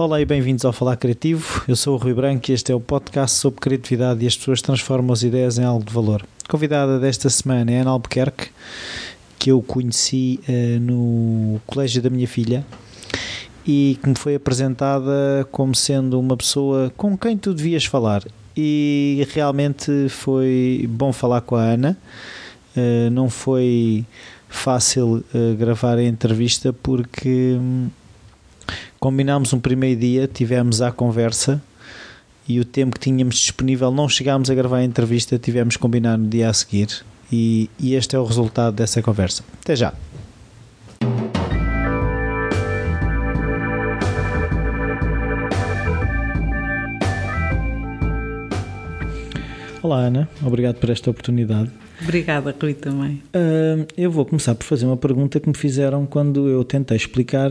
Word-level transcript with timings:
Olá 0.00 0.20
e 0.20 0.24
bem-vindos 0.24 0.64
ao 0.64 0.72
Falar 0.72 0.96
Criativo. 0.96 1.64
Eu 1.66 1.74
sou 1.74 1.96
o 1.96 1.96
Rui 1.96 2.14
Branco 2.14 2.48
e 2.48 2.54
este 2.54 2.70
é 2.70 2.74
o 2.74 2.78
podcast 2.78 3.36
sobre 3.36 3.58
criatividade 3.58 4.22
e 4.22 4.28
as 4.28 4.36
pessoas 4.36 4.62
transformam 4.62 5.12
as 5.12 5.24
ideias 5.24 5.58
em 5.58 5.64
algo 5.64 5.84
de 5.84 5.92
valor. 5.92 6.24
A 6.44 6.48
convidada 6.48 7.00
desta 7.00 7.28
semana 7.28 7.72
é 7.72 7.80
Ana 7.80 7.90
Albuquerque, 7.90 8.50
que 9.40 9.50
eu 9.50 9.60
conheci 9.60 10.38
uh, 10.48 10.78
no 10.78 11.60
colégio 11.66 12.00
da 12.00 12.08
minha 12.08 12.28
filha 12.28 12.64
e 13.66 13.98
que 14.00 14.08
me 14.08 14.14
foi 14.14 14.36
apresentada 14.36 15.44
como 15.50 15.74
sendo 15.74 16.20
uma 16.20 16.36
pessoa 16.36 16.92
com 16.96 17.18
quem 17.18 17.36
tu 17.36 17.52
devias 17.52 17.84
falar. 17.84 18.22
E 18.56 19.26
realmente 19.34 20.08
foi 20.08 20.86
bom 20.88 21.12
falar 21.12 21.40
com 21.40 21.56
a 21.56 21.62
Ana. 21.62 21.98
Uh, 22.76 23.10
não 23.10 23.28
foi 23.28 24.06
fácil 24.48 25.24
uh, 25.34 25.56
gravar 25.56 25.98
a 25.98 26.04
entrevista 26.04 26.72
porque. 26.72 27.56
Hum, 27.58 27.88
Combinámos 28.98 29.52
um 29.52 29.60
primeiro 29.60 30.00
dia, 30.00 30.26
tivemos 30.26 30.82
a 30.82 30.90
conversa 30.90 31.62
e 32.48 32.58
o 32.58 32.64
tempo 32.64 32.98
que 32.98 33.00
tínhamos 33.00 33.36
disponível 33.36 33.90
não 33.90 34.08
chegámos 34.08 34.50
a 34.50 34.54
gravar 34.54 34.78
a 34.78 34.84
entrevista, 34.84 35.38
tivemos 35.38 35.76
que 35.76 35.82
combinar 35.82 36.16
no 36.16 36.28
dia 36.28 36.48
a 36.48 36.52
seguir. 36.52 37.04
E, 37.30 37.68
e 37.78 37.94
este 37.94 38.16
é 38.16 38.18
o 38.18 38.24
resultado 38.24 38.74
dessa 38.74 39.02
conversa. 39.02 39.44
Até 39.62 39.76
já! 39.76 39.92
Olá 49.80 50.00
Ana, 50.00 50.28
obrigado 50.42 50.76
por 50.76 50.90
esta 50.90 51.10
oportunidade. 51.10 51.70
Obrigada, 52.02 52.54
Rui, 52.60 52.74
também. 52.74 53.22
Uh, 53.34 53.86
eu 53.96 54.10
vou 54.10 54.24
começar 54.26 54.54
por 54.54 54.64
fazer 54.64 54.86
uma 54.86 54.96
pergunta 54.96 55.40
que 55.40 55.48
me 55.48 55.56
fizeram 55.56 56.04
quando 56.04 56.48
eu 56.48 56.64
tentei 56.64 56.96
explicar 56.96 57.50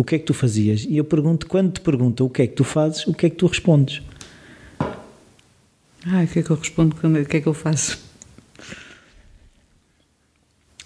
o 0.00 0.04
que 0.04 0.14
é 0.14 0.18
que 0.18 0.24
tu 0.24 0.32
fazias? 0.32 0.86
E 0.88 0.96
eu 0.96 1.04
pergunto, 1.04 1.46
quando 1.46 1.72
te 1.72 1.80
perguntam 1.82 2.26
o 2.26 2.30
que 2.30 2.40
é 2.40 2.46
que 2.46 2.54
tu 2.54 2.64
fazes, 2.64 3.06
o 3.06 3.12
que 3.12 3.26
é 3.26 3.30
que 3.30 3.36
tu 3.36 3.46
respondes? 3.46 4.00
Ah, 4.80 6.22
o 6.24 6.26
que 6.26 6.38
é 6.38 6.42
que 6.42 6.48
eu 6.48 6.56
respondo? 6.56 6.96
O 6.96 7.24
que 7.26 7.36
é 7.36 7.40
que 7.42 7.46
eu 7.46 7.52
faço? 7.52 8.02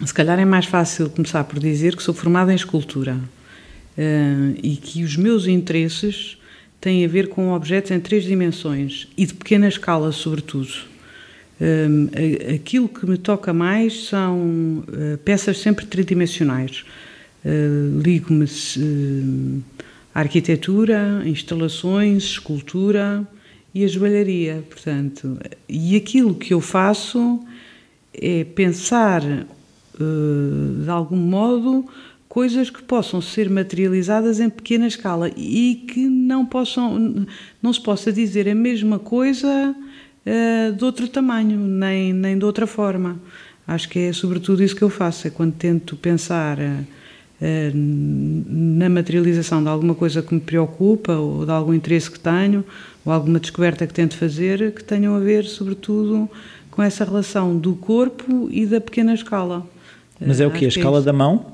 Se 0.05 0.13
calhar 0.13 0.37
é 0.41 0.45
mais 0.45 0.67
fácil 0.67 1.09
começar 1.11 1.45
por 1.45 1.61
dizer 1.61 1.95
que 1.95 2.03
sou 2.03 2.13
formada 2.13 2.51
em 2.53 2.57
escultura 2.57 3.15
uh, 3.97 4.59
e 4.61 4.77
que 4.83 5.05
os 5.05 5.17
meus 5.17 5.47
interesses 5.47 6.37
têm 6.81 7.05
a 7.05 7.09
ver 7.09 7.29
com 7.29 7.53
objetos 7.53 7.93
em 7.93 8.01
três 8.01 8.25
dimensões 8.25 9.07
e 9.17 9.25
de 9.25 9.35
pequena 9.35 9.69
escala, 9.69 10.11
sobretudo. 10.11 10.73
Uh, 11.61 12.53
aquilo 12.53 12.89
que 12.89 13.07
me 13.07 13.17
toca 13.17 13.53
mais 13.53 14.07
são 14.07 14.83
uh, 14.89 15.17
peças 15.19 15.59
sempre 15.59 15.87
tridimensionais 15.87 16.85
Uh, 17.45 18.01
Ligo-me 18.01 18.45
uh, 18.45 19.63
à 20.15 20.21
arquitetura, 20.21 21.23
instalações, 21.27 22.23
escultura 22.25 23.27
e 23.75 23.85
a 23.85 23.89
joalharia, 23.89 24.65
portanto. 24.69 25.39
E 25.69 25.97
aquilo 25.97 26.35
que 26.35 26.55
eu 26.55 26.61
faço 26.61 27.41
é 28.15 28.45
pensar, 28.45 29.23
uh, 29.23 30.83
de 30.83 30.89
algum 30.89 31.17
modo, 31.17 31.85
coisas 32.29 32.71
que 32.71 32.83
possam 32.83 33.21
ser 33.21 33.51
materializadas 33.51 34.41
em 34.41 34.49
pequena 34.49 34.87
escala 34.87 35.31
e 35.37 35.85
que 35.89 36.07
não 36.09 36.47
possam, 36.47 37.27
não 37.63 37.73
se 37.73 37.81
possa 37.81 38.13
dizer 38.13 38.49
a 38.49 38.55
mesma 38.55 38.99
coisa 38.99 39.75
de 40.77 40.83
outro 40.83 41.07
tamanho, 41.07 41.59
nem, 41.59 42.11
nem 42.11 42.39
de 42.39 42.47
outra 42.47 42.67
forma. 42.67 43.21
Acho 43.67 43.89
que 43.89 43.99
é 43.99 44.13
sobretudo 44.13 44.63
isso 44.63 44.77
que 44.77 44.83
eu 44.83 44.91
faço, 44.91 45.27
é 45.27 45.31
quando 45.31 45.55
tento 45.55 45.97
pensar 45.97 46.59
eh, 46.59 46.85
na 47.41 48.89
materialização 48.89 49.63
de 49.63 49.69
alguma 49.69 49.95
coisa 49.95 50.23
que 50.23 50.35
me 50.35 50.41
preocupa 50.41 51.13
ou 51.15 51.45
de 51.45 51.51
algum 51.51 51.75
interesse 51.75 52.11
que 52.11 52.19
tenho 52.19 52.65
ou 53.05 53.13
alguma 53.13 53.39
descoberta 53.39 53.87
que 53.87 53.93
tento 53.93 54.17
fazer 54.17 54.73
que 54.73 54.83
tenham 54.83 55.15
a 55.15 55.19
ver, 55.19 55.45
sobretudo, 55.45 56.29
com 56.71 56.83
essa 56.83 57.05
relação 57.05 57.57
do 57.57 57.75
corpo 57.75 58.49
e 58.51 58.65
da 58.65 58.81
pequena 58.81 59.13
escala. 59.15 59.67
Mas 60.21 60.41
é 60.41 60.47
o 60.47 60.51
que? 60.51 60.65
A 60.65 60.69
escala 60.69 61.01
é 61.01 61.03
da 61.03 61.13
mão? 61.13 61.53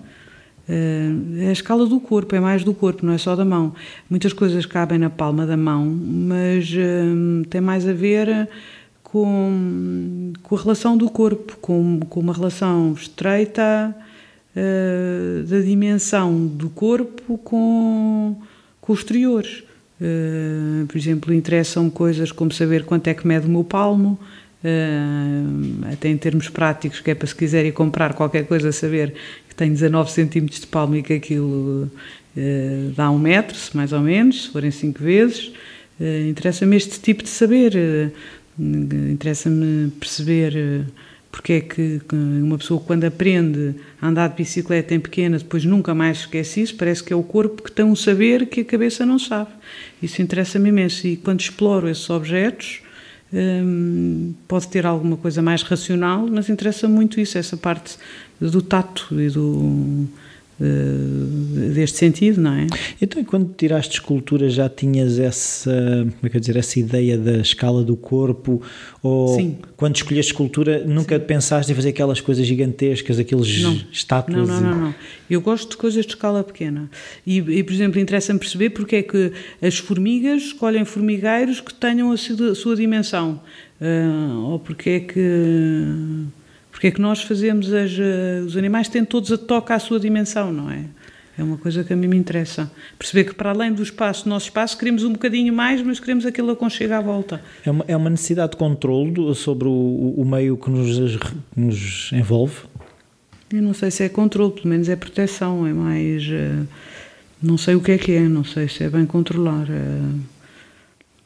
É 0.69 1.49
a 1.49 1.53
escala 1.53 1.85
do 1.85 1.99
corpo, 1.99 2.37
é 2.37 2.41
mais 2.41 2.63
do 2.63 2.73
corpo, 2.73 3.05
não 3.05 3.13
é 3.13 3.19
só 3.19 3.35
da 3.35 3.45
mão. 3.45 3.75
Muitas 4.09 4.33
coisas 4.33 4.65
cabem 4.65 4.99
na 4.99 5.11
palma 5.11 5.45
da 5.45 5.57
mão, 5.57 5.85
mas 5.85 6.73
hum, 6.73 7.43
tem 7.51 7.61
mais 7.61 7.89
a 7.89 7.93
ver 7.93 8.49
com, 9.03 10.33
com 10.45 10.55
a 10.55 10.61
relação 10.61 10.97
do 10.97 11.11
corpo, 11.11 11.57
com, 11.61 11.99
com 12.09 12.21
uma 12.21 12.33
relação 12.33 12.93
estreita, 12.93 13.95
uh, 14.57 15.43
da 15.45 15.61
dimensão 15.61 16.47
do 16.47 16.69
corpo 16.71 17.39
com, 17.39 18.37
com 18.81 18.93
o 18.93 18.95
exterior. 18.95 19.47
Uh, 20.01 20.87
por 20.87 20.97
exemplo, 20.97 21.35
interessam 21.35 21.91
coisas 21.91 22.33
como 22.33 22.51
saber 22.51 22.85
quanto 22.85 23.09
é 23.09 23.15
que 23.15 23.27
mede 23.27 23.47
o 23.47 23.51
meu 23.51 23.63
palmo, 23.63 24.19
uh, 24.65 25.93
até 25.93 26.09
em 26.09 26.17
termos 26.17 26.49
práticos, 26.49 27.01
que 27.01 27.11
é 27.11 27.15
para 27.15 27.27
se 27.27 27.35
quiserem 27.35 27.71
comprar 27.71 28.15
qualquer 28.15 28.47
coisa, 28.47 28.73
saber 28.73 29.13
que 29.47 29.55
tem 29.55 29.71
19 29.71 30.11
centímetros 30.11 30.61
de 30.61 30.67
palmo 30.67 30.97
e 30.97 31.03
que 31.03 31.13
aquilo 31.13 31.83
uh, 31.85 32.93
dá 32.97 33.11
um 33.11 33.19
metro, 33.19 33.59
mais 33.75 33.93
ou 33.93 34.01
menos, 34.01 34.45
se 34.45 34.51
forem 34.51 34.71
5 34.71 35.03
vezes. 35.03 35.53
Interessa-me 36.31 36.77
este 36.77 36.99
tipo 36.99 37.23
de 37.23 37.29
saber, 37.29 37.75
interessa-me 38.59 39.91
perceber 40.01 40.87
porque 41.31 41.53
é 41.53 41.61
que 41.61 42.01
uma 42.13 42.59
pessoa 42.59 42.81
quando 42.81 43.05
aprende 43.05 43.75
a 44.01 44.09
andar 44.09 44.29
de 44.29 44.37
bicicleta 44.37 44.95
em 44.95 45.01
pequena 45.01 45.39
depois 45.39 45.65
nunca 45.65 45.95
mais 45.95 46.19
esquece 46.19 46.63
isso, 46.63 46.75
parece 46.77 47.05
que 47.05 47.13
é 47.13 47.17
o 47.17 47.23
corpo 47.23 47.63
que 47.63 47.71
tem 47.71 47.85
um 47.85 47.95
saber 47.95 48.47
que 48.47 48.61
a 48.61 48.65
cabeça 48.65 49.07
não 49.07 49.19
sabe. 49.19 49.51
Isso 50.03 50.21
interessa-me 50.21 50.69
imenso 50.69 51.07
e 51.07 51.17
quando 51.17 51.41
exploro 51.41 51.89
esses 51.89 52.11
objetos 52.11 52.81
hum, 53.33 54.35
pode 54.49 54.69
ter 54.69 54.85
alguma 54.85 55.17
coisa 55.17 55.41
mais 55.41 55.63
racional, 55.63 56.27
mas 56.27 56.49
interessa 56.49 56.89
muito 56.89 57.21
isso, 57.21 57.39
essa 57.39 57.57
parte 57.57 57.97
do 58.41 58.61
tato 58.61 59.09
e 59.21 59.29
do 59.29 60.09
deste 61.73 61.97
sentido, 61.97 62.41
não 62.41 62.53
é? 62.53 62.67
Então, 63.01 63.25
quando 63.25 63.55
tiraste 63.57 63.95
escultura 63.95 64.49
já 64.51 64.69
tinhas 64.69 65.19
essa, 65.19 65.71
como 65.71 66.27
é 66.27 66.29
que 66.29 66.37
eu 66.37 66.41
dizer, 66.41 66.57
essa 66.57 66.79
ideia 66.79 67.17
da 67.17 67.39
escala 67.39 67.83
do 67.83 67.97
corpo? 67.97 68.61
Ou 69.03 69.37
Sim. 69.37 69.59
quando 69.77 69.97
escolheste 69.97 70.33
escultura 70.33 70.85
nunca 70.85 71.19
Sim. 71.19 71.25
pensaste 71.25 71.73
em 71.73 71.75
fazer 71.75 71.89
aquelas 71.91 72.21
coisas 72.21 72.47
gigantescas, 72.47 73.19
aqueles 73.19 73.63
não. 73.63 73.81
estátuas? 73.91 74.47
Não, 74.49 74.61
não, 74.61 74.71
não, 74.71 74.81
não, 74.81 74.95
Eu 75.31 75.41
gosto 75.41 75.71
de 75.71 75.77
coisas 75.79 76.05
de 76.05 76.13
escala 76.13 76.45
pequena. 76.45 76.91
E, 77.27 77.39
e 77.39 77.63
por 77.63 77.73
exemplo, 77.73 77.99
interessa-me 77.99 78.39
perceber 78.39 78.71
porque 78.71 78.97
é 78.97 79.03
que 79.03 79.33
as 79.63 79.79
formigas 79.79 80.43
escolhem 80.43 80.85
formigueiros 80.85 81.61
que 81.61 81.73
tenham 81.73 82.13
a 82.13 82.17
sua, 82.19 82.51
a 82.51 82.55
sua 82.55 82.77
dimensão. 82.77 83.41
Uh, 83.81 84.51
ou 84.51 84.59
porque 84.59 84.91
é 84.91 85.01
que 85.01 86.27
porque 86.81 86.87
é 86.87 86.91
que 86.93 87.01
nós 87.03 87.23
fazemos 87.23 87.71
as, 87.75 87.93
uh, 87.93 88.43
os 88.47 88.57
animais 88.57 88.89
têm 88.89 89.05
todos 89.05 89.31
a 89.31 89.37
toca 89.37 89.75
à 89.75 89.79
sua 89.79 90.01
dimensão, 90.01 90.51
não 90.51 90.71
é? 90.71 90.87
É 91.37 91.43
uma 91.43 91.59
coisa 91.59 91.85
que 91.85 91.93
a 91.93 91.97
mim 91.97 92.09
me 92.09 92.17
interessa. 92.17 92.73
Perceber 92.99 93.25
que 93.25 93.35
para 93.35 93.51
além 93.51 93.71
do 93.71 93.83
espaço, 93.83 94.25
do 94.25 94.31
nosso 94.31 94.47
espaço, 94.47 94.79
queremos 94.79 95.05
um 95.05 95.13
bocadinho 95.13 95.53
mais, 95.53 95.83
mas 95.83 96.01
queremos 96.01 96.25
aquilo 96.25 96.51
aconchego 96.51 96.95
à 96.95 97.01
volta. 97.03 97.43
É 97.67 97.71
uma, 97.71 97.85
é 97.87 97.95
uma 97.95 98.09
necessidade 98.09 98.53
de 98.53 98.57
controle 98.57 99.35
sobre 99.35 99.69
o, 99.69 100.15
o 100.17 100.25
meio 100.25 100.57
que 100.57 100.71
nos, 100.71 101.19
nos 101.55 102.11
envolve? 102.15 102.55
Eu 103.53 103.61
não 103.61 103.75
sei 103.75 103.91
se 103.91 104.03
é 104.03 104.09
controle, 104.09 104.53
pelo 104.53 104.69
menos 104.69 104.89
é 104.89 104.97
proteção, 104.97 105.67
é 105.67 105.75
mais... 105.75 106.27
Uh, 106.27 106.67
não 107.43 107.59
sei 107.59 107.75
o 107.75 107.83
que 107.83 107.93
é 107.93 107.99
que 107.99 108.13
é, 108.13 108.21
não 108.21 108.43
sei 108.43 108.69
se 108.69 108.85
é 108.85 108.89
bem 108.89 109.05
controlar. 109.05 109.67
Uh, 109.69 110.19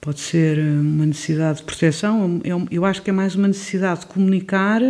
pode 0.01 0.19
ser 0.19 0.59
uma 0.59 1.07
necessidade 1.07 1.59
de 1.59 1.65
proteção, 1.65 2.41
eu, 2.43 2.67
eu 2.73 2.85
acho 2.85 3.03
que 3.03 3.11
é 3.11 3.13
mais 3.13 3.37
uma 3.37 3.47
necessidade 3.47 4.01
de 4.01 4.07
comunicar 4.07 4.81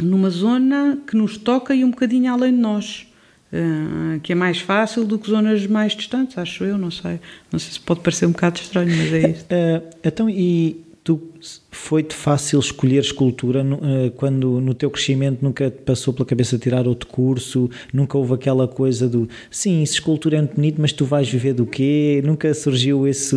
numa 0.00 0.30
zona 0.30 0.98
que 1.06 1.16
nos 1.16 1.36
toca 1.36 1.74
e 1.74 1.84
um 1.84 1.90
bocadinho 1.90 2.32
além 2.32 2.52
de 2.52 2.58
nós. 2.58 3.06
Uh, 3.52 4.18
que 4.20 4.32
é 4.32 4.34
mais 4.34 4.58
fácil 4.58 5.04
do 5.04 5.16
que 5.16 5.30
zonas 5.30 5.64
mais 5.68 5.92
distantes, 5.92 6.36
acho 6.36 6.64
eu, 6.64 6.76
não 6.76 6.90
sei. 6.90 7.20
Não 7.52 7.58
sei 7.60 7.72
se 7.74 7.80
pode 7.80 8.00
parecer 8.00 8.26
um 8.26 8.32
bocado 8.32 8.58
estranho, 8.58 8.90
mas 8.96 9.12
é 9.12 9.30
isso. 9.30 9.44
Uh, 9.44 9.94
então, 10.02 10.28
e 10.28 10.84
tu 11.04 11.22
foi-te 11.70 12.16
fácil 12.16 12.58
escolher 12.58 12.98
escultura 12.98 13.62
uh, 13.62 14.10
quando 14.16 14.60
no 14.60 14.74
teu 14.74 14.90
crescimento 14.90 15.40
nunca 15.40 15.70
te 15.70 15.82
passou 15.82 16.12
pela 16.12 16.26
cabeça 16.26 16.58
tirar 16.58 16.88
outro 16.88 17.06
curso? 17.06 17.70
Nunca 17.92 18.18
houve 18.18 18.34
aquela 18.34 18.66
coisa 18.66 19.08
do 19.08 19.28
sim, 19.48 19.84
isso 19.84 19.94
escultura 19.94 20.36
é 20.36 20.40
muito 20.40 20.56
bonito, 20.56 20.80
mas 20.80 20.92
tu 20.92 21.04
vais 21.04 21.28
viver 21.28 21.52
do 21.52 21.64
quê? 21.64 22.20
Nunca 22.24 22.52
surgiu 22.54 23.06
esse. 23.06 23.36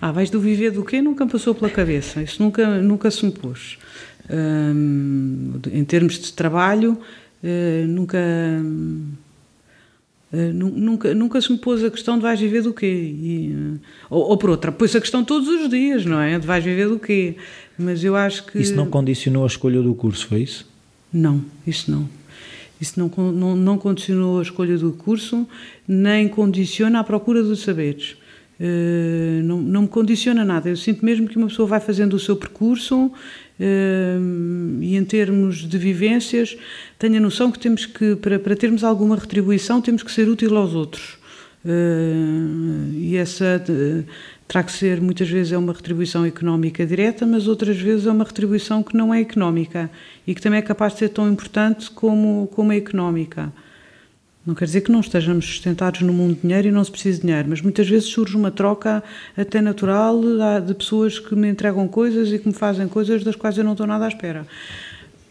Ah, 0.00 0.10
vais 0.10 0.30
do 0.30 0.40
viver 0.40 0.70
do 0.70 0.82
quê? 0.82 1.02
Nunca 1.02 1.26
passou 1.26 1.54
pela 1.54 1.70
cabeça. 1.70 2.22
Isso 2.22 2.42
nunca, 2.42 2.80
nunca 2.80 3.10
se 3.10 3.26
me 3.26 3.32
pôs 3.32 3.76
em 5.72 5.84
termos 5.84 6.18
de 6.18 6.32
trabalho, 6.32 6.98
uh, 7.42 7.86
nunca. 7.86 8.18
Uh, 10.32 10.52
nunca, 10.54 11.14
nunca 11.14 11.40
se 11.42 11.52
me 11.52 11.58
pôs 11.58 11.84
a 11.84 11.90
questão 11.90 12.16
de 12.16 12.22
vais 12.22 12.40
viver 12.40 12.62
do 12.62 12.72
quê? 12.72 12.86
E, 12.86 13.54
uh, 13.54 13.80
ou, 14.08 14.30
ou, 14.30 14.38
por 14.38 14.48
outra, 14.48 14.72
pôs 14.72 14.96
a 14.96 15.00
questão 15.00 15.22
todos 15.22 15.46
os 15.46 15.68
dias, 15.68 16.06
não 16.06 16.18
é? 16.20 16.38
De 16.38 16.46
vais 16.46 16.64
viver 16.64 16.88
do 16.88 16.98
quê? 16.98 17.36
Mas 17.78 18.02
eu 18.02 18.16
acho 18.16 18.46
que. 18.46 18.58
Isso 18.58 18.74
não 18.74 18.86
condicionou 18.86 19.44
a 19.44 19.46
escolha 19.46 19.82
do 19.82 19.94
curso, 19.94 20.26
foi 20.26 20.40
isso? 20.40 20.66
Não, 21.12 21.44
isso 21.66 21.90
não. 21.90 22.08
Isso 22.80 22.98
não, 22.98 23.32
não, 23.32 23.54
não 23.54 23.78
condicionou 23.78 24.40
a 24.40 24.42
escolha 24.42 24.76
do 24.76 24.92
curso, 24.92 25.46
nem 25.86 26.28
condiciona 26.28 26.98
a 26.98 27.04
procura 27.04 27.42
dos 27.42 27.60
saberes. 27.60 28.16
Uh, 28.58 29.42
não, 29.44 29.60
não 29.60 29.82
me 29.82 29.88
condiciona 29.88 30.44
nada. 30.44 30.68
Eu 30.68 30.76
sinto 30.76 31.04
mesmo 31.04 31.28
que 31.28 31.36
uma 31.36 31.48
pessoa 31.48 31.68
vai 31.68 31.80
fazendo 31.80 32.14
o 32.14 32.18
seu 32.18 32.36
percurso 32.36 33.12
e, 34.80 34.96
em 34.96 35.04
termos 35.04 35.68
de 35.68 35.78
vivências, 35.78 36.56
tenho 36.98 37.16
a 37.16 37.20
noção 37.20 37.50
que 37.50 37.58
temos 37.58 37.86
que, 37.86 38.16
para, 38.16 38.38
para 38.38 38.56
termos 38.56 38.82
alguma 38.82 39.16
retribuição, 39.16 39.80
temos 39.80 40.02
que 40.02 40.10
ser 40.10 40.28
útil 40.28 40.56
aos 40.56 40.74
outros. 40.74 41.18
Uh, 41.64 42.92
e 42.92 43.16
essa 43.16 43.62
terá 44.48 44.64
que 44.64 44.72
ser, 44.72 45.00
muitas 45.00 45.28
vezes, 45.28 45.52
é 45.52 45.58
uma 45.58 45.72
retribuição 45.72 46.26
económica 46.26 46.84
direta, 46.84 47.24
mas 47.24 47.46
outras 47.46 47.78
vezes 47.78 48.06
é 48.06 48.10
uma 48.10 48.24
retribuição 48.24 48.82
que 48.82 48.96
não 48.96 49.14
é 49.14 49.20
económica 49.20 49.88
e 50.26 50.34
que 50.34 50.40
também 50.40 50.58
é 50.58 50.62
capaz 50.62 50.94
de 50.94 51.00
ser 51.00 51.10
tão 51.10 51.30
importante 51.30 51.90
como, 51.90 52.48
como 52.52 52.72
a 52.72 52.76
económica. 52.76 53.52
Não 54.44 54.54
quer 54.56 54.64
dizer 54.64 54.80
que 54.80 54.90
não 54.90 54.98
estejamos 54.98 55.44
sustentados 55.46 56.00
no 56.00 56.12
mundo 56.12 56.34
de 56.34 56.40
dinheiro 56.40 56.66
e 56.66 56.70
não 56.72 56.82
se 56.82 56.90
precise 56.90 57.20
de 57.20 57.26
dinheiro, 57.26 57.48
mas 57.48 57.62
muitas 57.62 57.88
vezes 57.88 58.08
surge 58.08 58.36
uma 58.36 58.50
troca 58.50 59.02
até 59.36 59.60
natural 59.60 60.20
de 60.66 60.74
pessoas 60.74 61.20
que 61.20 61.34
me 61.36 61.48
entregam 61.48 61.86
coisas 61.86 62.32
e 62.32 62.38
que 62.40 62.48
me 62.48 62.54
fazem 62.54 62.88
coisas 62.88 63.22
das 63.22 63.36
quais 63.36 63.56
eu 63.56 63.62
não 63.62 63.72
estou 63.72 63.86
nada 63.86 64.04
à 64.04 64.08
espera. 64.08 64.44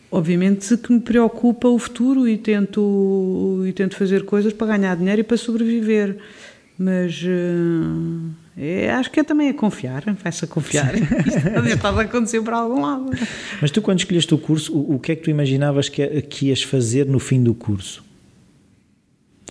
Obviamente 0.09 0.77
que 0.77 0.93
me 0.93 1.01
preocupa 1.01 1.67
o 1.67 1.77
futuro 1.77 2.27
e 2.27 2.37
tento, 2.37 3.63
e 3.67 3.73
tento 3.73 3.95
fazer 3.97 4.23
coisas 4.23 4.53
para 4.53 4.77
ganhar 4.77 4.95
dinheiro 4.95 5.21
e 5.21 5.23
para 5.23 5.35
sobreviver, 5.35 6.17
mas 6.77 7.21
uh, 7.21 8.29
é, 8.57 8.91
acho 8.91 9.11
que 9.11 9.19
é 9.19 9.23
também 9.23 9.49
a 9.49 9.53
confiar, 9.53 10.03
vai-se 10.23 10.45
a 10.45 10.47
confiar. 10.47 10.95
Isto 10.95 11.67
está 11.67 11.89
a 11.89 12.01
acontecer 12.01 12.41
para 12.41 12.57
algum 12.57 12.81
lado. 12.81 13.09
Mas 13.61 13.71
tu, 13.71 13.81
quando 13.81 13.99
escolheste 13.99 14.33
o 14.33 14.37
curso, 14.37 14.73
o, 14.73 14.95
o 14.95 14.99
que 14.99 15.11
é 15.11 15.15
que 15.17 15.23
tu 15.23 15.29
imaginavas 15.29 15.89
que, 15.89 16.21
que 16.23 16.47
ias 16.47 16.63
fazer 16.63 17.05
no 17.05 17.19
fim 17.19 17.43
do 17.43 17.53
curso? 17.53 18.10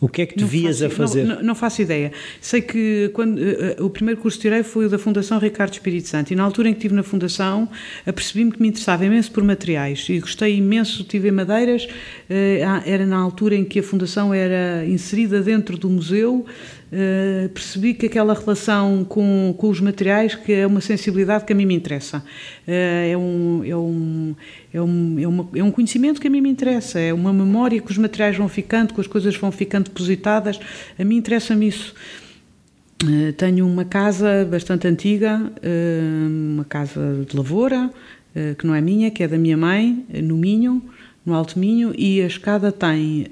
O 0.01 0.09
que 0.09 0.23
é 0.23 0.27
que 0.27 0.35
tu 0.35 0.47
vias 0.47 0.81
a 0.81 0.89
fazer? 0.89 1.25
Não, 1.25 1.43
não, 1.43 1.55
faço 1.55 1.83
ideia. 1.83 2.11
Sei 2.41 2.63
que 2.63 3.11
quando 3.13 3.39
uh, 3.39 3.85
o 3.85 3.91
primeiro 3.91 4.19
curso 4.19 4.39
que 4.39 4.43
tirei 4.43 4.63
foi 4.63 4.87
o 4.87 4.89
da 4.89 4.99
Fundação 4.99 5.39
Ricardo 5.39 5.75
Espírito 5.75 6.09
Santo 6.09 6.33
e 6.33 6.37
na 6.37 6.43
altura 6.43 6.71
em 6.71 6.73
que 6.73 6.79
estive 6.79 6.95
na 6.95 7.03
Fundação 7.03 7.69
apercebi-me 8.07 8.51
que 8.51 8.63
me 8.63 8.69
interessava 8.69 9.05
imenso 9.05 9.31
por 9.31 9.45
materiais 9.45 10.07
e 10.09 10.19
gostei 10.19 10.57
imenso, 10.57 11.05
tive 11.05 11.29
em 11.29 11.33
Madeiras, 11.33 11.85
uh, 11.85 12.83
era 12.87 13.05
na 13.05 13.19
altura 13.19 13.55
em 13.55 13.65
que 13.65 13.81
a 13.81 13.83
Fundação 13.83 14.33
era 14.33 14.87
inserida 14.87 15.43
dentro 15.43 15.77
do 15.77 15.91
museu 15.91 16.47
Uh, 16.93 17.49
percebi 17.51 17.95
que 17.95 18.07
aquela 18.07 18.35
relação 18.35 19.05
com, 19.05 19.55
com 19.57 19.69
os 19.69 19.81
materiais 19.81 20.35
que 20.35 20.53
é 20.53 20.67
uma 20.67 20.81
sensibilidade 20.81 21.45
que 21.45 21.53
a 21.53 21.57
mim 21.57 21.65
me 21.65 21.75
interessa. 21.77 22.19
Uh, 22.19 22.23
é, 22.67 23.17
um, 23.17 23.63
é, 23.65 23.77
um, 23.77 24.37
é, 24.75 24.83
um, 24.83 25.19
é, 25.21 25.29
uma, 25.29 25.49
é 25.55 25.63
um 25.63 25.71
conhecimento 25.71 26.21
que 26.21 26.27
a 26.27 26.31
mim 26.31 26.41
me 26.41 26.51
interessa, 26.51 26.99
é 26.99 27.15
uma 27.15 27.33
memória 27.33 27.81
que 27.81 27.93
os 27.93 27.97
materiais 27.97 28.37
vão 28.37 28.49
ficando, 28.49 28.93
que 28.93 29.01
as 29.01 29.07
coisas 29.07 29.37
vão 29.37 29.53
ficando 29.53 29.85
depositadas. 29.85 30.59
A 30.99 31.05
mim 31.05 31.19
interessa-me 31.19 31.69
isso. 31.69 31.95
Uh, 33.05 33.33
tenho 33.35 33.69
uma 33.69 33.85
casa 33.85 34.45
bastante 34.51 34.89
antiga, 34.89 35.41
uma 36.29 36.65
casa 36.65 37.25
de 37.25 37.37
lavoura, 37.37 37.89
que 38.59 38.67
não 38.67 38.75
é 38.75 38.81
minha, 38.81 39.13
que 39.13 39.23
é 39.23 39.29
da 39.29 39.39
minha 39.39 39.57
mãe, 39.57 40.05
no 40.25 40.37
Minho, 40.37 40.83
no 41.25 41.35
Alto 41.35 41.57
Minho, 41.57 41.95
e 41.97 42.21
a 42.21 42.27
escada 42.27 42.71
tem 42.73 43.27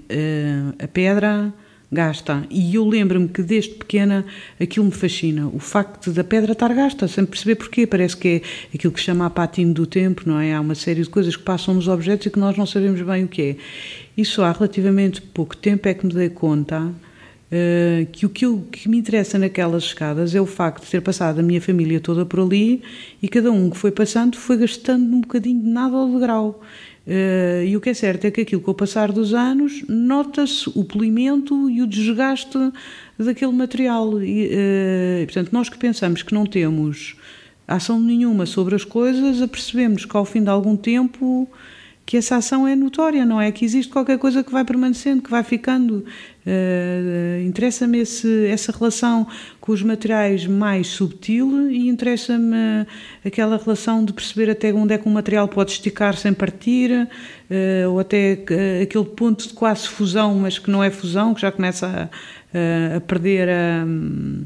a 0.78 0.88
pedra 0.88 1.52
gasta. 1.90 2.44
E 2.50 2.74
eu 2.74 2.86
lembro-me 2.86 3.28
que 3.28 3.42
desde 3.42 3.74
pequena 3.74 4.24
aquilo 4.60 4.86
me 4.86 4.92
fascina. 4.92 5.48
O 5.48 5.58
facto 5.58 6.12
da 6.12 6.22
pedra 6.22 6.52
estar 6.52 6.72
gasta, 6.74 7.08
sem 7.08 7.24
perceber 7.24 7.56
porquê. 7.56 7.86
Parece 7.86 8.16
que 8.16 8.28
é 8.28 8.42
aquilo 8.74 8.92
que 8.92 9.00
se 9.00 9.06
chama 9.06 9.26
a 9.26 9.30
patina 9.30 9.72
do 9.72 9.86
tempo, 9.86 10.22
não 10.26 10.38
é? 10.38 10.54
Há 10.54 10.60
uma 10.60 10.74
série 10.74 11.02
de 11.02 11.08
coisas 11.08 11.34
que 11.34 11.42
passam 11.42 11.74
nos 11.74 11.88
objetos 11.88 12.26
e 12.26 12.30
que 12.30 12.38
nós 12.38 12.56
não 12.56 12.66
sabemos 12.66 13.00
bem 13.00 13.24
o 13.24 13.28
que 13.28 13.42
é. 14.16 14.24
Só 14.24 14.44
há 14.44 14.52
relativamente 14.52 15.22
pouco 15.22 15.56
tempo 15.56 15.88
é 15.88 15.94
que 15.94 16.04
me 16.04 16.12
dei 16.12 16.28
conta 16.28 16.82
uh, 16.82 18.06
que 18.12 18.26
o 18.26 18.28
que, 18.28 18.44
eu, 18.44 18.66
que 18.70 18.88
me 18.88 18.98
interessa 18.98 19.38
naquelas 19.38 19.84
escadas 19.84 20.34
é 20.34 20.40
o 20.40 20.46
facto 20.46 20.84
de 20.84 20.90
ter 20.90 21.00
passado 21.00 21.40
a 21.40 21.42
minha 21.42 21.60
família 21.60 22.00
toda 22.00 22.24
por 22.26 22.40
ali 22.40 22.82
e 23.22 23.28
cada 23.28 23.50
um 23.50 23.70
que 23.70 23.76
foi 23.76 23.90
passando 23.90 24.36
foi 24.36 24.56
gastando 24.56 25.14
um 25.14 25.20
bocadinho 25.20 25.60
de 25.62 25.68
nada 25.68 25.96
ao 25.96 26.08
degrau. 26.08 26.62
E 27.64 27.76
o 27.76 27.80
que 27.80 27.90
é 27.90 27.94
certo 27.94 28.26
é 28.26 28.30
que 28.30 28.42
aquilo 28.42 28.60
com 28.60 28.70
o 28.70 28.74
passar 28.74 29.10
dos 29.10 29.32
anos 29.32 29.82
nota-se 29.88 30.70
o 30.74 30.84
polimento 30.84 31.70
e 31.70 31.80
o 31.80 31.86
desgaste 31.86 32.58
daquele 33.18 33.52
material. 33.52 34.22
E, 34.22 34.46
uh, 34.46 35.24
portanto, 35.24 35.50
nós 35.52 35.68
que 35.68 35.78
pensamos 35.78 36.22
que 36.22 36.34
não 36.34 36.44
temos 36.44 37.16
ação 37.66 37.98
nenhuma 37.98 38.46
sobre 38.46 38.74
as 38.74 38.84
coisas, 38.84 39.40
apercebemos 39.40 40.04
que 40.04 40.16
ao 40.16 40.24
fim 40.24 40.42
de 40.42 40.50
algum 40.50 40.76
tempo 40.76 41.48
que 42.08 42.16
essa 42.16 42.36
ação 42.36 42.66
é 42.66 42.74
notória, 42.74 43.26
não 43.26 43.38
é? 43.38 43.52
Que 43.52 43.66
existe 43.66 43.92
qualquer 43.92 44.16
coisa 44.16 44.42
que 44.42 44.50
vai 44.50 44.64
permanecendo, 44.64 45.20
que 45.20 45.28
vai 45.28 45.44
ficando. 45.44 46.06
Uh, 46.46 47.44
interessa-me 47.46 48.00
essa 48.00 48.72
relação 48.72 49.26
com 49.60 49.72
os 49.72 49.82
materiais 49.82 50.46
mais 50.46 50.86
subtil 50.86 51.70
e 51.70 51.86
interessa-me 51.86 52.86
aquela 53.22 53.58
relação 53.58 54.02
de 54.06 54.14
perceber 54.14 54.50
até 54.50 54.72
onde 54.72 54.94
é 54.94 54.96
que 54.96 55.06
um 55.06 55.12
material 55.12 55.46
pode 55.48 55.72
esticar 55.72 56.16
sem 56.16 56.32
partir, 56.32 56.90
uh, 56.90 57.90
ou 57.90 58.00
até 58.00 58.38
uh, 58.38 58.82
aquele 58.84 59.04
ponto 59.04 59.46
de 59.46 59.52
quase 59.52 59.86
fusão, 59.86 60.34
mas 60.36 60.58
que 60.58 60.70
não 60.70 60.82
é 60.82 60.90
fusão, 60.90 61.34
que 61.34 61.42
já 61.42 61.52
começa 61.52 62.10
a, 62.54 62.96
a 62.96 63.00
perder 63.02 63.50
a. 63.50 63.84
Um, 63.84 64.44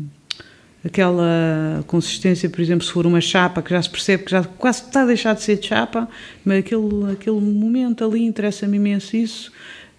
aquela 0.85 1.85
consistência, 1.87 2.49
por 2.51 2.61
exemplo, 2.61 2.85
se 2.85 2.93
for 2.93 3.07
uma 3.07 3.21
chapa, 3.21 3.63
que 3.63 3.71
já 3.71 3.81
se 3.81 3.89
percebe 3.91 4.25
que 4.25 4.31
já 4.31 4.43
quase 4.43 4.83
está 4.83 5.03
a 5.03 5.07
deixar 5.07 5.35
de 5.35 5.43
ser 5.43 5.59
de 5.59 5.67
chapa, 5.69 6.09
mas 6.45 6.59
aquele, 6.59 7.13
aquele 7.13 7.41
momento 7.41 8.05
ali 8.05 8.25
interessa-me 8.25 8.77
imenso 8.77 9.17
isso. 9.17 9.53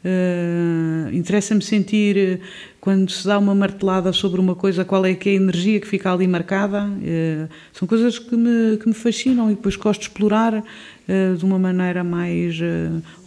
Uh, 0.03 1.09
interessa-me 1.13 1.62
sentir 1.62 2.18
eh, 2.18 2.39
quando 2.81 3.09
se 3.09 3.25
dá 3.25 3.39
uma 3.39 3.56
martelada 3.56 4.12
sobre 4.12 4.38
uma 4.38 4.53
coisa 4.53 4.83
qual 4.83 5.06
é 5.06 5.13
que 5.13 5.30
é 5.30 5.31
a 5.31 5.35
energia 5.35 5.80
que 5.80 5.88
fica 5.88 6.12
ali 6.12 6.27
marcada 6.27 6.83
uh, 6.83 7.50
são 7.71 7.88
coisas 7.88 8.19
que 8.19 8.36
me, 8.36 8.75
que 8.75 8.86
me 8.86 8.94
fascinam 8.94 9.50
e 9.50 9.56
depois 9.56 9.77
gosto 9.77 10.01
de 10.01 10.07
explorar 10.07 10.56
uh, 10.56 11.38
de 11.38 11.45
uma 11.45 11.57
maneira 11.57 12.03
mais 12.03 12.59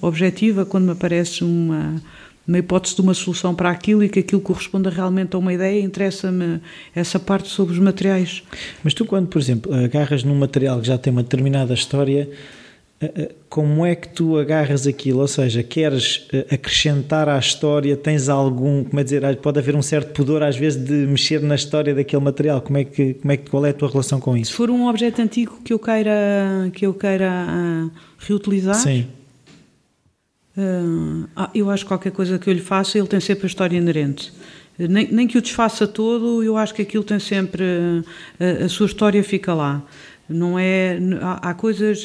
objetiva 0.02 0.66
quando 0.66 0.84
me 0.84 0.92
aparece 0.92 1.42
uma 1.42 1.94
uma 2.46 2.58
hipótese 2.58 2.94
de 2.94 3.00
uma 3.00 3.14
solução 3.14 3.54
para 3.54 3.70
aquilo 3.70 4.04
e 4.04 4.08
que 4.08 4.20
aquilo 4.20 4.40
corresponda 4.40 4.88
realmente 4.88 5.34
a 5.34 5.38
uma 5.38 5.52
ideia, 5.52 5.80
interessa-me 5.82 6.60
essa 6.94 7.18
parte 7.18 7.48
sobre 7.48 7.72
os 7.74 7.78
materiais. 7.78 8.42
Mas 8.84 8.94
tu, 8.94 9.04
quando, 9.04 9.26
por 9.26 9.40
exemplo, 9.40 9.74
agarras 9.74 10.22
num 10.22 10.36
material 10.36 10.80
que 10.80 10.86
já 10.86 10.96
tem 10.96 11.12
uma 11.12 11.22
determinada 11.22 11.74
história, 11.74 12.28
eh, 13.00 13.12
eh, 13.14 13.34
como 13.48 13.84
é 13.84 13.94
que 13.94 14.08
tu 14.08 14.38
agarras 14.38 14.86
aquilo? 14.86 15.20
Ou 15.20 15.28
seja, 15.28 15.62
queres 15.62 16.26
eh, 16.32 16.46
acrescentar 16.52 17.28
à 17.28 17.38
história? 17.38 17.96
Tens 17.96 18.28
algum, 18.28 18.84
como 18.84 19.00
é 19.00 19.04
dizer, 19.04 19.36
pode 19.36 19.58
haver 19.58 19.74
um 19.74 19.82
certo 19.82 20.12
pudor 20.12 20.42
às 20.42 20.56
vezes 20.56 20.82
de 20.82 20.92
mexer 20.92 21.42
na 21.42 21.56
história 21.56 21.94
daquele 21.94 22.22
material. 22.22 22.60
Como 22.60 22.78
é 22.78 22.84
que, 22.84 23.14
como 23.14 23.32
é 23.32 23.36
que 23.36 23.50
qual 23.50 23.66
é 23.66 23.70
a 23.70 23.74
tua 23.74 23.90
relação 23.90 24.20
com 24.20 24.36
isso? 24.36 24.52
Se 24.52 24.56
for 24.56 24.70
um 24.70 24.88
objeto 24.88 25.20
antigo 25.20 25.58
que 25.64 25.72
eu 25.72 25.78
queira 25.78 26.70
que 26.72 26.86
eu 26.86 26.94
queira 26.94 27.30
uh, 27.30 27.90
reutilizar, 28.18 28.76
Sim 28.76 29.06
Uh, 30.56 31.28
eu 31.54 31.70
acho 31.70 31.84
que 31.84 31.88
qualquer 31.88 32.12
coisa 32.12 32.38
que 32.38 32.48
eu 32.48 32.54
lhe 32.54 32.60
faça, 32.60 32.98
ele 32.98 33.06
tem 33.06 33.20
sempre 33.20 33.44
a 33.44 33.46
história 33.46 33.76
inerente. 33.76 34.32
Nem, 34.78 35.08
nem 35.10 35.26
que 35.26 35.38
o 35.38 35.42
desfaça 35.42 35.86
todo, 35.86 36.42
eu 36.42 36.56
acho 36.56 36.74
que 36.74 36.82
aquilo 36.82 37.04
tem 37.04 37.18
sempre. 37.18 37.64
A, 38.38 38.64
a 38.64 38.68
sua 38.68 38.86
história 38.86 39.22
fica 39.22 39.54
lá. 39.54 39.82
Não 40.28 40.58
é. 40.58 40.98
Há, 41.20 41.50
há, 41.50 41.54
coisas. 41.54 42.04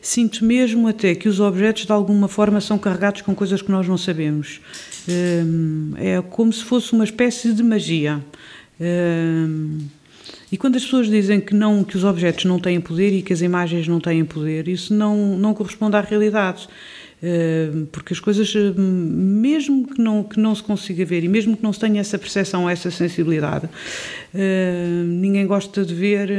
Sinto 0.00 0.44
mesmo 0.44 0.88
até 0.88 1.14
que 1.14 1.28
os 1.28 1.40
objetos, 1.40 1.86
de 1.86 1.92
alguma 1.92 2.28
forma, 2.28 2.60
são 2.60 2.78
carregados 2.78 3.22
com 3.22 3.34
coisas 3.34 3.62
que 3.62 3.70
nós 3.70 3.88
não 3.88 3.96
sabemos. 3.96 4.60
Uh, 5.08 5.96
é 5.96 6.22
como 6.22 6.52
se 6.52 6.62
fosse 6.62 6.92
uma 6.92 7.04
espécie 7.04 7.52
de 7.52 7.62
magia. 7.62 8.20
Uh, 8.80 9.78
e 10.50 10.56
quando 10.56 10.76
as 10.76 10.84
pessoas 10.84 11.08
dizem 11.08 11.40
que 11.40 11.54
não 11.54 11.82
que 11.82 11.96
os 11.96 12.04
objetos 12.04 12.44
não 12.44 12.58
têm 12.58 12.80
poder 12.80 13.10
e 13.10 13.22
que 13.22 13.32
as 13.32 13.40
imagens 13.40 13.88
não 13.88 13.98
têm 13.98 14.22
poder, 14.24 14.68
isso 14.68 14.92
não, 14.92 15.36
não 15.38 15.54
corresponde 15.54 15.96
à 15.96 16.00
realidade. 16.00 16.68
Eh, 17.22 17.70
porque 17.92 18.12
as 18.12 18.18
coisas, 18.18 18.52
eh, 18.56 18.72
mesmo 18.76 19.86
que 19.86 20.02
não, 20.02 20.24
que 20.24 20.40
não 20.40 20.52
se 20.54 20.62
consiga 20.62 21.04
ver 21.04 21.22
e 21.22 21.28
mesmo 21.28 21.56
que 21.56 21.62
não 21.62 21.72
se 21.72 21.78
tenha 21.78 22.00
essa 22.00 22.18
percepção, 22.18 22.68
essa 22.68 22.90
sensibilidade, 22.90 23.68
eh, 24.34 25.04
ninguém 25.06 25.46
gosta 25.46 25.84
de 25.84 25.94
ver 25.94 26.30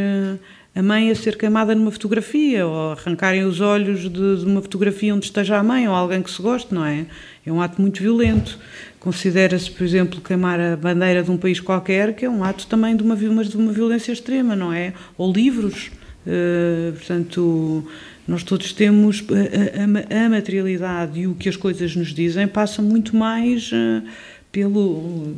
a 0.76 0.82
mãe 0.82 1.10
a 1.10 1.16
ser 1.16 1.38
queimada 1.38 1.74
numa 1.74 1.92
fotografia 1.92 2.68
ou 2.68 2.92
arrancarem 2.92 3.46
os 3.46 3.62
olhos 3.62 4.02
de, 4.02 4.10
de, 4.10 4.46
uma 4.46 4.62
fotografia 4.62 5.16
onde 5.16 5.26
esteja 5.26 5.58
a 5.58 5.64
mãe 5.64 5.88
ou 5.88 5.94
alguém 5.94 6.22
que 6.22 6.32
se 6.32 6.42
goste, 6.42 6.74
não 6.74 6.84
é? 6.84 7.06
É 7.46 7.52
um 7.52 7.62
ato 7.62 7.82
muito 7.82 8.02
violento. 8.02 8.60
Considera-se, 9.00 9.70
por 9.72 9.84
exemplo, 9.86 10.20
queimar 10.20 10.60
a 10.60 10.76
bandeira 10.76 11.24
de 11.24 11.32
um 11.32 11.38
país 11.38 11.60
qualquer, 11.60 12.14
que 12.14 12.26
é 12.26 12.30
um 12.30 12.44
ato 12.44 12.68
também 12.68 12.96
de 12.96 13.04
uma, 13.04 13.16
de 13.16 13.56
uma 13.56 13.72
violência 13.72 14.12
extrema, 14.12 14.56
não 14.56 14.74
é? 14.74 14.94
Ou 15.18 15.32
livros. 15.32 15.92
Uh, 16.26 16.94
portanto, 16.94 17.86
nós 18.28 18.44
todos 18.44 18.72
temos 18.72 19.24
a, 19.30 20.20
a, 20.20 20.26
a, 20.26 20.30
materialidade 20.30 21.20
e 21.20 21.28
o 21.28 21.36
que 21.36 21.50
as 21.50 21.58
coisas 21.58 21.96
nos 21.96 22.14
dizem 22.14 22.48
passa 22.48 22.82
muito 22.82 23.16
mais 23.16 23.72
uh, 23.72 24.04
pelo 24.52 25.36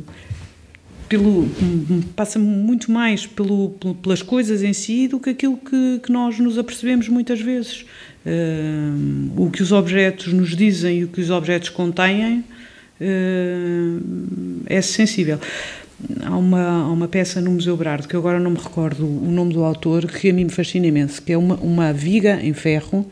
pelo 1.08 1.48
passa 2.14 2.38
muito 2.38 2.90
mais 2.90 3.26
pelo, 3.26 3.70
pelas 4.02 4.22
coisas 4.22 4.62
em 4.62 4.72
si 4.72 5.08
do 5.08 5.18
que 5.18 5.30
aquilo 5.30 5.56
que, 5.56 6.00
que 6.02 6.12
nós 6.12 6.38
nos 6.38 6.58
apercebemos 6.58 7.08
muitas 7.08 7.40
vezes 7.40 7.84
uh, 8.24 9.42
o 9.42 9.50
que 9.50 9.62
os 9.62 9.72
objetos 9.72 10.32
nos 10.32 10.56
dizem 10.56 10.98
e 11.00 11.04
o 11.04 11.08
que 11.08 11.20
os 11.20 11.30
objetos 11.30 11.68
contêm 11.68 12.44
é 14.66 14.80
sensível. 14.80 15.38
Há 16.24 16.36
uma, 16.36 16.62
há 16.62 16.92
uma 16.92 17.08
peça 17.08 17.40
no 17.40 17.50
Museu 17.50 17.76
Brado, 17.76 18.06
que 18.06 18.16
agora 18.16 18.38
não 18.38 18.50
me 18.50 18.58
recordo 18.58 19.06
o 19.06 19.30
nome 19.30 19.54
do 19.54 19.64
autor, 19.64 20.06
que 20.06 20.30
a 20.30 20.32
mim 20.32 20.44
me 20.44 20.50
fascina 20.50 20.86
imenso, 20.86 21.22
que 21.22 21.32
é 21.32 21.38
uma, 21.38 21.54
uma 21.56 21.92
viga 21.92 22.38
em 22.42 22.52
ferro 22.52 23.10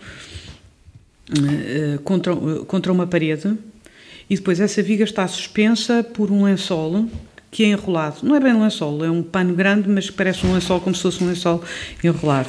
contra, 2.04 2.36
contra 2.66 2.92
uma 2.92 3.06
parede 3.06 3.56
e 4.28 4.36
depois 4.36 4.60
essa 4.60 4.82
viga 4.82 5.04
está 5.04 5.26
suspensa 5.26 6.02
por 6.02 6.30
um 6.30 6.44
lençol 6.44 7.06
que 7.50 7.62
é 7.62 7.68
enrolado. 7.68 8.16
Não 8.24 8.34
é 8.34 8.40
bem 8.40 8.52
um 8.52 8.62
lençol, 8.62 9.04
é 9.04 9.10
um 9.10 9.22
pano 9.22 9.54
grande, 9.54 9.88
mas 9.88 10.10
parece 10.10 10.44
um 10.44 10.52
lençol 10.52 10.80
como 10.80 10.94
se 10.94 11.02
fosse 11.02 11.22
um 11.22 11.28
lençol 11.28 11.62
enrolado. 12.02 12.48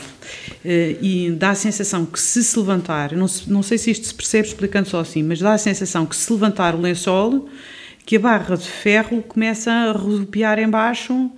Eh, 0.63 0.97
e 0.99 1.31
dá 1.31 1.51
a 1.51 1.55
sensação 1.55 2.05
que 2.07 2.19
se 2.19 2.43
se 2.43 2.57
levantar, 2.57 3.11
não, 3.11 3.27
não 3.47 3.61
sei 3.61 3.77
se 3.77 3.91
isto 3.91 4.07
se 4.07 4.13
percebe 4.15 4.47
explicando 4.47 4.89
só 4.89 4.99
assim, 4.99 5.21
mas 5.21 5.39
dá 5.39 5.53
a 5.53 5.57
sensação 5.59 6.07
que 6.07 6.15
se 6.15 6.31
levantar 6.33 6.73
o 6.73 6.81
lençol, 6.81 7.47
que 8.05 8.17
a 8.17 8.19
barra 8.19 8.55
de 8.55 8.69
ferro 8.69 9.21
começa 9.21 9.71
a 9.71 9.91
rodopiar 9.91 10.59
embaixo 10.59 11.31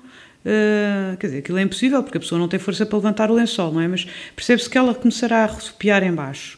Uh, 0.48 1.18
quer 1.18 1.28
dizer, 1.28 1.40
aquilo 1.40 1.58
é 1.58 1.62
impossível 1.62 2.02
porque 2.02 2.18
a 2.18 2.22
pessoa 2.22 2.40
não 2.40 2.48
tem 2.48 2.58
força 2.58 2.86
para 2.86 2.96
levantar 2.98 3.30
o 3.30 3.34
lençol, 3.34 3.74
não 3.74 3.82
é? 3.82 3.88
Mas 3.90 4.08
percebe-se 4.34 4.70
que 4.70 4.78
ela 4.78 4.96
começará 4.96 5.44
a 5.44 5.46
rodopiar 5.46 6.02
embaixo. 6.06 6.58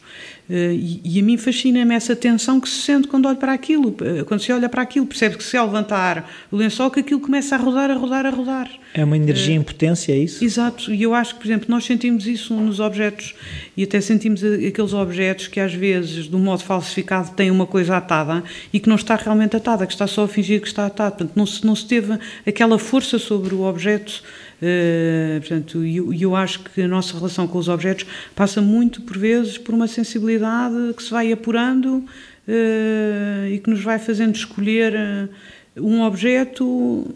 Uh, 0.50 0.72
e, 0.72 1.00
e, 1.04 1.20
a 1.20 1.22
mim 1.22 1.36
fascina-me 1.36 1.94
essa 1.94 2.16
tensão 2.16 2.58
que 2.58 2.68
se 2.68 2.82
sente 2.82 3.06
quando 3.06 3.26
olho 3.28 3.36
para 3.36 3.52
aquilo. 3.52 3.90
Uh, 3.90 4.24
quando 4.24 4.40
se 4.40 4.52
olha 4.52 4.68
para 4.68 4.82
aquilo, 4.82 5.06
percebe 5.06 5.36
que 5.36 5.44
se 5.44 5.56
ao 5.56 5.66
levantar 5.66 6.28
o 6.50 6.56
lençol, 6.56 6.90
que 6.90 6.98
aquilo 6.98 7.20
começa 7.20 7.54
a 7.54 7.58
rodar, 7.58 7.88
a 7.88 7.94
rodar, 7.94 8.26
a 8.26 8.30
rodar. 8.30 8.68
É 8.92 9.04
uma 9.04 9.16
energia 9.16 9.54
em 9.54 9.62
potência, 9.62 10.12
é 10.12 10.18
isso? 10.18 10.44
Exato. 10.44 10.92
E 10.92 11.04
eu 11.04 11.14
acho 11.14 11.34
que, 11.34 11.40
por 11.42 11.46
exemplo, 11.46 11.66
nós 11.68 11.84
sentimos 11.84 12.26
isso 12.26 12.52
nos 12.52 12.80
objetos 12.80 13.32
e 13.76 13.84
até 13.84 14.00
sentimos 14.00 14.42
aqueles 14.42 14.92
objetos 14.92 15.46
que 15.46 15.60
às 15.60 15.72
vezes, 15.72 16.24
de 16.24 16.34
um 16.34 16.40
modo 16.40 16.64
falsificado, 16.64 17.30
têm 17.30 17.48
uma 17.52 17.66
coisa 17.66 17.96
atada 17.96 18.42
e 18.72 18.80
que 18.80 18.88
não 18.88 18.96
está 18.96 19.14
realmente 19.14 19.54
atada, 19.54 19.86
que 19.86 19.92
está 19.92 20.08
só 20.08 20.24
a 20.24 20.28
fingir 20.28 20.60
que 20.60 20.66
está 20.66 20.86
atada. 20.86 21.12
Portanto, 21.12 21.32
não 21.36 21.46
se, 21.46 21.64
não 21.64 21.76
se 21.76 21.86
teve 21.86 22.18
aquela 22.44 22.76
força 22.76 23.20
sobre 23.20 23.54
o 23.54 23.62
objeto 23.62 24.20
Uh, 24.60 25.40
portanto, 25.40 25.84
e 25.84 25.96
eu, 25.96 26.12
eu, 26.12 26.36
acho 26.36 26.60
que 26.60 26.82
a 26.82 26.88
nossa 26.88 27.16
relação 27.16 27.46
com 27.48 27.56
os 27.56 27.66
objetos 27.66 28.04
passa 28.36 28.60
muito, 28.60 29.00
por 29.00 29.16
vezes, 29.16 29.56
por 29.56 29.74
uma 29.74 29.88
sensibilidade 29.88 30.92
que 30.94 31.02
se 31.02 31.10
vai 31.10 31.32
apurando 31.32 31.96
uh, 31.96 33.46
e 33.50 33.58
que 33.58 33.70
nos 33.70 33.82
vai 33.82 33.98
fazendo 33.98 34.34
escolher 34.34 34.92
uh, 34.94 35.82
um 35.82 36.02
objeto 36.02 37.06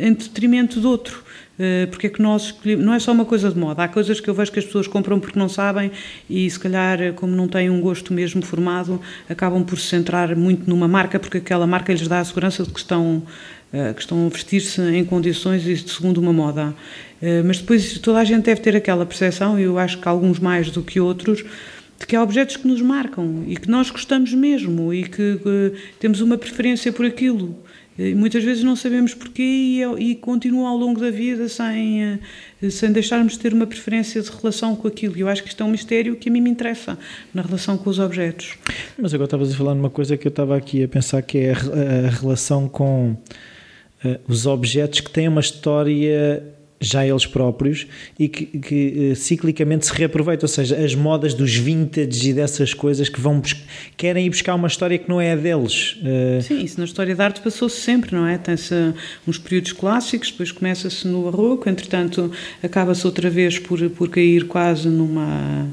em 0.00 0.12
detrimento 0.12 0.80
de 0.80 0.86
outro. 0.86 1.24
Porque 1.92 2.08
é 2.08 2.10
que 2.10 2.20
nós 2.20 2.46
escolhemos, 2.46 2.84
não 2.84 2.92
é 2.92 2.98
só 2.98 3.12
uma 3.12 3.24
coisa 3.24 3.48
de 3.48 3.56
moda, 3.56 3.84
há 3.84 3.86
coisas 3.86 4.18
que 4.18 4.28
eu 4.28 4.34
vejo 4.34 4.50
que 4.50 4.58
as 4.58 4.64
pessoas 4.64 4.88
compram 4.88 5.20
porque 5.20 5.38
não 5.38 5.48
sabem 5.48 5.92
e 6.28 6.50
se 6.50 6.58
calhar, 6.58 7.12
como 7.12 7.36
não 7.36 7.46
têm 7.46 7.70
um 7.70 7.80
gosto 7.80 8.12
mesmo 8.12 8.42
formado, 8.42 9.00
acabam 9.28 9.62
por 9.62 9.78
se 9.78 9.86
centrar 9.86 10.34
muito 10.34 10.68
numa 10.68 10.88
marca 10.88 11.20
porque 11.20 11.38
aquela 11.38 11.64
marca 11.64 11.92
lhes 11.92 12.08
dá 12.08 12.18
a 12.18 12.24
segurança 12.24 12.64
de 12.64 12.70
que 12.70 12.80
estão 12.80 13.22
eh, 13.22 13.61
que 13.94 14.00
estão 14.00 14.26
a 14.26 14.28
vestir-se 14.28 14.80
em 14.82 15.04
condições 15.04 15.66
e 15.66 15.76
segundo 15.76 16.18
uma 16.18 16.32
moda. 16.32 16.74
Eh, 17.22 17.42
mas 17.42 17.58
depois 17.58 17.98
toda 17.98 18.18
a 18.18 18.24
gente 18.24 18.44
deve 18.44 18.60
ter 18.60 18.76
aquela 18.76 19.06
percepção, 19.06 19.58
e 19.58 19.62
eu 19.62 19.78
acho 19.78 19.98
que 19.98 20.08
alguns 20.08 20.40
mais 20.40 20.70
do 20.70 20.82
que 20.82 20.98
outros, 21.00 21.44
de 21.98 22.06
que 22.06 22.16
há 22.16 22.22
objetos 22.22 22.56
que 22.56 22.66
nos 22.66 22.82
marcam 22.82 23.44
e 23.46 23.56
que 23.56 23.70
nós 23.70 23.88
gostamos 23.88 24.34
mesmo 24.34 24.92
e 24.92 25.04
que 25.04 25.38
temos 26.00 26.20
uma 26.20 26.36
preferência 26.36 26.92
por 26.92 27.06
aquilo. 27.06 27.56
E 27.96 28.14
muitas 28.14 28.42
vezes 28.42 28.64
não 28.64 28.74
sabemos 28.74 29.14
porquê 29.14 29.42
e, 29.42 29.82
é, 29.82 29.92
e 30.00 30.14
continua 30.14 30.70
ao 30.70 30.76
longo 30.76 30.98
da 30.98 31.10
vida 31.10 31.46
sem, 31.48 32.02
eh, 32.02 32.18
sem 32.70 32.90
deixarmos 32.90 33.34
de 33.34 33.38
ter 33.38 33.52
uma 33.52 33.66
preferência 33.66 34.20
de 34.20 34.30
relação 34.30 34.74
com 34.74 34.88
aquilo. 34.88 35.16
E 35.16 35.20
eu 35.20 35.28
acho 35.28 35.42
que 35.42 35.50
isto 35.50 35.62
é 35.62 35.66
um 35.66 35.70
mistério 35.70 36.16
que 36.16 36.28
a 36.28 36.32
mim 36.32 36.40
me 36.40 36.50
interessa 36.50 36.98
na 37.32 37.42
relação 37.42 37.76
com 37.76 37.88
os 37.90 37.98
objetos. 37.98 38.56
Mas 38.98 39.12
agora 39.14 39.26
estavas 39.26 39.52
a 39.52 39.56
falar 39.56 39.74
numa 39.74 39.90
coisa 39.90 40.16
que 40.16 40.26
eu 40.26 40.30
estava 40.30 40.56
aqui 40.56 40.82
a 40.82 40.88
pensar 40.88 41.22
que 41.22 41.38
é 41.38 41.52
a, 41.52 42.08
a 42.08 42.10
relação 42.10 42.66
com 42.66 43.14
uh, 44.04 44.18
os 44.28 44.46
objetos 44.46 45.00
que 45.00 45.10
têm 45.10 45.28
uma 45.28 45.40
história 45.40 46.42
já 46.82 47.06
eles 47.06 47.24
próprios 47.24 47.86
e 48.18 48.28
que, 48.28 48.46
que 48.46 49.12
uh, 49.12 49.16
ciclicamente 49.16 49.86
se 49.86 49.92
reaproveitam, 49.94 50.44
ou 50.44 50.48
seja, 50.48 50.76
as 50.76 50.94
modas 50.94 51.32
dos 51.32 51.54
vintage 51.54 52.30
e 52.30 52.34
dessas 52.34 52.74
coisas 52.74 53.08
que 53.08 53.20
vão 53.20 53.40
querem 53.96 54.26
ir 54.26 54.30
buscar 54.30 54.54
uma 54.54 54.66
história 54.66 54.98
que 54.98 55.08
não 55.08 55.20
é 55.20 55.32
a 55.32 55.36
deles. 55.36 55.96
Uh... 56.00 56.42
Sim, 56.42 56.64
isso 56.64 56.78
na 56.78 56.84
história 56.84 57.14
da 57.14 57.24
arte 57.24 57.40
passou-se 57.40 57.80
sempre, 57.80 58.14
não 58.14 58.26
é? 58.26 58.36
Tem-se 58.36 58.74
uns 59.26 59.38
períodos 59.38 59.72
clássicos, 59.72 60.30
depois 60.32 60.50
começa-se 60.50 61.06
no 61.06 61.30
barroco, 61.30 61.68
entretanto 61.68 62.32
acaba-se 62.62 63.06
outra 63.06 63.30
vez 63.30 63.58
por, 63.58 63.78
por 63.90 64.08
cair 64.08 64.46
quase 64.46 64.88
numa 64.88 65.68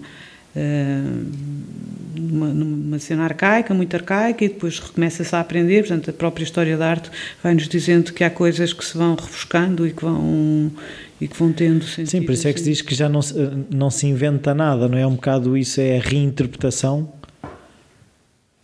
numa, 2.29 2.47
numa, 2.47 2.99
cena 2.99 3.23
arcaica, 3.23 3.73
muito 3.73 3.93
arcaica, 3.95 4.45
e 4.45 4.49
depois 4.49 4.79
recomeça-se 4.79 5.35
a 5.35 5.39
aprender. 5.39 5.81
Portanto, 5.81 6.09
a 6.09 6.13
própria 6.13 6.43
história 6.43 6.77
da 6.77 6.89
arte 6.89 7.09
vai-nos 7.43 7.67
dizendo 7.67 8.13
que 8.13 8.23
há 8.23 8.29
coisas 8.29 8.73
que 8.73 8.85
se 8.85 8.97
vão 8.97 9.15
refrescando 9.15 9.87
e 9.87 9.91
que 9.91 10.03
vão, 10.03 10.71
e 11.19 11.27
que 11.27 11.37
vão 11.37 11.51
tendo 11.51 11.83
sentido. 11.85 12.09
Sim, 12.09 12.23
por 12.23 12.33
isso 12.33 12.47
é 12.47 12.53
que 12.53 12.59
se 12.59 12.65
diz 12.65 12.81
que 12.81 12.95
já 12.95 13.09
não, 13.09 13.21
não 13.69 13.89
se 13.89 14.07
inventa 14.07 14.53
nada, 14.53 14.87
não 14.87 14.97
é? 14.97 15.05
Um 15.05 15.15
bocado 15.15 15.57
isso, 15.57 15.81
é 15.81 15.97
a 15.97 16.01
reinterpretação. 16.01 17.11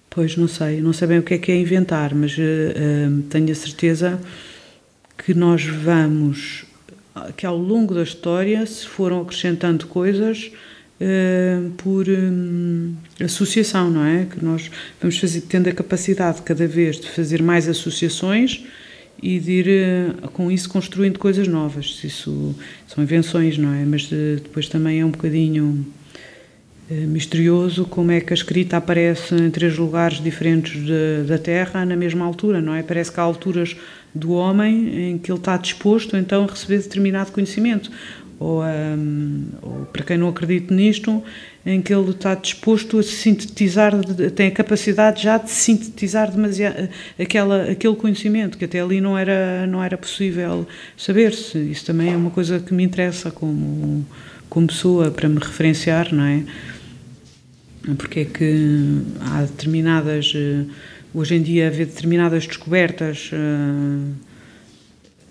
Pois, 0.10 0.38
não 0.38 0.48
sei, 0.48 0.80
não 0.80 0.94
sei 0.94 1.08
bem 1.10 1.20
o 1.20 1.24
que 1.24 1.34
é 1.34 1.38
que 1.38 1.52
é 1.52 1.60
inventar, 1.60 2.16
mas 2.16 2.38
uh, 2.38 2.42
uh, 2.42 3.22
tenho 3.24 3.52
a 3.52 3.56
certeza 3.56 4.20
que 5.18 5.34
nós 5.34 5.66
vamos, 5.66 6.66
que 7.36 7.46
ao 7.46 7.58
longo 7.58 7.94
da 7.94 8.04
história 8.04 8.66
se 8.66 8.88
foram 8.88 9.22
acrescentando 9.22 9.88
coisas 9.88 10.52
uh, 11.00 11.70
por 11.72 12.08
um, 12.08 12.94
associação, 13.24 13.90
não 13.90 14.06
é? 14.06 14.26
Que 14.26 14.44
nós 14.44 14.70
vamos 15.02 15.18
fazer, 15.18 15.42
tendo 15.42 15.70
a 15.70 15.72
capacidade 15.72 16.42
cada 16.42 16.68
vez 16.68 17.00
de 17.00 17.10
fazer 17.10 17.42
mais 17.42 17.68
associações 17.68 18.64
e 19.22 19.40
de 19.40 19.52
ir 19.52 19.68
uh, 19.68 20.30
com 20.30 20.52
isso 20.52 20.70
construindo 20.70 21.20
coisas 21.20 21.48
novas. 21.48 22.02
Isso 22.04 22.56
são 22.88 23.04
invenções, 23.04 23.58
não 23.58 23.74
é? 23.74 23.86
Mas 23.86 24.12
uh, 24.12 24.36
depois 24.42 24.68
também 24.68 25.02
é 25.02 25.06
um 25.06 25.12
bocadinho 25.12 25.86
misterioso 26.88 27.86
como 27.86 28.12
é 28.12 28.22
que 28.22 28.32
a 28.32 28.36
escrita 28.36 28.78
aparece 28.78 29.34
em 29.34 29.50
três 29.50 29.76
lugares 29.76 30.22
diferentes 30.22 30.86
de, 30.86 31.24
da 31.28 31.36
Terra 31.36 31.84
na 31.84 31.96
mesma 31.96 32.24
altura, 32.24 32.62
não 32.62 32.76
é? 32.76 32.84
Parece 32.84 33.12
que 33.12 33.20
há 33.20 33.24
alturas 33.24 33.76
do 34.14 34.34
homem 34.34 35.10
em 35.10 35.18
que 35.18 35.32
ele 35.32 35.40
está 35.40 35.58
disposto 35.58 36.16
então 36.16 36.44
a 36.44 36.48
receber 36.48 36.78
determinado 36.78 37.32
conhecimento 37.32 37.92
ou, 38.40 38.64
um, 38.64 39.46
ou, 39.62 39.86
para 39.86 40.04
quem 40.04 40.18
não 40.18 40.30
acredita 40.30 40.74
nisto, 40.74 41.24
em 41.66 41.82
que 41.82 41.94
ele 41.94 42.12
está 42.12 42.36
disposto 42.36 43.00
a 43.00 43.04
sintetizar, 43.04 43.94
tem 44.36 44.48
a 44.48 44.52
capacidade 44.52 45.24
já 45.24 45.38
de 45.38 45.50
sintetizar 45.50 46.32
demasiado 46.32 46.90
aquela, 47.20 47.64
aquele 47.72 47.96
conhecimento 47.96 48.58
que 48.58 48.66
até 48.66 48.80
ali 48.80 49.02
não 49.02 49.18
era, 49.18 49.66
não 49.66 49.84
era 49.84 49.98
possível 49.98 50.68
saber-se. 50.98 51.58
Isso 51.58 51.86
também 51.86 52.14
é 52.14 52.18
uma 52.18 52.30
coisa 52.30 52.60
que 52.60 52.74
me 52.74 52.84
interessa 52.84 53.32
como, 53.32 54.06
como 54.50 54.68
pessoa, 54.68 55.10
para 55.10 55.28
me 55.28 55.40
referenciar, 55.40 56.14
não 56.14 56.24
é? 56.24 56.44
Porque 57.98 58.22
é 58.22 58.26
que 58.26 59.02
há 59.22 59.42
determinadas. 59.42 60.34
Hoje 61.14 61.36
em 61.36 61.42
dia, 61.42 61.68
haver 61.68 61.86
determinadas 61.86 62.46
descobertas. 62.46 63.30
Uh, 63.32 63.36
eh, 63.36 64.35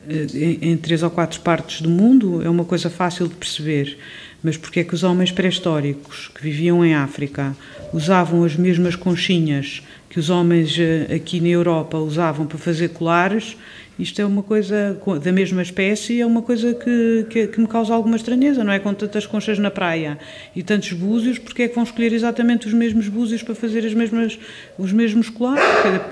em 0.08 0.76
três 0.76 1.02
ou 1.02 1.10
quatro 1.10 1.40
partes 1.40 1.80
do 1.80 1.88
mundo 1.88 2.42
é 2.42 2.48
uma 2.48 2.64
coisa 2.64 2.90
fácil 2.90 3.28
de 3.28 3.34
perceber, 3.34 3.96
mas 4.42 4.56
porque 4.56 4.80
é 4.80 4.84
que 4.84 4.94
os 4.94 5.02
homens 5.02 5.32
pré-históricos 5.32 6.30
que 6.34 6.42
viviam 6.42 6.84
em 6.84 6.94
África 6.94 7.56
usavam 7.92 8.44
as 8.44 8.56
mesmas 8.56 8.96
conchinhas 8.96 9.82
que 10.10 10.20
os 10.20 10.30
homens 10.30 10.78
eh, 10.78 11.12
aqui 11.14 11.40
na 11.40 11.48
Europa 11.48 11.98
usavam 11.98 12.46
para 12.46 12.58
fazer 12.58 12.90
colares 12.90 13.56
isto 13.98 14.20
é 14.20 14.24
uma 14.24 14.42
coisa 14.42 14.98
da 15.22 15.32
mesma 15.32 15.62
espécie, 15.62 16.20
é 16.20 16.26
uma 16.26 16.42
coisa 16.42 16.74
que, 16.74 17.26
que, 17.30 17.46
que, 17.46 17.60
me 17.60 17.66
causa 17.66 17.94
alguma 17.94 18.16
estranheza, 18.16 18.64
não 18.64 18.72
é? 18.72 18.78
Com 18.78 18.92
tantas 18.92 19.26
conchas 19.26 19.58
na 19.58 19.70
praia 19.70 20.18
e 20.54 20.62
tantos 20.62 20.92
búzios, 20.92 21.38
porque 21.38 21.62
é 21.62 21.68
que 21.68 21.74
vão 21.74 21.84
escolher 21.84 22.12
exatamente 22.12 22.66
os 22.66 22.72
mesmos 22.72 23.08
búzios 23.08 23.42
para 23.42 23.54
fazer 23.54 23.86
as 23.86 23.94
mesmas, 23.94 24.38
os 24.76 24.92
mesmos 24.92 25.28
colares? 25.28 25.64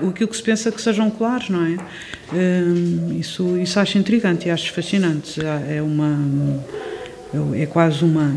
Aquilo 0.07 0.29
que 0.29 0.37
se 0.37 0.43
pensa 0.43 0.71
que 0.71 0.81
sejam 0.81 1.09
colares, 1.09 1.49
não 1.49 1.65
é? 1.65 1.77
Hum, 2.33 3.17
isso, 3.19 3.57
isso 3.57 3.79
acho 3.79 3.97
intrigante 3.97 4.47
e 4.47 4.51
acho 4.51 4.71
fascinante. 4.71 5.41
É 5.69 5.81
uma. 5.81 6.17
É 7.55 7.65
quase 7.65 8.05
uma 8.05 8.31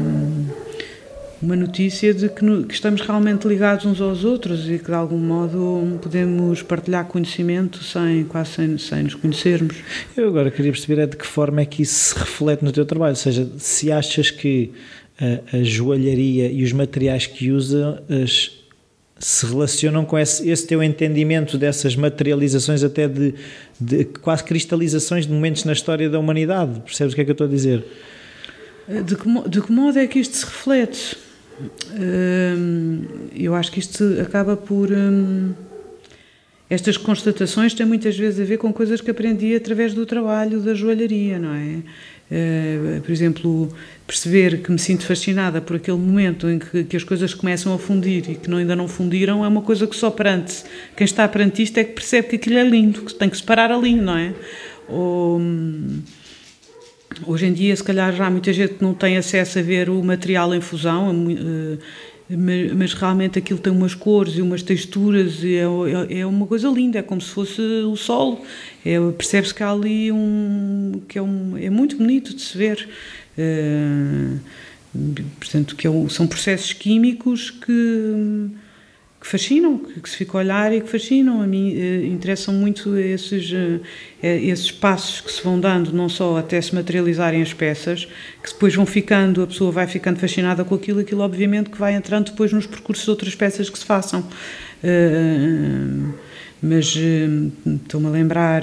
uma 1.40 1.54
notícia 1.54 2.14
de 2.14 2.28
que, 2.28 2.44
no, 2.44 2.64
que, 2.64 2.74
estamos 2.74 3.00
realmente 3.00 3.46
ligados 3.46 3.84
uns 3.84 4.00
aos 4.00 4.24
outros 4.24 4.68
e 4.68 4.78
que 4.78 4.86
de 4.86 4.94
algum 4.94 5.18
modo 5.18 5.98
podemos 6.00 6.62
partilhar 6.62 7.04
conhecimento 7.06 7.82
sem 7.84 8.24
quase 8.24 8.52
sem, 8.52 8.78
sem 8.78 9.02
nos 9.02 9.14
conhecermos. 9.14 9.76
Eu 10.16 10.28
agora 10.28 10.50
queria 10.50 10.72
perceber 10.72 11.02
é 11.02 11.06
de 11.06 11.16
que 11.16 11.26
forma 11.26 11.60
é 11.60 11.66
que 11.66 11.82
isso 11.82 12.14
se 12.14 12.18
reflete 12.18 12.64
no 12.64 12.72
teu 12.72 12.86
trabalho, 12.86 13.10
ou 13.10 13.16
seja, 13.16 13.46
se 13.58 13.92
achas 13.92 14.30
que 14.30 14.72
a, 15.20 15.58
a 15.58 15.62
joalharia 15.62 16.50
e 16.50 16.62
os 16.64 16.72
materiais 16.72 17.26
que 17.26 17.50
usas 17.50 18.56
se 19.18 19.46
relacionam 19.46 20.04
com 20.04 20.18
esse, 20.18 20.48
esse, 20.48 20.66
teu 20.66 20.82
entendimento 20.82 21.56
dessas 21.56 21.96
materializações 21.96 22.82
até 22.82 23.08
de, 23.08 23.34
de 23.80 24.04
quase 24.04 24.44
cristalizações 24.44 25.26
de 25.26 25.32
momentos 25.32 25.64
na 25.64 25.72
história 25.72 26.08
da 26.08 26.18
humanidade, 26.18 26.80
percebes 26.80 27.12
o 27.12 27.16
que 27.16 27.22
é 27.22 27.24
que 27.24 27.30
eu 27.30 27.32
estou 27.32 27.46
a 27.46 27.50
dizer? 27.50 27.84
De 29.04 29.16
que, 29.16 29.48
de 29.48 29.60
que 29.62 29.72
modo 29.72 29.98
é 29.98 30.06
que 30.06 30.18
isto 30.18 30.36
se 30.36 30.44
reflete? 30.44 31.25
Eu 33.34 33.54
acho 33.54 33.72
que 33.72 33.80
isto 33.80 34.04
acaba 34.20 34.56
por. 34.56 34.88
estas 36.68 36.96
constatações 36.96 37.74
têm 37.74 37.86
muitas 37.86 38.16
vezes 38.16 38.40
a 38.40 38.44
ver 38.44 38.58
com 38.58 38.72
coisas 38.72 39.00
que 39.00 39.10
aprendi 39.10 39.54
através 39.54 39.94
do 39.94 40.04
trabalho 40.04 40.60
da 40.60 40.74
joalharia, 40.74 41.38
não 41.38 41.54
é? 41.54 41.82
Uh, 42.28 43.00
por 43.02 43.12
exemplo, 43.12 43.72
perceber 44.04 44.60
que 44.60 44.72
me 44.72 44.80
sinto 44.80 45.06
fascinada 45.06 45.60
por 45.60 45.76
aquele 45.76 45.96
momento 45.96 46.50
em 46.50 46.58
que, 46.58 46.82
que, 46.82 46.96
as 46.96 47.04
coisas 47.04 47.32
começam 47.32 47.72
a 47.72 47.78
fundir 47.78 48.28
e 48.28 48.34
que 48.34 48.50
não, 48.50 48.58
ainda 48.58 48.74
não 48.74 48.88
fundiram 48.88 49.44
é 49.44 49.48
uma 49.48 49.62
coisa 49.62 49.86
que 49.86 49.94
só 49.94 50.10
perante 50.10 50.64
quem 50.96 51.04
está 51.04 51.28
perante 51.28 51.62
isto 51.62 51.78
é 51.78 51.84
que 51.84 51.92
percebe 51.92 52.26
que 52.26 52.34
aquilo 52.34 52.58
é 52.58 52.64
lindo, 52.64 53.02
que 53.02 53.14
tem 53.14 53.30
que 53.30 53.36
se 53.36 53.44
parar 53.44 53.70
ali, 53.70 53.94
não 53.94 54.16
é? 54.16 54.34
Ou, 54.88 55.38
hum, 55.38 56.00
hoje 57.24 57.46
em 57.46 57.52
dia, 57.52 57.74
se 57.74 57.82
calhar, 57.82 58.12
já 58.14 58.28
muita 58.30 58.52
gente 58.52 58.76
não 58.80 58.92
tem 58.94 59.16
acesso 59.16 59.58
a 59.58 59.62
ver 59.62 59.88
o 59.88 60.02
material 60.02 60.54
em 60.54 60.60
fusão. 60.60 61.10
Uh, 61.10 61.78
mas, 62.28 62.72
mas, 62.72 62.92
realmente 62.92 63.38
aquilo 63.38 63.60
tem 63.60 63.72
umas 63.72 63.94
cores 63.94 64.34
e 64.34 64.42
umas 64.42 64.60
texturas 64.60 65.44
e 65.44 65.54
é, 65.54 65.62
é, 66.10 66.18
é 66.20 66.26
uma 66.26 66.44
coisa 66.44 66.68
linda, 66.68 66.98
é 66.98 67.02
como 67.02 67.20
se 67.20 67.30
fosse 67.30 67.60
o 67.60 67.94
solo. 67.94 68.40
É, 68.84 68.98
Percebe-se 69.12 69.54
que 69.54 69.62
há 69.62 69.70
ali 69.70 70.10
um 70.10 71.00
que 71.08 71.18
é, 71.18 71.22
um, 71.22 71.56
é 71.56 71.70
muito 71.70 71.96
bonito 71.96 72.34
de 72.34 72.42
se 72.42 72.58
ver. 72.58 72.88
Uh, 73.38 74.40
portanto, 75.38 75.76
que 75.76 75.86
é 75.86 75.90
são 76.08 76.26
processos 76.26 76.72
químicos 76.72 77.50
que 77.50 78.50
que 79.20 79.26
fascinam, 79.26 79.78
que 79.78 80.08
se 80.08 80.16
fica 80.16 80.36
a 80.36 80.40
olhar 80.40 80.72
e 80.72 80.80
que 80.80 80.88
fascinam. 80.88 81.40
A 81.40 81.46
mim 81.46 81.74
eh, 81.74 82.06
interessam 82.06 82.54
muito 82.54 82.96
esses, 82.96 83.50
eh, 83.52 83.80
eh, 84.22 84.36
esses 84.44 84.70
passos 84.70 85.20
que 85.20 85.32
se 85.32 85.42
vão 85.42 85.58
dando, 85.58 85.92
não 85.92 86.08
só 86.08 86.36
até 86.36 86.60
se 86.60 86.74
materializarem 86.74 87.40
as 87.40 87.52
peças, 87.52 88.06
que 88.42 88.52
depois 88.52 88.74
vão 88.74 88.84
ficando, 88.84 89.42
a 89.42 89.46
pessoa 89.46 89.72
vai 89.72 89.86
ficando 89.86 90.18
fascinada 90.18 90.64
com 90.64 90.74
aquilo, 90.74 91.00
aquilo 91.00 91.22
obviamente 91.22 91.70
que 91.70 91.78
vai 91.78 91.94
entrando 91.94 92.30
depois 92.30 92.52
nos 92.52 92.66
percursos 92.66 93.04
de 93.04 93.10
outras 93.10 93.34
peças 93.34 93.70
que 93.70 93.78
se 93.78 93.84
façam. 93.84 94.24
mas 96.62 96.94
estou-me 97.66 98.06
a 98.06 98.10
lembrar. 98.10 98.62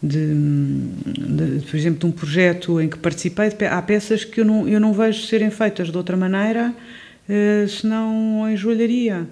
De, 0.00 0.32
de, 0.32 1.66
por 1.68 1.76
exemplo, 1.76 1.98
de 1.98 2.06
um 2.06 2.12
projeto 2.12 2.80
em 2.80 2.88
que 2.88 2.96
participei, 2.96 3.50
há 3.68 3.82
peças 3.82 4.24
que 4.24 4.40
eu 4.40 4.44
não, 4.44 4.68
eu 4.68 4.78
não 4.78 4.92
vejo 4.92 5.26
serem 5.26 5.50
feitas 5.50 5.90
de 5.90 5.96
outra 5.96 6.16
maneira, 6.16 6.72
senão 7.66 8.48
em 8.48 8.56
joalharia. 8.56 9.26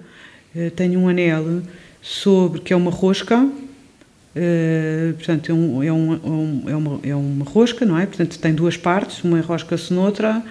Eh, 0.57 0.71
tenho 0.71 0.99
um 0.99 1.07
anel 1.07 1.61
sobre 2.01 2.61
que 2.61 2.73
é 2.73 2.75
uma 2.75 2.89
rosca, 2.89 3.43
uh, 3.43 5.13
portanto 5.13 5.51
é, 5.51 5.53
um, 5.53 5.83
é, 5.83 5.93
um, 5.93 6.63
é, 6.67 6.75
uma, 6.75 6.99
é 7.03 7.15
uma 7.15 7.45
rosca, 7.45 7.85
não 7.85 7.97
é? 7.97 8.07
Portanto 8.07 8.39
tem 8.39 8.55
duas 8.55 8.75
partes, 8.75 9.23
uma 9.23 9.37
enrosca-se 9.37 9.93
noutra, 9.93 10.41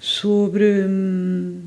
sobre 0.00 0.64
hum, 0.84 1.60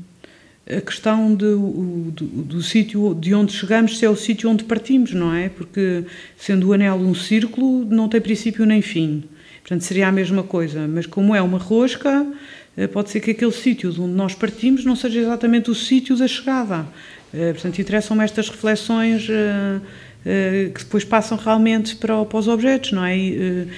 a 0.68 0.80
questão 0.82 1.34
do, 1.34 2.10
do, 2.10 2.24
do 2.26 2.62
sítio 2.62 3.14
de 3.14 3.32
onde 3.32 3.52
chegamos, 3.52 3.98
se 3.98 4.04
é 4.04 4.10
o 4.10 4.16
sítio 4.16 4.50
onde 4.50 4.64
partimos, 4.64 5.14
não 5.14 5.32
é? 5.32 5.48
Porque 5.48 6.04
sendo 6.36 6.68
o 6.68 6.72
anel 6.74 6.96
um 6.96 7.14
círculo, 7.14 7.86
não 7.86 8.10
tem 8.10 8.20
princípio 8.20 8.66
nem 8.66 8.82
fim. 8.82 9.24
Portanto, 9.62 9.82
seria 9.82 10.08
a 10.08 10.12
mesma 10.12 10.42
coisa, 10.42 10.86
mas 10.86 11.06
como 11.06 11.34
é 11.34 11.40
uma 11.40 11.58
rosca, 11.58 12.26
eh, 12.76 12.86
pode 12.86 13.10
ser 13.10 13.20
que 13.20 13.30
aquele 13.30 13.52
sítio 13.52 13.90
de 13.90 14.00
onde 14.00 14.12
nós 14.12 14.34
partimos 14.34 14.84
não 14.84 14.94
seja 14.94 15.20
exatamente 15.20 15.70
o 15.70 15.74
sítio 15.74 16.16
da 16.16 16.28
chegada. 16.28 16.86
Eh, 17.34 17.52
portanto, 17.52 17.78
interessam-me 17.78 18.24
estas 18.24 18.48
reflexões 18.48 19.26
eh, 19.28 19.80
eh, 20.24 20.70
que 20.74 20.84
depois 20.84 21.04
passam 21.04 21.36
realmente 21.36 21.96
para, 21.96 22.24
para, 22.24 22.38
os 22.38 22.48
objetos, 22.48 22.92
não 22.92 23.04
é? 23.04 23.16
E, 23.16 23.68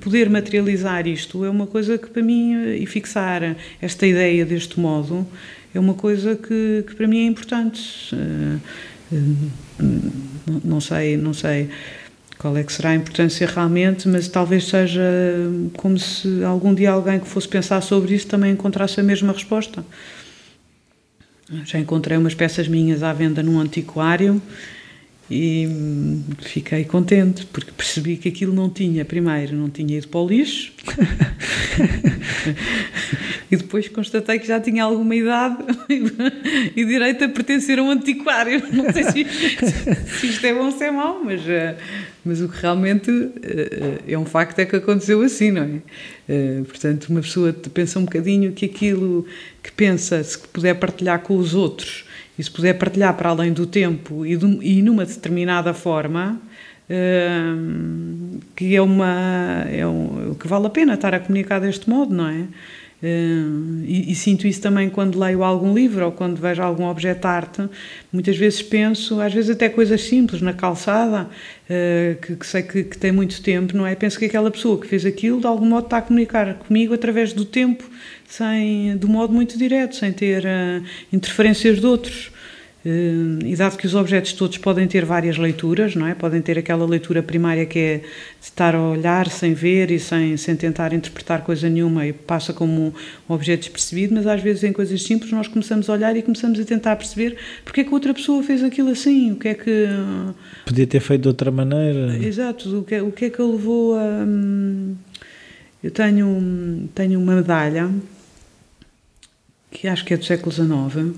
poder 0.00 0.28
materializar 0.30 1.06
isto 1.06 1.44
é 1.44 1.50
uma 1.50 1.66
coisa 1.66 1.98
que 1.98 2.08
para 2.08 2.22
mim, 2.22 2.74
e 2.74 2.86
fixar 2.86 3.56
esta 3.80 4.06
ideia 4.06 4.44
deste 4.44 4.80
modo, 4.80 5.26
é 5.74 5.80
uma 5.80 5.94
coisa 5.94 6.36
que, 6.36 6.84
que 6.86 6.94
para 6.94 7.06
mim 7.06 7.24
é 7.24 7.26
importante. 7.26 8.14
Não 10.64 10.80
sei, 10.80 11.16
não 11.16 11.34
sei 11.34 11.68
qual 12.38 12.56
é 12.56 12.62
que 12.62 12.72
será 12.72 12.90
a 12.90 12.94
importância 12.94 13.46
realmente, 13.46 14.08
mas 14.08 14.28
talvez 14.28 14.64
seja 14.64 15.02
como 15.76 15.98
se 15.98 16.42
algum 16.44 16.74
dia 16.74 16.90
alguém 16.90 17.18
que 17.20 17.28
fosse 17.28 17.48
pensar 17.48 17.80
sobre 17.82 18.14
isso 18.14 18.26
também 18.26 18.52
encontrasse 18.52 19.00
a 19.00 19.02
mesma 19.02 19.32
resposta. 19.32 19.84
Já 21.64 21.78
encontrei 21.78 22.18
umas 22.18 22.34
peças 22.34 22.66
minhas 22.66 23.02
à 23.02 23.12
venda 23.12 23.42
num 23.42 23.60
antiquário 23.60 24.42
e 25.30 25.68
fiquei 26.38 26.84
contente 26.84 27.46
porque 27.46 27.72
percebi 27.72 28.16
que 28.16 28.28
aquilo 28.28 28.54
não 28.54 28.70
tinha, 28.70 29.04
primeiro, 29.04 29.56
não 29.56 29.68
tinha 29.68 29.98
ido 29.98 30.06
para 30.06 30.20
o 30.20 30.28
lixo 30.28 30.72
e 33.50 33.56
depois 33.56 33.88
constatei 33.88 34.38
que 34.38 34.46
já 34.46 34.60
tinha 34.60 34.84
alguma 34.84 35.16
idade 35.16 35.64
e 36.76 36.84
direito 36.84 37.24
a 37.24 37.28
pertencer 37.28 37.80
a 37.80 37.82
um 37.82 37.90
antiquário. 37.90 38.62
Não 38.72 38.92
sei 38.92 39.04
se, 39.04 39.24
se 40.18 40.26
isto 40.28 40.46
é 40.46 40.54
bom 40.54 40.66
ou 40.66 40.72
se 40.72 40.84
é 40.84 40.90
mau, 40.90 41.22
mas, 41.24 41.46
eh, 41.48 41.76
mas 42.24 42.40
o 42.40 42.48
que 42.48 42.60
realmente 42.60 43.10
eh, 43.42 43.98
é 44.08 44.18
um 44.18 44.24
facto 44.24 44.58
é 44.58 44.64
que 44.64 44.76
aconteceu 44.76 45.22
assim, 45.22 45.50
não 45.50 45.62
é? 45.62 45.80
Eh, 46.28 46.62
portanto, 46.66 47.08
uma 47.08 47.20
pessoa 47.20 47.52
pensa 47.52 47.98
um 47.98 48.04
bocadinho 48.04 48.52
que 48.52 48.66
aquilo 48.66 49.26
que 49.62 49.72
pensa, 49.72 50.22
se 50.22 50.38
puder 50.38 50.74
partilhar 50.74 51.20
com 51.20 51.36
os 51.36 51.54
outros 51.54 52.05
e 52.38 52.42
se 52.42 52.50
puder 52.50 52.74
partilhar 52.74 53.14
para 53.16 53.30
além 53.30 53.52
do 53.52 53.66
tempo 53.66 54.24
e, 54.26 54.36
de, 54.36 54.58
e 54.62 54.82
numa 54.82 55.04
determinada 55.04 55.72
forma, 55.72 56.40
que 58.54 58.76
é 58.76 58.80
uma 58.80 59.64
é 59.70 59.86
um, 59.86 60.34
que 60.34 60.46
vale 60.46 60.66
a 60.66 60.70
pena 60.70 60.94
estar 60.94 61.14
a 61.14 61.20
comunicar 61.20 61.60
deste 61.60 61.90
modo, 61.90 62.14
não 62.14 62.28
é? 62.28 62.46
Uh, 63.02 63.84
e, 63.84 64.10
e, 64.10 64.14
sinto 64.14 64.46
isso 64.46 64.62
também 64.62 64.88
quando 64.88 65.20
leio 65.20 65.44
algum 65.44 65.74
livro 65.74 66.06
ou 66.06 66.12
quando 66.12 66.40
vejo 66.40 66.62
algum 66.62 66.86
objeto 66.86 67.20
de 67.20 67.26
arte. 67.26 67.68
Muitas 68.10 68.38
vezes 68.38 68.62
penso, 68.62 69.20
às 69.20 69.34
vezes 69.34 69.50
até 69.50 69.68
coisas 69.68 70.00
simples, 70.00 70.40
na 70.40 70.54
calçada, 70.54 71.24
uh, 71.68 72.20
que, 72.22 72.36
que, 72.36 72.46
sei 72.46 72.62
que, 72.62 72.84
que, 72.84 72.96
tem 72.96 73.12
muito 73.12 73.42
tempo, 73.42 73.76
não 73.76 73.86
é? 73.86 73.94
Penso 73.94 74.18
que 74.18 74.24
aquela 74.24 74.50
pessoa 74.50 74.80
que 74.80 74.86
fez 74.86 75.04
aquilo 75.04 75.40
de 75.40 75.46
algum 75.46 75.66
modo 75.66 75.84
está 75.84 75.98
a 75.98 76.02
comunicar 76.02 76.54
comigo 76.54 76.94
através 76.94 77.34
do 77.34 77.44
tempo, 77.44 77.84
sem, 78.28 78.96
de 78.96 79.06
um 79.06 79.10
modo 79.10 79.32
muito 79.32 79.56
direto, 79.56 79.96
sem 79.96 80.12
ter 80.12 80.44
uh, 80.44 80.84
interferências 81.12 81.80
de 81.80 81.86
outros. 81.86 82.30
Uh, 82.84 83.44
e 83.44 83.56
dado 83.56 83.76
que 83.76 83.84
os 83.84 83.96
objetos 83.96 84.32
todos 84.32 84.58
podem 84.58 84.86
ter 84.86 85.04
várias 85.04 85.36
leituras, 85.36 85.96
não 85.96 86.06
é? 86.06 86.14
Podem 86.14 86.40
ter 86.40 86.56
aquela 86.56 86.86
leitura 86.86 87.20
primária 87.20 87.66
que 87.66 87.78
é 87.80 87.98
de 87.98 88.04
estar 88.42 88.76
a 88.76 88.80
olhar 88.80 89.28
sem 89.28 89.54
ver 89.54 89.90
e 89.90 89.98
sem, 89.98 90.36
sem 90.36 90.54
tentar 90.54 90.92
interpretar 90.92 91.42
coisa 91.42 91.68
nenhuma 91.68 92.06
e 92.06 92.12
passa 92.12 92.52
como 92.52 92.94
um 93.28 93.34
objeto 93.34 93.62
despercebido, 93.62 94.14
mas 94.14 94.24
às 94.24 94.40
vezes 94.40 94.62
em 94.62 94.72
coisas 94.72 95.02
simples 95.02 95.32
nós 95.32 95.48
começamos 95.48 95.90
a 95.90 95.94
olhar 95.94 96.16
e 96.16 96.22
começamos 96.22 96.60
a 96.60 96.64
tentar 96.64 96.94
perceber 96.94 97.36
porque 97.64 97.80
é 97.80 97.84
que 97.84 97.92
outra 97.92 98.14
pessoa 98.14 98.40
fez 98.44 98.62
aquilo 98.62 98.90
assim, 98.90 99.32
o 99.32 99.36
que 99.36 99.48
é 99.48 99.54
que... 99.54 99.88
Podia 100.64 100.86
ter 100.86 101.00
feito 101.00 101.22
de 101.22 101.28
outra 101.28 101.50
maneira. 101.50 102.16
Exato, 102.24 102.78
o 102.78 102.84
que, 102.84 102.94
é, 102.94 103.02
o 103.02 103.10
que 103.10 103.24
é 103.24 103.30
que 103.30 103.42
ele 103.42 103.50
levou 103.50 103.98
a... 103.98 104.24
Hum, 104.24 104.94
eu 105.82 105.90
tenho, 105.90 106.88
tenho 106.94 107.18
uma 107.18 107.34
medalha 107.34 107.90
que 109.70 109.88
acho 109.88 110.04
que 110.04 110.14
é 110.14 110.16
do 110.16 110.24
século 110.24 110.52
XIX 110.52 111.16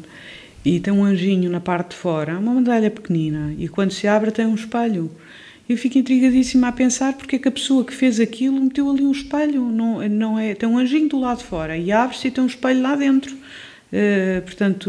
e 0.65 0.81
tem 0.81 0.93
um 0.93 1.05
anjinho 1.05 1.51
na 1.51 1.61
parte 1.61 1.91
de 1.91 1.97
fora, 1.97 2.39
uma 2.39 2.55
medalha 2.55 2.91
pequenina, 2.91 3.55
e 3.59 3.69
quando 3.69 3.93
se 3.93 4.07
abre 4.07 4.31
tem 4.31 4.47
um 4.47 4.55
espelho. 4.55 5.11
Eu 5.69 5.77
fico 5.77 5.99
intrigadíssima 5.99 6.69
a 6.69 6.73
pensar 6.73 7.13
porque 7.13 7.37
é 7.37 7.39
que 7.39 7.49
a 7.49 7.51
pessoa 7.51 7.85
que 7.85 7.93
fez 7.93 8.19
aquilo 8.19 8.59
meteu 8.61 8.91
ali 8.91 9.03
um 9.03 9.13
espelho, 9.13 9.63
não, 9.63 10.07
não 10.09 10.39
é, 10.39 10.55
tem 10.55 10.69
um 10.69 10.79
anjinho 10.79 11.09
do 11.09 11.21
lado 11.21 11.39
de 11.39 11.45
fora 11.45 11.77
e 11.77 11.93
abre-se 11.93 12.29
e 12.29 12.31
tem 12.31 12.43
um 12.43 12.47
espelho 12.47 12.81
lá 12.81 12.97
dentro. 12.97 13.35
Uh, 13.35 14.43
portanto, 14.43 14.89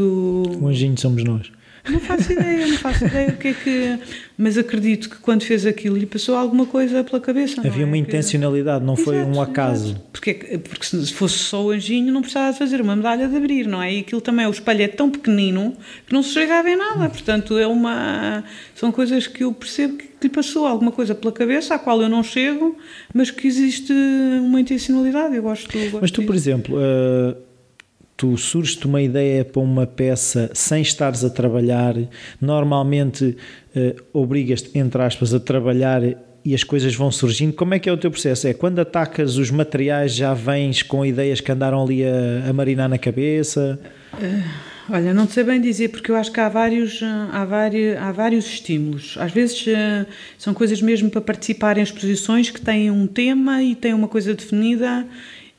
o 0.62 0.68
anjinho 0.68 0.98
somos 0.98 1.24
nós. 1.24 1.52
Não 1.90 2.00
faço 2.00 2.32
ideia, 2.32 2.68
não 2.68 2.78
faço 2.78 3.06
ideia 3.06 3.30
o 3.30 3.38
que 3.38 3.48
é 3.50 3.54
que. 3.54 4.00
Mas 4.38 4.58
acredito 4.58 5.10
que 5.10 5.18
quando 5.18 5.44
fez 5.44 5.66
aquilo 5.66 5.98
lhe 5.98 6.06
passou 6.06 6.36
alguma 6.36 6.66
coisa 6.66 7.04
pela 7.04 7.20
cabeça. 7.20 7.62
Havia 7.66 7.84
é? 7.84 7.86
uma 7.86 7.98
intencionalidade, 7.98 8.86
não 8.86 8.96
foi 8.96 9.22
um 9.24 9.42
acaso. 9.42 10.02
Porque, 10.12 10.34
porque 10.34 10.86
se 10.86 11.14
fosse 11.14 11.38
só 11.40 11.66
o 11.66 11.72
anjinho 11.72 12.14
não 12.14 12.22
precisava 12.22 12.52
de 12.54 12.60
fazer 12.60 12.82
uma 12.82 12.96
medalha 12.96 13.28
de 13.28 13.36
abrir, 13.36 13.68
não 13.68 13.82
é? 13.82 13.94
E 13.94 14.00
aquilo 14.00 14.22
também, 14.22 14.46
o 14.46 14.52
espelho 14.52 14.84
é 14.84 14.88
tão 14.88 15.10
pequenino 15.10 15.76
que 16.06 16.14
não 16.14 16.24
se 16.24 16.30
chega 16.30 16.60
a 16.60 16.62
ver 16.62 16.76
nada. 16.76 17.10
Portanto, 17.10 17.58
é 17.58 17.68
uma. 17.68 18.44
São 18.76 18.92
coisas 18.92 19.28
que 19.28 19.44
eu 19.44 19.52
percebo 19.52 19.98
que 19.98 20.08
lhe 20.24 20.30
passou 20.30 20.66
alguma 20.66 20.92
coisa 20.92 21.14
pela 21.16 21.32
cabeça 21.32 21.76
à 21.76 21.80
qual 21.80 22.02
eu 22.02 22.10
não 22.10 22.24
chego, 22.24 22.78
mas 23.14 23.32
que 23.32 23.48
existe 23.48 23.94
uma 24.42 24.62
intencionalidade. 24.62 25.36
Eu 25.36 25.44
gosto. 25.44 25.78
Eu 25.78 25.92
gosto 25.92 26.02
mas 26.02 26.12
tu, 26.12 26.22
disso. 26.22 26.28
por 26.28 26.36
exemplo. 26.36 26.78
Uh 26.78 27.49
tu 28.20 28.36
surge-te 28.38 28.86
uma 28.86 29.02
ideia 29.02 29.46
para 29.46 29.62
uma 29.62 29.88
peça 29.88 30.52
sem 30.54 30.82
estares 30.82 31.24
a 31.24 31.30
trabalhar, 31.30 31.96
normalmente 32.42 33.38
uh, 33.74 33.96
obrigas-te, 34.12 34.78
entre 34.78 35.02
aspas, 35.02 35.34
a 35.34 35.40
trabalhar 35.40 36.02
e 36.44 36.54
as 36.54 36.62
coisas 36.62 36.94
vão 36.94 37.10
surgindo. 37.10 37.54
Como 37.54 37.74
é 37.74 37.80
que 37.80 37.88
é 37.88 37.94
o 37.94 37.98
teu 37.98 38.12
processo? 38.12 38.46
É 38.46 38.54
quando 38.54 38.80
atacas 38.80 39.38
os 39.38 39.50
materiais 39.50 40.14
já 40.14 40.34
vens 40.34 40.84
com 40.84 41.06
ideias 41.06 41.40
que 41.40 41.50
andaram 41.50 41.82
ali 41.82 42.04
a, 42.04 42.50
a 42.50 42.52
marinar 42.52 42.90
na 42.90 42.98
cabeça? 42.98 43.80
Uh, 44.14 44.94
olha, 44.94 45.14
não 45.14 45.26
sei 45.26 45.46
bem 45.46 45.62
dizer, 45.62 45.88
porque 45.88 46.12
eu 46.12 46.18
acho 46.18 46.30
que 46.30 46.42
há 46.42 46.50
vários, 46.50 47.00
há 47.32 47.46
vários, 47.46 47.98
há 47.98 48.12
vários 48.12 48.46
estímulos. 48.48 49.16
Às 49.18 49.32
vezes 49.32 49.66
uh, 49.66 50.06
são 50.38 50.54
coisas 50.54 50.82
mesmo 50.82 51.10
para 51.10 51.22
participar 51.22 51.78
em 51.78 51.84
exposições 51.84 52.50
que 52.50 52.60
têm 52.60 52.92
um 52.92 53.08
tema 53.08 53.64
e 53.64 53.76
têm 53.76 53.94
uma 53.94 54.10
coisa 54.10 54.34
definida 54.34 55.08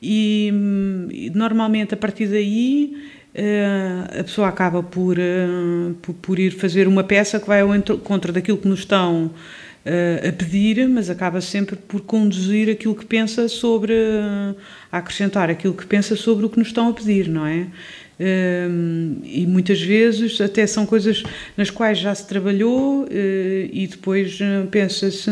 e, 0.01 1.31
normalmente 1.33 1.93
a 1.93 1.97
partir 1.97 2.27
daí 2.27 2.97
a 4.19 4.23
pessoa 4.23 4.47
acaba 4.47 4.83
por, 4.83 5.15
por, 6.01 6.13
por, 6.15 6.39
ir 6.39 6.51
fazer 6.51 6.87
uma 6.87 7.03
peça 7.03 7.39
que 7.39 7.47
vai 7.47 7.61
ao 7.61 7.73
encontro 7.75 8.33
daquilo 8.33 8.57
que 8.57 8.67
nos 8.67 8.79
estão 8.79 9.31
a 9.85 10.31
pedir, 10.33 10.87
mas 10.89 11.09
acaba 11.09 11.39
sempre 11.39 11.75
por 11.75 12.01
conduzir 12.01 12.69
aquilo 12.69 12.93
que 12.93 13.05
pensa 13.05 13.47
sobre, 13.47 13.93
a 14.91 14.97
acrescentar 14.97 15.49
aquilo 15.49 15.73
que 15.73 15.85
pensa 15.85 16.15
sobre 16.15 16.45
o 16.45 16.49
que 16.49 16.59
nos 16.59 16.67
estão 16.67 16.89
a 16.89 16.93
pedir, 16.93 17.29
não 17.29 17.47
é? 17.47 17.67
E 19.23 19.45
muitas 19.47 19.81
vezes 19.81 20.39
até 20.39 20.67
são 20.67 20.85
coisas 20.85 21.23
nas 21.57 21.69
quais 21.69 21.97
já 21.97 22.13
se 22.13 22.27
trabalhou 22.27 23.07
e 23.09 23.87
depois 23.87 24.37
pensa-se 24.69 25.29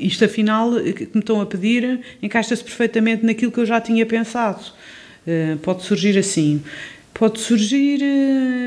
isto 0.00 0.24
afinal 0.24 0.72
que 0.80 1.08
me 1.14 1.20
estão 1.20 1.40
a 1.40 1.46
pedir 1.46 2.00
encaixa-se 2.22 2.62
perfeitamente 2.62 3.24
naquilo 3.24 3.50
que 3.50 3.58
eu 3.58 3.66
já 3.66 3.80
tinha 3.80 4.04
pensado. 4.04 4.64
Pode 5.62 5.82
surgir 5.82 6.18
assim. 6.18 6.62
Pode 7.14 7.40
surgir, 7.40 8.00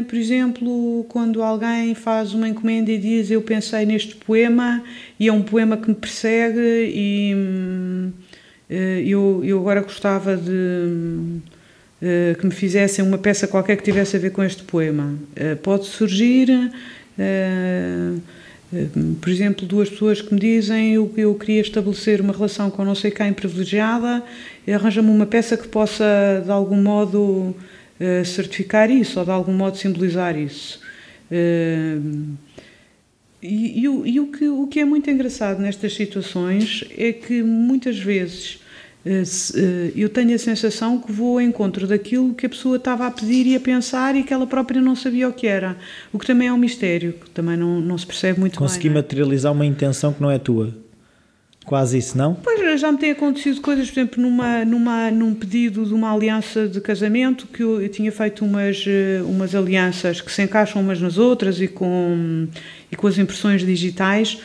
por 0.09 0.17
exemplo, 0.17 1.05
quando 1.07 1.41
alguém 1.41 1.95
faz 1.95 2.33
uma 2.33 2.49
encomenda 2.49 2.91
e 2.91 2.97
diz 2.97 3.31
eu 3.31 3.41
pensei 3.41 3.85
neste 3.85 4.15
poema 4.15 4.83
e 5.19 5.27
é 5.27 5.31
um 5.31 5.41
poema 5.41 5.77
que 5.77 5.87
me 5.87 5.95
persegue 5.95 6.59
e 6.93 7.33
eu, 9.05 9.41
eu 9.43 9.59
agora 9.59 9.81
gostava 9.81 10.37
de 10.37 10.49
uh, 10.49 11.41
que 12.39 12.45
me 12.45 12.51
fizessem 12.51 13.05
uma 13.05 13.17
peça 13.19 13.47
qualquer 13.47 13.77
que 13.77 13.83
tivesse 13.83 14.15
a 14.15 14.19
ver 14.19 14.31
com 14.31 14.43
este 14.43 14.63
poema. 14.63 15.13
Uh, 15.37 15.55
pode 15.57 15.85
surgir, 15.85 16.49
uh, 16.49 18.21
por 19.21 19.29
exemplo, 19.29 19.67
duas 19.67 19.87
pessoas 19.89 20.19
que 20.19 20.33
me 20.33 20.39
dizem 20.39 20.93
eu, 20.95 21.13
eu 21.15 21.35
queria 21.35 21.61
estabelecer 21.61 22.19
uma 22.19 22.33
relação 22.33 22.71
com 22.71 22.83
não 22.83 22.95
sei 22.95 23.11
quem 23.11 23.31
privilegiada, 23.33 24.23
arranja-me 24.67 25.09
uma 25.09 25.27
peça 25.27 25.55
que 25.55 25.67
possa, 25.67 26.41
de 26.43 26.49
algum 26.49 26.81
modo, 26.81 27.55
certificar 28.25 28.89
isso 28.89 29.19
ou 29.19 29.25
de 29.25 29.31
algum 29.31 29.53
modo 29.53 29.77
simbolizar 29.77 30.35
isso. 30.37 30.79
E, 33.43 33.81
e, 33.81 33.83
e, 33.83 34.19
o, 34.19 34.27
que, 34.27 34.47
o 34.47 34.67
que 34.67 34.79
é 34.79 34.85
muito 34.85 35.09
engraçado 35.09 35.59
nestas 35.59 35.93
situações 35.93 36.85
é 36.97 37.11
que 37.11 37.43
muitas 37.43 37.99
vezes 37.99 38.60
eh, 38.60 38.60
eh, 38.60 38.60
eu 39.95 40.09
tenho 40.09 40.35
a 40.35 40.37
sensação 40.37 40.99
que 40.99 41.11
vou 41.11 41.39
ao 41.39 41.41
encontro 41.41 41.87
daquilo 41.87 42.35
que 42.35 42.45
a 42.45 42.49
pessoa 42.49 42.77
estava 42.77 43.07
a 43.07 43.11
pedir 43.11 43.47
e 43.47 43.55
a 43.55 43.59
pensar 43.59 44.15
e 44.15 44.23
que 44.23 44.33
ela 44.33 44.45
própria 44.45 44.79
não 44.79 44.95
sabia 44.95 45.27
o 45.27 45.33
que 45.33 45.47
era. 45.47 45.75
O 46.13 46.19
que 46.19 46.25
também 46.25 46.47
é 46.47 46.53
um 46.53 46.57
mistério, 46.57 47.13
que 47.13 47.29
também 47.31 47.57
não, 47.57 47.81
não 47.81 47.97
se 47.97 48.05
percebe 48.05 48.39
muito 48.39 48.59
Consegui 48.59 48.89
bem. 48.89 48.93
Consegui 48.93 48.99
é? 48.99 49.01
materializar 49.01 49.51
uma 49.51 49.65
intenção 49.65 50.13
que 50.13 50.21
não 50.21 50.29
é 50.29 50.37
tua. 50.37 50.73
Quase 51.65 51.97
isso, 51.99 52.17
não? 52.17 52.33
Pois, 52.33 52.81
já 52.81 52.91
me 52.91 52.97
têm 52.97 53.11
acontecido 53.11 53.61
coisas, 53.61 53.89
por 53.89 53.99
exemplo, 53.99 54.21
numa, 54.21 54.65
numa, 54.65 55.11
num 55.11 55.33
pedido 55.33 55.85
de 55.85 55.93
uma 55.93 56.11
aliança 56.11 56.67
de 56.67 56.81
casamento, 56.81 57.45
que 57.47 57.61
eu, 57.61 57.79
eu 57.79 57.89
tinha 57.89 58.11
feito 58.11 58.43
umas, 58.43 58.83
eh, 58.87 59.21
umas 59.23 59.53
alianças 59.53 60.21
que 60.21 60.31
se 60.31 60.41
encaixam 60.41 60.81
umas 60.81 60.99
nas 60.99 61.19
outras 61.19 61.61
e 61.61 61.67
com, 61.67 62.47
e 62.91 62.95
com 62.95 63.07
as 63.07 63.17
impressões 63.19 63.63
digitais 63.63 64.39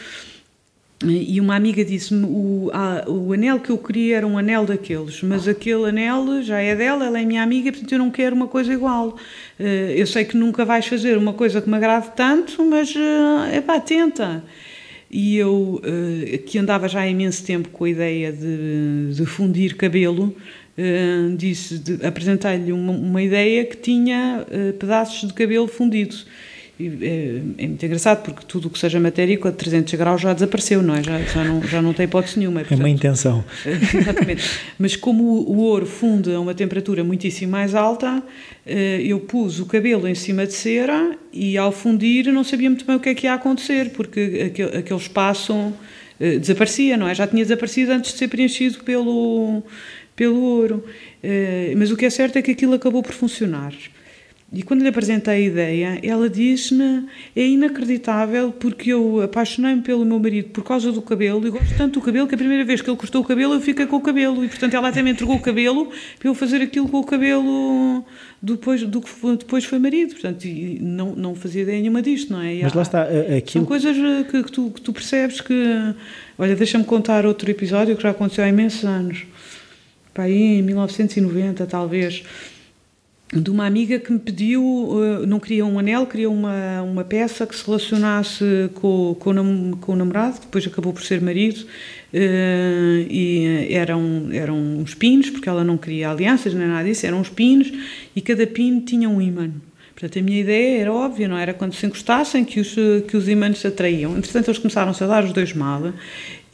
e 1.04 1.38
uma 1.40 1.54
amiga 1.54 1.84
disse-me: 1.84 2.24
o, 2.24 2.70
o 3.06 3.32
anel 3.32 3.60
que 3.60 3.68
eu 3.68 3.76
queria 3.76 4.16
era 4.16 4.26
um 4.26 4.38
anel 4.38 4.64
daqueles, 4.64 5.22
mas 5.22 5.46
aquele 5.46 5.90
anel 5.90 6.42
já 6.42 6.58
é 6.58 6.74
dela, 6.74 7.04
ela 7.04 7.20
é 7.20 7.24
minha 7.24 7.42
amiga, 7.42 7.70
portanto 7.70 7.92
eu 7.92 7.98
não 7.98 8.10
quero 8.10 8.34
uma 8.34 8.48
coisa 8.48 8.72
igual. 8.72 9.16
Eh, 9.60 9.94
eu 9.94 10.06
sei 10.06 10.24
que 10.24 10.36
nunca 10.36 10.64
vais 10.64 10.86
fazer 10.86 11.18
uma 11.18 11.34
coisa 11.34 11.60
que 11.60 11.68
me 11.68 11.76
agrade 11.76 12.12
tanto, 12.16 12.64
mas 12.64 12.94
é 13.52 13.60
pá, 13.60 13.78
tenta. 13.78 14.42
E 15.10 15.36
eu, 15.36 15.82
eh, 15.84 16.38
que 16.38 16.58
andava 16.58 16.88
já 16.88 17.00
há 17.00 17.08
imenso 17.08 17.44
tempo 17.44 17.68
com 17.68 17.84
a 17.84 17.90
ideia 17.90 18.32
de, 18.32 19.14
de 19.14 19.26
fundir 19.26 19.76
cabelo, 19.76 20.34
disse, 21.36 21.82
apresentei-lhe 22.02 22.70
uma, 22.70 22.92
uma, 22.92 23.22
ideia 23.22 23.64
que 23.64 23.78
tinha 23.78 24.46
pedaços 24.78 25.26
de 25.26 25.32
cabelo 25.32 25.66
fundidos 25.66 26.26
é, 26.78 27.40
é, 27.58 27.66
muito 27.66 27.86
engraçado 27.86 28.22
porque 28.22 28.44
tudo 28.46 28.68
o 28.68 28.70
que 28.70 28.78
seja 28.78 29.00
matéria 29.00 29.36
com 29.38 29.50
300 29.50 29.94
graus 29.94 30.20
já 30.20 30.34
desapareceu, 30.34 30.82
não 30.82 30.94
é? 30.94 31.02
Já, 31.02 31.18
já, 31.22 31.44
não, 31.44 31.62
já 31.62 31.80
não 31.80 31.94
tem 31.94 32.04
hipótese 32.04 32.38
nenhuma. 32.38 32.60
Portanto, 32.60 32.78
é 32.78 32.82
uma 32.82 32.90
intenção. 32.90 33.44
Exatamente. 33.64 34.42
Mas 34.78 34.94
como 34.94 35.24
o, 35.24 35.56
ouro 35.56 35.86
funde 35.86 36.34
a 36.34 36.38
uma 36.38 36.54
temperatura 36.54 37.02
muitíssimo 37.02 37.52
mais 37.52 37.74
alta, 37.74 38.22
eh, 38.66 39.00
eu 39.02 39.20
pus 39.20 39.58
o 39.58 39.64
cabelo 39.64 40.06
em 40.06 40.14
cima 40.14 40.46
de 40.46 40.52
cera 40.52 41.16
e 41.32 41.56
ao 41.56 41.72
fundir 41.72 42.30
não 42.30 42.44
sabia 42.44 42.68
muito 42.68 42.84
bem 42.84 42.96
o 42.96 43.00
que 43.00 43.08
é 43.08 43.14
que 43.14 43.26
ia 43.26 43.32
acontecer, 43.32 43.90
porque 43.90 44.50
aquele, 44.52 44.76
aquele 44.76 45.00
espaço 45.00 45.72
eh, 46.20 46.38
desaparecia, 46.38 46.98
não 46.98 47.08
é? 47.08 47.14
Já 47.14 47.26
tinha 47.26 47.42
desaparecido 47.42 47.92
antes 47.92 48.12
de 48.12 48.18
ser 48.18 48.28
preenchido 48.28 48.84
pelo, 48.84 49.62
pelo 50.14 50.42
ouro. 50.42 50.84
Eh, 51.22 51.72
mas 51.74 51.90
o 51.90 51.96
que 51.96 52.04
é 52.04 52.10
certo 52.10 52.36
é 52.36 52.42
que 52.42 52.50
aquilo 52.50 52.74
acabou 52.74 53.02
por 53.02 53.14
funcionar. 53.14 53.72
E 54.52 54.62
quando 54.62 54.82
lhe 54.82 54.88
apresentei 54.88 55.34
a 55.34 55.40
ideia, 55.40 56.00
ela 56.04 56.30
disse-me: 56.30 57.06
é 57.34 57.44
inacreditável 57.44 58.52
porque 58.52 58.92
eu 58.92 59.20
apaixonei-me 59.20 59.82
pelo 59.82 60.04
meu 60.04 60.20
marido 60.20 60.50
por 60.50 60.62
causa 60.62 60.92
do 60.92 61.02
cabelo 61.02 61.44
e 61.46 61.50
gosto 61.50 61.76
tanto 61.76 61.98
do 61.98 62.00
cabelo 62.00 62.28
que 62.28 62.36
a 62.36 62.38
primeira 62.38 62.64
vez 62.64 62.80
que 62.80 62.88
ele 62.88 62.96
cortou 62.96 63.22
o 63.22 63.24
cabelo 63.24 63.54
eu 63.54 63.60
fiquei 63.60 63.86
com 63.86 63.96
o 63.96 64.00
cabelo. 64.00 64.44
E 64.44 64.48
portanto 64.48 64.74
ela 64.74 64.88
até 64.88 65.02
me 65.02 65.10
entregou 65.10 65.34
o 65.34 65.40
cabelo 65.40 65.90
para 66.18 66.28
eu 66.28 66.34
fazer 66.34 66.62
aquilo 66.62 66.88
com 66.88 67.00
o 67.00 67.04
cabelo 67.04 68.04
depois, 68.40 68.84
do 68.84 69.00
que 69.00 69.10
depois 69.36 69.64
foi 69.64 69.80
marido. 69.80 70.12
Portanto, 70.12 70.44
e 70.44 70.78
não, 70.80 71.16
não 71.16 71.34
fazia 71.34 71.62
ideia 71.62 71.80
nenhuma 71.80 72.00
disto, 72.00 72.32
não 72.32 72.40
é? 72.40 72.54
E 72.54 72.62
Mas 72.62 72.72
lá 72.72 72.82
está. 72.82 73.02
Aquilo... 73.02 73.50
São 73.50 73.64
coisas 73.64 73.96
que, 74.30 74.44
que, 74.44 74.52
tu, 74.52 74.70
que 74.70 74.80
tu 74.80 74.92
percebes 74.92 75.40
que. 75.40 75.94
Olha, 76.38 76.54
deixa-me 76.54 76.84
contar 76.84 77.26
outro 77.26 77.50
episódio 77.50 77.96
que 77.96 78.02
já 78.02 78.10
aconteceu 78.10 78.44
há 78.44 78.48
imensos 78.48 78.84
anos. 78.84 79.24
Para 80.14 80.24
aí 80.24 80.58
em 80.58 80.62
1990, 80.62 81.66
talvez 81.66 82.22
de 83.32 83.50
uma 83.50 83.66
amiga 83.66 83.98
que 83.98 84.12
me 84.12 84.18
pediu, 84.18 84.62
eh, 85.02 85.26
não 85.26 85.40
queria 85.40 85.66
um 85.66 85.78
anel, 85.78 86.06
queria 86.06 86.30
uma, 86.30 86.82
uma 86.82 87.04
peça 87.04 87.44
que 87.44 87.56
se 87.56 87.66
relacionasse 87.66 88.70
com, 88.74 89.16
com, 89.18 89.30
o, 89.30 89.76
com 89.78 89.92
o 89.92 89.96
namorado, 89.96 90.40
depois 90.40 90.64
acabou 90.66 90.92
por 90.92 91.02
ser 91.02 91.20
marido, 91.20 91.66
eh, 92.14 93.06
e 93.10 93.68
eram, 93.70 94.28
eram 94.30 94.56
uns 94.56 94.94
pinos, 94.94 95.28
porque 95.30 95.48
ela 95.48 95.64
não 95.64 95.76
queria 95.76 96.10
alianças 96.10 96.54
nem 96.54 96.68
nada 96.68 96.88
disso, 96.88 97.04
eram 97.04 97.20
uns 97.20 97.28
pinos, 97.28 97.72
e 98.14 98.20
cada 98.20 98.46
pino 98.46 98.80
tinha 98.82 99.08
um 99.08 99.20
ímã. 99.20 99.50
Portanto, 99.92 100.18
a 100.18 100.22
minha 100.22 100.40
ideia 100.42 100.82
era 100.82 100.92
óbvia, 100.92 101.26
não 101.26 101.38
era 101.38 101.54
quando 101.54 101.72
se 101.72 101.86
encostassem 101.86 102.44
que 102.44 102.60
os, 102.60 102.76
que 103.08 103.16
os 103.16 103.26
imãs 103.30 103.58
se 103.58 103.66
atraíam. 103.66 104.14
Entretanto, 104.16 104.48
eles 104.48 104.58
começaram-se 104.58 105.02
a 105.02 105.06
dar 105.06 105.24
os 105.24 105.32
dois 105.32 105.54
mal 105.54 105.90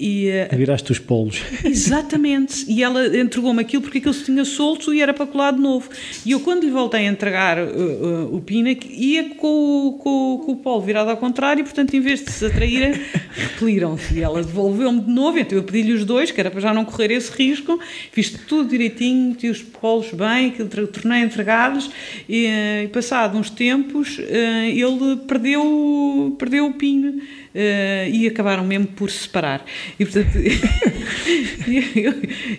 e, 0.02 0.28
uh, 0.52 0.56
Viraste 0.56 0.90
os 0.90 0.98
polos. 0.98 1.40
Exatamente. 1.64 2.64
E 2.68 2.82
ela 2.82 3.16
entregou-me 3.16 3.60
aquilo 3.60 3.82
porque 3.82 3.98
aquilo 3.98 4.12
se 4.12 4.24
tinha 4.24 4.44
solto 4.44 4.92
e 4.92 5.00
era 5.00 5.14
para 5.14 5.26
colar 5.26 5.52
de 5.52 5.60
novo. 5.60 5.88
E 6.26 6.32
eu, 6.32 6.40
quando 6.40 6.64
lhe 6.64 6.70
voltei 6.72 7.06
a 7.06 7.10
entregar 7.10 7.56
uh, 7.56 7.62
uh, 7.62 8.34
o 8.34 8.40
pina, 8.40 8.70
ia 8.90 9.30
com, 9.36 9.96
com, 10.02 10.42
com, 10.44 10.52
o 10.52 10.56
polo 10.56 10.80
virado 10.80 11.08
ao 11.08 11.16
contrário 11.16 11.60
e, 11.60 11.64
portanto, 11.64 11.94
em 11.94 12.00
vez 12.00 12.24
de 12.24 12.32
se 12.32 12.44
atraírem, 12.44 13.00
repeliram-se. 13.32 14.14
E 14.14 14.20
ela 14.20 14.42
devolveu-me 14.42 15.02
de 15.02 15.10
novo. 15.10 15.38
Então 15.38 15.56
eu 15.56 15.62
pedi-lhe 15.62 15.92
os 15.92 16.04
dois, 16.04 16.32
que 16.32 16.40
era 16.40 16.50
para 16.50 16.60
já 16.60 16.74
não 16.74 16.84
correr 16.84 17.12
esse 17.12 17.30
risco. 17.30 17.78
Fiz 18.10 18.30
tudo 18.48 18.68
direitinho, 18.68 19.28
meti 19.28 19.48
os 19.48 19.62
polos 19.62 20.10
bem, 20.12 20.50
tornei 20.92 21.22
a 21.22 21.24
entregá-los. 21.24 21.88
E, 22.28 22.48
e, 22.82 22.88
passado 22.88 23.38
uns 23.38 23.50
tempos, 23.50 24.18
ele 24.18 25.16
perdeu, 25.28 26.34
perdeu 26.36 26.66
o 26.66 26.74
pino 26.74 27.22
uh, 27.54 28.10
e 28.10 28.26
acabaram 28.26 28.64
mesmo 28.64 28.86
por 28.86 29.10
se 29.10 29.20
separar. 29.20 29.64
E 29.98 30.04
portanto, 30.04 30.30
eu, 31.96 32.14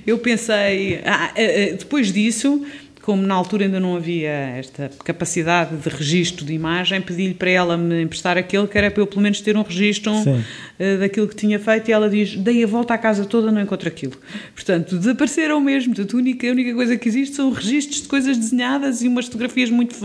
eu, 0.05 0.17
pensei, 0.19 1.01
ah, 1.05 1.31
uh, 1.31 1.77
depois 1.77 2.11
disso, 2.11 2.65
como 3.01 3.21
na 3.21 3.33
altura 3.33 3.65
ainda 3.65 3.79
não 3.81 3.97
havia 3.97 4.29
esta 4.29 4.89
capacidade 5.03 5.75
de 5.75 5.89
registro 5.89 6.45
de 6.45 6.53
imagem, 6.53 7.01
pedi-lhe 7.01 7.33
para 7.33 7.49
ela 7.49 7.77
me 7.77 8.01
emprestar 8.01 8.37
aquele 8.37 8.65
que 8.65 8.77
era 8.77 8.89
para 8.89 9.01
eu 9.01 9.07
pelo 9.07 9.21
menos 9.21 9.41
ter 9.41 9.57
um 9.57 9.61
registro 9.61 10.13
daquilo 11.01 11.27
que 11.27 11.35
tinha 11.35 11.59
feito 11.59 11.89
e 11.89 11.91
ela 11.91 12.09
diz, 12.09 12.37
dei 12.37 12.63
a 12.63 12.67
volta 12.67 12.93
à 12.93 12.97
casa 12.97 13.25
toda 13.25 13.51
não 13.51 13.61
encontro 13.61 13.89
aquilo. 13.89 14.13
Portanto, 14.55 14.97
desapareceram 14.97 15.59
mesmo, 15.59 15.93
portanto, 15.93 16.15
a 16.15 16.17
única, 16.17 16.47
a 16.47 16.51
única 16.51 16.73
coisa 16.73 16.95
que 16.95 17.09
existe 17.09 17.35
são 17.35 17.51
registros 17.51 18.03
de 18.03 18.07
coisas 18.07 18.37
desenhadas 18.37 19.01
e 19.01 19.09
umas 19.09 19.25
fotografias 19.25 19.69
muito, 19.69 19.97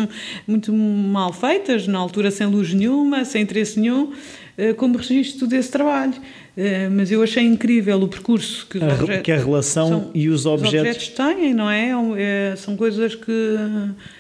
muito 0.45 0.73
mal 0.73 1.33
feitas, 1.33 1.87
na 1.87 2.01
altura 2.01 2.33
sem 2.33 2.49
luz 2.49 2.75
nenhuma, 2.75 3.25
sem 3.25 3.43
interesse 3.43 3.79
nenhum, 3.79 4.13
eh, 4.13 4.48
como 4.77 4.97
registro 4.99 5.47
desse 5.47 5.71
trabalho. 5.71 6.15
Eh, 6.57 6.89
mas 6.89 7.13
eu 7.13 7.23
achei 7.23 7.45
incrível 7.45 8.03
o 8.03 8.09
percurso 8.09 8.67
que, 8.69 8.83
a, 8.83 8.89
objetos, 8.89 9.23
que 9.23 9.31
a 9.31 9.37
relação 9.37 9.89
são, 9.89 10.11
e 10.13 10.29
os 10.29 10.45
objetos... 10.45 10.75
os 10.75 10.81
objetos 10.81 11.09
têm, 11.09 11.55
não 11.55 11.71
é? 11.71 11.91
é? 12.17 12.57
São 12.57 12.77
coisas 12.77 13.15
que 13.15 13.57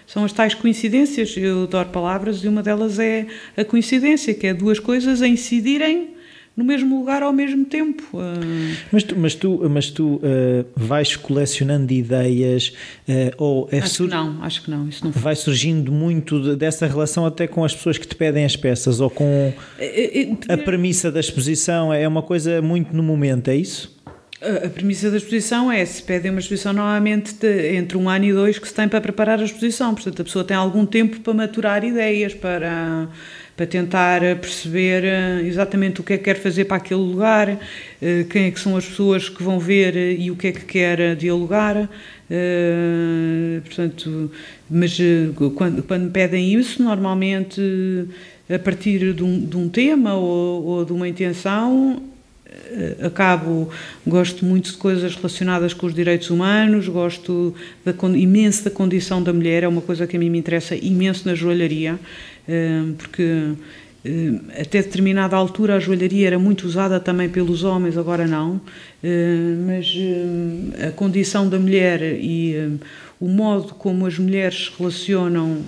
são 0.07 0.25
as 0.25 0.33
tais 0.33 0.55
coincidências. 0.55 1.37
Eu 1.37 1.65
adoro 1.65 1.89
palavras 1.89 2.45
e 2.45 2.49
uma 2.49 2.63
delas 2.63 3.01
é 3.01 3.27
a 3.57 3.65
coincidência, 3.65 4.33
que 4.35 4.47
é 4.47 4.55
duas 4.55 4.79
coisas 4.79 5.21
a 5.21 5.27
incidirem 5.27 6.18
no 6.59 6.65
mesmo 6.65 6.99
lugar 6.99 7.23
ao 7.23 7.33
mesmo 7.33 7.65
tempo. 7.65 8.03
Uh... 8.13 8.77
Mas 8.91 9.05
tu, 9.05 9.17
mas 9.17 9.35
tu, 9.37 9.71
mas 9.71 9.91
tu 9.93 10.17
uh, 10.17 10.67
vais 10.75 11.15
colecionando 11.15 11.93
ideias 11.93 12.75
uh, 13.09 13.33
ou 13.39 13.69
é 13.71 13.79
acho 13.79 13.95
sur... 13.95 14.09
que 14.09 14.15
não, 14.15 14.43
acho 14.43 14.65
que 14.65 14.71
não, 14.71 14.89
isso 14.89 15.05
não 15.05 15.13
vai 15.13 15.37
surgindo 15.37 15.93
muito 15.93 16.57
dessa 16.57 16.89
relação 16.89 17.25
até 17.25 17.47
com 17.47 17.65
as 17.65 17.73
pessoas 17.73 17.97
que 17.97 18.09
te 18.09 18.17
pedem 18.17 18.45
as 18.45 18.57
peças 18.57 19.01
ou 19.01 19.09
com 19.09 19.53
a 20.49 20.57
premissa 20.57 21.13
da 21.13 21.21
exposição 21.21 21.95
é 21.95 22.09
uma 22.09 22.23
coisa 22.23 22.61
muito 22.61 22.93
no 22.93 23.05
momento, 23.05 23.49
é 23.49 23.57
isso? 23.57 23.97
A 24.41 24.69
premissa 24.69 25.11
da 25.11 25.17
exposição 25.17 25.71
é, 25.71 25.85
se 25.85 26.03
pedem 26.03 26.31
uma 26.33 26.41
exposição 26.41 26.73
normalmente 26.73 27.35
de, 27.35 27.77
entre 27.77 27.97
um 27.97 28.09
ano 28.09 28.25
e 28.25 28.33
dois 28.33 28.59
que 28.59 28.67
se 28.67 28.75
tem 28.75 28.89
para 28.89 29.01
preparar 29.01 29.39
a 29.39 29.45
exposição, 29.45 29.95
portanto 29.95 30.23
a 30.23 30.25
pessoa 30.25 30.45
tem 30.45 30.57
algum 30.57 30.85
tempo 30.85 31.21
para 31.21 31.35
maturar 31.35 31.85
ideias, 31.85 32.35
para, 32.35 33.09
para 33.59 33.67
tentar 33.67 34.21
perceber 34.37 35.03
eh, 35.03 35.43
exatamente 35.45 36.01
o 36.01 36.05
que 36.05 36.13
é 36.13 36.17
que 36.17 36.23
quer 36.23 36.37
fazer 36.37 36.65
para 36.67 36.77
aquele 36.77 37.01
lugar, 37.01 37.59
eh, 38.01 38.25
quem 38.31 38.45
é 38.45 38.51
que 38.53 38.61
são 38.61 38.77
as 38.77 38.87
pessoas 38.87 39.29
que 39.29 39.43
vão 39.43 39.59
ver 39.59 39.97
e 39.97 40.31
o 40.31 40.37
que 40.37 40.47
é 40.47 40.53
que 40.53 40.65
quer 40.65 41.17
dialogar. 41.17 41.91
Portanto, 43.65 44.31
mas 44.71 44.97
quando, 45.57 45.83
quando 45.83 46.05
me 46.05 46.11
pedem 46.11 46.55
isso, 46.55 46.83
normalmente 46.83 47.61
a 48.49 48.59
partir 48.59 49.13
de 49.13 49.25
um, 49.25 49.45
de 49.45 49.57
um 49.57 49.69
tema 49.69 50.15
ou, 50.15 50.65
ou 50.65 50.85
de 50.85 50.93
uma 50.93 51.09
intenção, 51.09 52.01
eh, 52.71 52.97
acabo 53.07 53.71
gosto 54.07 54.45
muito 54.45 54.73
de 54.73 54.77
coisas 54.79 55.15
relacionadas 55.15 55.75
com 55.75 55.87
os 55.87 55.95
direitos 55.95 56.31
humanos 56.31 56.89
gosto 56.89 57.55
da, 57.85 57.93
imenso 58.17 58.65
da 58.65 58.71
condição 58.71 59.23
da 59.23 59.33
mulher 59.35 59.65
é 59.65 59.69
uma 59.69 59.83
coisa 59.83 60.07
que 60.07 60.17
a 60.17 60.19
mim 60.21 60.31
me 60.31 60.39
interessa 60.39 60.75
imenso 60.75 61.29
na 61.29 61.35
joalharia 61.35 61.99
eh, 61.99 62.38
porque 62.97 63.53
eh, 64.05 64.61
até 64.63 64.83
determinada 64.83 65.37
altura 65.37 65.77
a 65.77 65.81
joalharia 65.81 66.27
era 66.27 66.39
muito 66.39 66.67
usada 66.67 66.99
também 66.99 67.29
pelos 67.29 67.65
homens 67.65 67.97
agora 67.97 68.27
não. 68.27 68.61
Mas 69.65 69.95
a 70.89 70.91
condição 70.91 71.49
da 71.49 71.59
mulher 71.59 72.03
e 72.03 72.79
o 73.21 73.29
modo 73.29 73.75
como 73.75 74.07
as 74.07 74.19
mulheres 74.19 74.67
se 74.67 74.71
relacionam 74.77 75.63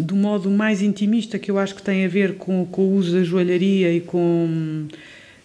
do 0.00 0.16
modo 0.16 0.50
mais 0.50 0.82
intimista 0.82 1.38
que 1.38 1.50
eu 1.50 1.58
acho 1.58 1.74
que 1.74 1.82
tem 1.82 2.04
a 2.04 2.08
ver 2.08 2.34
com, 2.36 2.64
com 2.66 2.82
o 2.82 2.94
uso 2.96 3.16
da 3.16 3.24
joalharia 3.24 3.92
e 3.92 4.00
com 4.00 4.86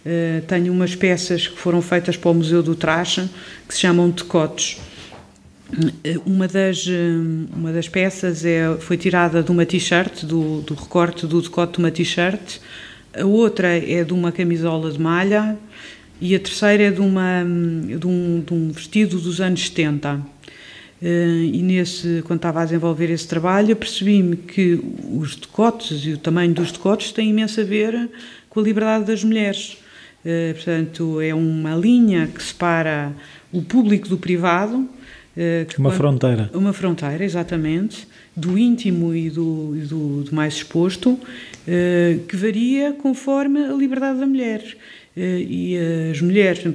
uh, 0.06 0.42
tenho 0.48 0.72
umas 0.72 0.96
peças 0.96 1.48
que 1.48 1.58
foram 1.58 1.82
feitas 1.82 2.16
para 2.16 2.32
o 2.32 2.34
Museu 2.34 2.62
do 2.64 2.76
Traje 2.76 3.30
que 3.68 3.74
se 3.74 3.82
chamam 3.82 4.10
decotes. 4.10 4.78
eh, 4.78 4.91
uma 6.26 6.48
das, 6.48 6.86
eh, 6.88 7.56
uma 7.56 7.72
das 7.72 7.88
peças 7.88 8.44
é, 8.46 8.76
foi 8.80 8.98
tirada 8.98 9.42
de 9.42 9.52
uma 9.52 9.66
t-shirt, 9.66 10.26
do, 10.26 10.62
do 10.62 10.74
recorte 10.74 11.26
do 11.26 11.42
decote 11.42 11.74
de 11.74 11.80
uma 11.80 11.92
t-shirt, 11.92 12.60
a 13.14 13.26
outra 13.26 13.68
é 13.68 14.04
de 14.04 14.14
uma 14.14 14.32
camisola 14.32 14.92
de 14.92 15.00
malha 15.00 15.58
e 16.20 16.36
a 16.36 16.40
terceira 16.40 16.84
é 16.84 16.92
de, 16.92 17.02
uma, 17.02 17.44
de, 17.44 18.08
um, 18.08 18.44
de 18.46 18.54
um 18.54 18.72
vestido 18.72 19.20
dos 19.20 19.42
anos 19.42 19.62
70. 19.68 20.16
Uh, 21.02 21.06
e 21.52 21.64
nesse, 21.64 22.22
quando 22.28 22.38
estava 22.38 22.62
a 22.62 22.66
desenvolver 22.66 23.10
esse 23.10 23.28
trabalho, 23.28 23.76
percebi-me 23.76 24.38
que 24.38 24.80
os 25.12 25.36
decotes 25.36 26.06
e 26.06 26.12
o 26.14 26.18
tamanho 26.18 26.54
dos 26.54 26.72
decotes 26.72 27.12
têm 27.12 27.32
imenso 27.32 27.60
a 27.60 27.64
ver 27.64 28.08
com 28.50 28.60
a 28.60 28.64
liberdade 28.64 29.06
das 29.06 29.24
mulheres. 29.24 29.78
Uh, 30.24 30.54
portanto, 30.54 31.20
é 31.20 31.34
uma 31.34 31.76
linha 31.76 32.28
que 32.28 32.42
separa 32.42 33.12
o 33.52 33.64
público 33.64 34.08
do 34.08 34.18
privado. 34.18 34.88
Uh, 35.36 35.66
uma 35.80 35.90
quando, 35.90 35.98
fronteira. 35.98 36.50
Uma 36.54 36.74
fronteira, 36.74 37.24
exatamente, 37.24 38.08
do 38.36 38.58
íntimo 38.58 39.16
e 39.16 39.30
do, 39.30 39.76
e 39.76 39.80
do, 39.82 40.24
do 40.24 40.36
mais 40.36 40.56
exposto, 40.56 41.18
que 42.28 42.36
varia 42.36 42.92
conforme 42.94 43.64
a 43.64 43.74
liberdade 43.74 44.20
da 44.20 44.26
mulher. 44.26 44.62
e 45.16 45.78
as 46.12 46.20
mulheres, 46.22 46.64
de, 46.64 46.72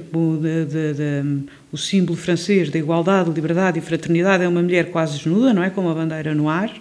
o 1.71 1.77
símbolo 1.77 2.17
francês 2.17 2.69
da 2.69 2.79
igualdade, 2.79 3.29
liberdade 3.29 3.79
e 3.79 3.81
fraternidade 3.81 4.43
é 4.43 4.47
uma 4.47 4.61
mulher 4.61 4.89
quase 4.91 5.17
desnuda, 5.17 5.53
não 5.53 5.61
é? 5.61 5.69
Com 5.69 5.81
uma 5.81 5.93
bandeira 5.93 6.33
no 6.33 6.49
ar. 6.49 6.71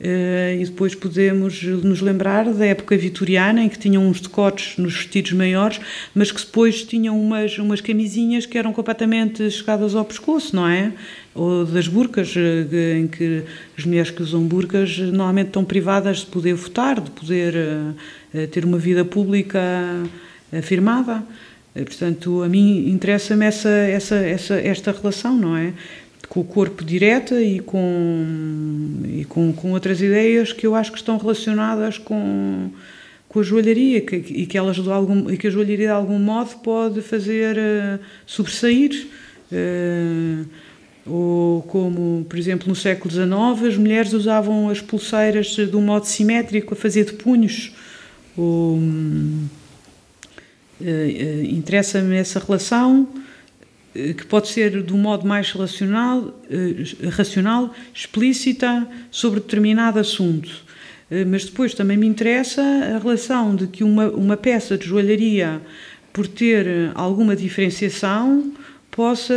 Uh, 0.00 0.58
e 0.58 0.64
depois 0.64 0.94
podemos 0.94 1.62
nos 1.62 2.00
lembrar 2.00 2.50
da 2.54 2.64
época 2.64 2.96
vitoriana 2.96 3.62
em 3.62 3.68
que 3.68 3.78
tinham 3.78 4.02
uns 4.08 4.18
decotes 4.18 4.78
nos 4.78 4.94
vestidos 4.94 5.32
maiores, 5.32 5.78
mas 6.14 6.32
que 6.32 6.40
depois 6.40 6.82
tinham 6.84 7.20
umas, 7.20 7.58
umas 7.58 7.82
camisinhas 7.82 8.46
que 8.46 8.56
eram 8.56 8.72
completamente 8.72 9.50
chegadas 9.50 9.94
ao 9.94 10.02
pescoço, 10.02 10.56
não 10.56 10.66
é? 10.66 10.94
Ou 11.34 11.66
das 11.66 11.86
burcas, 11.86 12.34
uh, 12.34 12.40
em 12.96 13.06
que 13.06 13.42
as 13.76 13.84
mulheres 13.84 14.10
que 14.10 14.22
usam 14.22 14.42
burcas 14.42 14.96
normalmente 14.96 15.48
estão 15.48 15.66
privadas 15.66 16.20
de 16.20 16.26
poder 16.26 16.54
votar, 16.54 16.98
de 16.98 17.10
poder 17.10 17.54
uh, 17.54 18.46
ter 18.46 18.64
uma 18.64 18.78
vida 18.78 19.04
pública 19.04 19.60
afirmada. 20.50 21.22
Eh, 21.74 21.84
portanto, 21.84 22.42
a 22.42 22.48
mim 22.48 22.88
interessa-me 22.88 23.44
essa, 23.46 23.68
essa, 23.68 24.16
essa, 24.16 24.54
esta 24.60 24.92
relação, 24.92 25.36
não 25.36 25.56
é? 25.56 25.72
Com 26.30 26.40
o 26.40 26.44
corpo 26.44 26.82
direta 26.82 27.42
e 27.42 27.60
com, 27.60 29.02
e 29.04 29.26
com, 29.26 29.52
com 29.52 29.72
outras 29.72 30.00
ideias 30.00 30.52
que 30.52 30.66
eu 30.66 30.74
acho 30.74 30.90
que 30.90 30.96
estão 30.96 31.18
relacionadas 31.18 31.98
com, 31.98 32.70
com 33.28 33.40
a 33.40 33.42
joalharia 33.42 34.00
que, 34.00 34.16
e, 34.16 34.46
que 34.46 34.56
elas 34.56 34.76
de 34.76 34.90
algum, 34.90 35.28
e 35.28 35.36
que 35.36 35.48
a 35.48 35.50
joalharia 35.50 35.88
de 35.88 35.92
algum 35.92 36.18
modo 36.18 36.54
pode 36.62 37.02
fazer 37.02 37.56
uh, 37.58 38.00
sobressair. 38.24 39.08
Uh, 39.52 40.46
ou 41.04 41.62
como, 41.62 42.24
por 42.28 42.38
exemplo, 42.38 42.68
no 42.68 42.76
século 42.76 43.12
XIX, 43.12 43.68
as 43.68 43.76
mulheres 43.76 44.12
usavam 44.12 44.70
as 44.70 44.80
pulseiras 44.80 45.48
de 45.48 45.76
um 45.76 45.82
modo 45.82 46.06
simétrico, 46.06 46.72
a 46.72 46.76
fazer 46.76 47.04
de 47.04 47.12
punhos. 47.12 47.74
Ou, 48.36 48.78
Uh, 50.80 51.44
Interessa-me 51.44 52.16
essa 52.16 52.40
relação 52.40 53.02
uh, 53.02 53.20
que 53.92 54.24
pode 54.26 54.48
ser 54.48 54.82
de 54.82 54.92
um 54.92 54.98
modo 54.98 55.26
mais 55.26 55.50
relacional, 55.50 56.32
racional, 57.10 57.74
explícita 57.94 58.86
sobre 59.10 59.40
determinado 59.40 59.98
assunto. 59.98 60.64
Mas 61.26 61.44
depois 61.44 61.74
também 61.74 61.96
me 61.96 62.06
interessa 62.06 62.62
a 62.62 62.98
relação 62.98 63.56
de 63.56 63.66
que 63.66 63.82
uma, 63.82 64.08
uma 64.10 64.36
peça 64.36 64.78
de 64.78 64.86
joalharia, 64.86 65.60
por 66.12 66.26
ter 66.28 66.92
alguma 66.94 67.34
diferenciação, 67.34 68.52
possa 68.92 69.34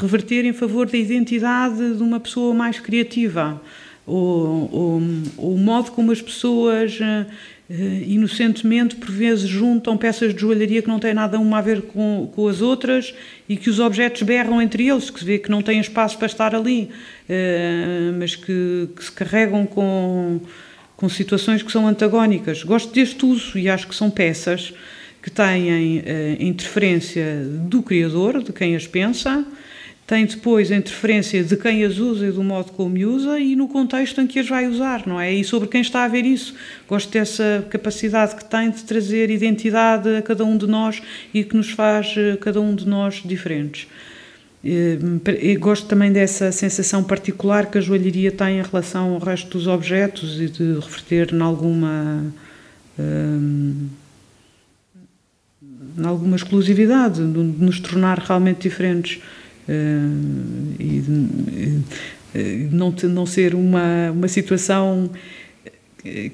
reverter 0.00 0.44
em 0.44 0.52
favor 0.52 0.86
da 0.86 0.98
identidade 0.98 1.94
de 1.94 2.02
uma 2.02 2.18
pessoa 2.18 2.52
mais 2.52 2.80
criativa. 2.80 3.62
Ou, 4.04 4.68
ou, 4.72 5.02
ou 5.36 5.54
o 5.54 5.58
modo 5.58 5.92
como 5.92 6.10
as 6.10 6.20
pessoas 6.20 6.98
inocentemente, 8.06 8.96
por 8.96 9.10
vezes, 9.10 9.48
juntam 9.48 9.96
peças 9.96 10.34
de 10.34 10.40
joalharia 10.40 10.82
que 10.82 10.88
não 10.88 10.98
têm 10.98 11.14
nada 11.14 11.38
uma 11.38 11.58
a 11.58 11.60
ver 11.62 11.82
com, 11.82 12.30
com 12.34 12.46
as 12.46 12.60
outras 12.60 13.14
e 13.48 13.56
que 13.56 13.70
os 13.70 13.80
objetos 13.80 14.22
berram 14.22 14.60
entre 14.60 14.88
eles, 14.88 15.08
que 15.08 15.18
se 15.18 15.24
vê 15.24 15.38
que 15.38 15.50
não 15.50 15.62
têm 15.62 15.80
espaço 15.80 16.18
para 16.18 16.26
estar 16.26 16.54
ali, 16.54 16.90
uh, 17.28 18.18
mas 18.18 18.36
que, 18.36 18.88
que, 18.94 19.02
se 19.02 19.12
carregam 19.12 19.64
com, 19.64 20.40
com 20.96 21.08
situações 21.08 21.62
que 21.62 21.72
são 21.72 21.86
antagónicas. 21.86 22.62
Gosto 22.62 22.92
deste 22.92 23.24
uso 23.24 23.58
e 23.58 23.70
acho 23.70 23.88
que 23.88 23.94
são 23.94 24.10
peças 24.10 24.74
que 25.22 25.30
têm 25.30 26.00
uh, 26.00 26.02
interferência 26.40 27.42
do 27.46 27.82
criador, 27.82 28.42
de 28.42 28.52
quem 28.52 28.76
as 28.76 28.86
pensa, 28.86 29.46
tem 30.12 30.26
depois 30.26 30.70
a 30.70 30.76
interferência 30.76 31.42
de 31.42 31.56
quem 31.56 31.82
as 31.86 31.96
usa 31.96 32.26
e 32.26 32.30
do 32.30 32.42
modo 32.42 32.70
como 32.72 32.98
usa 33.08 33.40
e 33.40 33.56
no 33.56 33.66
contexto 33.66 34.20
em 34.20 34.26
que 34.26 34.38
as 34.40 34.46
vai 34.46 34.66
usar, 34.66 35.06
não 35.06 35.18
é? 35.18 35.32
E 35.32 35.42
sobre 35.42 35.66
quem 35.70 35.80
está 35.80 36.04
a 36.04 36.08
ver 36.08 36.26
isso. 36.26 36.54
Gosto 36.86 37.10
dessa 37.10 37.66
capacidade 37.70 38.36
que 38.36 38.44
tem 38.44 38.70
de 38.70 38.84
trazer 38.84 39.30
identidade 39.30 40.16
a 40.16 40.20
cada 40.20 40.44
um 40.44 40.58
de 40.58 40.66
nós 40.66 41.00
e 41.32 41.42
que 41.42 41.56
nos 41.56 41.70
faz 41.70 42.14
eh, 42.14 42.36
cada 42.36 42.60
um 42.60 42.74
de 42.74 42.86
nós 42.86 43.22
diferentes. 43.24 43.88
E 44.62 44.98
eh, 45.24 45.54
gosto 45.54 45.86
também 45.86 46.12
dessa 46.12 46.52
sensação 46.52 47.02
particular 47.02 47.70
que 47.70 47.78
a 47.78 47.80
joalheria 47.80 48.30
tem 48.30 48.58
em 48.58 48.62
relação 48.62 49.14
ao 49.14 49.18
resto 49.18 49.56
dos 49.56 49.66
objetos 49.66 50.38
e 50.38 50.46
de 50.46 50.74
reverter 50.74 51.32
em 51.32 51.40
alguma. 51.40 52.22
Hum, 52.98 53.88
em 55.96 56.04
alguma 56.04 56.36
exclusividade, 56.36 57.16
de 57.16 57.38
nos 57.38 57.80
tornar 57.80 58.18
realmente 58.18 58.60
diferentes. 58.60 59.22
Uh, 59.68 60.74
e 60.78 61.00
uh, 62.34 62.68
não, 62.70 62.90
não 62.90 63.26
ser 63.26 63.54
uma, 63.54 64.10
uma 64.10 64.28
situação 64.28 65.10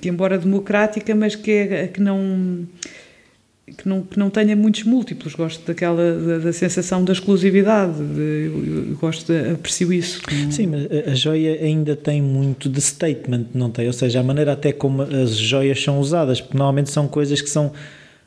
que, 0.00 0.08
embora 0.08 0.38
democrática, 0.38 1.14
mas 1.14 1.34
que, 1.34 1.50
é, 1.50 1.88
que 1.88 2.00
não 2.00 2.66
que 3.76 3.88
não, 3.88 4.02
que 4.02 4.18
não 4.18 4.30
tenha 4.30 4.56
muitos 4.56 4.84
múltiplos. 4.84 5.34
Gosto 5.34 5.66
daquela 5.66 6.14
da, 6.14 6.38
da 6.38 6.52
sensação 6.52 7.04
da 7.04 7.12
exclusividade. 7.12 7.92
De, 8.02 8.46
eu, 8.46 8.86
eu, 8.90 8.96
gosto, 8.96 9.32
de, 9.32 9.50
aprecio 9.50 9.92
isso. 9.92 10.22
Sim, 10.50 10.68
mas 10.68 11.06
a 11.06 11.14
joia 11.14 11.60
ainda 11.62 11.94
tem 11.94 12.22
muito 12.22 12.68
de 12.68 12.80
statement, 12.80 13.46
não 13.54 13.70
tem? 13.70 13.86
Ou 13.86 13.92
seja, 13.92 14.20
a 14.20 14.22
maneira 14.22 14.52
até 14.52 14.72
como 14.72 15.02
as 15.02 15.36
joias 15.36 15.82
são 15.82 15.98
usadas, 15.98 16.40
porque 16.40 16.56
normalmente 16.56 16.90
são 16.90 17.06
coisas 17.06 17.42
que 17.42 17.50
são 17.50 17.72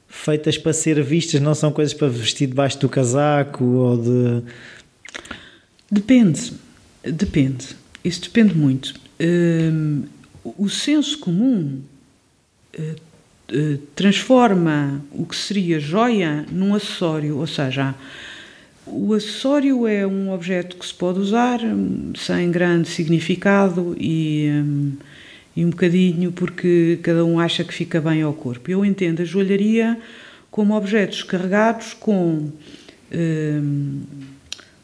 feitas 0.08 0.58
para 0.58 0.74
ser 0.74 1.02
vistas, 1.02 1.42
não 1.42 1.56
são 1.56 1.72
coisas 1.72 1.94
para 1.94 2.08
vestir 2.08 2.48
debaixo 2.48 2.80
do 2.80 2.90
casaco 2.90 3.64
ou 3.64 3.98
de 3.98 4.44
Depende, 5.92 6.54
depende. 7.04 7.76
Isso 8.02 8.22
depende 8.22 8.56
muito. 8.56 8.94
Um, 9.20 10.04
o 10.58 10.70
senso 10.70 11.20
comum 11.20 11.82
uh, 12.80 12.82
uh, 12.82 13.78
transforma 13.94 15.04
o 15.12 15.26
que 15.26 15.36
seria 15.36 15.82
joia 15.82 16.46
num 16.50 16.74
acessório, 16.74 17.38
ou 17.38 17.46
seja, 17.46 17.94
o 18.86 19.14
acessório 19.14 19.86
é 19.86 20.08
um 20.08 20.32
objeto 20.32 20.78
que 20.78 20.86
se 20.86 20.94
pode 20.94 21.20
usar 21.20 21.60
hum, 21.62 22.14
sem 22.16 22.50
grande 22.50 22.88
significado 22.88 23.94
e, 24.00 24.50
um, 24.50 24.94
e 25.56 25.66
um 25.66 25.70
bocadinho 25.70 26.32
porque 26.32 27.00
cada 27.04 27.26
um 27.26 27.38
acha 27.38 27.66
que 27.66 27.74
fica 27.74 28.00
bem 28.00 28.22
ao 28.22 28.34
corpo. 28.34 28.72
Eu 28.72 28.86
entendo 28.86 29.22
a 29.22 29.26
joalharia 29.26 30.00
como 30.50 30.74
objetos 30.74 31.22
carregados 31.22 31.94
com 31.94 32.50
um, 33.14 34.02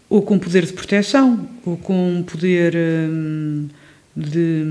ou 0.10 0.22
com 0.22 0.39
poder 0.39 0.65
de 0.65 0.74
proteção 0.74 1.48
ou 1.65 1.78
com 1.78 2.24
poder 2.26 2.76
um, 2.76 3.67
de, 4.15 4.63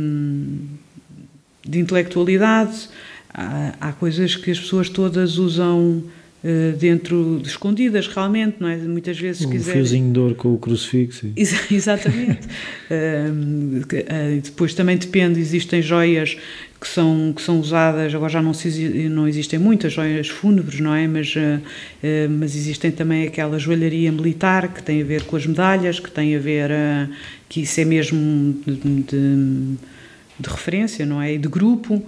de 1.67 1.79
intelectualidade. 1.79 2.89
Há, 3.33 3.75
há 3.81 3.93
coisas 3.93 4.35
que 4.35 4.51
as 4.51 4.59
pessoas 4.59 4.89
todas 4.89 5.37
usam 5.37 6.03
eh, 6.49 6.77
dentro 6.79 7.41
de 7.43 7.49
escondidas 7.49 8.07
realmente, 8.07 8.59
não 8.61 8.69
é? 8.69 8.77
Muitas 8.77 9.19
vezes 9.19 9.45
um 9.45 9.51
quiser... 9.51 9.73
fiozinho 9.73 10.13
de 10.13 10.19
ouro 10.21 10.35
com 10.37 10.55
o 10.55 10.59
crucifixo. 10.59 11.27
Ex 11.35 11.53
exatamente. 11.73 12.47
uh, 12.87 14.41
depois 14.41 14.73
também 14.73 14.97
depende, 14.97 15.41
existem 15.41 15.83
joias 15.83 16.37
que 16.87 16.95
são, 16.95 17.33
que 17.35 17.43
são 17.43 17.59
usadas, 17.61 18.15
agora 18.15 18.33
já 18.33 18.43
não, 18.43 18.55
se, 18.55 19.09
não 19.09 19.27
existem 19.27 19.59
muitas 19.59 19.93
joias 19.93 20.29
fúnebres, 20.29 20.81
não 20.81 20.95
é? 20.95 21.07
Mas, 21.07 21.35
uh, 21.35 21.61
mas 22.31 22.55
existem 22.55 22.91
também 22.91 23.27
aquela 23.27 23.59
joalharia 23.59 24.13
militar 24.13 24.73
que 24.73 24.83
tem 24.83 25.03
a 25.03 25.05
ver 25.05 25.25
com 25.25 25.37
as 25.37 25.47
medalhas, 25.47 25.99
que 25.99 26.11
tem 26.11 26.37
a 26.37 26.39
ver, 26.39 26.71
que 27.49 27.63
isso 27.63 27.81
é 27.81 27.85
mesmo 27.85 28.55
de, 28.65 29.03
de 29.03 29.77
de 30.39 30.49
referência, 30.49 31.07
não 31.07 31.21
é? 31.21 31.35
E 31.35 31.39
de 31.39 31.49
grupo. 31.49 32.03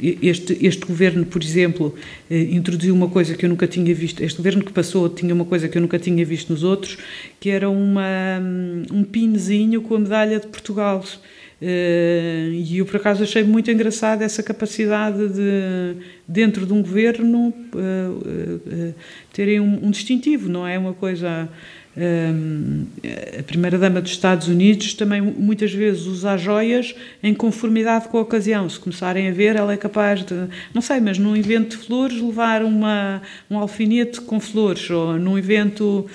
Este, 0.00 0.56
este 0.66 0.86
governo, 0.86 1.26
por 1.26 1.42
exemplo, 1.42 1.94
eh, 2.30 2.48
introduziu 2.52 2.94
uma 2.94 3.08
coisa 3.08 3.34
que 3.34 3.44
eu 3.44 3.50
nunca 3.50 3.66
tinha 3.66 3.94
visto. 3.94 4.22
Este 4.22 4.38
governo 4.38 4.64
que 4.64 4.72
passou 4.72 5.08
tinha 5.10 5.34
uma 5.34 5.44
coisa 5.44 5.68
que 5.68 5.76
eu 5.76 5.82
nunca 5.82 5.98
tinha 5.98 6.24
visto 6.24 6.50
nos 6.50 6.62
outros, 6.62 6.96
que 7.38 7.50
era 7.50 7.68
uma, 7.68 8.40
um 8.90 9.04
pinzinho 9.04 9.82
com 9.82 9.96
a 9.96 9.98
medalha 9.98 10.40
de 10.40 10.46
Portugal. 10.46 11.04
Eh, 11.62 12.50
e 12.52 12.78
eu, 12.78 12.86
por 12.86 12.96
acaso, 12.96 13.22
achei 13.22 13.44
muito 13.44 13.70
engraçado 13.70 14.22
essa 14.22 14.42
capacidade 14.42 15.28
de, 15.28 15.96
dentro 16.26 16.64
de 16.64 16.72
um 16.72 16.80
governo, 16.80 17.52
eh, 17.76 18.92
terem 19.32 19.60
um, 19.60 19.86
um 19.86 19.90
distintivo, 19.90 20.48
não 20.48 20.66
é? 20.66 20.78
Uma 20.78 20.94
coisa 20.94 21.48
a 23.38 23.42
primeira-dama 23.42 24.00
dos 24.00 24.12
Estados 24.12 24.46
Unidos 24.46 24.94
também 24.94 25.20
muitas 25.20 25.72
vezes 25.72 26.06
usa 26.06 26.36
joias 26.36 26.94
em 27.22 27.34
conformidade 27.34 28.08
com 28.08 28.18
a 28.18 28.20
ocasião. 28.20 28.68
Se 28.68 28.78
começarem 28.78 29.28
a 29.28 29.32
ver, 29.32 29.56
ela 29.56 29.72
é 29.72 29.76
capaz 29.76 30.24
de, 30.24 30.34
não 30.72 30.80
sei, 30.80 31.00
mas 31.00 31.18
num 31.18 31.36
evento 31.36 31.76
de 31.76 31.84
flores, 31.84 32.20
levar 32.20 32.62
uma, 32.62 33.20
um 33.50 33.58
alfinete 33.58 34.20
com 34.20 34.38
flores, 34.38 34.88
ou 34.88 35.18
num 35.18 35.36
evento 35.36 36.06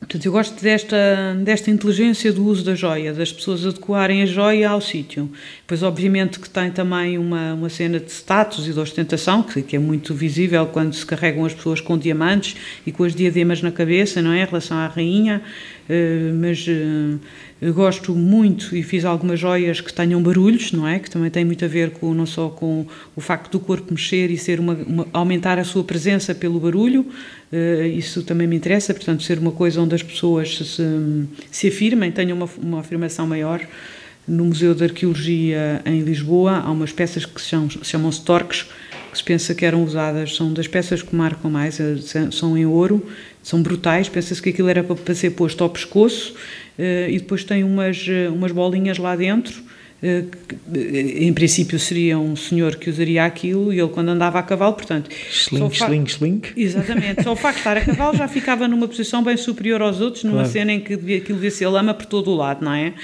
Portanto, 0.00 0.24
eu 0.24 0.32
gosto 0.32 0.62
desta, 0.62 1.36
desta 1.44 1.70
inteligência 1.70 2.32
do 2.32 2.44
uso 2.46 2.64
da 2.64 2.74
joia, 2.74 3.12
das 3.12 3.30
pessoas 3.30 3.66
adequarem 3.66 4.22
a 4.22 4.26
joia 4.26 4.70
ao 4.70 4.80
sítio. 4.80 5.30
Pois, 5.66 5.82
obviamente, 5.82 6.40
que 6.40 6.48
tem 6.48 6.70
também 6.70 7.18
uma, 7.18 7.52
uma 7.52 7.68
cena 7.68 8.00
de 8.00 8.10
status 8.10 8.66
e 8.66 8.72
de 8.72 8.80
ostentação, 8.80 9.42
que, 9.42 9.60
que 9.60 9.76
é 9.76 9.78
muito 9.78 10.14
visível 10.14 10.66
quando 10.66 10.94
se 10.94 11.04
carregam 11.04 11.44
as 11.44 11.52
pessoas 11.52 11.82
com 11.82 11.98
diamantes 11.98 12.56
e 12.86 12.90
com 12.90 13.04
as 13.04 13.14
diademas 13.14 13.60
na 13.60 13.70
cabeça, 13.70 14.22
não 14.22 14.32
é? 14.32 14.42
Em 14.42 14.46
relação 14.46 14.78
à 14.78 14.86
rainha. 14.86 15.42
Uh, 15.88 16.32
mas 16.40 16.66
uh, 16.66 17.72
gosto 17.72 18.14
muito 18.14 18.74
e 18.74 18.82
fiz 18.82 19.04
algumas 19.04 19.38
joias 19.38 19.80
que 19.80 19.92
tenham 19.92 20.22
barulhos, 20.22 20.72
não 20.72 20.88
é? 20.88 20.98
Que 20.98 21.10
também 21.10 21.30
tem 21.30 21.44
muito 21.44 21.64
a 21.64 21.68
ver 21.68 21.90
com 21.90 22.14
não 22.14 22.26
só 22.26 22.48
com 22.48 22.86
o 23.14 23.20
facto 23.20 23.50
do 23.52 23.60
corpo 23.60 23.92
mexer 23.92 24.30
e 24.30 24.38
ser 24.38 24.60
uma, 24.60 24.74
uma 24.74 25.06
aumentar 25.12 25.58
a 25.58 25.64
sua 25.64 25.84
presença 25.84 26.34
pelo 26.34 26.58
barulho. 26.58 27.06
Uh, 27.52 27.84
isso 27.86 28.22
também 28.22 28.46
me 28.46 28.56
interessa, 28.56 28.94
portanto, 28.94 29.22
ser 29.22 29.38
uma 29.38 29.50
coisa 29.50 29.80
onde 29.80 29.94
as 29.94 30.02
pessoas 30.02 30.56
se, 30.56 31.26
se 31.50 31.68
afirmem, 31.68 32.12
tenham 32.12 32.36
uma, 32.36 32.48
uma 32.62 32.80
afirmação 32.80 33.26
maior. 33.26 33.60
No 34.28 34.44
Museu 34.44 34.74
de 34.74 34.84
Arqueologia 34.84 35.82
em 35.84 36.02
Lisboa 36.02 36.58
há 36.58 36.70
umas 36.70 36.92
peças 36.92 37.24
que 37.24 37.40
se 37.40 37.48
chamam, 37.48 37.68
chamam-se 37.82 38.22
torques, 38.22 38.66
que 39.10 39.18
se 39.18 39.24
pensa 39.24 39.54
que 39.54 39.64
eram 39.64 39.82
usadas, 39.82 40.36
são 40.36 40.52
das 40.52 40.68
peças 40.68 41.02
que 41.02 41.14
marcam 41.14 41.50
mais, 41.50 41.80
eh, 41.80 41.96
são 42.30 42.56
em 42.56 42.64
ouro, 42.64 43.04
são 43.42 43.60
brutais, 43.62 44.08
pensa-se 44.08 44.40
que 44.40 44.50
aquilo 44.50 44.68
era 44.68 44.84
para 44.84 45.14
ser 45.14 45.30
posto 45.30 45.64
ao 45.64 45.70
pescoço 45.70 46.34
eh, 46.78 47.08
e 47.10 47.18
depois 47.18 47.42
tem 47.42 47.64
umas, 47.64 48.06
eh, 48.08 48.28
umas 48.28 48.52
bolinhas 48.52 48.98
lá 48.98 49.16
dentro. 49.16 49.62
Eh, 50.02 50.24
em 51.26 51.32
princípio 51.32 51.78
seria 51.78 52.18
um 52.18 52.34
senhor 52.34 52.76
que 52.76 52.88
usaria 52.88 53.24
aquilo 53.24 53.72
e 53.72 53.78
ele 53.78 53.88
quando 53.88 54.08
andava 54.08 54.38
a 54.38 54.42
cavalo, 54.42 54.74
portanto... 54.74 55.10
Slink, 55.30 55.76
slink, 55.76 56.10
slink. 56.10 56.52
Exatamente. 56.56 57.22
Só 57.22 57.32
o 57.32 57.36
facto 57.36 57.56
de 57.56 57.60
estar 57.60 57.76
a 57.76 57.80
cavalo 57.84 58.16
já 58.16 58.26
ficava 58.26 58.66
numa 58.66 58.88
posição 58.88 59.22
bem 59.22 59.36
superior 59.36 59.82
aos 59.82 60.00
outros, 60.00 60.24
numa 60.24 60.38
claro. 60.38 60.50
cena 60.50 60.72
em 60.72 60.80
que 60.80 60.96
devia, 60.96 61.18
aquilo 61.18 61.36
devia 61.36 61.50
ser 61.50 61.68
lama 61.68 61.92
por 61.92 62.06
todo 62.06 62.30
o 62.30 62.34
lado, 62.34 62.64
não 62.64 62.72
é? 62.72 62.94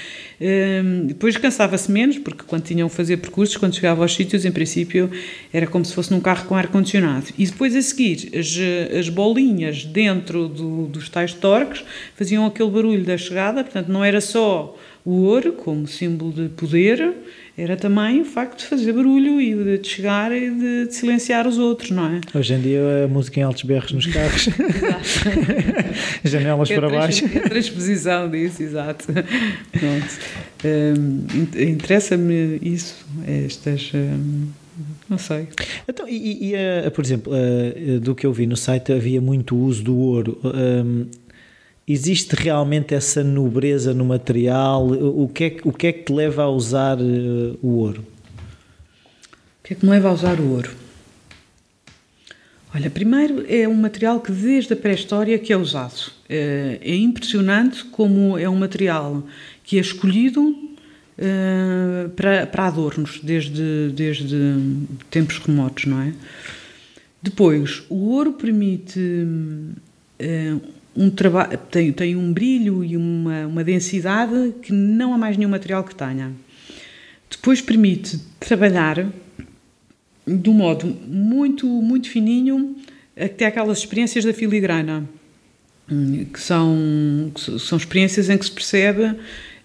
depois 1.05 1.35
cansava-se 1.35 1.91
menos, 1.91 2.19
porque 2.19 2.43
quando 2.45 2.63
tinham 2.63 2.87
que 2.87 2.95
fazer 2.95 3.17
percursos, 3.17 3.57
quando 3.57 3.73
chegava 3.73 4.03
aos 4.03 4.13
sítios, 4.13 4.45
em 4.45 4.51
princípio 4.51 5.09
era 5.51 5.65
como 5.65 5.83
se 5.83 5.93
fosse 5.93 6.11
num 6.11 6.19
carro 6.19 6.45
com 6.45 6.55
ar-condicionado. 6.55 7.27
E 7.37 7.45
depois 7.45 7.75
a 7.75 7.81
seguir, 7.81 8.29
as, 8.37 8.55
as 8.99 9.09
bolinhas 9.09 9.83
dentro 9.83 10.47
do, 10.47 10.85
dos 10.85 11.09
tais 11.09 11.33
torques 11.33 11.83
faziam 12.15 12.45
aquele 12.45 12.69
barulho 12.69 13.03
da 13.03 13.17
chegada, 13.17 13.63
portanto 13.63 13.87
não 13.87 14.03
era 14.03 14.21
só 14.21 14.77
o 15.07 15.21
ouro 15.21 15.53
como 15.53 15.87
símbolo 15.87 16.33
de 16.33 16.49
poder, 16.49 17.13
era 17.57 17.77
também 17.77 18.19
o 18.19 18.25
facto 18.25 18.59
de 18.59 18.65
fazer 18.65 18.91
barulho 18.91 19.39
e 19.39 19.77
de 19.77 19.87
chegar 19.87 20.33
e 20.33 20.49
de, 20.49 20.87
de, 20.87 20.93
silenciar 20.93 21.47
os 21.47 21.57
outros, 21.57 21.91
não 21.91 22.07
é? 22.07 22.19
Hoje 22.37 22.53
em 22.53 22.59
dia 22.59 23.05
a 23.05 23.07
música 23.07 23.39
em 23.39 23.43
altos 23.43 23.63
berros 23.63 23.93
nos 23.93 24.05
carros, 24.05 24.49
janelas 26.25 26.69
é 26.69 26.75
para 26.75 26.89
baixo. 26.89 27.23
É 27.33 27.37
a 27.37 27.49
transposição 27.49 28.29
disso, 28.29 28.61
exato. 28.61 29.05
Um, 30.65 31.25
Interessa-me 31.57 32.59
isso, 32.61 33.05
estas. 33.25 33.93
Um, 33.93 34.47
não 35.09 35.17
sei. 35.17 35.47
Então, 35.87 36.05
e, 36.05 36.49
e 36.49 36.53
uh, 36.53 36.91
por 36.91 37.05
exemplo, 37.05 37.31
uh, 37.31 37.99
do 38.01 38.13
que 38.13 38.27
eu 38.27 38.33
vi 38.33 38.45
no 38.45 38.57
site 38.57 38.91
havia 38.91 39.21
muito 39.21 39.55
uso 39.55 39.83
do 39.83 39.95
ouro. 39.95 40.37
Um, 40.43 41.05
existe 41.87 42.35
realmente 42.35 42.93
essa 42.93 43.23
nobreza 43.23 43.93
no 43.93 44.03
material? 44.03 44.85
O 44.87 45.29
que 45.29 45.43
é 45.45 45.49
que, 45.51 45.67
o 45.67 45.71
que, 45.71 45.87
é 45.87 45.93
que 45.93 46.03
te 46.03 46.13
leva 46.13 46.43
a 46.43 46.49
usar 46.49 46.97
uh, 46.99 47.57
o 47.61 47.77
ouro? 47.77 48.01
O 49.61 49.63
que 49.63 49.73
é 49.73 49.75
que 49.77 49.85
me 49.85 49.91
leva 49.91 50.09
a 50.09 50.13
usar 50.13 50.39
o 50.39 50.51
ouro? 50.51 50.71
Olha, 52.75 52.89
primeiro 52.89 53.45
é 53.47 53.67
um 53.67 53.73
material 53.73 54.19
que 54.19 54.31
desde 54.31 54.73
a 54.73 54.75
pré-história 54.75 55.39
que 55.39 55.53
é 55.53 55.57
usado. 55.57 56.11
É, 56.27 56.79
é 56.81 56.95
impressionante 56.95 57.85
como 57.85 58.37
é 58.37 58.47
um 58.49 58.55
material 58.55 59.23
que 59.63 59.77
é 59.77 59.81
escolhido 59.81 60.41
uh, 60.41 62.09
para, 62.15 62.45
para 62.45 62.67
adornos 62.67 63.21
desde, 63.23 63.91
desde 63.93 64.37
tempos 65.09 65.39
remotos, 65.39 65.85
não 65.85 66.01
é? 66.01 66.13
Depois, 67.21 67.83
o 67.89 68.09
ouro 68.11 68.33
permite 68.33 68.99
um 70.97 71.11
trabalho, 71.11 71.57
tem, 71.69 71.91
tem 71.93 72.15
um 72.15 72.33
brilho 72.33 72.83
e 72.83 72.97
uma, 72.97 73.45
uma 73.45 73.63
densidade 73.63 74.55
que 74.63 74.73
não 74.73 75.13
há 75.13 75.17
mais 75.17 75.37
nenhum 75.37 75.51
material 75.51 75.83
que 75.83 75.93
tenha. 75.93 76.31
Depois 77.29 77.61
permite 77.61 78.19
trabalhar 78.39 79.07
de 80.25 80.49
um 80.49 80.53
modo 80.53 80.87
muito, 81.07 81.67
muito 81.67 82.09
fininho, 82.09 82.75
até 83.15 83.45
aquelas 83.45 83.77
experiências 83.77 84.25
da 84.25 84.33
filigrana, 84.33 85.07
que 86.33 86.39
são, 86.39 87.31
que 87.33 87.59
são 87.59 87.77
experiências 87.77 88.29
em 88.29 88.37
que 88.37 88.45
se 88.45 88.51
percebe 88.51 89.03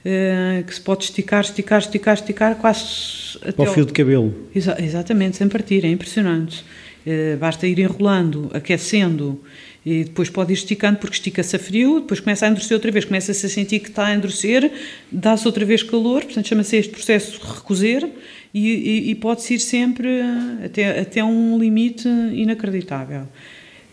uh, 0.02 0.64
que 0.64 0.74
se 0.74 0.80
pode 0.80 1.04
esticar, 1.04 1.40
esticar, 1.40 1.80
esticar, 1.80 2.14
esticar 2.14 2.56
quase 2.56 3.38
até 3.42 3.66
ao 3.66 3.72
fio 3.72 3.86
de 3.86 3.92
cabelo. 3.92 4.34
Exa 4.54 4.76
exatamente, 4.80 5.36
sem 5.36 5.48
partir, 5.48 5.84
é 5.84 5.88
impressionante. 5.88 6.64
Uh, 7.06 7.36
basta 7.38 7.66
ir 7.66 7.78
enrolando, 7.78 8.50
aquecendo 8.52 9.40
e 9.84 10.04
depois 10.04 10.30
pode 10.30 10.52
ir 10.52 10.54
esticando 10.54 10.98
porque 10.98 11.16
estica-se 11.16 11.56
a 11.56 11.58
frio, 11.58 12.00
depois 12.00 12.20
começa 12.20 12.46
a 12.46 12.48
endurecer 12.48 12.74
outra 12.74 12.90
vez, 12.90 13.04
começa-se 13.04 13.44
a 13.44 13.48
sentir 13.48 13.80
que 13.80 13.88
está 13.88 14.06
a 14.06 14.14
endurecer, 14.14 14.70
dá-se 15.10 15.46
outra 15.46 15.64
vez 15.64 15.82
calor, 15.82 16.24
portanto 16.24 16.48
chama-se 16.48 16.76
este 16.76 16.92
processo 16.92 17.40
de 17.40 17.46
recozer 17.46 18.08
e, 18.54 18.68
e, 18.68 19.10
e 19.10 19.14
pode-se 19.16 19.54
ir 19.54 19.58
sempre 19.58 20.20
até, 20.64 21.00
até 21.00 21.24
um 21.24 21.58
limite 21.58 22.08
inacreditável. 22.08 23.26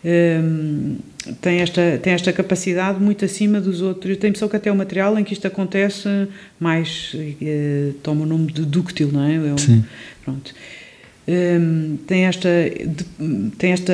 Um, 0.02 0.96
tem, 1.42 1.60
esta, 1.60 2.00
tem 2.02 2.14
esta 2.14 2.32
capacidade 2.32 2.98
muito 3.00 3.24
acima 3.24 3.60
dos 3.60 3.82
outros. 3.82 4.10
Eu 4.10 4.16
tenho 4.16 4.28
a 4.28 4.30
impressão 4.30 4.48
que 4.48 4.56
até 4.56 4.72
o 4.72 4.76
material 4.76 5.18
em 5.18 5.24
que 5.24 5.34
isto 5.34 5.46
acontece 5.46 6.08
mais 6.58 7.14
uh, 7.14 7.92
toma 8.02 8.22
o 8.22 8.26
nome 8.26 8.50
de 8.52 8.64
dúctil, 8.64 9.10
não 9.12 9.24
é? 9.24 9.34
é 9.34 9.52
um, 9.52 9.58
Sim. 9.58 9.84
Pronto. 10.24 10.54
Um, 11.32 11.96
tem 12.08 12.24
esta 12.24 12.48
tem 13.56 13.70
esta 13.70 13.92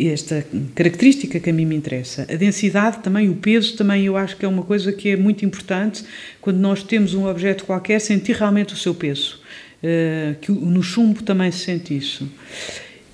esta 0.00 0.46
característica 0.74 1.40
que 1.40 1.48
a 1.48 1.52
mim 1.52 1.64
me 1.64 1.74
interessa. 1.74 2.26
A 2.28 2.34
densidade 2.34 2.98
também 2.98 3.30
o 3.30 3.36
peso 3.36 3.74
também 3.74 4.04
eu 4.04 4.18
acho 4.18 4.36
que 4.36 4.44
é 4.44 4.48
uma 4.48 4.62
coisa 4.62 4.92
que 4.92 5.08
é 5.08 5.16
muito 5.16 5.46
importante 5.46 6.04
quando 6.42 6.58
nós 6.58 6.82
temos 6.82 7.14
um 7.14 7.26
objeto 7.26 7.64
qualquer 7.64 7.98
sentir 8.00 8.36
realmente 8.36 8.74
o 8.74 8.76
seu 8.76 8.94
peso. 8.94 9.40
Uh, 9.82 10.34
que 10.40 10.52
no 10.52 10.82
chumbo 10.82 11.22
também 11.22 11.50
se 11.50 11.60
sente 11.60 11.96
isso. 11.96 12.24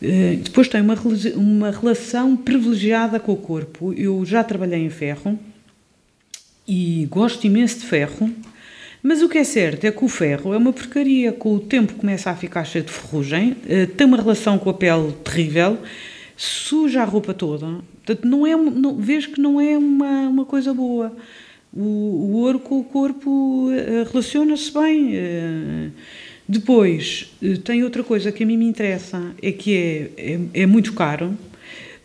Uh, 0.03 0.37
depois 0.43 0.67
tem 0.67 0.81
uma 0.81 0.99
uma 1.37 1.71
relação 1.71 2.37
privilegiada 2.37 3.21
com 3.21 3.33
o 3.33 3.37
corpo. 3.37 3.93
Eu 3.93 4.25
já 4.25 4.43
trabalhei 4.43 4.81
em 4.81 4.91
ferro 4.91 5.39
e 6.67 7.07
gosto 7.09 7.47
imenso 7.47 7.81
de 7.81 7.87
ferro 7.87 8.35
Mas 9.07 9.21
o 9.21 9.29
que 9.29 9.37
é 9.37 9.45
certo 9.45 9.85
é 9.85 9.93
que 9.93 10.03
o 10.03 10.09
ferro 10.09 10.55
é 10.55 10.57
uma 10.57 10.73
porcaria, 10.73 11.31
com 11.31 11.57
o 11.57 11.61
tempo 11.61 11.93
começa 11.93 12.31
a 12.31 12.35
ficar 12.35 12.65
cheio 12.65 12.83
de 12.83 12.91
ferrugem, 12.91 13.55
eh, 13.69 13.85
tem 13.85 14.07
uma 14.07 14.17
relação 14.17 14.59
com 14.59 14.71
a 14.71 14.73
pele 14.73 15.13
terrível, 15.23 15.77
suja 16.35 17.03
a 17.03 17.05
roupa 17.05 17.35
toda. 17.35 17.67
Portanto, 18.03 18.27
não 18.27 18.47
é, 18.47 18.57
não, 18.57 18.97
vejo 18.97 19.33
que 19.33 19.43
não 19.43 19.61
é 19.61 19.77
uma, 19.77 20.23
uma 20.23 20.47
coisa 20.47 20.73
boa. 20.73 21.15
O, 21.71 21.83
o 21.83 22.33
ouro 22.37 22.59
com 22.59 22.81
o 22.81 22.85
corpo 22.85 23.69
eh, 23.73 24.07
relaciona-se 24.11 24.73
bem. 24.73 25.11
Eh. 25.13 25.91
Depois, 26.49 27.31
tem 27.63 27.85
outra 27.85 28.03
coisa 28.03 28.33
que 28.33 28.43
a 28.43 28.47
mim 28.47 28.57
me 28.57 28.65
interessa, 28.65 29.21
é 29.43 29.53
que 29.53 29.77
é, 29.77 30.11
é, 30.17 30.63
é 30.63 30.67
muito 30.67 30.95
caro, 30.95 31.37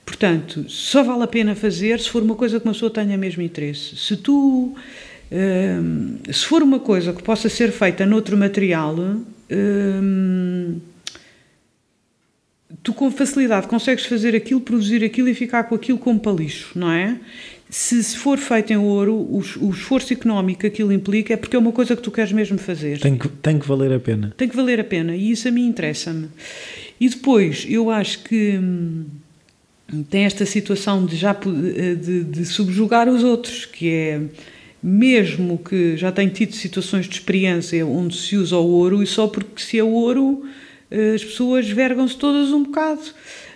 Portanto, 0.05 0.65
só 0.67 1.03
vale 1.03 1.21
a 1.21 1.27
pena 1.27 1.53
fazer 1.53 1.99
se 1.99 2.09
for 2.09 2.23
uma 2.23 2.33
coisa 2.33 2.59
que 2.59 2.65
uma 2.65 2.73
pessoa 2.73 2.89
tenha 2.89 3.15
mesmo 3.15 3.43
interesse. 3.43 3.95
Se 3.95 4.17
tu 4.17 4.75
Hum, 5.31 6.17
se 6.31 6.45
for 6.45 6.63
uma 6.63 6.79
coisa 6.79 7.13
que 7.13 7.21
possa 7.21 7.49
ser 7.49 7.71
feita 7.71 8.05
noutro 8.05 8.35
material, 8.35 8.95
hum, 9.51 10.79
tu 12.81 12.93
com 12.93 13.11
facilidade 13.11 13.67
consegues 13.67 14.05
fazer 14.05 14.35
aquilo, 14.35 14.59
produzir 14.59 15.03
aquilo 15.03 15.29
e 15.29 15.35
ficar 15.35 15.63
com 15.65 15.75
aquilo 15.75 15.97
como 15.97 16.19
palicho, 16.19 16.71
não 16.77 16.91
é? 16.91 17.19
Se, 17.69 18.03
se 18.03 18.17
for 18.17 18.39
feito 18.39 18.73
em 18.73 18.77
ouro, 18.77 19.13
o, 19.13 19.43
o, 19.61 19.69
esforço 19.69 20.11
económico 20.11 20.61
que 20.61 20.67
aquilo 20.67 20.91
implica 20.91 21.35
é 21.35 21.37
porque 21.37 21.55
é 21.55 21.59
uma 21.59 21.71
coisa 21.71 21.95
que 21.95 22.01
tu 22.01 22.09
queres 22.09 22.31
mesmo 22.31 22.57
fazer. 22.57 22.99
Tem 22.99 23.15
que, 23.15 23.27
tem 23.27 23.59
que 23.59 23.67
valer 23.67 23.93
a 23.93 23.99
pena. 23.99 24.33
Tem 24.35 24.49
que 24.49 24.55
valer 24.55 24.79
a 24.79 24.83
pena 24.83 25.15
e 25.15 25.29
isso 25.29 25.47
a 25.47 25.51
mim 25.51 25.67
interessa-me. 25.67 26.29
E 26.99 27.07
depois, 27.07 27.67
eu 27.69 27.91
acho 27.91 28.23
que 28.23 28.57
hum, 28.57 29.05
tem 30.09 30.25
esta 30.25 30.47
situação 30.47 31.05
de 31.05 31.15
já 31.15 31.33
de, 31.33 32.23
de 32.23 32.45
subjugar 32.45 33.07
os 33.07 33.23
outros, 33.23 33.65
que 33.65 33.87
é 33.91 34.21
mesmo 34.81 35.57
que 35.57 35.97
já 35.97 36.11
tenho 36.11 36.29
tido 36.29 36.53
situações 36.53 37.05
de 37.05 37.13
experiência 37.13 37.85
onde 37.85 38.15
se 38.15 38.37
usa 38.37 38.57
o 38.57 38.67
ouro 38.67 39.03
e 39.03 39.07
só 39.07 39.27
porque 39.27 39.61
se 39.61 39.77
é 39.77 39.83
ouro 39.83 40.43
eh, 40.89 41.13
as 41.15 41.23
pessoas 41.23 41.69
vergam-se 41.69 42.17
todas 42.17 42.51
um 42.51 42.63
bocado. 42.63 43.01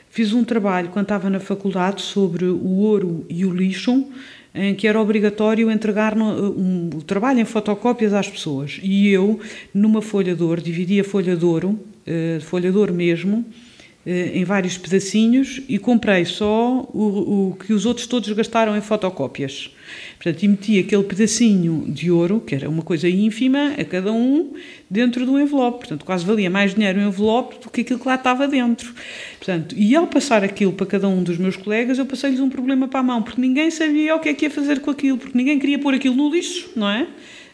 Fiz 0.10 0.32
um 0.34 0.44
trabalho 0.44 0.90
quando 0.90 1.06
estava 1.06 1.30
na 1.30 1.40
faculdade 1.40 2.02
sobre 2.02 2.46
o 2.46 2.68
ouro 2.68 3.26
e 3.30 3.46
o 3.46 3.52
lixo, 3.52 4.06
em 4.54 4.76
que 4.76 4.88
era 4.88 5.02
obrigatório 5.02 5.72
entregar 5.72 6.16
no, 6.16 6.52
um, 6.52 6.90
o 6.96 7.02
trabalho 7.02 7.40
em 7.40 7.46
fotocópias 7.46 8.14
às 8.14 8.30
pessoas. 8.30 8.80
E 8.84 9.10
eu, 9.10 9.40
numa 9.74 10.02
folha 10.02 10.36
de 10.36 10.44
ouro, 10.44 10.62
dividi 10.62 11.00
a 11.00 11.04
folha 11.04 11.36
de 11.36 11.44
ouro, 11.44 11.70
uh, 11.70 12.42
folha 12.42 12.72
de 12.72 12.78
ouro 12.78 12.94
mesmo, 12.94 13.44
eh, 13.50 13.63
em 14.06 14.44
vários 14.44 14.78
pedacinhos 14.78 15.62
e 15.68 15.80
comprei 15.80 16.26
só 16.26 16.82
o, 16.94 17.52
o, 17.52 17.56
que 17.56 17.72
os 17.72 17.86
outros 17.86 18.06
todos 18.06 18.30
gastaram 18.34 18.76
em 18.76 18.82
fotocópias. 18.82 19.72
Portanto, 20.16 20.44
e 20.44 20.48
meti 20.48 20.80
aquele 20.80 21.04
pedacinho 21.04 21.86
de 21.88 22.12
ouro, 22.12 22.42
que 22.42 22.54
era 22.54 22.70
uma 22.70 22.82
coisa 22.82 23.08
ínfima, 23.08 23.74
a 23.78 23.86
cada 23.86 24.12
um, 24.12 24.54
dentro 24.90 25.26
do 25.26 25.40
envelope. 25.40 25.80
Portanto, 25.80 26.04
quase 26.04 26.26
valia 26.26 26.50
mais 26.50 26.76
dinheiro 26.76 27.00
o 27.00 27.04
envelope 27.04 27.60
do 27.64 27.70
que 27.70 27.82
aquilo 27.82 28.00
que 28.00 28.08
lá 28.08 28.16
estava 28.16 28.46
dentro. 28.46 28.94
Portanto, 29.38 29.74
e 29.78 29.96
ao 29.96 30.08
passar 30.08 30.44
aquilo 30.44 30.74
para 30.74 30.86
cada 30.86 31.08
um 31.08 31.24
dos 31.24 31.38
meus 31.38 31.56
colegas, 31.56 31.98
eu 31.98 32.06
passei-lhes 32.06 32.42
um 32.42 32.50
problema 32.50 32.90
para 32.90 33.00
a 33.00 33.04
mão, 33.04 33.22
porque 33.22 33.40
ninguém 33.40 33.72
sabia 33.72 34.16
o 34.16 34.20
que 34.20 34.30
é 34.30 34.34
que 34.34 34.46
ia 34.46 34.52
fazer 34.52 34.82
com 34.82 34.92
aquilo, 34.92 35.18
porque 35.18 35.38
ninguém 35.38 35.58
queria 35.60 35.80
pôr 35.80 35.94
aquilo 35.94 36.16
no 36.16 36.30
lixo, 36.30 36.72
não 36.76 36.90
é? 36.90 37.08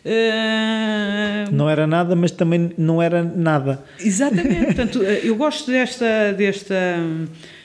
Uh... 0.06 1.52
Não 1.52 1.70
era 1.70 1.86
nada, 1.86 2.16
mas 2.16 2.32
também 2.32 2.72
não 2.78 3.02
era 3.02 3.24
nada. 3.24 3.84
Exatamente. 4.00 4.66
Portanto, 4.76 5.04
eh, 5.04 5.22
eu 5.24 5.36
gosto 5.36 5.70
desta, 5.70 6.32
desta, 6.34 6.76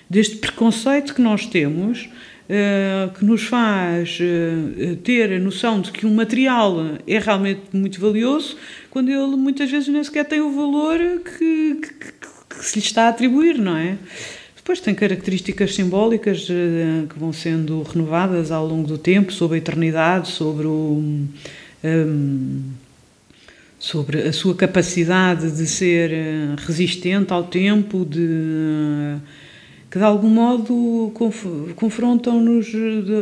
deste 0.08 0.36
preconceito 0.36 1.14
que 1.14 1.22
nós 1.22 1.46
temos, 1.46 2.08
uh, 2.44 3.12
que 3.12 3.24
nos 3.24 3.44
faz 3.44 4.18
uh, 4.20 4.96
ter 4.96 5.32
a 5.32 5.38
noção 5.38 5.80
de 5.80 5.92
que 5.92 6.06
um 6.06 6.14
material 6.14 6.76
é 7.06 7.18
realmente 7.18 7.62
muito 7.72 8.00
valioso, 8.00 8.56
quando 8.90 9.10
ele 9.10 9.36
muitas 9.36 9.70
vezes 9.70 9.88
nem 9.88 10.02
sequer 10.02 10.24
tem 10.24 10.40
o 10.40 10.50
valor 10.50 10.98
que, 10.98 11.74
que, 11.74 11.94
que, 11.94 12.12
que 12.48 12.64
se 12.64 12.78
lhe 12.78 12.84
está 12.84 13.04
a 13.04 13.08
atribuir, 13.08 13.58
não 13.58 13.76
é? 13.76 13.96
Depois 14.56 14.80
tem 14.80 14.94
características 14.94 15.74
simbólicas 15.74 16.46
que 16.46 17.18
vão 17.18 17.34
sendo 17.34 17.82
renovadas 17.82 18.50
ao 18.50 18.66
longo 18.66 18.88
do 18.88 18.96
tempo, 18.96 19.30
sobre 19.30 19.56
a 19.56 19.58
eternidade, 19.58 20.28
sobre 20.28 20.66
o 20.66 20.70
um, 20.70 21.28
sobre 23.78 24.22
a 24.22 24.32
sua 24.32 24.54
capacidade 24.54 25.50
de 25.50 25.66
ser 25.66 26.10
eh, 26.10 26.54
resistente 26.56 27.32
ao 27.32 27.44
tempo, 27.44 28.04
de 28.04 29.18
que 29.90 29.98
de 29.98 30.04
algum 30.04 30.28
modo 30.28 31.12
conf, 31.14 31.44
confrontam-nos 31.76 32.72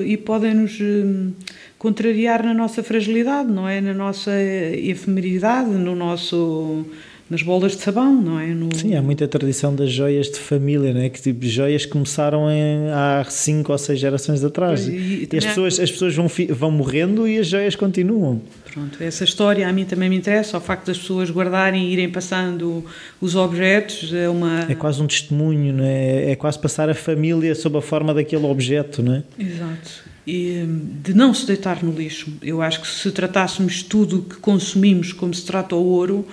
e 0.06 0.16
podem-nos 0.16 0.80
hum, 0.80 1.32
contrariar 1.78 2.42
na 2.44 2.54
nossa 2.54 2.82
fragilidade, 2.82 3.50
não 3.50 3.68
é? 3.68 3.80
Na 3.80 3.92
nossa 3.92 4.30
efemeridade, 4.40 5.68
no 5.68 5.94
nosso 5.94 6.86
nas 7.32 7.40
bolas 7.40 7.72
de 7.72 7.82
sabão, 7.82 8.20
não 8.20 8.38
é? 8.38 8.48
No... 8.48 8.68
Sim, 8.76 8.94
há 8.94 9.00
muita 9.00 9.26
tradição 9.26 9.74
das 9.74 9.90
joias 9.90 10.30
de 10.30 10.38
família, 10.38 10.92
não 10.92 11.00
é? 11.00 11.08
Que 11.08 11.20
tipo, 11.20 11.46
joias 11.46 11.86
começaram 11.86 12.50
em, 12.50 12.90
há 12.92 13.24
cinco 13.30 13.72
ou 13.72 13.78
seis 13.78 13.98
gerações 13.98 14.44
atrás. 14.44 14.86
E, 14.86 15.26
e, 15.32 15.36
as, 15.38 15.46
pessoas, 15.46 15.80
as 15.80 15.90
pessoas 15.90 16.14
vão, 16.14 16.26
vão 16.50 16.70
morrendo 16.70 17.26
e 17.26 17.38
as 17.38 17.46
joias 17.46 17.74
continuam. 17.74 18.42
Pronto, 18.70 19.02
essa 19.02 19.24
história 19.24 19.66
a 19.66 19.72
mim 19.72 19.86
também 19.86 20.10
me 20.10 20.16
interessa, 20.16 20.58
o 20.58 20.60
facto 20.60 20.88
das 20.88 20.98
pessoas 20.98 21.30
guardarem 21.30 21.88
e 21.88 21.92
irem 21.94 22.10
passando 22.10 22.84
os 23.18 23.34
objetos 23.34 24.12
é 24.12 24.28
uma... 24.28 24.66
É 24.68 24.74
quase 24.74 25.00
um 25.00 25.06
testemunho, 25.06 25.72
não 25.72 25.84
é? 25.84 26.32
É 26.32 26.36
quase 26.36 26.58
passar 26.58 26.90
a 26.90 26.94
família 26.94 27.54
sob 27.54 27.78
a 27.78 27.82
forma 27.82 28.12
daquele 28.12 28.44
objeto, 28.44 29.02
não 29.02 29.14
é? 29.14 29.22
Exato. 29.38 30.12
E, 30.26 30.66
de 31.02 31.14
não 31.14 31.32
se 31.32 31.46
deitar 31.46 31.82
no 31.82 31.92
lixo. 31.92 32.30
Eu 32.42 32.60
acho 32.60 32.82
que 32.82 32.86
se 32.86 33.10
tratássemos 33.10 33.82
tudo 33.82 34.20
que 34.20 34.36
consumimos 34.36 35.14
como 35.14 35.32
se 35.32 35.46
trata 35.46 35.74
o 35.74 35.82
ouro, 35.82 36.26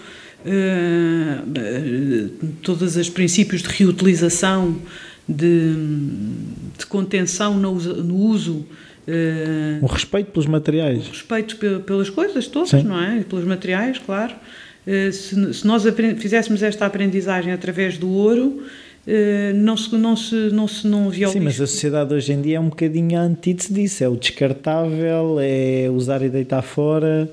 uh, 0.46 2.30
todos 2.62 2.96
os 2.96 3.10
princípios 3.10 3.62
de 3.62 3.70
reutilização, 3.70 4.78
de, 5.28 5.74
de 6.78 6.86
contenção 6.88 7.58
no, 7.58 7.76
no 7.76 8.16
uso. 8.16 8.66
Uh, 9.08 9.84
o 9.84 9.88
respeito 9.88 10.32
pelos 10.32 10.46
materiais. 10.48 11.08
O 11.08 11.12
respeito 11.12 11.56
pelas 11.82 12.10
coisas 12.10 12.48
todas, 12.48 12.70
Sim. 12.70 12.84
não 12.84 13.02
é? 13.02 13.20
E 13.20 13.24
pelos 13.24 13.46
materiais, 13.46 13.98
claro. 13.98 14.34
Uh, 14.86 15.12
se, 15.12 15.54
se, 15.54 15.68
nós 15.68 15.84
fizéssemos 16.18 16.64
esta 16.64 16.86
aprendizagem 16.86 17.52
através 17.52 17.98
do 17.98 18.10
ouro, 18.10 18.64
não 19.56 19.76
se 19.76 19.96
não 19.96 20.16
se 20.16 20.36
não 20.36 20.68
se 20.68 20.88
não 20.88 21.10
via 21.10 21.28
Sim, 21.30 21.40
mas 21.40 21.60
a 21.60 21.66
sociedade 21.66 22.14
hoje 22.14 22.32
em 22.34 22.42
dia 22.42 22.58
é 22.58 22.60
um 22.60 22.70
bocadinho 22.70 23.18
a 23.18 23.22
antítese 23.22 23.74
disso, 23.74 24.04
é 24.04 24.08
o 24.08 24.16
descartável, 24.16 25.38
é 25.40 25.90
usar 25.90 26.22
e 26.22 26.30
deitar 26.30 26.62
fora. 26.62 27.30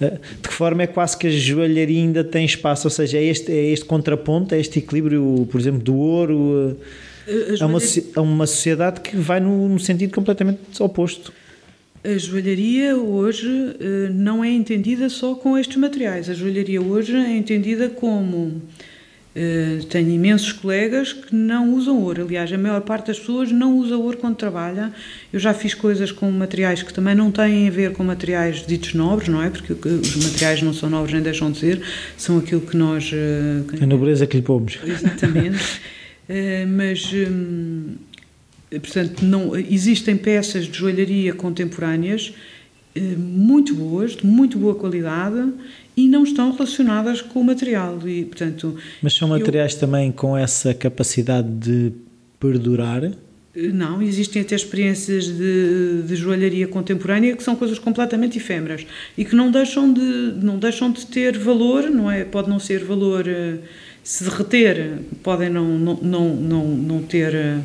Eh, 0.00 0.18
de 0.42 0.48
que 0.48 0.54
forma 0.54 0.82
é 0.82 0.86
quase 0.86 1.16
que 1.16 1.26
a 1.26 1.30
joalharia 1.30 2.00
ainda 2.00 2.24
tem 2.24 2.44
espaço? 2.44 2.86
Ou 2.86 2.90
seja, 2.90 3.18
é 3.18 3.24
este, 3.24 3.52
é 3.52 3.66
este 3.70 3.84
contraponto, 3.84 4.54
é 4.54 4.60
este 4.60 4.78
equilíbrio, 4.78 5.46
por 5.50 5.60
exemplo, 5.60 5.80
do 5.80 5.94
ouro. 5.96 6.76
Eh, 7.28 7.56
é 7.60 7.64
uma, 7.64 7.78
é 8.16 8.20
uma 8.20 8.46
sociedade 8.46 9.00
que 9.00 9.16
vai 9.16 9.40
no, 9.40 9.68
no 9.68 9.78
sentido 9.78 10.14
completamente 10.14 10.60
oposto. 10.80 11.32
A 12.02 12.16
joalharia 12.16 12.96
hoje 12.96 13.76
eh, 13.78 14.08
não 14.10 14.42
é 14.42 14.48
entendida 14.48 15.08
só 15.10 15.34
com 15.34 15.58
estes 15.58 15.76
materiais. 15.76 16.30
A 16.30 16.34
joalharia 16.34 16.80
hoje 16.80 17.14
é 17.14 17.36
entendida 17.36 17.90
como 17.90 18.62
Uh, 19.30 19.84
tenho 19.84 20.10
imensos 20.10 20.50
colegas 20.50 21.12
que 21.12 21.32
não 21.32 21.72
usam 21.74 22.02
ouro. 22.02 22.24
Aliás, 22.24 22.52
a 22.52 22.58
maior 22.58 22.80
parte 22.80 23.06
das 23.08 23.18
pessoas 23.20 23.52
não 23.52 23.78
usa 23.78 23.96
ouro 23.96 24.16
quando 24.16 24.34
trabalha. 24.34 24.92
Eu 25.32 25.38
já 25.38 25.54
fiz 25.54 25.72
coisas 25.72 26.10
com 26.10 26.28
materiais 26.32 26.82
que 26.82 26.92
também 26.92 27.14
não 27.14 27.30
têm 27.30 27.68
a 27.68 27.70
ver 27.70 27.92
com 27.92 28.02
materiais 28.02 28.66
ditos 28.66 28.92
nobres, 28.92 29.28
não 29.28 29.40
é? 29.40 29.48
Porque 29.48 29.72
os 29.72 30.16
materiais 30.16 30.62
não 30.62 30.74
são 30.74 30.90
nobres 30.90 31.14
nem 31.14 31.22
deixam 31.22 31.52
de 31.52 31.58
ser, 31.58 31.80
são 32.16 32.38
aquilo 32.38 32.60
que 32.60 32.76
nós. 32.76 33.12
Uh, 33.12 33.82
a 33.82 33.86
nobreza 33.86 34.26
que 34.26 34.36
lhe 34.36 34.42
pomos. 34.42 34.80
Exatamente. 34.84 35.80
uh, 36.28 36.66
mas. 36.76 37.12
Um, 37.12 37.94
portanto, 38.68 39.24
não, 39.24 39.56
existem 39.56 40.16
peças 40.16 40.66
de 40.66 40.76
joalharia 40.76 41.32
contemporâneas 41.34 42.34
muito 43.16 43.74
boas, 43.74 44.16
de 44.16 44.26
muito 44.26 44.58
boa 44.58 44.74
qualidade 44.74 45.52
e 46.00 46.08
não 46.08 46.24
estão 46.24 46.50
relacionadas 46.50 47.20
com 47.20 47.40
o 47.40 47.44
material. 47.44 47.98
E, 48.08 48.24
portanto, 48.24 48.74
Mas 49.02 49.12
são 49.12 49.28
materiais 49.28 49.74
eu, 49.74 49.80
também 49.80 50.10
com 50.10 50.34
essa 50.34 50.72
capacidade 50.72 51.48
de 51.48 51.92
perdurar? 52.38 53.12
Não, 53.54 54.00
existem 54.00 54.40
até 54.40 54.54
experiências 54.54 55.26
de, 55.26 56.02
de 56.06 56.16
joalharia 56.16 56.66
contemporânea 56.66 57.36
que 57.36 57.42
são 57.42 57.54
coisas 57.54 57.78
completamente 57.78 58.38
efêmeras 58.38 58.86
e 59.18 59.24
que 59.24 59.36
não 59.36 59.50
deixam 59.50 59.92
de, 59.92 60.00
não 60.00 60.58
deixam 60.58 60.90
de 60.90 61.04
ter 61.04 61.36
valor, 61.36 61.90
não 61.90 62.10
é? 62.10 62.24
Pode 62.24 62.48
não 62.48 62.58
ser 62.58 62.82
valor, 62.84 63.28
eh, 63.28 63.58
se 64.02 64.24
derreter, 64.24 65.00
podem 65.22 65.50
não, 65.50 65.78
não, 65.78 65.96
não, 65.96 66.34
não, 66.36 66.68
não 66.68 67.02
ter 67.02 67.34
eh, 67.34 67.58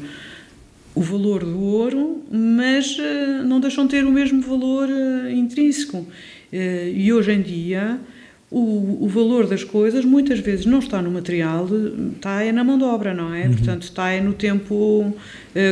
o 0.94 1.02
valor 1.02 1.46
do 1.46 1.62
ouro, 1.62 2.26
mas 2.30 2.98
eh, 3.00 3.44
não 3.46 3.62
deixam 3.62 3.86
de 3.86 3.92
ter 3.92 4.04
o 4.04 4.12
mesmo 4.12 4.42
valor 4.42 4.90
intrínseco. 5.32 6.06
E 6.52 7.12
hoje 7.12 7.34
em 7.34 7.42
dia 7.42 8.00
o, 8.52 9.06
o, 9.06 9.08
valor 9.08 9.48
das 9.48 9.64
coisas 9.64 10.06
muitas 10.06 10.40
vezes 10.40 10.66
não 10.66 10.80
está 10.80 11.02
no 11.02 11.10
material, 11.10 11.68
está 12.16 12.44
é 12.44 12.52
na 12.52 12.64
mão 12.64 12.78
de 12.78 12.84
obra, 12.84 13.14
não 13.14 13.34
é? 13.34 13.46
Uhum. 13.46 13.54
Portanto, 13.54 13.84
está 13.84 14.12
é 14.12 14.22
no 14.22 14.34
tempo 14.34 14.76
uh, 14.76 15.14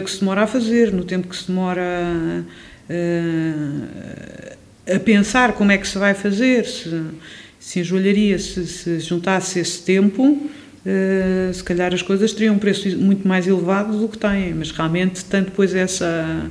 que 0.04 0.10
se 0.10 0.20
demora 0.20 0.42
a 0.42 0.48
fazer, 0.48 0.92
no 0.92 1.04
tempo 1.04 1.28
que 1.28 1.36
se 1.36 1.48
demora 1.48 2.44
uh, 2.90 4.58
a 4.96 5.00
pensar 5.00 5.54
como 5.54 5.72
é 5.72 5.78
que 5.78 5.88
se 5.88 5.98
vai 5.98 6.14
fazer, 6.14 6.66
se, 6.66 7.02
se 7.60 7.80
a 7.80 7.84
joalharia 7.84 8.40
se, 8.40 8.66
se 8.66 9.00
juntasse 9.00 9.60
esse 9.60 9.84
tempo, 9.84 10.24
uh, 10.24 11.54
se 11.54 11.64
calhar 11.64 11.94
as 11.94 12.02
coisas 12.02 12.34
teriam 12.34 12.56
um 12.56 12.60
preço 12.60 12.90
muito 12.98 13.28
mais 13.28 13.48
elevado 13.48 13.98
do 14.00 14.10
que 14.10 14.18
têm, 14.18 14.54
mas 14.54 14.72
realmente 14.72 15.24
tem 15.26 15.44
depois 15.44 15.76
essa 15.76 16.50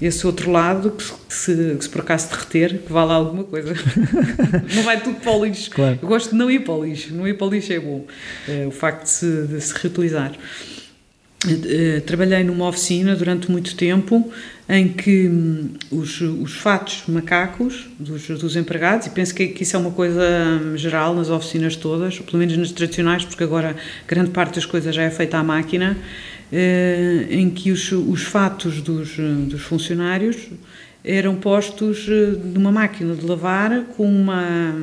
esse 0.00 0.26
outro 0.26 0.50
lado 0.50 0.92
que 0.92 1.04
se, 1.28 1.76
que 1.76 1.84
se 1.84 1.90
por 1.90 2.02
acaso 2.02 2.28
derreter, 2.30 2.78
que 2.78 2.92
vale 2.92 3.12
alguma 3.12 3.44
coisa. 3.44 3.74
não 4.74 4.82
vai 4.82 5.00
tudo 5.00 5.20
para 5.20 5.32
o 5.32 5.44
lixo. 5.44 5.70
Claro. 5.70 5.98
Eu 6.00 6.08
gosto 6.08 6.30
de 6.30 6.36
não 6.36 6.50
ir 6.50 6.60
para 6.60 6.74
o 6.74 6.84
lixo. 6.84 7.14
Não 7.14 7.26
ir 7.26 7.34
para 7.34 7.46
o 7.46 7.50
lixo 7.50 7.72
é 7.72 7.80
bom. 7.80 8.06
É, 8.48 8.66
o 8.66 8.70
facto 8.70 9.04
de 9.04 9.10
se, 9.10 9.46
de 9.46 9.60
se 9.60 9.74
reutilizar. 9.74 10.32
Eh, 11.46 12.00
trabalhei 12.04 12.42
numa 12.42 12.66
oficina 12.66 13.14
durante 13.14 13.48
muito 13.48 13.76
tempo 13.76 14.28
em 14.68 14.88
que 14.88 15.28
hum, 15.28 15.70
os, 15.88 16.20
os 16.20 16.54
fatos 16.54 17.04
macacos 17.06 17.88
dos, 17.96 18.26
dos 18.26 18.56
empregados, 18.56 19.06
e 19.06 19.10
penso 19.10 19.32
que, 19.32 19.46
que, 19.46 19.62
isso 19.62 19.76
é 19.76 19.78
uma 19.78 19.92
coisa 19.92 20.20
hum, 20.20 20.76
geral 20.76 21.14
nas 21.14 21.30
oficinas 21.30 21.76
todas, 21.76 22.18
pelo 22.18 22.38
menos 22.38 22.56
nas 22.56 22.72
tradicionais, 22.72 23.24
porque 23.24 23.44
agora 23.44 23.76
grande 24.08 24.30
parte 24.30 24.56
das 24.56 24.66
coisas 24.66 24.92
já 24.92 25.04
é 25.04 25.10
feita 25.10 25.38
à 25.38 25.44
máquina, 25.44 25.96
eh, 25.96 26.37
em 27.30 27.50
que 27.50 27.70
os, 27.70 27.92
os 27.92 28.22
fatos 28.22 28.80
dos, 28.80 29.16
dos 29.16 29.60
funcionários 29.62 30.48
eram 31.04 31.36
postos 31.36 32.06
eh, 32.08 32.36
numa 32.54 32.70
máquina 32.72 33.14
de 33.14 33.24
lavar 33.24 33.84
com 33.96 34.06
uma 34.06 34.74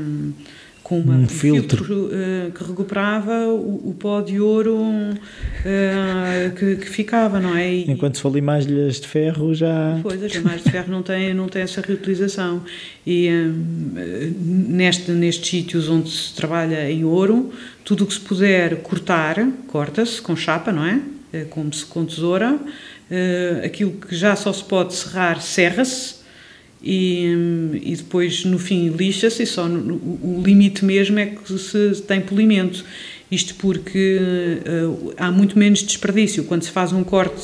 com 0.81 0.99
uma, 0.99 1.15
um 1.15 1.27
filtro, 1.27 1.83
filtro 1.83 2.11
uh, 2.13 2.51
que 2.51 2.63
recuperava 2.63 3.47
o, 3.47 3.89
o, 3.89 3.95
pó 3.97 4.21
de 4.21 4.39
ouro 4.39 4.75
uh, 4.77 5.15
que, 6.55 6.75
que, 6.75 6.87
ficava, 6.87 7.39
não 7.39 7.57
é? 7.57 7.73
E, 7.73 7.91
Enquanto 7.91 8.17
se 8.17 8.21
for 8.21 8.39
malhas 8.39 8.99
de 8.99 9.07
ferro 9.07 9.51
já... 9.55 9.99
Pois, 10.03 10.23
as 10.23 10.37
malhas 10.37 10.63
de 10.63 10.69
ferro 10.69 10.91
não 10.91 11.01
têm, 11.01 11.33
não 11.33 11.47
têm 11.47 11.63
essa 11.63 11.81
reutilização. 11.81 12.61
E 13.05 13.27
um, 13.31 14.35
neste, 14.67 15.09
nestes 15.09 15.49
sítios 15.49 15.89
onde 15.89 16.11
se 16.11 16.35
trabalha 16.35 16.87
em 16.91 17.03
ouro, 17.03 17.51
tudo 17.83 18.03
o 18.03 18.07
que 18.07 18.13
se 18.13 18.19
puder 18.19 18.75
cortar, 18.83 19.43
corta-se 19.65 20.21
com 20.21 20.35
chapa, 20.35 20.71
não 20.71 20.85
é? 20.85 21.01
Com, 21.49 21.69
com 21.89 22.05
tesoura. 22.05 22.53
Uh, 22.55 23.65
aquilo 23.65 23.91
que 23.91 24.15
já 24.15 24.35
só 24.35 24.53
se 24.53 24.63
pode 24.63 24.95
serrar, 24.95 25.41
serra-se 25.41 26.25
e, 26.85 27.79
e 27.81 27.95
depois 27.95 28.45
no 28.45 28.59
fim 28.59 28.89
lixa-se 28.89 29.41
e 29.41 29.45
só 29.45 29.67
no, 29.67 29.95
o 29.95 30.43
limite 30.45 30.85
mesmo 30.85 31.17
é 31.17 31.25
que 31.25 31.57
se 31.57 32.01
tem 32.03 32.21
polimento. 32.21 32.85
Isto 33.31 33.55
porque 33.55 34.19
uh, 34.67 35.13
há 35.17 35.31
muito 35.31 35.57
menos 35.57 35.81
desperdício. 35.81 36.43
Quando 36.43 36.61
se 36.61 36.69
faz 36.69 36.93
um 36.93 37.03
corte 37.03 37.41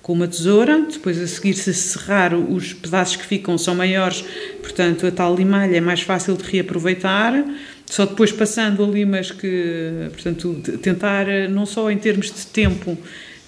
com 0.00 0.12
uma 0.12 0.28
tesoura, 0.28 0.86
depois 0.90 1.20
a 1.20 1.26
seguir 1.26 1.54
se 1.54 1.74
serrar 1.74 2.34
os 2.36 2.72
pedaços 2.72 3.16
que 3.16 3.26
ficam 3.26 3.58
são 3.58 3.74
maiores, 3.74 4.24
portanto 4.60 5.06
a 5.06 5.10
tal 5.10 5.34
limalha 5.34 5.76
é 5.76 5.80
mais 5.80 6.02
fácil 6.02 6.36
de 6.36 6.44
reaproveitar. 6.44 7.44
Só 7.86 8.06
depois 8.06 8.32
passando 8.32 8.82
ali, 8.82 9.04
mas 9.04 9.30
que, 9.30 10.08
portanto, 10.10 10.60
tentar 10.82 11.26
não 11.50 11.66
só 11.66 11.90
em 11.90 11.98
termos 11.98 12.26
de 12.26 12.46
tempo 12.46 12.98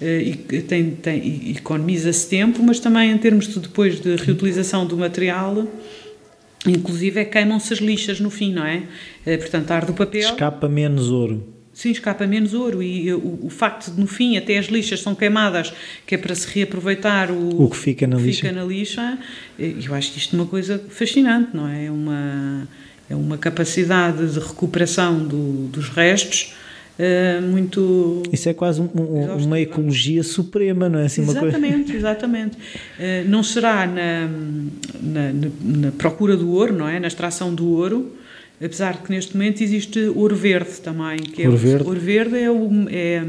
eh, 0.01 0.21
e 0.21 0.61
tem, 0.61 0.91
tem, 0.91 1.51
economiza-se 1.51 2.29
tempo, 2.29 2.61
mas 2.63 2.79
também 2.79 3.11
em 3.11 3.17
termos 3.17 3.47
de 3.47 3.59
depois 3.59 3.99
de 3.99 4.15
reutilização 4.15 4.85
do 4.85 4.95
material, 4.95 5.67
inclusive 6.65 7.19
é 7.19 7.25
queimam-se 7.25 7.73
as 7.73 7.79
lixas 7.79 8.19
no 8.19 8.29
fim, 8.29 8.53
não 8.53 8.65
é? 8.65 8.83
Eh, 9.25 9.37
portanto, 9.37 9.71
arde 9.71 9.91
o 9.91 9.93
papel. 9.93 10.21
Escapa 10.21 10.69
menos 10.69 11.09
ouro. 11.09 11.55
Sim, 11.73 11.91
escapa 11.91 12.25
menos 12.25 12.55
ouro 12.55 12.81
e 12.81 13.13
o, 13.13 13.39
o, 13.43 13.49
facto 13.51 13.91
de 13.91 14.01
no 14.01 14.07
fim 14.07 14.35
até 14.35 14.57
as 14.57 14.65
lixas 14.65 14.99
são 14.99 15.13
queimadas, 15.13 15.71
que 16.07 16.15
é 16.15 16.17
para 16.17 16.33
se 16.33 16.47
reaproveitar 16.47 17.29
o, 17.29 17.65
o 17.65 17.69
que 17.69 17.77
fica 17.77 18.07
na 18.07 18.17
que 18.17 18.23
lixa. 18.23 18.47
Fica 18.47 18.51
na 18.51 18.65
lixa. 18.65 19.19
Eh, 19.59 19.73
eu 19.83 19.93
acho 19.93 20.11
que 20.11 20.17
isto 20.19 20.35
é 20.35 20.39
uma 20.39 20.47
coisa 20.47 20.83
fascinante, 20.89 21.49
não 21.53 21.67
é? 21.67 21.85
É 21.85 21.91
uma, 21.91 22.67
é 23.09 23.15
uma 23.15 23.37
capacidade 23.37 24.33
de 24.33 24.39
recuperação 24.39 25.19
do, 25.19 25.67
dos 25.67 25.89
restos 25.89 26.53
Uh, 26.97 27.41
muito. 27.43 28.23
Isso 28.33 28.49
é 28.49 28.53
quase 28.55 28.81
um, 28.81 28.89
um, 28.95 29.45
uma 29.45 29.59
ecologia 29.59 30.23
suprema, 30.23 30.89
não 30.89 30.97
é 30.97 31.05
assim? 31.05 31.21
Exatamente, 31.21 31.91
coisa... 31.91 31.95
exatamente. 31.95 32.57
Uh, 32.57 33.27
não 33.27 33.43
será 33.43 33.85
na, 33.85 34.27
na, 34.99 35.31
na, 35.61 35.91
procura 35.91 36.35
do 36.35 36.49
ouro, 36.49 36.73
não 36.73 36.87
é? 36.87 36.99
Na 36.99 37.05
extração 37.05 37.53
do 37.53 37.67
ouro, 37.67 38.13
apesar 38.59 38.93
de 38.93 39.03
que 39.03 39.11
neste 39.11 39.37
momento 39.37 39.61
existe 39.61 39.99
ouro 40.15 40.35
verde 40.35 40.81
também. 40.81 41.17
Que 41.17 41.45
ouro 41.45 41.57
é, 41.57 41.59
verde? 41.59 41.87
Ouro 41.87 41.99
verde 41.99 42.39
é, 42.39 42.49
o, 42.49 42.69
é, 42.89 43.23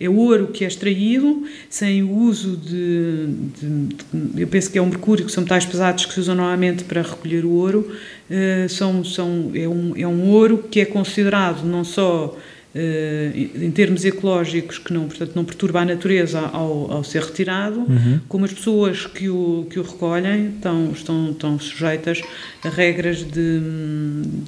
é 0.00 0.08
ouro 0.08 0.48
que 0.48 0.64
é 0.64 0.68
extraído 0.68 1.44
sem 1.68 2.02
o 2.02 2.10
uso 2.10 2.56
de, 2.56 3.26
de, 3.60 4.40
Eu 4.42 4.46
penso 4.46 4.70
que 4.70 4.78
é 4.78 4.82
um 4.82 4.86
mercúrio, 4.86 5.24
que 5.24 5.32
são 5.32 5.42
metais 5.42 5.66
pesados 5.66 6.06
que 6.06 6.14
se 6.14 6.20
usam 6.20 6.34
normalmente 6.34 6.84
para 6.84 7.02
recolher 7.02 7.44
o 7.44 7.50
ouro. 7.50 7.90
Uh, 8.30 8.68
são, 8.68 9.04
são, 9.04 9.50
é, 9.54 9.66
um, 9.68 9.94
é 9.96 10.06
um 10.06 10.28
ouro 10.28 10.64
que 10.70 10.80
é 10.80 10.84
considerado 10.84 11.64
não 11.64 11.82
só 11.82 12.36
eh, 12.74 13.32
em 13.56 13.70
termos 13.70 14.04
ecológicos 14.04 14.78
que 14.78 14.92
não, 14.92 15.08
portanto, 15.08 15.32
não 15.34 15.42
perturba 15.42 15.80
a 15.80 15.84
natureza 15.86 16.38
ao, 16.38 16.92
ao 16.92 17.02
ser 17.02 17.22
retirado, 17.22 17.80
uhum. 17.80 18.20
como 18.28 18.44
as 18.44 18.52
pessoas 18.52 19.06
que 19.06 19.28
o, 19.28 19.66
que 19.70 19.80
o 19.80 19.82
recolhem 19.82 20.50
estão, 20.54 20.92
estão, 20.92 21.30
estão 21.30 21.58
sujeitas 21.58 22.20
a 22.62 22.68
regras 22.68 23.24
de, 23.24 23.60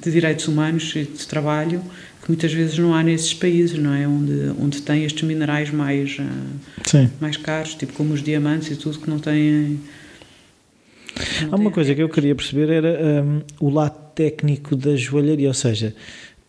de 0.01 0.11
direitos 0.11 0.47
humanos 0.47 0.93
e 0.95 1.03
de 1.03 1.27
trabalho 1.27 1.81
que 2.21 2.29
muitas 2.29 2.53
vezes 2.53 2.77
não 2.77 2.93
há 2.93 3.01
nesses 3.01 3.33
países, 3.33 3.77
não 3.77 3.93
é? 3.93 4.07
Onde, 4.07 4.53
onde 4.59 4.81
tem 4.81 5.03
estes 5.03 5.23
minerais 5.23 5.71
mais, 5.71 6.17
eh, 6.19 6.23
Sim. 6.85 7.09
mais 7.19 7.37
caros, 7.37 7.75
tipo 7.75 7.93
como 7.93 8.13
os 8.13 8.21
diamantes 8.21 8.69
e 8.71 8.75
tudo, 8.75 8.99
que 8.99 9.09
não 9.09 9.19
têm... 9.19 9.79
Há 11.51 11.55
uma 11.55 11.71
coisa 11.71 11.93
que 11.93 12.01
eu 12.01 12.09
queria 12.09 12.33
perceber 12.33 12.69
era 12.69 13.23
um, 13.23 13.41
o 13.59 13.69
lado 13.69 13.95
técnico 14.15 14.75
da 14.75 14.95
joalharia, 14.95 15.47
ou 15.47 15.53
seja, 15.53 15.93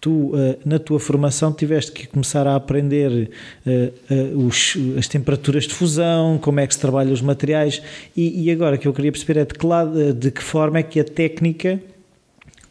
tu 0.02 0.32
eh, 0.34 0.58
na 0.64 0.80
tua 0.80 0.98
formação 0.98 1.52
tiveste 1.52 1.92
que 1.92 2.08
começar 2.08 2.44
a 2.44 2.56
aprender 2.56 3.30
eh, 3.64 3.92
eh, 4.10 4.32
os, 4.34 4.76
as 4.98 5.06
temperaturas 5.06 5.64
de 5.64 5.72
fusão, 5.72 6.38
como 6.38 6.58
é 6.58 6.66
que 6.66 6.74
se 6.74 6.80
trabalha 6.80 7.12
os 7.12 7.22
materiais 7.22 7.80
e, 8.16 8.44
e 8.44 8.50
agora 8.50 8.74
o 8.74 8.78
que 8.78 8.88
eu 8.88 8.92
queria 8.92 9.12
perceber 9.12 9.40
é 9.40 9.44
de 9.44 9.54
que, 9.54 9.64
lado, 9.64 10.12
de 10.12 10.32
que 10.32 10.42
forma 10.42 10.80
é 10.80 10.82
que 10.82 10.98
a 10.98 11.04
técnica 11.04 11.80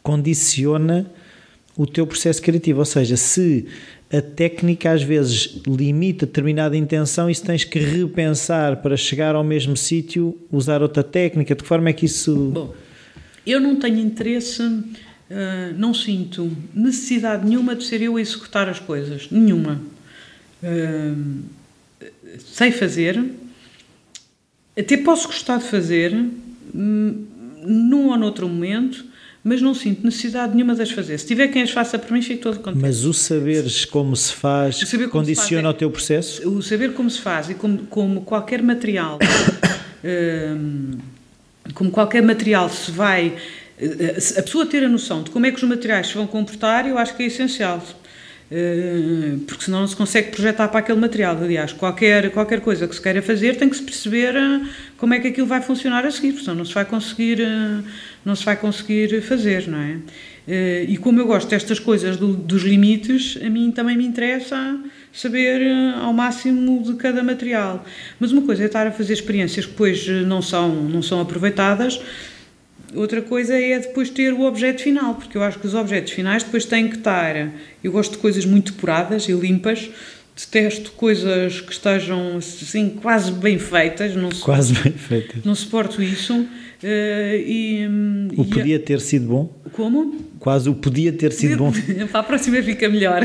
condiciona 0.02 1.10
o 1.76 1.86
teu 1.86 2.06
processo 2.06 2.40
criativo, 2.42 2.80
ou 2.80 2.84
seja, 2.84 3.16
se 3.16 3.66
a 4.12 4.20
técnica 4.20 4.92
às 4.92 5.02
vezes 5.02 5.60
limita 5.66 6.26
determinada 6.26 6.76
intenção 6.76 7.30
e 7.30 7.34
se 7.34 7.42
tens 7.42 7.64
que 7.64 7.78
repensar 7.78 8.76
para 8.82 8.96
chegar 8.96 9.34
ao 9.34 9.42
mesmo 9.42 9.76
sítio, 9.76 10.38
usar 10.50 10.82
outra 10.82 11.02
técnica, 11.02 11.54
de 11.54 11.62
que 11.62 11.68
forma 11.68 11.88
é 11.88 11.92
que 11.92 12.06
isso... 12.06 12.50
Bom, 12.52 12.74
eu 13.46 13.60
não 13.60 13.76
tenho 13.76 13.98
interesse 13.98 14.62
Uh, 15.32 15.72
não 15.78 15.94
sinto 15.94 16.54
necessidade 16.74 17.48
nenhuma 17.48 17.74
de 17.74 17.84
ser 17.84 18.02
eu 18.02 18.16
a 18.18 18.20
executar 18.20 18.68
as 18.68 18.78
coisas. 18.78 19.30
Nenhuma. 19.30 19.80
Uh, 20.62 21.42
sei 22.38 22.70
fazer, 22.70 23.18
até 24.78 24.98
posso 24.98 25.28
gostar 25.28 25.56
de 25.56 25.64
fazer, 25.64 26.14
hum, 26.14 27.24
num 27.64 28.08
ou 28.08 28.18
noutro 28.18 28.46
momento, 28.46 29.06
mas 29.44 29.60
não 29.60 29.74
sinto 29.74 30.04
necessidade 30.04 30.54
nenhuma 30.54 30.74
de 30.74 30.82
as 30.82 30.90
fazer. 30.90 31.18
Se 31.18 31.26
tiver 31.26 31.48
quem 31.48 31.62
as 31.62 31.70
faça 31.70 31.98
para 31.98 32.14
mim, 32.14 32.22
fico 32.22 32.42
todo 32.42 32.60
contente. 32.60 32.80
Mas 32.80 33.04
o 33.04 33.12
saberes 33.12 33.84
como 33.84 34.14
se 34.14 34.32
faz 34.32 34.82
como 34.84 35.08
condiciona 35.08 35.62
se 35.62 35.62
faz 35.62 35.64
é, 35.64 35.68
o 35.68 35.74
teu 35.74 35.90
processo? 35.90 36.48
O 36.48 36.62
saber 36.62 36.92
como 36.92 37.10
se 37.10 37.20
faz 37.20 37.50
e 37.50 37.54
como, 37.54 37.78
como 37.86 38.22
qualquer 38.22 38.62
material, 38.62 39.18
uh, 40.04 40.98
como 41.74 41.90
qualquer 41.90 42.22
material 42.22 42.68
se 42.68 42.90
vai 42.90 43.36
a 44.38 44.42
pessoa 44.42 44.64
ter 44.64 44.84
a 44.84 44.88
noção 44.88 45.24
de 45.24 45.30
como 45.30 45.44
é 45.46 45.50
que 45.50 45.56
os 45.56 45.62
materiais 45.68 46.06
se 46.08 46.14
vão 46.14 46.26
comportar, 46.26 46.86
eu 46.86 46.98
acho 46.98 47.16
que 47.16 47.22
é 47.24 47.26
essencial. 47.26 47.82
Eh, 48.54 49.38
porque 49.46 49.64
senão 49.64 49.80
não 49.80 49.86
se 49.86 49.96
consegue 49.96 50.30
projetar 50.30 50.68
para 50.68 50.80
aquele 50.80 51.00
material. 51.00 51.38
Aliás, 51.42 51.72
qualquer, 51.72 52.30
qualquer 52.32 52.60
coisa 52.60 52.86
que 52.86 52.94
se 52.94 53.00
queira 53.00 53.22
fazer 53.22 53.56
tem 53.56 53.66
que 53.66 53.76
se 53.76 53.82
perceber 53.82 54.36
eh, 54.36 54.60
como 54.98 55.14
é 55.14 55.20
que 55.20 55.28
aquilo 55.28 55.46
vai 55.46 55.62
funcionar 55.62 56.04
a 56.04 56.10
seguir, 56.10 56.38
senão 56.38 56.56
não 56.56 56.64
se 56.66 56.74
vai 56.74 56.84
conseguir, 56.84 57.40
eh, 57.40 57.82
não 58.22 58.36
se 58.36 58.44
vai 58.44 58.54
conseguir 58.54 59.22
fazer, 59.22 59.66
não 59.68 59.78
é? 59.78 59.96
E 60.88 60.98
como 60.98 61.20
eu 61.20 61.26
gosto 61.26 61.48
destas 61.48 61.78
coisas 61.78 62.16
do, 62.16 62.34
dos 62.34 62.62
limites, 62.62 63.38
a 63.42 63.48
mim 63.48 63.70
também 63.70 63.96
me 63.96 64.04
interessa 64.04 64.76
saber 65.12 65.62
ao 66.02 66.12
máximo 66.12 66.82
de 66.82 66.94
cada 66.94 67.22
material. 67.22 67.84
Mas 68.18 68.32
uma 68.32 68.42
coisa 68.42 68.64
é 68.64 68.66
estar 68.66 68.84
a 68.84 68.90
fazer 68.90 69.12
experiências 69.12 69.64
que 69.64 69.70
depois 69.70 70.06
não 70.26 70.42
são, 70.42 70.68
não 70.68 71.00
são 71.00 71.20
aproveitadas, 71.20 72.00
Outra 72.94 73.22
coisa 73.22 73.58
é 73.58 73.78
depois 73.78 74.10
ter 74.10 74.32
o 74.32 74.42
objeto 74.42 74.82
final, 74.82 75.14
porque 75.14 75.36
eu 75.36 75.42
acho 75.42 75.58
que 75.58 75.66
os 75.66 75.74
objetos 75.74 76.12
finais 76.12 76.42
depois 76.42 76.64
têm 76.64 76.88
que 76.88 76.96
estar. 76.96 77.52
Eu 77.82 77.92
gosto 77.92 78.12
de 78.12 78.18
coisas 78.18 78.44
muito 78.44 78.72
depuradas 78.72 79.28
e 79.28 79.32
limpas, 79.32 79.90
detesto 80.36 80.92
coisas 80.92 81.60
que 81.60 81.72
estejam 81.72 82.36
assim 82.36 82.90
quase 82.90 83.32
bem 83.32 83.58
feitas. 83.58 84.14
Não 84.14 84.30
quase 84.30 84.74
bem 84.74 84.92
feitas. 84.92 85.44
Não 85.44 85.54
suporto 85.54 86.02
isso. 86.02 86.34
Uh, 86.34 87.36
e, 87.46 87.88
o 88.36 88.44
podia 88.44 88.78
ter 88.78 89.00
sido 89.00 89.26
bom? 89.26 89.62
Como? 89.72 90.16
Quase 90.40 90.68
o 90.68 90.74
podia 90.74 91.12
ter 91.12 91.32
sido 91.32 91.58
bom. 91.58 91.72
Para 92.10 92.20
a 92.20 92.24
próxima 92.24 92.60
fica 92.62 92.88
melhor. 92.88 93.22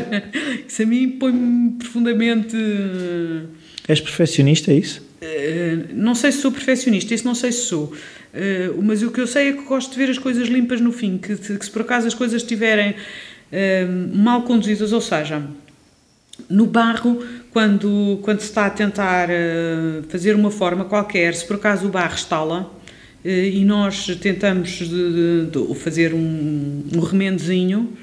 Isso 0.67 0.83
a 0.83 0.85
mim 0.85 1.09
põe-me 1.11 1.71
profundamente. 1.71 2.55
És 3.87 3.99
perfeccionista, 3.99 4.71
é 4.71 4.75
isso? 4.75 5.06
Não 5.93 6.15
sei 6.15 6.31
se 6.31 6.39
sou 6.39 6.51
perfeccionista, 6.51 7.13
isso 7.13 7.25
não 7.25 7.35
sei 7.35 7.51
se 7.51 7.65
sou. 7.65 7.93
mas 8.83 9.01
o 9.01 9.11
que 9.11 9.21
eu 9.21 9.27
sei 9.27 9.49
é 9.49 9.53
que 9.53 9.63
gosto 9.63 9.91
de 9.91 9.97
ver 9.97 10.09
as 10.09 10.17
coisas 10.17 10.47
limpas 10.47 10.81
no 10.81 10.91
fim, 10.91 11.17
que, 11.17 11.35
que 11.35 11.65
se 11.65 11.71
por 11.71 11.81
acaso 11.81 12.07
as 12.07 12.13
coisas 12.13 12.41
estiverem 12.41 12.95
mal 14.13 14.43
conduzidas, 14.43 14.91
ou 14.91 15.01
seja, 15.01 15.43
no 16.49 16.65
barro, 16.65 17.23
quando, 17.51 18.19
quando 18.21 18.39
se 18.39 18.47
está 18.47 18.65
a 18.67 18.69
tentar 18.69 19.29
fazer 20.09 20.35
uma 20.35 20.51
forma 20.51 20.85
qualquer, 20.85 21.33
se 21.33 21.45
por 21.45 21.55
acaso 21.55 21.87
o 21.87 21.89
barro 21.89 22.15
estala, 22.15 22.71
e 23.23 23.65
nós 23.65 24.05
tentamos 24.21 24.69
de, 24.69 24.87
de, 24.87 25.51
de 25.51 25.75
fazer 25.75 26.13
um, 26.13 26.83
um 26.95 26.99
remendozinho, 26.99 27.97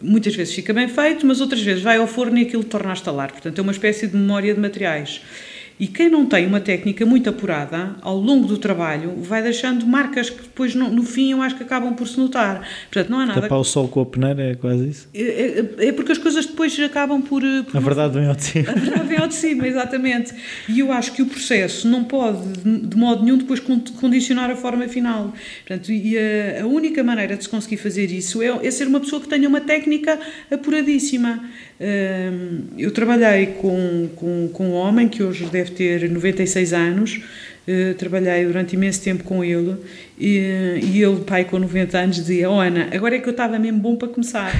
muitas 0.00 0.34
vezes 0.34 0.54
fica 0.54 0.72
bem 0.72 0.88
feito, 0.88 1.26
mas 1.26 1.40
outras 1.40 1.60
vezes 1.60 1.82
vai 1.82 1.96
ao 1.96 2.06
forno 2.06 2.38
e 2.38 2.42
aquilo 2.42 2.62
torna 2.62 2.90
a 2.90 2.92
estalar. 2.92 3.32
Portanto, 3.32 3.58
é 3.58 3.62
uma 3.62 3.72
espécie 3.72 4.06
de 4.06 4.16
memória 4.16 4.54
de 4.54 4.60
materiais. 4.60 5.20
E 5.80 5.86
quem 5.86 6.08
não 6.08 6.26
tem 6.26 6.46
uma 6.46 6.60
técnica 6.60 7.06
muito 7.06 7.30
apurada, 7.30 7.94
ao 8.02 8.16
longo 8.16 8.46
do 8.48 8.58
trabalho, 8.58 9.14
vai 9.22 9.42
deixando 9.42 9.86
marcas 9.86 10.28
que 10.28 10.42
depois, 10.42 10.74
no, 10.74 10.90
no 10.90 11.04
fim, 11.04 11.32
eu 11.32 11.40
acho 11.40 11.56
que 11.56 11.62
acabam 11.62 11.94
por 11.94 12.08
se 12.08 12.18
notar. 12.18 12.66
Portanto, 12.90 13.10
não 13.10 13.20
há 13.20 13.26
nada. 13.26 13.42
Tapar 13.42 13.58
o 13.58 13.64
sol 13.64 13.86
com 13.86 14.00
a 14.00 14.06
peneira 14.06 14.42
é 14.42 14.54
quase 14.54 14.88
isso? 14.88 15.08
É, 15.14 15.20
é, 15.20 15.88
é, 15.88 15.92
porque 15.92 16.12
as 16.12 16.18
coisas 16.18 16.46
depois 16.46 16.78
acabam 16.80 17.22
por. 17.22 17.42
por 17.64 17.76
a 17.76 17.80
verdade 17.80 18.14
vem 18.18 18.26
ao 18.26 18.34
de 18.34 18.44
cima. 18.44 18.70
A 18.70 18.74
verdade 18.74 19.08
vem 19.08 19.18
ao 19.18 19.28
de 19.28 19.34
cima, 19.34 19.68
exatamente. 19.68 20.34
E 20.68 20.80
eu 20.80 20.90
acho 20.90 21.12
que 21.12 21.22
o 21.22 21.26
processo 21.26 21.86
não 21.86 22.04
pode, 22.04 22.40
de 22.62 22.96
modo 22.96 23.24
nenhum, 23.24 23.38
depois 23.38 23.60
condicionar 23.60 24.50
a 24.50 24.56
forma 24.56 24.88
final. 24.88 25.32
Portanto, 25.66 25.92
e 25.92 26.16
a, 26.18 26.62
a 26.62 26.66
única 26.66 27.04
maneira 27.04 27.36
de 27.36 27.44
se 27.44 27.48
conseguir 27.48 27.76
fazer 27.76 28.10
isso 28.10 28.42
é, 28.42 28.66
é 28.66 28.70
ser 28.70 28.88
uma 28.88 28.98
pessoa 28.98 29.22
que 29.22 29.28
tenha 29.28 29.48
uma 29.48 29.60
técnica 29.60 30.18
apuradíssima. 30.50 31.44
Eu 32.76 32.90
trabalhei 32.90 33.46
com, 33.60 34.08
com, 34.16 34.48
com 34.52 34.70
um 34.70 34.74
homem 34.74 35.08
que 35.08 35.22
hoje 35.22 35.44
deve 35.46 35.67
ter 35.70 36.08
96 36.08 36.72
anos, 36.72 37.20
Uh, 37.68 37.92
trabalhei 37.96 38.46
durante 38.46 38.72
imenso 38.76 39.02
tempo 39.02 39.22
com 39.24 39.44
ele 39.44 39.76
e, 40.18 40.80
e 40.82 41.02
ele, 41.02 41.20
pai 41.20 41.44
com 41.44 41.58
90 41.58 41.98
anos, 41.98 42.16
dizia: 42.16 42.48
Oh 42.48 42.58
Ana, 42.58 42.88
agora 42.90 43.16
é 43.16 43.18
que 43.18 43.28
eu 43.28 43.32
estava 43.32 43.58
mesmo 43.58 43.78
bom 43.78 43.94
para 43.94 44.08
começar. 44.08 44.50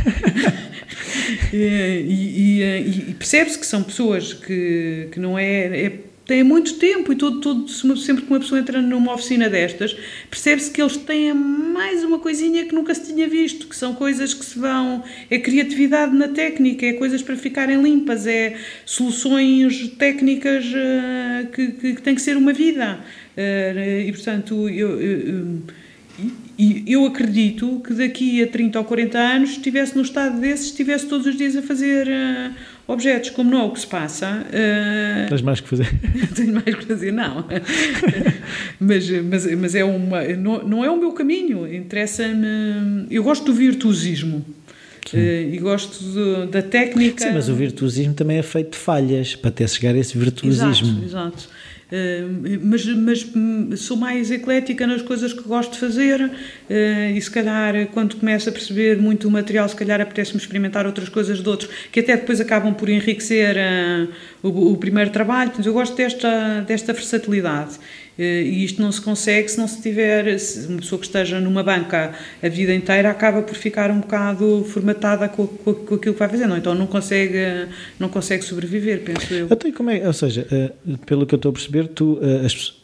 e, 1.51 1.57
e, 1.57 2.63
e 3.09 3.15
percebe-se 3.15 3.59
que 3.59 3.65
são 3.65 3.83
pessoas 3.83 4.35
que, 4.35 5.09
que 5.11 5.19
não 5.19 5.39
é, 5.39 5.87
é 5.87 5.93
têm 6.29 6.45
muito 6.45 6.75
tempo 6.75 7.11
e 7.11 7.17
todo, 7.17 7.67
sempre 7.97 8.23
que 8.25 8.31
uma 8.31 8.39
pessoa 8.39 8.61
entra 8.61 8.83
numa 8.83 9.15
oficina 9.15 9.49
destas, 9.49 9.97
percebe-se 10.31 10.71
que 10.71 10.81
eles 10.81 10.99
têm 10.99 11.33
mais 11.33 12.05
uma 12.05 12.19
coisinha 12.19 12.67
que 12.67 12.75
nunca 12.75 12.95
se 12.95 13.11
tinha 13.15 13.27
visto, 13.27 13.67
que 13.67 13.75
são 13.75 13.95
coisas 13.95 14.35
que 14.35 14.45
se 14.45 14.59
vão. 14.59 15.03
É 15.31 15.39
criatividade 15.39 16.15
na 16.15 16.29
técnica, 16.29 16.85
é 16.85 16.93
coisas 16.93 17.23
para 17.23 17.35
ficarem 17.35 17.81
limpas, 17.83 18.27
é 18.27 18.59
soluções 18.85 19.89
técnicas 19.97 20.67
uh, 20.67 21.47
que, 21.51 21.69
que, 21.69 21.95
que, 21.95 22.03
têm 22.03 22.15
que 22.15 22.21
ser 22.21 22.37
uma 22.37 22.53
vida. 22.53 23.01
Uh, 23.35 24.07
e 24.07 24.13
portanto, 24.13 24.69
eu, 24.69 25.01
eu, 25.01 25.63
eu 26.87 27.07
acredito 27.07 27.81
que 27.87 27.95
daqui 27.95 28.43
a 28.43 28.47
30 28.47 28.79
ou 28.79 28.85
40 28.85 29.19
anos 29.19 29.51
estivesse 29.53 29.97
no 29.97 30.03
estado 30.03 30.39
desses, 30.39 30.67
estivesse 30.67 31.07
todos 31.07 31.27
os 31.27 31.35
dias 31.35 31.57
a 31.57 31.63
fazer. 31.63 32.07
Uh, 32.07 32.78
objetos, 32.89 33.31
como 33.31 33.51
não 33.51 33.61
é 33.61 33.65
o 33.65 33.71
que 33.71 33.81
se 33.81 33.87
passa. 33.87 34.45
Uh, 34.49 35.29
Tens 35.29 35.43
mais 35.43 35.61
que 35.61 35.69
fazer. 35.69 35.89
tenho 36.35 36.55
mais 36.55 36.75
que 36.75 36.87
fazer, 36.87 37.13
não. 37.13 37.45
mas, 38.81 39.09
mas, 39.11 39.55
mas 39.55 39.75
é 39.75 39.85
uma. 39.85 40.25
Não, 40.25 40.67
não 40.67 40.85
é 40.85 40.91
o 40.91 40.97
meu 40.97 41.13
caminho. 41.13 41.73
Interessa-me. 41.73 43.07
Eu 43.11 43.23
gosto 43.23 43.45
do 43.45 43.53
virtuosismo. 43.53 44.45
Uh, 45.13 45.55
e 45.55 45.59
gosto 45.59 46.05
de, 46.05 46.51
da 46.51 46.61
técnica. 46.61 47.25
Sim, 47.25 47.33
mas 47.33 47.49
o 47.49 47.55
virtuosismo 47.55 48.13
também 48.13 48.39
é 48.39 48.43
feito 48.43 48.73
de 48.73 48.79
falhas 48.79 49.35
para 49.35 49.49
até 49.49 49.67
chegar 49.67 49.95
a 49.95 49.99
esse 49.99 50.19
virtuosismo. 50.19 51.03
Exato, 51.03 51.05
exato. 51.05 51.49
Uh, 51.91 52.61
mas, 52.63 52.85
mas 52.85 53.81
sou 53.81 53.97
mais 53.97 54.31
eclética 54.31 54.87
nas 54.87 55.01
coisas 55.01 55.33
que 55.33 55.43
gosto 55.43 55.73
de 55.73 55.79
fazer 55.79 56.21
uh, 56.21 57.17
e 57.17 57.19
se 57.19 57.31
calhar 57.31 57.87
quando 57.95 58.17
começo 58.17 58.47
a 58.47 58.53
perceber 58.53 58.99
muito 58.99 59.27
o 59.27 59.31
material, 59.31 59.67
se 59.67 59.75
calhar 59.75 59.99
apetece-me 59.99 60.39
experimentar 60.39 60.85
outras 60.85 61.09
coisas 61.09 61.43
de 61.43 61.49
outros 61.49 61.71
que 61.91 62.01
até 62.01 62.15
depois 62.15 62.43
acabam 62.43 62.75
por 62.75 62.91
enriquecer 62.91 63.57
o, 64.43 64.73
o, 64.73 64.77
primeiro 64.77 65.09
trabalho. 65.09 65.49
Portanto, 65.49 65.67
eu 65.67 65.73
gosto 65.73 65.97
desta, 65.97 66.61
desta 66.61 66.93
versatilidade 66.93 67.79
eh, 67.79 68.08
e 68.19 68.65
isto 68.65 68.83
não 68.83 68.91
se 68.91 69.01
consegue 69.01 69.49
se 69.49 69.57
não 69.57 69.69
se 69.69 69.81
tiver, 69.81 70.37
se 70.41 70.67
uma 70.67 70.79
pessoa 70.79 70.99
que 70.99 71.07
esteja 71.07 71.41
numa 71.41 71.63
banca 71.63 72.13
a 72.43 72.49
vida 72.49 72.75
inteira 72.75 73.11
acaba 73.11 73.43
por 73.43 73.55
ficar 73.55 73.93
um 73.93 74.01
bocado 74.01 74.65
formatada 74.65 75.29
com, 75.29 75.47
com, 75.47 75.73
com 75.73 75.95
aquilo 75.95 76.15
que 76.15 76.19
vai 76.19 76.29
fazer, 76.29 76.49
não? 76.49 76.57
então 76.57 76.75
não 76.75 76.89
consegue, 76.89 77.69
não 77.97 78.09
consegue 78.09 78.45
sobreviver, 78.45 79.05
penso 79.05 79.33
eu. 79.33 79.47
Então, 79.49 79.71
como 79.71 79.91
é, 79.91 80.05
ou 80.05 80.13
seja, 80.13 80.45
eh, 80.51 80.73
pelo 81.07 81.27
que 81.27 81.35
eu 81.35 81.37
estou 81.37 81.51
a 81.51 81.53
perceber, 81.53 81.87
tu, 81.87 82.19
eh, 82.21 82.45
as, 82.45 82.75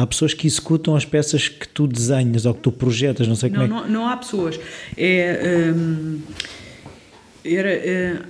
há 0.00 0.06
pessoas 0.06 0.32
que 0.32 0.46
executam 0.46 0.96
as 0.96 1.04
peças 1.04 1.48
que 1.48 1.68
tu 1.68 1.86
desenhas 1.86 2.46
ou 2.46 2.54
que 2.54 2.60
tu 2.60 2.72
projetas, 2.72 3.28
não 3.28 3.34
sei 3.34 3.50
como 3.50 3.68
não, 3.68 3.78
é 3.78 3.82
que... 3.82 3.88
Não, 3.88 4.00
não 4.00 4.08
há 4.08 4.16
pessoas. 4.16 4.58
É, 4.96 5.70
hum, 5.76 6.20
era, 7.44 8.24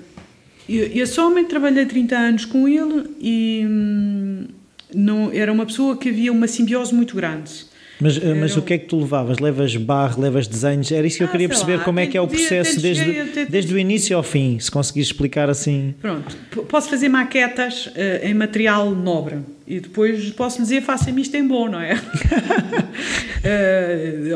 eu, 0.68 0.86
eu 0.86 1.06
somente 1.06 1.48
trabalhei 1.50 1.86
30 1.86 2.16
anos 2.16 2.44
com 2.44 2.66
ele 2.66 3.04
e... 3.20 3.64
Hum, 3.64 4.46
não, 4.94 5.30
era 5.32 5.52
uma 5.52 5.66
pessoa 5.66 5.96
que 5.96 6.08
havia 6.08 6.32
uma 6.32 6.46
simbiose 6.46 6.94
muito 6.94 7.16
grande. 7.16 7.72
Mas, 8.02 8.16
eh, 8.16 8.34
mas 8.34 8.56
o 8.56 8.62
que 8.62 8.74
é 8.74 8.78
que 8.78 8.86
tu 8.86 8.98
levavas? 8.98 9.38
Levas 9.38 9.76
barro, 9.76 10.20
levas 10.20 10.48
desenhos? 10.48 10.90
Era 10.90 11.06
isso 11.06 11.18
que 11.18 11.22
eu 11.22 11.28
ah, 11.28 11.30
queria 11.30 11.48
perceber, 11.48 11.76
lá, 11.76 11.84
como 11.84 12.00
é 12.00 12.06
que 12.06 12.16
é 12.16 12.20
o 12.20 12.26
processo 12.26 12.80
desde, 12.80 13.20
até, 13.20 13.44
desde 13.44 13.72
o 13.72 13.78
início 13.78 14.16
ao 14.16 14.24
fim, 14.24 14.58
se 14.58 14.68
conseguires 14.70 15.08
explicar 15.08 15.48
assim. 15.48 15.94
Pronto, 16.00 16.36
posso 16.68 16.90
fazer 16.90 17.08
maquetas 17.08 17.86
uh, 17.86 17.92
em 18.24 18.34
material 18.34 18.90
nobre 18.90 19.38
e 19.66 19.78
depois 19.78 20.30
posso 20.30 20.60
dizer 20.60 20.82
faça-me 20.82 21.22
isto 21.22 21.36
em 21.36 21.46
bom, 21.46 21.68
não 21.68 21.80
é? 21.80 21.94
uh, 21.94 21.98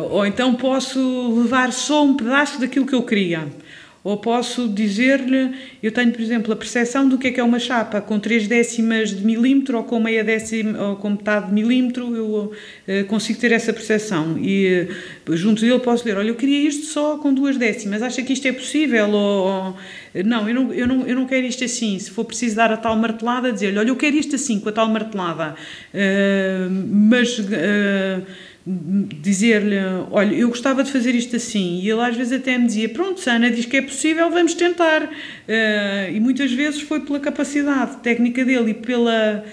ou 0.10 0.24
então 0.24 0.54
posso 0.54 1.42
levar 1.42 1.72
só 1.72 2.04
um 2.04 2.14
pedaço 2.14 2.60
daquilo 2.60 2.86
que 2.86 2.94
eu 2.94 3.02
queria. 3.02 3.48
Ou 4.06 4.16
posso 4.16 4.68
dizer-lhe, 4.68 5.50
eu 5.82 5.90
tenho, 5.90 6.12
por 6.12 6.20
exemplo, 6.20 6.52
a 6.52 6.56
percepção 6.56 7.08
do 7.08 7.18
que 7.18 7.26
é 7.26 7.32
que 7.32 7.40
é 7.40 7.42
uma 7.42 7.58
chapa 7.58 8.00
com 8.00 8.20
3 8.20 8.46
décimas 8.46 9.10
de 9.10 9.26
milímetro 9.26 9.78
ou 9.78 9.82
com 9.82 9.98
meia 9.98 10.22
décima 10.22 10.80
ou 10.80 10.94
com 10.94 11.10
metade 11.10 11.48
de 11.48 11.52
milímetro, 11.52 12.14
eu 12.14 12.52
uh, 12.52 13.04
consigo 13.08 13.40
ter 13.40 13.50
essa 13.50 13.72
percepção. 13.72 14.38
E 14.38 14.86
uh, 15.28 15.36
junto 15.36 15.60
dele 15.60 15.80
posso 15.80 16.04
dizer, 16.04 16.16
olha, 16.16 16.28
eu 16.28 16.36
queria 16.36 16.68
isto 16.68 16.86
só 16.86 17.18
com 17.18 17.34
duas 17.34 17.56
décimas, 17.56 18.00
acha 18.00 18.22
que 18.22 18.32
isto 18.32 18.46
é 18.46 18.52
possível? 18.52 19.10
Ou, 19.10 19.48
ou 19.48 19.76
não, 20.24 20.48
eu 20.48 20.54
não, 20.54 20.72
eu, 20.72 20.86
não, 20.86 21.04
eu 21.04 21.16
não 21.16 21.26
quero 21.26 21.44
isto 21.44 21.64
assim. 21.64 21.98
Se 21.98 22.12
for 22.12 22.24
preciso 22.24 22.54
dar 22.54 22.70
a 22.70 22.76
tal 22.76 22.94
martelada, 22.94 23.52
dizer-lhe, 23.52 23.76
olha, 23.76 23.88
eu 23.88 23.96
quero 23.96 24.14
isto 24.14 24.36
assim, 24.36 24.60
com 24.60 24.68
a 24.68 24.72
tal 24.72 24.88
martelada. 24.88 25.56
Uh, 25.92 26.70
mas 26.70 27.40
dizer-lhe, 28.66 29.76
olha, 30.10 30.34
eu 30.34 30.48
gostava 30.48 30.82
de 30.82 30.90
fazer 30.90 31.14
isto 31.14 31.36
assim, 31.36 31.80
e 31.80 31.88
ele 31.88 32.00
às 32.00 32.16
vezes 32.16 32.32
até 32.32 32.58
me 32.58 32.66
dizia, 32.66 32.88
pronto, 32.88 33.20
Sana, 33.20 33.48
diz 33.48 33.64
que 33.64 33.76
é 33.76 33.82
possível, 33.82 34.28
vamos 34.28 34.54
tentar. 34.54 35.04
Uh, 35.04 36.12
e 36.12 36.18
muitas 36.18 36.50
vezes 36.52 36.80
foi 36.80 37.00
pela 37.00 37.20
capacidade 37.20 37.98
técnica 37.98 38.44
dele 38.44 38.72
e 38.72 38.74
pela, 38.74 39.44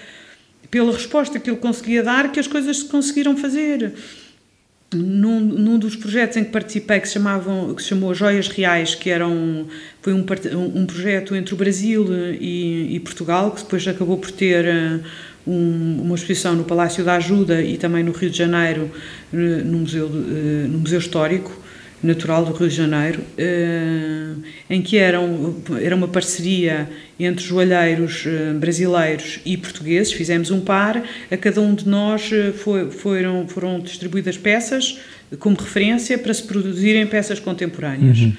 pela 0.72 0.92
resposta 0.92 1.40
que 1.40 1.48
ele 1.48 1.58
conseguia 1.58 2.02
dar 2.02 2.32
que 2.32 2.40
as 2.40 2.48
coisas 2.48 2.78
se 2.78 2.86
conseguiram 2.86 3.38
fazer. 3.38 3.94
Num, 4.94 5.40
num 5.40 5.80
dos 5.80 5.96
projetos 5.96 6.38
em 6.38 6.44
que 6.44 6.52
participei, 6.52 7.00
que 7.00 7.08
se, 7.08 7.14
chamavam, 7.16 7.74
que 7.74 7.82
se 7.82 7.90
chamou 7.90 8.14
Joias 8.14 8.48
Reais, 8.48 8.96
que 8.96 9.10
era 9.10 9.28
um, 9.28 9.66
foi 10.02 10.14
um, 10.14 10.24
um 10.76 10.86
projeto 10.86 11.36
entre 11.36 11.54
o 11.54 11.58
Brasil 11.58 12.06
e, 12.40 12.96
e 12.96 13.00
Portugal, 13.00 13.52
que 13.52 13.64
depois 13.64 13.88
acabou 13.88 14.18
por 14.18 14.32
ter 14.32 14.66
uh, 14.66 15.04
um, 15.46 16.02
uma 16.02 16.16
exposição 16.16 16.56
no 16.56 16.64
Palácio 16.64 17.04
da 17.04 17.16
Ajuda 17.16 17.62
e 17.62 17.78
também 17.78 18.04
no 18.04 18.12
Rio 18.12 18.30
de 18.30 18.38
Janeiro, 18.38 18.90
no 19.32 19.80
Museu, 19.80 20.08
eh, 20.08 20.68
no 20.68 20.80
Museu 20.80 21.00
Histórico 21.00 21.63
Natural 22.04 22.44
do 22.46 22.52
Rio 22.52 22.68
de 22.68 22.76
Janeiro, 22.76 23.22
eh, 23.38 24.34
em 24.70 24.82
que 24.82 24.98
eram, 24.98 25.56
era 25.82 25.96
uma 25.96 26.08
parceria 26.08 26.90
entre 27.18 27.46
joalheiros 27.46 28.26
eh, 28.28 28.54
brasileiros 28.54 29.40
e 29.46 29.56
portugueses. 29.56 30.12
Fizemos 30.12 30.52
um 30.52 30.60
par, 30.60 31.02
a 31.32 31.38
cada 31.38 31.62
um 31.62 31.74
de 31.74 31.88
nós 31.88 32.30
foi, 32.58 32.92
foram, 32.92 33.48
foram 33.48 33.80
distribuídas 33.80 34.38
peças 34.38 35.00
como 35.40 35.56
referência 35.56 36.18
para 36.18 36.34
se 36.34 36.44
produzirem 36.44 37.08
peças 37.08 37.40
contemporâneas. 37.40 38.20
Uhum. 38.20 38.34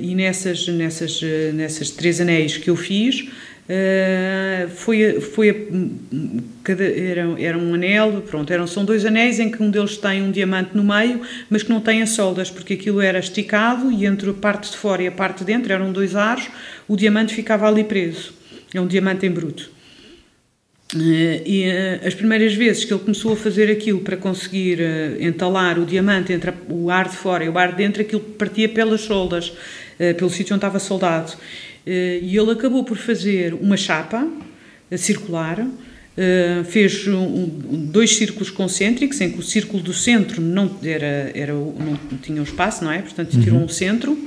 E 0.00 0.14
nessas, 0.14 0.66
nessas, 0.68 1.20
nessas 1.52 1.90
três 1.90 2.20
anéis 2.20 2.56
que 2.56 2.70
eu 2.70 2.76
fiz, 2.76 3.28
Uh, 3.68 4.66
foi, 4.70 5.20
foi 5.20 5.68
cada, 6.64 6.84
era, 6.84 7.38
era 7.38 7.58
um 7.58 7.74
anel, 7.74 8.22
pronto, 8.22 8.50
eram, 8.50 8.66
são 8.66 8.82
dois 8.82 9.04
anéis 9.04 9.38
em 9.38 9.50
que 9.50 9.62
um 9.62 9.70
deles 9.70 9.98
tem 9.98 10.22
um 10.22 10.30
diamante 10.30 10.70
no 10.72 10.82
meio, 10.82 11.20
mas 11.50 11.62
que 11.62 11.68
não 11.68 11.78
tem 11.78 12.00
as 12.00 12.10
soldas, 12.10 12.50
porque 12.50 12.72
aquilo 12.72 12.98
era 12.98 13.18
esticado 13.18 13.92
e 13.92 14.06
entre 14.06 14.30
a 14.30 14.32
parte 14.32 14.70
de 14.70 14.76
fora 14.78 15.02
e 15.02 15.06
a 15.06 15.12
parte 15.12 15.40
de 15.40 15.44
dentro 15.44 15.70
eram 15.70 15.92
dois 15.92 16.16
aros, 16.16 16.48
o 16.88 16.96
diamante 16.96 17.34
ficava 17.34 17.68
ali 17.68 17.84
preso. 17.84 18.32
É 18.72 18.80
um 18.80 18.86
diamante 18.86 19.26
em 19.26 19.30
bruto. 19.30 19.70
Uh, 20.94 21.44
e 21.44 21.68
uh, 21.68 22.06
as 22.06 22.14
primeiras 22.14 22.54
vezes 22.54 22.86
que 22.86 22.92
ele 22.94 23.02
começou 23.02 23.34
a 23.34 23.36
fazer 23.36 23.70
aquilo 23.70 24.00
para 24.00 24.16
conseguir 24.16 24.78
entalar 25.20 25.78
o 25.78 25.84
diamante 25.84 26.32
entre 26.32 26.54
o 26.70 26.90
ar 26.90 27.06
de 27.06 27.16
fora 27.16 27.44
e 27.44 27.50
o 27.50 27.58
ar 27.58 27.72
de 27.72 27.76
dentro, 27.76 28.00
aquilo 28.00 28.22
partia 28.22 28.66
pelas 28.66 29.02
soldas, 29.02 29.52
pelo 30.16 30.30
sítio 30.30 30.54
onde 30.54 30.60
estava 30.64 30.78
soldado. 30.78 31.36
Eh, 31.90 32.20
e 32.22 32.36
ele 32.36 32.50
acabou 32.50 32.84
por 32.84 32.98
fazer 32.98 33.54
uma 33.54 33.76
chapa 33.76 34.28
circular 34.96 35.66
Uh, 36.18 36.64
fez 36.64 37.04
dois 37.92 38.16
círculos 38.16 38.50
concêntricos, 38.50 39.20
em 39.20 39.30
que 39.30 39.38
o 39.38 39.42
círculo 39.42 39.80
do 39.80 39.92
centro 39.92 40.42
não, 40.42 40.68
era, 40.82 41.30
era, 41.32 41.52
não 41.52 41.96
tinha 42.20 42.40
um 42.40 42.42
espaço, 42.42 42.82
não 42.82 42.90
é? 42.90 43.00
Portanto, 43.00 43.34
uhum. 43.34 43.40
tirou 43.40 43.60
um 43.60 43.68
centro 43.68 44.18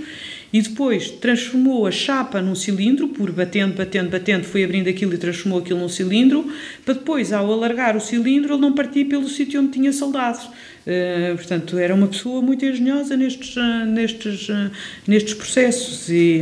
e 0.54 0.62
depois 0.62 1.10
transformou 1.10 1.88
a 1.88 1.92
chapa 1.92 2.42
num 2.42 2.56
cilindro, 2.56 3.08
por 3.10 3.32
batendo, 3.32 3.76
batendo, 3.76 4.10
batendo, 4.10 4.44
foi 4.44 4.64
abrindo 4.64 4.90
aquilo 4.90 5.14
e 5.14 5.18
transformou 5.18 5.60
aquilo 5.60 5.80
num 5.80 5.90
cilindro, 5.90 6.50
para 6.84 6.94
depois, 6.94 7.32
ao 7.32 7.52
alargar 7.52 7.96
o 7.96 8.02
cilindro, 8.02 8.54
ele 8.54 8.62
não 8.62 8.74
partir 8.74 9.06
pelo 9.06 9.28
sítio 9.30 9.62
onde 9.62 9.72
tinha 9.72 9.94
soldados. 9.94 10.46
Uh, 10.46 11.36
portanto, 11.36 11.78
era 11.78 11.94
uma 11.94 12.08
pessoa 12.08 12.42
muito 12.42 12.66
engenhosa 12.66 13.16
nestes, 13.16 13.56
uh, 13.56 13.86
nestes, 13.86 14.50
uh, 14.50 14.72
nestes 15.08 15.34
processos 15.36 16.10
e, 16.10 16.42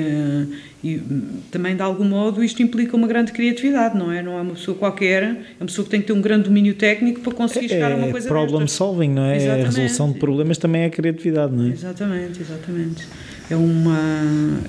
e 0.83 0.97
hum, 0.97 1.41
também, 1.51 1.75
de 1.75 1.81
algum 1.81 2.05
modo, 2.05 2.43
isto 2.43 2.61
implica 2.61 2.95
uma 2.95 3.07
grande 3.07 3.31
criatividade, 3.31 3.97
não 3.97 4.11
é? 4.11 4.21
Não 4.21 4.37
é 4.37 4.41
uma 4.41 4.53
pessoa 4.53 4.77
qualquer, 4.77 5.23
é 5.23 5.35
uma 5.59 5.65
pessoa 5.65 5.83
que 5.85 5.91
tem 5.91 6.01
que 6.01 6.07
ter 6.07 6.13
um 6.13 6.21
grande 6.21 6.43
domínio 6.43 6.73
técnico 6.73 7.19
para 7.21 7.33
conseguir 7.33 7.65
é, 7.65 7.69
chegar 7.69 7.91
a 7.91 7.95
uma 7.95 8.07
é 8.07 8.11
coisa 8.11 8.27
problem 8.27 8.61
destas. 8.61 8.77
solving, 8.77 9.09
não 9.09 9.25
é? 9.25 9.35
Exatamente. 9.35 9.61
A 9.61 9.65
resolução 9.65 10.11
de 10.11 10.19
problemas 10.19 10.57
também 10.57 10.83
é 10.83 10.89
criatividade, 10.89 11.53
não 11.55 11.65
é? 11.65 11.69
Exatamente, 11.69 12.41
exatamente 12.41 13.07
é 13.49 13.55
uma 13.55 13.97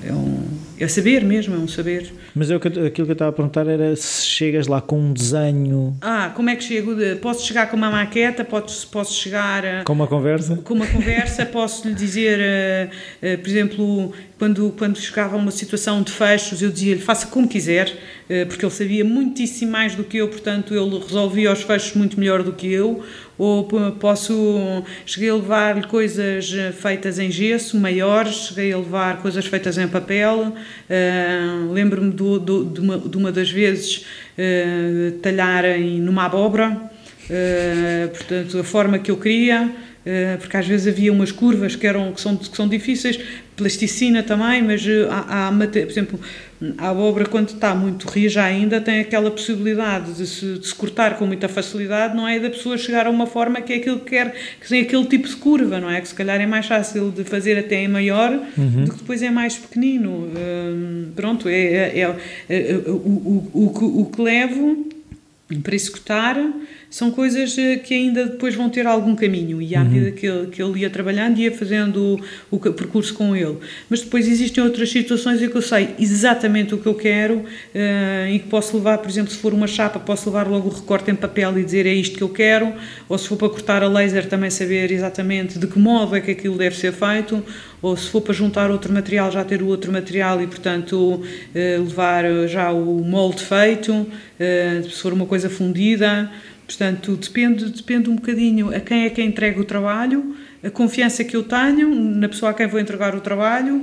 é, 0.03 0.11
um, 0.11 0.43
é 0.83 0.87
saber 0.87 1.23
mesmo, 1.23 1.55
é 1.55 1.57
um 1.57 1.67
saber. 1.67 2.11
Mas 2.33 2.49
eu, 2.49 2.57
aquilo 2.57 2.91
que 2.91 3.01
eu 3.01 3.11
estava 3.11 3.29
a 3.29 3.33
perguntar 3.33 3.67
era 3.67 3.95
se 3.95 4.25
chegas 4.25 4.67
lá 4.67 4.81
com 4.81 4.99
um 4.99 5.13
desenho. 5.13 5.95
Ah, 6.01 6.31
como 6.35 6.49
é 6.49 6.55
que 6.55 6.63
chego? 6.63 6.95
Posso 7.21 7.45
chegar 7.45 7.69
com 7.69 7.77
uma 7.77 7.91
maqueta, 7.91 8.43
posso, 8.43 8.87
posso 8.87 9.13
chegar. 9.13 9.83
Com 9.83 9.93
uma 9.93 10.07
conversa? 10.07 10.57
Com 10.57 10.73
uma 10.73 10.87
conversa, 10.87 11.45
posso 11.47 11.87
lhe 11.87 11.93
dizer, 11.93 12.39
uh, 12.39 13.35
uh, 13.35 13.37
por 13.37 13.49
exemplo, 13.49 14.13
quando, 14.37 14.73
quando 14.77 14.97
chegava 14.97 15.35
a 15.35 15.39
uma 15.39 15.51
situação 15.51 16.01
de 16.01 16.11
fechos, 16.11 16.61
eu 16.61 16.71
dizia-lhe 16.71 17.01
faça 17.01 17.27
como 17.27 17.47
quiser, 17.47 17.89
uh, 17.89 18.47
porque 18.47 18.65
ele 18.65 18.73
sabia 18.73 19.05
muitíssimo 19.05 19.71
mais 19.71 19.93
do 19.93 20.03
que 20.03 20.17
eu, 20.17 20.27
portanto 20.29 20.73
ele 20.73 20.97
resolvia 20.97 21.51
os 21.51 21.61
fechos 21.61 21.93
muito 21.93 22.19
melhor 22.19 22.41
do 22.41 22.53
que 22.53 22.71
eu 22.71 23.03
ou 23.41 23.63
posso 23.99 24.83
cheguei 25.03 25.31
a 25.31 25.33
levar 25.33 25.87
coisas 25.87 26.53
eh, 26.53 26.71
feitas 26.71 27.17
em 27.17 27.31
gesso 27.31 27.75
maiores, 27.75 28.49
cheguei 28.49 28.71
a 28.71 28.77
levar 28.77 29.17
coisas 29.17 29.47
feitas 29.47 29.79
em 29.79 29.87
papel. 29.87 30.53
Uh, 30.87 31.71
Lembro-me 31.73 32.13
de, 32.13 32.21
uma, 32.21 32.99
de, 32.99 33.17
uma, 33.17 33.31
das 33.31 33.49
vezes 33.49 34.05
uh, 34.37 36.01
numa 36.01 36.25
abóbora, 36.25 36.69
uh, 36.69 38.09
portanto, 38.09 38.59
a 38.59 38.63
forma 38.63 38.99
que 38.99 39.09
eu 39.09 39.17
queria. 39.17 39.71
porque 40.39 40.57
às 40.57 40.67
vezes 40.67 40.87
havia 40.87 41.11
umas 41.11 41.31
curvas 41.31 41.75
que, 41.75 41.87
eram, 41.87 42.11
que, 42.13 42.21
são, 42.21 42.37
que 42.37 42.55
são 42.55 42.67
difíceis, 42.67 43.19
plasticina 43.61 44.23
também, 44.23 44.63
mas 44.63 44.83
há, 45.09 45.47
há 45.47 45.51
por 45.51 45.77
exemplo, 45.77 46.19
a 46.77 46.89
abóbora, 46.89 47.25
quando 47.25 47.49
está 47.49 47.75
muito 47.75 48.07
rija 48.07 48.43
ainda, 48.43 48.81
tem 48.81 48.99
aquela 48.99 49.29
possibilidade 49.29 50.13
de 50.13 50.25
se, 50.25 50.57
de 50.57 50.67
se, 50.67 50.73
cortar 50.73 51.17
com 51.17 51.25
muita 51.25 51.47
facilidade, 51.47 52.15
não 52.15 52.27
é? 52.27 52.39
Da 52.39 52.49
pessoa 52.49 52.77
chegar 52.77 53.05
a 53.05 53.09
uma 53.09 53.27
forma 53.27 53.61
que 53.61 53.73
é 53.73 53.75
aquilo 53.77 53.99
que 53.99 54.11
quer, 54.11 54.33
que 54.59 54.67
tem 54.67 54.81
aquele 54.81 55.05
tipo 55.05 55.27
de 55.27 55.35
curva, 55.35 55.79
não 55.79 55.89
é? 55.89 56.01
Que 56.01 56.07
se 56.07 56.15
calhar 56.15 56.39
é 56.41 56.45
mais 56.45 56.65
fácil 56.65 57.11
de 57.11 57.23
fazer 57.23 57.57
até 57.57 57.83
em 57.83 57.87
maior 57.87 58.31
uhum. 58.57 58.85
do 58.85 58.91
que 58.91 58.97
depois 58.97 59.21
é 59.21 59.29
mais 59.29 59.57
pequenino. 59.57 60.29
Hum, 60.35 61.11
pronto, 61.15 61.47
é, 61.47 61.53
é, 61.53 62.15
é, 62.49 62.71
é 62.71 62.75
o, 62.87 62.91
o, 62.91 63.51
o, 63.53 64.01
o 64.01 64.05
que 64.05 64.21
levo 64.21 64.87
para 65.63 65.75
executar 65.75 66.37
são 66.91 67.09
coisas 67.09 67.57
eh, 67.57 67.77
que 67.77 67.93
ainda 67.93 68.25
depois 68.25 68.53
vão 68.53 68.69
ter 68.69 68.85
algum 68.85 69.15
caminho. 69.15 69.61
E 69.61 69.73
à 69.73 69.79
uhum. 69.79 69.85
medida 69.85 70.11
que 70.11 70.27
ele, 70.27 70.47
que 70.47 70.61
ia 70.61 70.89
trabalhando 70.89 71.39
ia 71.39 71.49
fazendo 71.49 72.19
o, 72.51 72.57
o, 72.57 72.59
percurso 72.59 73.13
com 73.13 73.33
ele. 73.33 73.57
Mas 73.89 74.01
depois 74.01 74.27
existem 74.27 74.61
outras 74.61 74.91
situações 74.91 75.41
em 75.41 75.49
que 75.49 75.55
eu 75.55 75.61
sei 75.61 75.95
exatamente 75.97 76.75
o 76.75 76.77
que 76.77 76.87
eu 76.87 76.93
quero 76.93 77.35
uh, 77.35 78.27
e 78.29 78.39
que 78.39 78.49
posso 78.49 78.75
levar, 78.75 78.97
por 78.97 79.09
exemplo, 79.09 79.31
se 79.31 79.37
for 79.37 79.53
uma 79.53 79.67
chapa 79.67 79.99
posso 79.99 80.29
levar 80.29 80.47
logo 80.47 80.67
o 80.67 80.71
recorte 80.73 81.09
em 81.09 81.15
papel 81.15 81.57
e 81.57 81.63
dizer 81.63 81.85
é 81.85 81.93
isto 81.93 82.17
que 82.17 82.23
eu 82.23 82.29
quero. 82.29 82.73
Ou 83.07 83.17
se 83.17 83.25
for 83.25 83.37
para 83.37 83.49
cortar 83.49 83.83
a 83.83 83.87
laser 83.87 84.27
também 84.27 84.49
saber 84.49 84.91
exatamente 84.91 85.57
de 85.57 85.67
que 85.67 85.79
modo 85.79 86.13
é 86.13 86.19
que 86.19 86.31
aquilo 86.31 86.57
deve 86.57 86.75
ser 86.75 86.91
feito. 86.91 87.41
Ou 87.81 87.95
se 87.95 88.09
for 88.09 88.19
para 88.19 88.33
juntar 88.33 88.69
outro 88.69 88.91
material 88.91 89.31
já 89.31 89.45
ter 89.45 89.61
o 89.61 89.67
outro 89.67 89.93
material 89.93 90.41
e 90.41 90.45
portanto 90.45 90.95
uh, 90.97 91.23
levar 91.55 92.25
já 92.49 92.69
o 92.69 93.01
molde 93.01 93.41
feito 93.41 94.05
se 94.83 94.99
for 95.01 95.13
uma 95.13 95.27
coisa 95.27 95.51
fundida 95.51 96.31
Portanto, 96.71 97.17
depende, 97.17 97.65
depende 97.65 98.09
um 98.09 98.15
bocadinho 98.15 98.73
a 98.73 98.79
quem 98.79 99.03
é 99.03 99.09
que 99.09 99.21
entrega 99.21 99.59
o 99.59 99.65
trabalho, 99.65 100.35
a 100.63 100.69
confiança 100.69 101.21
que 101.21 101.35
eu 101.35 101.43
tenho 101.43 101.93
na 101.93 102.29
pessoa 102.29 102.51
a 102.51 102.53
quem 102.53 102.65
vou 102.65 102.79
entregar 102.79 103.13
o 103.13 103.19
trabalho, 103.19 103.75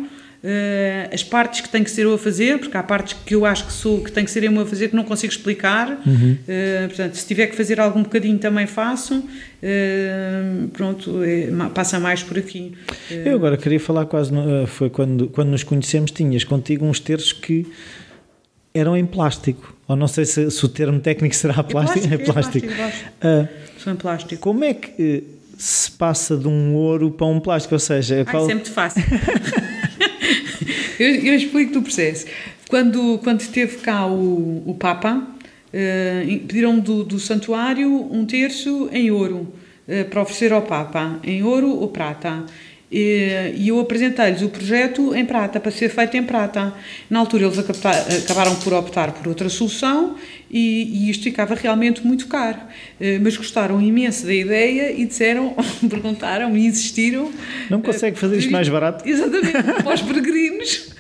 uh, 0.42 1.12
as 1.12 1.22
partes 1.22 1.60
que 1.60 1.68
tenho 1.68 1.84
que 1.84 1.90
ser 1.90 2.04
eu 2.06 2.14
a 2.14 2.18
fazer, 2.18 2.58
porque 2.58 2.74
há 2.78 2.82
partes 2.82 3.14
que 3.26 3.34
eu 3.34 3.44
acho 3.44 3.66
que 3.66 3.72
sou 3.74 4.02
que 4.02 4.10
tenho 4.10 4.24
que 4.24 4.30
ser 4.30 4.42
eu 4.42 4.58
a 4.58 4.64
fazer 4.64 4.88
que 4.88 4.96
não 4.96 5.04
consigo 5.04 5.30
explicar. 5.30 6.00
Uhum. 6.06 6.38
Uh, 6.48 6.88
portanto, 6.88 7.14
se 7.14 7.26
tiver 7.26 7.48
que 7.48 7.56
fazer 7.56 7.78
algum 7.78 8.02
bocadinho 8.02 8.38
também 8.38 8.66
faço. 8.66 9.18
Uh, 9.18 10.68
pronto, 10.68 11.22
é, 11.22 11.48
passa 11.74 12.00
mais 12.00 12.22
por 12.22 12.38
aqui. 12.38 12.72
Eu 13.10 13.34
agora 13.34 13.58
queria 13.58 13.80
falar 13.80 14.06
quase, 14.06 14.30
foi 14.66 14.88
quando, 14.88 15.28
quando 15.28 15.48
nos 15.50 15.62
conhecemos, 15.62 16.10
tinhas 16.10 16.42
contigo 16.42 16.86
uns 16.86 17.00
terços 17.00 17.32
que 17.34 17.66
eram 18.78 18.96
em 18.96 19.04
plástico. 19.04 19.74
Ou 19.86 19.96
não 19.96 20.06
sei 20.06 20.24
se, 20.24 20.50
se 20.50 20.64
o 20.64 20.68
termo 20.68 21.00
técnico 21.00 21.34
será 21.34 21.62
plástico. 21.62 22.12
É 22.12 22.18
plástico. 22.18 22.66
É 22.70 22.74
plástico. 22.74 23.10
Uh, 23.18 23.48
São 23.82 23.92
em 23.92 23.96
plástico. 23.96 24.42
Como 24.42 24.64
é 24.64 24.74
que 24.74 25.24
uh, 25.24 25.38
se 25.58 25.90
passa 25.92 26.36
de 26.36 26.46
um 26.46 26.74
ouro 26.74 27.10
para 27.10 27.26
um 27.26 27.40
plástico? 27.40 27.74
Ou 27.74 27.78
seja, 27.78 28.18
Ai, 28.18 28.24
qual... 28.24 28.42
isso 28.42 28.50
é 28.50 28.54
muito 28.54 28.72
fácil. 28.72 29.02
eu, 30.98 31.14
eu 31.14 31.34
explico-te 31.34 31.78
o 31.78 31.82
processo. 31.82 32.26
Quando, 32.68 33.18
quando 33.24 33.40
esteve 33.40 33.78
cá 33.78 34.06
o, 34.06 34.62
o 34.66 34.74
Papa, 34.74 35.16
uh, 35.16 36.38
pediram 36.46 36.78
do, 36.78 37.02
do 37.02 37.18
santuário 37.18 37.90
um 38.12 38.26
terço 38.26 38.90
em 38.92 39.10
ouro 39.10 39.48
uh, 39.88 40.04
para 40.10 40.20
oferecer 40.20 40.52
ao 40.52 40.62
Papa, 40.62 41.18
em 41.24 41.42
ouro 41.42 41.68
ou 41.68 41.88
prata. 41.88 42.44
E, 42.90 43.52
eu 43.66 43.78
apresentei-lhes 43.80 44.42
o 44.42 44.48
projeto 44.48 45.14
em 45.14 45.24
prata, 45.24 45.60
para 45.60 45.70
ser 45.70 45.88
feito 45.90 46.16
em 46.16 46.22
prata. 46.22 46.72
Na 47.10 47.18
altura 47.18 47.44
eles 47.44 47.58
acabaram 47.58 48.54
por 48.56 48.72
optar 48.72 49.12
por 49.12 49.28
outra 49.28 49.48
solução 49.48 50.16
e, 50.50 51.06
e 51.06 51.10
isto 51.10 51.24
ficava 51.24 51.54
realmente 51.54 52.06
muito 52.06 52.26
caro. 52.26 52.58
Eh, 53.00 53.18
mas 53.18 53.36
gostaram 53.36 53.80
imenso 53.80 54.26
da 54.26 54.34
ideia 54.34 54.92
e 54.92 55.04
disseram, 55.04 55.54
perguntaram 55.88 56.56
e 56.56 56.66
insistiram. 56.66 57.30
Não 57.68 57.82
consegue 57.82 58.18
fazer 58.18 58.38
isto 58.38 58.50
mais 58.50 58.68
barato? 58.68 59.06
Exatamente, 59.06 59.52
para 59.84 59.94
os 59.94 60.02
peregrinos. 60.02 60.94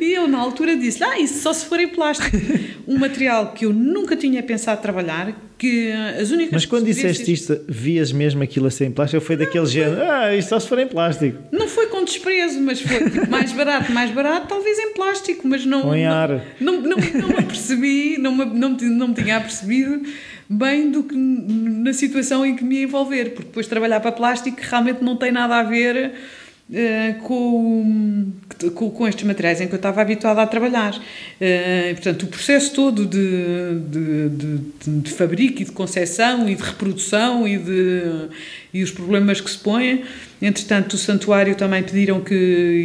E 0.00 0.12
eu, 0.12 0.26
na 0.26 0.38
altura, 0.38 0.76
disse: 0.76 1.04
Ah, 1.04 1.20
isso 1.20 1.40
só 1.40 1.52
se 1.52 1.66
for 1.66 1.78
em 1.80 1.88
plástico. 1.88 2.36
Um 2.86 2.98
material 2.98 3.52
que 3.52 3.66
eu 3.66 3.72
nunca 3.72 4.14
tinha 4.14 4.40
pensado 4.44 4.80
trabalhar, 4.80 5.34
que 5.58 5.90
as 5.92 6.30
únicas. 6.30 6.52
Mas 6.52 6.66
quando 6.66 6.84
disseste 6.84 7.32
isto, 7.32 7.58
vias 7.68 8.12
mesmo 8.12 8.42
aquilo 8.42 8.66
a 8.66 8.70
ser 8.70 8.86
em 8.86 8.90
plástico? 8.90 9.20
Ou 9.20 9.26
foi 9.26 9.36
daquele 9.36 9.66
género? 9.66 10.02
Ah, 10.02 10.34
isto 10.34 10.50
só 10.50 10.60
se 10.60 10.68
for 10.68 10.78
em 10.78 10.86
plástico? 10.86 11.38
Não 11.50 11.66
foi 11.66 11.86
com 11.86 12.04
desprezo, 12.04 12.60
mas 12.60 12.80
foi 12.80 13.00
mais 13.28 13.52
barato, 13.52 13.92
mais 13.92 14.10
barato, 14.10 14.48
talvez 14.48 14.78
em 14.78 14.92
plástico, 14.92 15.46
mas 15.48 15.64
não. 15.64 15.86
Ou 15.86 15.94
em 15.94 16.06
ar. 16.06 16.44
Não, 16.60 16.80
não, 16.80 16.96
não, 16.96 16.96
não 16.96 17.28
me 17.28 17.38
apercebi, 17.38 18.18
não 18.18 18.34
me, 18.34 18.44
não, 18.44 18.70
não 18.70 19.08
me 19.08 19.14
tinha 19.14 19.36
apercebido 19.36 20.02
bem 20.48 20.90
do 20.90 21.02
que 21.02 21.16
na 21.16 21.92
situação 21.92 22.46
em 22.46 22.54
que 22.54 22.62
me 22.62 22.76
ia 22.76 22.82
envolver, 22.84 23.30
porque 23.30 23.48
depois 23.48 23.66
trabalhar 23.66 24.00
para 24.00 24.12
plástico 24.12 24.58
realmente 24.60 25.02
não 25.02 25.16
tem 25.16 25.32
nada 25.32 25.56
a 25.56 25.62
ver 25.62 26.12
uh, 26.70 27.20
com, 27.22 28.32
com, 28.74 28.90
com, 28.90 29.08
estes 29.08 29.24
materiais 29.24 29.60
em 29.60 29.68
que 29.68 29.74
eu 29.74 29.76
estava 29.78 30.00
habituada 30.00 30.42
a 30.42 30.46
trabalhar. 30.46 30.94
Uh, 30.94 31.94
portanto, 31.94 32.22
o 32.24 32.26
processo 32.26 32.74
todo 32.74 33.06
de, 33.06 33.80
de, 33.88 34.28
de, 34.28 35.00
de 35.00 35.10
fabrico 35.10 35.62
e 35.62 35.64
de 35.64 35.72
concepção 35.72 36.48
e 36.48 36.54
de 36.54 36.62
reprodução 36.62 37.46
e, 37.46 37.58
de, 37.58 38.28
e 38.72 38.82
os 38.82 38.90
problemas 38.90 39.40
que 39.40 39.50
se 39.50 39.58
põem. 39.58 40.04
Entretanto, 40.40 40.94
o 40.94 40.98
santuário 40.98 41.54
também 41.54 41.82
pediram 41.82 42.20
que, 42.20 42.34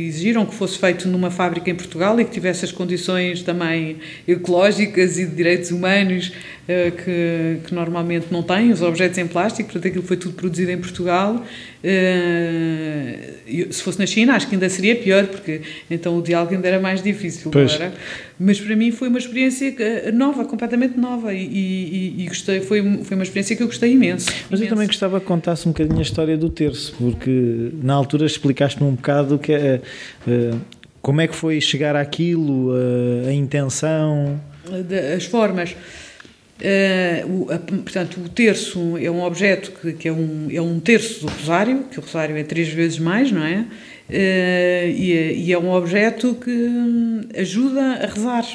exigiram 0.07 0.45
que 0.45 0.55
fosse 0.55 0.77
feito 0.77 1.07
numa 1.09 1.29
fábrica 1.29 1.69
em 1.69 1.75
Portugal 1.75 2.17
e 2.19 2.23
que 2.23 2.32
tivesse 2.32 2.63
as 2.63 2.71
condições 2.71 3.41
também 3.43 3.97
ecológicas 4.25 5.17
e 5.17 5.25
de 5.25 5.36
direitos 5.36 5.69
humanos 5.69 6.32
eh, 6.32 6.61
que, 6.68 7.57
que, 7.66 7.74
normalmente 7.74 8.28
não 8.32 8.43
têm, 8.43 8.72
os 8.72 8.82
objetos 8.82 9.18
em 9.18 9.28
plástico, 9.28 9.72
portanto 9.72 9.88
aquilo 9.88 10.03
foi 10.03 10.18
tudo 10.18 10.36
produzido 10.36 10.72
em 10.72 10.78
Portugal. 10.78 11.43
Eh, 11.84 13.34
se 13.72 13.82
fosse 13.82 13.97
na 13.97 14.05
China, 14.05 14.36
acho 14.36 14.47
que 14.47 14.53
ainda 14.55 14.70
seria 14.70 14.95
pior, 14.95 15.26
porque 15.26 15.62
então 15.89 16.18
o 16.18 16.22
diálogo 16.22 16.53
ainda 16.53 16.68
era 16.68 16.80
mais 16.80 17.01
difícil. 17.01 17.49
Mas 18.39 18.59
para 18.59 18.76
mim 18.76 18.91
foi 18.91 19.07
uma 19.07 19.18
experiência 19.18 19.74
eh, 19.80 20.12
nova, 20.12 20.45
completamente 20.45 20.97
nova, 20.97 21.34
e, 21.34 21.43
e, 21.43 22.24
e, 22.24 22.28
gostei, 22.28 22.62
foi, 22.62 22.82
foi 23.03 23.18
uma 23.18 23.24
experiência 23.24 23.55
que 23.55 23.64
eu 23.64 23.68
gostei 23.68 23.93
imenso. 23.93 24.28
Mas 24.49 24.59
imenso. 24.59 24.64
eu 24.64 24.70
também 24.70 24.88
gostava 24.88 25.20
que 25.20 25.26
contasse 25.26 25.68
um 25.68 25.72
bocadinho 25.72 25.99
a 25.99 26.03
história 26.03 26.38
do 26.38 26.49
terço, 26.49 26.93
porque 26.97 27.72
na 27.82 27.93
altura 27.93 28.26
explicaste-me 28.26 28.88
um 28.88 28.93
bocado 28.93 29.39
que 29.39 29.51
é. 29.51 29.82
como 31.01 31.20
é 31.22 31.28
que 31.28 31.36
foi 31.36 31.59
chegar 31.59 31.95
àquilo, 31.95 32.74
a 33.28 33.34
intenção. 33.34 34.39
As 35.16 35.26
formas. 35.26 35.76
Uh, 36.62 37.45
o, 37.47 37.51
a, 37.51 37.57
portanto, 37.57 38.22
o 38.24 38.30
terço 38.30 38.95
é 38.97 39.09
um 39.09 39.24
objeto 39.24 39.72
que, 39.72 39.93
que, 39.93 40.07
é, 40.07 40.14
um, 40.14 40.47
é 40.51 40.62
um 40.62 40.80
terço 40.80 41.22
do 41.22 41.32
rosário, 41.32 41.86
que 41.89 41.97
o 41.97 42.03
rosário 42.03 42.38
é 42.38 42.43
três 42.43 42.70
vezes 42.70 42.99
mais, 42.99 43.32
não 43.32 43.43
é? 43.43 43.66
Uh, 44.07 44.89
e, 44.95 45.45
e, 45.47 45.53
é 45.53 45.57
um 45.57 45.72
objeto 45.72 46.36
que 46.36 46.51
hum, 46.51 47.22
ajuda 47.36 47.82
a 47.82 48.05
rezar. 48.05 48.45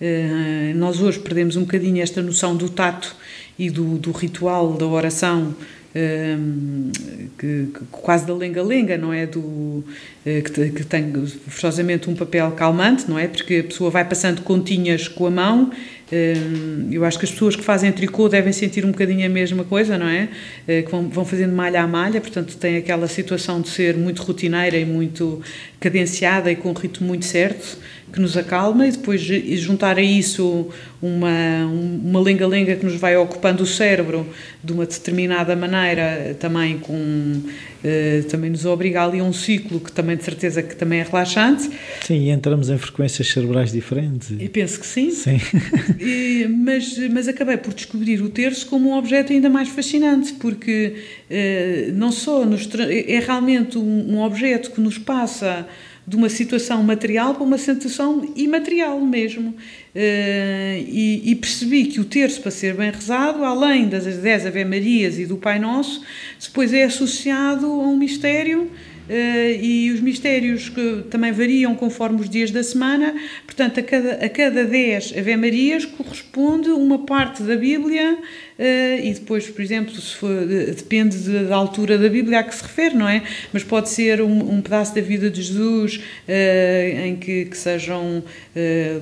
Uh, 0.00 0.76
nós 0.76 1.00
hoje 1.00 1.18
perdemos 1.18 1.56
um 1.56 1.62
bocadinho 1.62 2.00
esta 2.00 2.22
noção 2.22 2.56
do 2.56 2.68
tato 2.68 3.16
e 3.58 3.68
do, 3.70 3.98
do 3.98 4.12
ritual 4.12 4.74
da 4.74 4.86
oração 4.86 5.56
um, 5.96 6.92
que, 7.38 7.68
que, 7.74 7.80
quase 7.90 8.26
da 8.26 8.34
lenga-lenga, 8.34 8.96
não 8.96 9.12
é? 9.12 9.26
Do, 9.26 9.82
que, 10.22 10.70
que, 10.70 10.84
tem 10.84 11.12
forçosamente 11.48 12.08
um 12.08 12.14
papel 12.14 12.52
calmante, 12.52 13.08
não 13.08 13.18
é? 13.18 13.26
Porque 13.26 13.56
a 13.56 13.64
pessoa 13.64 13.90
vai 13.90 14.04
passando 14.04 14.42
continhas 14.42 15.08
com 15.08 15.26
a 15.26 15.30
mão. 15.30 15.72
Um, 16.10 16.88
eu 16.90 17.04
acho 17.04 17.18
que 17.18 17.24
as 17.24 17.30
pessoas 17.30 17.54
que 17.54 17.62
fazem 17.62 17.92
tricô 17.92 18.28
devem 18.28 18.52
sentir 18.52 18.84
um 18.84 18.90
bocadinho 18.90 19.26
a 19.26 19.28
mesma 19.28 19.64
coisa, 19.64 19.98
não 19.98 20.08
é? 20.08 20.28
Eh, 20.66 20.82
que 20.82 20.90
vão, 20.90 21.08
vão 21.08 21.24
fazendo 21.24 21.54
malha 21.54 21.82
a 21.82 21.86
malha, 21.86 22.20
portanto, 22.20 22.56
tem 22.56 22.76
aquela 22.76 23.06
situação 23.06 23.60
de 23.60 23.68
ser 23.68 23.96
muito 23.96 24.22
rotineira 24.22 24.76
e 24.76 24.84
muito 24.86 25.42
cadenciada 25.78 26.50
e 26.50 26.56
com 26.56 26.70
um 26.70 26.74
ritmo 26.74 27.06
muito 27.06 27.26
certo 27.26 27.78
que 28.12 28.20
nos 28.20 28.36
acalma 28.36 28.86
e 28.86 28.92
depois 28.92 29.20
juntar 29.20 29.98
a 29.98 30.02
isso 30.02 30.68
uma, 31.00 31.64
uma 31.66 32.20
lenga-lenga 32.20 32.76
que 32.76 32.84
nos 32.84 32.96
vai 32.96 33.16
ocupando 33.16 33.62
o 33.62 33.66
cérebro 33.66 34.26
de 34.62 34.72
uma 34.72 34.86
determinada 34.86 35.54
maneira, 35.54 36.36
também 36.40 36.78
com 36.78 37.42
eh, 37.84 38.24
também 38.28 38.50
nos 38.50 38.64
obriga 38.64 39.04
ali 39.04 39.20
a 39.20 39.22
um 39.22 39.32
ciclo 39.32 39.78
que 39.78 39.92
também 39.92 40.16
de 40.16 40.24
certeza 40.24 40.62
que 40.62 40.74
também 40.74 40.98
é 40.98 41.02
relaxante. 41.04 41.70
Sim, 42.04 42.30
entramos 42.30 42.68
em 42.68 42.76
frequências 42.76 43.28
cerebrais 43.28 43.70
diferentes. 43.70 44.30
E 44.30 44.48
penso 44.48 44.80
que 44.80 44.86
sim. 44.86 45.10
Sim. 45.12 45.40
e, 46.00 46.46
mas, 46.48 46.98
mas 47.10 47.28
acabei 47.28 47.56
por 47.56 47.72
descobrir 47.72 48.20
o 48.20 48.28
terço 48.28 48.66
como 48.66 48.90
um 48.90 48.98
objeto 48.98 49.32
ainda 49.32 49.48
mais 49.48 49.68
fascinante, 49.68 50.32
porque 50.34 50.96
eh, 51.30 51.90
não 51.94 52.10
só 52.10 52.44
nos, 52.44 52.68
é 52.74 53.20
realmente 53.20 53.78
um, 53.78 54.14
um 54.14 54.22
objeto 54.22 54.72
que 54.72 54.80
nos 54.80 54.98
passa 54.98 55.66
de 56.08 56.16
uma 56.16 56.30
situação 56.30 56.82
material 56.82 57.34
para 57.34 57.44
uma 57.44 57.58
situação 57.58 58.32
imaterial 58.34 58.98
mesmo. 59.00 59.50
Uh, 59.50 60.78
e, 60.86 61.22
e, 61.26 61.34
percebi 61.34 61.84
que 61.84 62.00
o 62.00 62.04
terço, 62.04 62.40
para 62.40 62.50
ser 62.50 62.74
bem 62.74 62.90
rezado, 62.90 63.44
além 63.44 63.88
das 63.88 64.04
dez 64.16 64.46
Ave-Marias 64.46 65.18
e 65.18 65.26
do 65.26 65.36
Pai 65.36 65.58
Nosso, 65.58 66.02
depois 66.42 66.72
é 66.72 66.84
associado 66.84 67.66
a 67.66 67.86
um 67.86 67.96
mistério 67.96 68.70
Uh, 69.08 69.56
e 69.62 69.90
os 69.90 70.00
mistérios 70.00 70.68
que 70.68 71.04
também 71.08 71.32
variam 71.32 71.74
conforme 71.74 72.20
os 72.20 72.28
dias 72.28 72.50
da 72.50 72.62
semana, 72.62 73.14
portanto, 73.46 73.80
a 73.80 73.82
cada, 73.82 74.12
a 74.22 74.28
cada 74.28 74.64
10 74.66 75.14
Ave-Marias 75.16 75.86
corresponde 75.86 76.68
uma 76.68 76.98
parte 76.98 77.42
da 77.42 77.56
Bíblia 77.56 78.18
e 78.58 79.14
depois, 79.14 79.48
por 79.48 79.62
exemplo, 79.62 79.94
for, 80.00 80.46
depende 80.46 81.16
de, 81.18 81.44
da 81.44 81.54
altura 81.54 81.96
da 81.96 82.08
Bíblia 82.08 82.40
a 82.40 82.42
que 82.42 82.54
se 82.54 82.62
refere, 82.62 82.96
não 82.96 83.08
é? 83.08 83.22
Mas 83.52 83.62
pode 83.62 83.88
ser 83.88 84.20
um, 84.20 84.54
um 84.54 84.60
pedaço 84.60 84.94
da 84.94 85.00
vida 85.00 85.30
de 85.30 85.42
Jesus 85.42 85.96
uh, 85.96 87.06
em 87.06 87.16
que, 87.16 87.44
que 87.44 87.56
sejam 87.56 88.22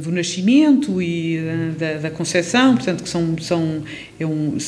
do 0.02 0.12
nascimento 0.12 1.00
e 1.00 1.40
da, 1.78 1.94
da 1.94 2.10
concepção, 2.10 2.74
portanto, 2.74 3.02
que 3.02 3.08
são, 3.08 3.38
são 3.38 3.82
é 4.20 4.26
um, 4.26 4.58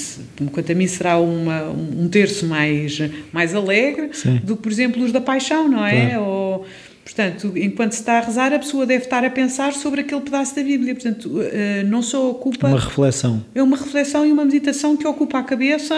quanto 0.51 0.73
a 0.73 0.75
mim 0.75 0.87
será 0.87 1.19
uma, 1.19 1.71
um 1.71 2.09
terço 2.09 2.47
mais, 2.47 2.99
mais 3.33 3.55
alegre 3.55 4.11
Sim. 4.13 4.41
do 4.43 4.57
que, 4.57 4.63
por 4.63 4.73
exemplo, 4.73 5.03
os 5.05 5.13
da 5.13 5.21
paixão, 5.21 5.69
não 5.69 5.85
é? 5.85 6.11
Claro. 6.11 6.23
Ou, 6.23 6.67
Portanto, 7.09 7.55
enquanto 7.57 7.93
se 7.93 8.01
está 8.01 8.19
a 8.19 8.21
rezar, 8.21 8.53
a 8.53 8.59
pessoa 8.59 8.85
deve 8.85 9.05
estar 9.05 9.25
a 9.25 9.31
pensar 9.31 9.73
sobre 9.73 10.03
aquele 10.03 10.21
pedaço 10.21 10.55
da 10.55 10.63
Bíblia. 10.63 10.95
Portanto, 10.95 11.41
eh, 11.41 11.83
não 11.85 12.03
só 12.03 12.31
ocupa. 12.31 12.69
Uma 12.69 12.79
reflexão. 12.79 13.43
É 13.55 13.63
uma 13.63 13.79
reflexão 13.79 14.27
e 14.27 14.31
uma 14.31 14.45
meditação 14.45 14.95
que 14.95 15.07
ocupa 15.07 15.39
a 15.39 15.43
cabeça 15.43 15.95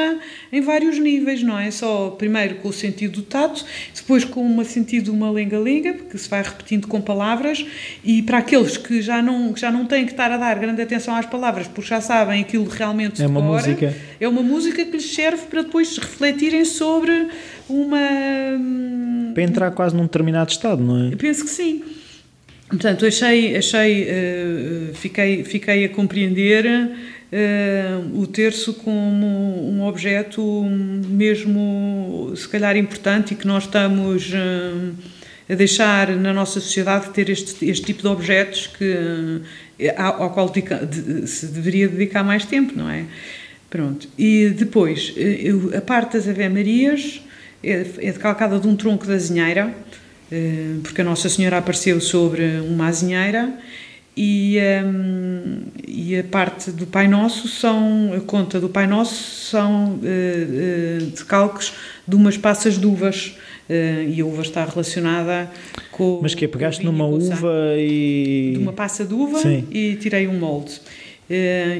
em 0.52 0.61
vários 0.61 1.00
níveis, 1.00 1.42
não 1.42 1.58
é? 1.58 1.68
Só, 1.72 2.11
primeiro, 2.11 2.56
com 2.56 2.68
o 2.68 2.72
sentido 2.72 3.14
do 3.14 3.22
tato, 3.22 3.64
depois 3.92 4.24
com 4.24 4.56
o 4.56 4.64
sentido 4.64 5.06
de 5.06 5.11
uma 5.11 5.32
lenga-lenga, 5.32 5.94
porque 5.94 6.16
se 6.16 6.28
vai 6.28 6.44
repetindo 6.44 6.86
com 6.86 7.00
palavras, 7.00 7.66
e 8.04 8.22
para 8.22 8.38
aqueles 8.38 8.76
que 8.76 9.02
já 9.02 9.20
não, 9.20 9.52
que 9.52 9.61
já 9.61 9.72
não 9.72 9.86
têm 9.86 10.04
que 10.04 10.12
estar 10.12 10.30
a 10.30 10.36
dar 10.36 10.56
grande 10.61 10.80
atenção 10.80 11.16
às 11.16 11.26
palavras, 11.26 11.66
porque 11.66 11.88
já 11.88 12.00
sabem 12.00 12.40
aquilo 12.40 12.68
realmente 12.68 13.20
É 13.20 13.26
uma 13.26 13.40
decora, 13.40 13.62
música. 13.66 13.96
É 14.20 14.28
uma 14.28 14.42
música 14.42 14.84
que 14.84 14.92
lhes 14.92 15.12
serve 15.12 15.42
para 15.46 15.62
depois 15.62 15.98
refletirem 15.98 16.64
sobre 16.64 17.26
uma. 17.68 17.98
Para 19.33 19.43
entrar 19.43 19.70
quase 19.72 19.95
num 19.95 20.03
determinado 20.03 20.51
estado, 20.51 20.83
não 20.83 21.09
é? 21.09 21.12
Eu 21.12 21.16
penso 21.16 21.45
que 21.45 21.51
sim. 21.51 21.83
Portanto, 22.70 23.05
achei, 23.05 23.57
achei 23.57 24.05
uh, 24.05 24.95
fiquei, 24.95 25.43
fiquei 25.43 25.85
a 25.85 25.89
compreender 25.89 26.64
uh, 26.66 28.20
o 28.20 28.28
terço 28.28 28.74
como 28.74 29.26
um 29.26 29.85
objeto 29.85 30.41
mesmo, 30.62 32.33
se 32.37 32.49
calhar, 32.49 32.76
importante 32.76 33.35
e 33.35 33.37
que 33.37 33.45
nós 33.45 33.64
estamos 33.64 34.31
uh, 34.31 34.95
a 35.49 35.55
deixar 35.57 36.11
na 36.11 36.33
nossa 36.33 36.61
sociedade 36.61 37.11
ter 37.11 37.28
este, 37.28 37.68
este 37.68 37.87
tipo 37.87 38.03
de 38.03 38.09
objetos 38.09 38.68
que, 38.68 39.43
ao, 39.97 40.31
qual 40.31 40.53
se 41.26 41.47
deveria 41.47 41.89
dedicar 41.89 42.22
mais 42.22 42.45
tempo, 42.45 42.72
não 42.76 42.89
é? 42.89 43.05
Pronto. 43.68 44.09
E 44.16 44.51
depois, 44.51 45.12
a 45.76 45.81
parte 45.81 46.12
das 46.12 46.28
Ave-Marias 46.28 47.20
é, 47.62 47.86
é 47.98 48.12
decalcada 48.12 48.58
de 48.58 48.66
um 48.66 48.76
tronco 48.76 49.06
da 49.06 49.14
azinheira, 49.14 49.74
eh, 50.30 50.76
porque 50.82 51.00
a 51.00 51.04
Nossa 51.04 51.28
Senhora 51.28 51.58
apareceu 51.58 52.00
sobre 52.00 52.61
uma 52.61 52.86
azinheira 52.86 53.52
e, 54.16 54.58
um, 54.84 55.62
e 55.86 56.18
a 56.18 56.24
parte 56.24 56.70
do 56.70 56.86
Pai 56.86 57.08
Nosso 57.08 57.48
são, 57.48 58.12
a 58.14 58.20
conta 58.20 58.61
do 58.61 58.68
Pai 58.68 58.86
Nosso 58.86 59.48
são 59.50 59.94
uh, 59.94 59.98
uh, 59.98 61.06
decalques 61.16 61.72
de 62.06 62.16
umas 62.16 62.36
passas 62.36 62.78
de 62.78 62.86
uvas 62.86 63.36
uh, 63.68 64.08
e 64.08 64.20
a 64.20 64.24
uva 64.26 64.42
está 64.42 64.64
relacionada 64.64 65.50
com 65.90 66.20
Mas 66.22 66.34
que 66.34 66.44
é, 66.44 66.48
pegaste 66.48 66.84
numa 66.84 67.06
uva 67.06 67.74
e... 67.78 68.52
De 68.54 68.58
uma 68.58 68.72
passa 68.72 69.04
de 69.04 69.14
uva 69.14 69.38
Sim. 69.38 69.66
e 69.70 69.96
tirei 69.96 70.26
um 70.26 70.38
molde. 70.38 70.80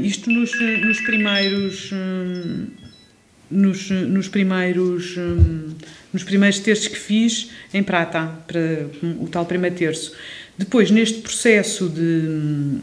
Isto 0.03 0.31
nos, 0.31 0.53
nos 0.83 1.01
primeiros... 1.01 1.91
Um, 1.93 2.80
nos, 3.51 3.91
nos 3.91 4.29
primeiros 4.29 5.17
um, 5.17 5.75
nos 6.13 6.23
primeiros 6.23 6.59
terços 6.61 6.89
que 6.89 6.99
fiz 6.99 7.51
em 7.73 7.83
prata 7.83 8.31
para 8.47 8.87
o 9.21 9.29
tal 9.29 9.45
primeiro 9.45 9.77
terço 9.77 10.13
depois 10.57 10.91
neste 10.91 11.21
processo 11.21 11.89
de, 11.89 12.79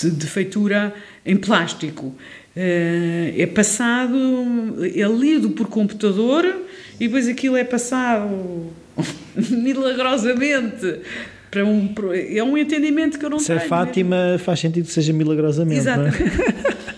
de, 0.00 0.10
de 0.10 0.26
feitura 0.26 0.94
em 1.24 1.36
plástico 1.36 2.06
uh, 2.06 2.14
é 2.56 3.46
passado 3.46 4.16
é 4.82 5.08
lido 5.08 5.50
por 5.50 5.68
computador 5.68 6.44
e 7.00 7.06
depois 7.06 7.28
aquilo 7.28 7.56
é 7.56 7.64
passado 7.64 8.66
milagrosamente 9.50 11.00
para 11.50 11.64
um, 11.64 11.94
é 12.12 12.42
um 12.42 12.58
entendimento 12.58 13.18
que 13.18 13.24
eu 13.24 13.30
não 13.30 13.38
Se 13.38 13.46
tenho. 13.46 13.60
Se 13.60 13.64
é 13.64 13.68
Fátima, 13.68 14.32
mesmo. 14.32 14.44
faz 14.44 14.60
sentido 14.60 14.86
que 14.86 14.92
seja 14.92 15.12
milagrosamente. 15.12 15.80
Exatamente. 15.80 16.18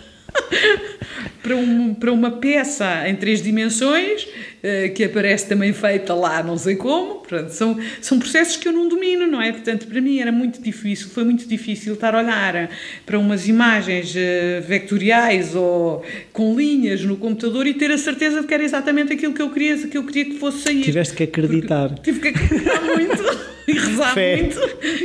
para, 1.50 1.56
um, 1.56 1.94
para 1.94 2.12
uma 2.12 2.30
peça 2.30 3.08
em 3.08 3.16
três 3.16 3.42
dimensões, 3.42 4.22
uh, 4.22 4.94
que 4.94 5.02
aparece 5.02 5.48
também 5.48 5.72
feita 5.72 6.14
lá, 6.14 6.42
não 6.42 6.56
sei 6.56 6.76
como. 6.76 7.16
Portanto, 7.16 7.50
são, 7.50 7.76
são 8.00 8.18
processos 8.20 8.56
que 8.56 8.68
eu 8.68 8.72
não 8.72 8.88
domino, 8.88 9.26
não 9.26 9.42
é? 9.42 9.50
Portanto, 9.50 9.88
para 9.88 10.00
mim 10.00 10.20
era 10.20 10.30
muito 10.30 10.62
difícil, 10.62 11.08
foi 11.08 11.24
muito 11.24 11.48
difícil 11.48 11.94
estar 11.94 12.14
a 12.14 12.18
olhar 12.18 12.70
para 13.04 13.18
umas 13.18 13.48
imagens 13.48 14.14
uh, 14.14 14.62
vectoriais 14.66 15.56
ou 15.56 16.04
com 16.32 16.54
linhas 16.54 17.02
no 17.02 17.16
computador 17.16 17.66
e 17.66 17.74
ter 17.74 17.90
a 17.90 17.98
certeza 17.98 18.42
de 18.42 18.46
que 18.46 18.54
era 18.54 18.62
exatamente 18.62 19.12
aquilo 19.12 19.34
que 19.34 19.42
eu 19.42 19.50
queria, 19.50 19.76
que 19.76 19.98
eu 19.98 20.04
queria 20.04 20.26
que 20.26 20.38
fosse 20.38 20.62
sair. 20.62 20.82
Tiveste 20.82 21.14
que 21.14 21.24
acreditar. 21.24 21.88
Porque 21.88 22.12
tive 22.12 22.20
que 22.20 22.28
acreditar 22.28 22.80
muito 22.82 23.40
e 23.66 23.72
rezar 23.72 24.14
fé. 24.14 24.36
muito 24.36 24.60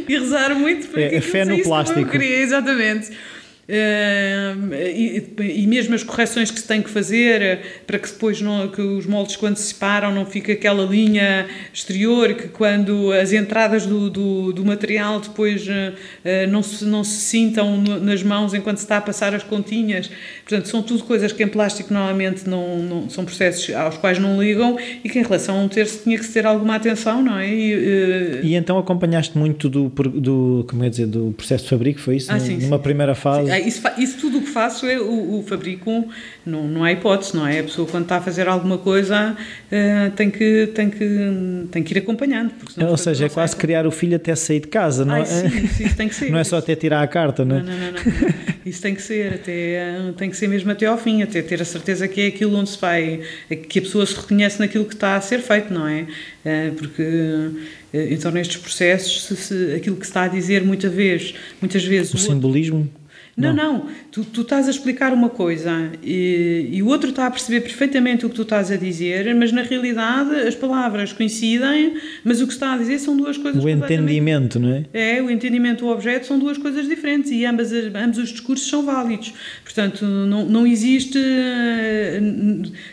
e 0.08 0.18
rezar 0.18 0.56
muito 0.56 0.88
para 0.89 1.02
é, 1.02 1.10
que 1.10 1.22
fé 1.22 1.43
no 1.43 1.62
plástico. 1.64 2.00
eu 2.00 2.08
queria, 2.08 2.38
exatamente. 2.38 3.10
E, 3.68 5.24
e, 5.39 5.66
mesmo 5.66 5.95
as 5.95 6.03
correções 6.03 6.51
que 6.51 6.59
se 6.59 6.68
tem 6.68 6.84
que 6.84 6.89
fazer 6.89 7.41
eh, 7.41 7.61
para 7.88 7.97
que 7.97 8.07
depois 8.07 8.39
não, 8.39 8.68
que 8.68 8.80
os 8.80 9.07
moldes 9.07 9.36
quando 9.36 9.55
se 9.55 9.74
separam 9.74 10.13
não 10.13 10.24
fique 10.24 10.51
aquela 10.51 10.84
linha 10.84 11.47
exterior 11.74 12.36
que 12.36 12.47
quando 12.47 13.11
as 13.11 13.34
entradas 13.34 13.88
do, 13.88 14.07
do, 14.07 14.53
do 14.53 14.63
material 14.63 15.20
depois 15.20 15.66
uh, 15.68 16.47
não, 16.47 16.61
se, 16.61 16.86
não 16.86 17.03
se 17.03 17.20
sintam 17.22 17.82
nas 17.82 18.22
mãos 18.22 18.53
enquanto 18.53 18.78
se 18.78 18.84
está 18.84 18.97
a 18.97 19.01
passar 19.01 19.34
as 19.34 19.41
continhas 19.41 20.11
portanto 20.47 20.68
são 20.68 20.84
tudo 20.84 21.03
coisas 21.03 21.32
que 21.32 21.41
em 21.41 21.47
plástico 21.47 21.91
normalmente 21.91 22.47
não, 22.47 22.78
não 22.78 23.09
são 23.09 23.26
processos 23.26 23.74
aos 23.74 23.97
quais 23.97 24.20
não 24.20 24.39
ligam 24.39 24.78
e 25.03 25.09
que 25.09 25.18
em 25.18 25.24
relação 25.24 25.59
a 25.59 25.63
um 25.63 25.68
terço 25.68 26.03
tinha 26.03 26.20
que 26.20 26.28
ter 26.28 26.45
alguma 26.45 26.76
atenção 26.76 27.24
não 27.24 27.39
é? 27.39 27.49
E, 27.49 28.41
e 28.43 28.55
então 28.55 28.78
acompanhaste 28.78 29.36
muito 29.36 29.68
do, 29.68 29.89
do, 29.89 30.66
como 30.70 30.84
é 30.84 30.89
dizer, 30.89 31.07
do 31.07 31.34
processo 31.36 31.63
de 31.63 31.70
fabrico, 31.72 31.99
foi 31.99 32.18
isso? 32.18 32.32
Ah, 32.32 32.39
sim, 32.39 32.57
Numa 32.57 32.78
sim. 32.78 32.84
primeira 32.84 33.16
fase? 33.16 33.49
Sim 33.49 33.55
isso, 33.60 33.82
isso 33.97 34.18
tudo 34.18 34.39
o 34.39 34.41
que 34.41 34.49
faço 34.49 34.86
é 34.86 34.99
o, 34.99 35.39
o 35.39 35.43
fabrico, 35.47 36.08
não, 36.45 36.68
não 36.68 36.84
há 36.84 36.91
hipótese, 36.91 37.36
não 37.36 37.47
é? 37.47 37.60
A 37.60 37.64
pessoa 37.64 37.88
quando 37.88 38.03
está 38.03 38.18
a 38.18 38.22
fazer 38.22 38.47
alguma 38.47 38.78
coisa 38.78 39.36
uh, 39.36 40.12
tem, 40.16 40.30
que, 40.30 40.68
tem, 40.74 40.89
que, 40.89 41.68
tem 41.72 41.84
que 41.84 41.93
ir 41.93 41.97
acompanhando. 41.99 42.51
Ou 42.78 42.97
seja, 42.97 43.26
é 43.26 43.30
quase 43.30 43.56
criar 43.56 43.86
o 43.86 43.91
filho 43.91 44.16
até 44.16 44.36
sair 44.36 44.62
de 44.62 44.68
casa, 44.68 45.06
não 45.06 45.16
Ai, 45.16 45.22
é? 45.22 45.26
Sim, 45.26 45.47
isso, 45.47 45.84
isso 45.84 45.95
tem 45.95 46.08
que 46.08 46.16
ser. 46.16 46.30
não 46.32 46.39
é 46.39 46.43
só 46.43 46.58
até 46.58 46.76
tirar 46.76 47.01
a 47.01 47.08
carta, 47.08 47.45
não 47.45 47.58
é? 47.58 47.60
Não, 47.60 47.66
não, 47.66 47.78
não, 47.78 47.91
não. 47.91 48.56
Isso 48.66 48.82
tem 48.82 48.95
que 48.95 49.01
ser, 49.01 49.34
até, 49.36 50.12
tem 50.18 50.28
que 50.28 50.36
ser 50.36 50.47
mesmo 50.47 50.72
até 50.72 50.88
ao 50.88 50.97
fim, 50.97 51.22
até 51.22 51.41
ter 51.43 51.62
a 51.62 51.66
certeza 51.66 52.08
que 52.08 52.22
é 52.22 52.28
aquilo 52.28 52.58
onde 52.58 52.72
se 52.72 52.80
vai, 52.80 53.22
que 53.70 53.78
a 53.78 53.82
pessoa 53.84 54.03
se 54.06 54.16
reconhece 54.16 54.60
naquilo 54.60 54.86
que 54.86 54.95
está 54.95 55.16
a 55.16 55.22
ser 55.22 55.39
feito, 55.39 55.72
não 55.72 55.88
é? 55.88 56.08
Eh, 56.43 56.72
porque 56.76 57.03
eh, 57.93 58.08
então 58.12 58.32
nestes 58.32 58.58
processos 58.58 59.26
se, 59.26 59.36
se, 59.36 59.74
aquilo 59.76 59.95
que 59.95 60.06
se 60.06 60.10
está 60.10 60.24
a 60.24 60.28
dizer 60.28 60.64
muita 60.64 60.89
vez, 60.89 61.36
muitas 61.62 61.84
vezes 61.84 62.14
o, 62.14 62.18
o 62.18 62.20
simbolismo 62.20 62.89
Não, 63.38 63.53
não, 63.53 63.73
não. 63.73 63.88
Tu, 64.11 64.23
tu, 64.23 64.41
estás 64.41 64.67
a 64.67 64.71
explicar 64.71 65.11
uma 65.11 65.27
coisa 65.27 65.91
e, 66.01 66.69
e, 66.71 66.81
o 66.81 66.88
outro 66.88 67.09
está 67.09 67.27
a 67.27 67.31
perceber 67.31 67.61
perfeitamente 67.61 68.25
o 68.25 68.29
que 68.29 68.36
tu 68.36 68.43
estás 68.43 68.71
a 68.71 68.77
dizer, 68.77 69.36
mas 69.36 69.51
na 69.51 69.61
realidade 69.61 70.33
as 70.36 70.55
palavras 70.55 71.11
coincidem, 71.11 71.97
mas 72.23 72.39
o 72.39 72.47
que 72.47 72.53
está 72.53 72.73
a 72.73 72.77
dizer 72.77 72.97
são 72.97 73.17
duas 73.17 73.38
coisas 73.38 73.61
O 73.61 73.67
entendimento, 73.67 74.57
não 74.57 74.71
é? 74.71 74.86
É, 74.93 75.21
o 75.21 75.29
entendimento 75.29 75.83
e 75.83 75.88
o 75.88 75.91
objeto 75.91 76.25
são 76.25 76.39
duas 76.39 76.57
coisas 76.57 76.88
diferentes 76.88 77.29
e 77.29 77.45
ambas, 77.45 77.73
ambos 77.73 78.19
os 78.19 78.29
discursos 78.29 78.69
são 78.69 78.86
válidos. 78.86 79.33
Portanto, 79.63 80.05
não, 80.05 80.45
não 80.45 80.65
existe. 80.65 81.19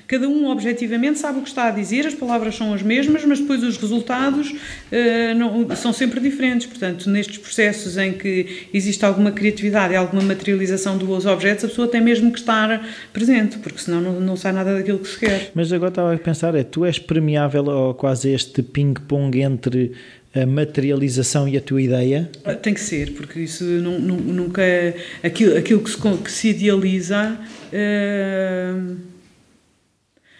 Cada 0.09 0.29
um 0.29 0.49
objetivamente 0.49 1.21
sabe 1.21 1.39
o 1.39 1.43
que 1.43 1.49
está 1.49 1.69
a 1.69 1.71
dizer, 1.71 2.05
as 2.05 2.15
palavras 2.15 2.57
são 2.57 2.75
as 2.75 2.83
mesmas, 2.83 3.25
mas 3.25 3.39
depois 3.39 3.63
os 3.63 3.77
resultados 3.77 4.51
uh, 4.51 5.35
não, 5.37 5.77
são 5.77 5.93
sempre 5.93 6.19
diferentes. 6.19 6.67
Portanto, 6.67 7.09
nestes 7.09 7.39
processos 7.39 7.97
em 7.97 8.13
que 8.13 8.67
existe 8.75 9.05
alguma 9.05 9.31
criatividade 9.31 9.93
e 9.93 9.97
alguma 9.97 10.32
materialização 10.35 10.99
dos 10.99 11.27
objetos, 11.27 11.65
a 11.65 11.69
pessoa 11.69 11.89
tem 11.89 12.01
mesmo 12.01 12.33
que 12.33 12.39
estar 12.39 12.87
presente, 13.13 13.59
porque 13.59 13.79
senão 13.79 14.01
não, 14.01 14.21
não 14.21 14.37
sai 14.37 14.53
nada 14.53 14.75
daquilo 14.75 14.99
que 14.99 15.09
se 15.09 15.19
quer. 15.19 15.51
Mas 15.55 15.73
agora 15.73 15.91
estava 15.91 16.15
a 16.15 16.19
pensar, 16.19 16.55
é, 16.55 16.63
tu 16.63 16.85
és 16.85 16.99
permeável 16.99 17.91
a 17.91 17.95
quase 17.95 18.31
este 18.31 18.63
ping-pong 18.63 19.41
entre 19.41 19.93
a 20.35 20.47
materialização 20.47 21.47
e 21.47 21.57
a 21.57 21.61
tua 21.61 21.83
ideia? 21.83 22.31
Ah, 22.45 22.55
tem 22.55 22.73
que 22.73 22.81
ser, 22.81 23.13
porque 23.13 23.41
isso 23.41 23.65
não, 23.65 23.99
não, 23.99 24.17
nunca. 24.17 24.63
É, 24.63 24.97
aquilo, 25.23 25.57
aquilo 25.57 25.81
que, 25.81 25.91
se, 25.91 25.99
que 25.99 26.33
se 26.33 26.49
idealiza. 26.49 27.39
Uh, 27.73 28.97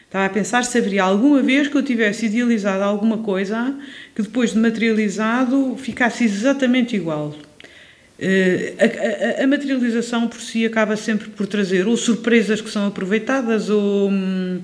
estava 0.07 0.27
a 0.27 0.31
pensar 0.31 0.63
se 0.65 0.77
haveria 0.77 1.05
alguma 1.05 1.43
vez 1.43 1.69
que 1.69 1.77
eu 1.77 1.83
tivesse 1.83 2.27
idealizado 2.27 2.85
alguma 2.85 3.19
coisa 3.19 3.75
que 4.15 4.21
depois 4.21 4.53
de 4.53 4.59
materializado 4.59 5.75
ficasse 5.79 6.25
exatamente 6.25 6.95
igual. 6.95 7.35
Uh, 8.23 9.41
a, 9.41 9.43
a, 9.43 9.47
materialização 9.49 10.29
por 10.29 10.41
si 10.41 10.65
acaba 10.65 10.97
sempre 10.97 11.29
por 11.31 11.45
trazer 11.45 11.89
ou 11.89 11.97
surpresas 11.97 12.61
que 12.61 12.71
são 12.71 12.87
aproveitadas 12.87 13.69
ou. 13.69 14.11
Hum, 14.11 14.61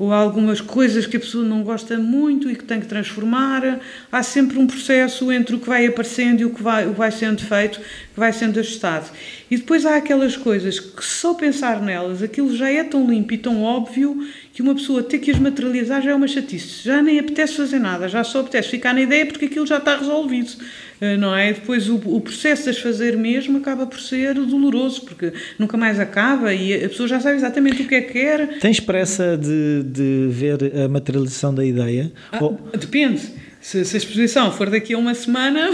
ou 0.00 0.14
algumas 0.14 0.62
coisas 0.62 1.06
que 1.06 1.18
a 1.18 1.20
pessoa 1.20 1.44
não 1.44 1.62
gosta 1.62 1.98
muito 1.98 2.50
e 2.50 2.56
que 2.56 2.64
tem 2.64 2.80
que 2.80 2.86
transformar. 2.86 3.78
Há 4.10 4.22
sempre 4.22 4.58
um 4.58 4.66
processo 4.66 5.30
entre 5.30 5.54
o 5.54 5.58
que 5.58 5.68
vai 5.68 5.84
aparecendo 5.84 6.40
e 6.40 6.46
o 6.46 6.54
que 6.54 6.62
vai, 6.62 6.86
o 6.86 6.94
vai 6.94 7.12
sendo 7.12 7.42
feito, 7.42 7.78
que 7.78 8.18
vai 8.18 8.32
sendo 8.32 8.58
ajustado. 8.58 9.10
E 9.50 9.58
depois 9.58 9.84
há 9.84 9.96
aquelas 9.96 10.38
coisas 10.38 10.80
que 10.80 11.04
só 11.04 11.34
pensar 11.34 11.82
nelas, 11.82 12.22
aquilo 12.22 12.56
já 12.56 12.70
é 12.70 12.82
tão 12.82 13.06
limpo 13.10 13.34
e 13.34 13.38
tão 13.38 13.62
óbvio 13.62 14.26
que 14.60 14.62
uma 14.62 14.74
pessoa 14.74 15.02
ter 15.02 15.18
que 15.18 15.30
as 15.30 15.38
materializar 15.38 16.02
já 16.02 16.10
é 16.10 16.14
uma 16.14 16.28
chatice. 16.28 16.84
Já 16.84 17.02
nem 17.02 17.18
apetece 17.18 17.54
fazer 17.54 17.78
nada, 17.78 18.08
já 18.08 18.22
só 18.22 18.40
apetece 18.40 18.68
ficar 18.68 18.92
na 18.92 19.00
ideia 19.00 19.24
porque 19.24 19.46
aquilo 19.46 19.66
já 19.66 19.78
está 19.78 19.96
resolvido. 19.96 20.52
Eh, 21.00 21.16
não 21.16 21.34
é? 21.34 21.54
Depois 21.54 21.88
o, 21.88 21.96
o 21.96 22.20
processo 22.20 22.64
de 22.64 22.70
as 22.70 22.78
fazer 22.78 23.16
mesmo 23.16 23.56
acaba 23.56 23.86
por 23.86 23.98
ser 23.98 24.34
doloroso, 24.34 25.02
porque 25.02 25.32
nunca 25.58 25.76
mais 25.78 25.98
acaba 25.98 26.52
e 26.52 26.74
a 26.74 26.88
pessoa 26.88 27.08
já 27.08 27.18
sabe 27.18 27.36
exatamente 27.36 27.82
o 27.82 27.88
que 27.88 27.94
é 27.94 28.00
que 28.02 28.12
quer. 28.12 28.58
Tens 28.58 28.78
pressa 28.80 29.36
de, 29.36 29.82
de 29.82 30.28
ver 30.30 30.58
a 30.84 30.88
materialização 30.88 31.54
da 31.54 31.64
ideia? 31.64 32.12
Ah, 32.30 32.44
Ou... 32.44 32.60
Depende. 32.78 33.32
Se, 33.60 33.84
se, 33.84 33.96
a 33.96 33.98
exposição 33.98 34.50
for 34.52 34.70
daqui 34.70 34.94
a 34.94 34.98
uma 34.98 35.14
semana. 35.14 35.68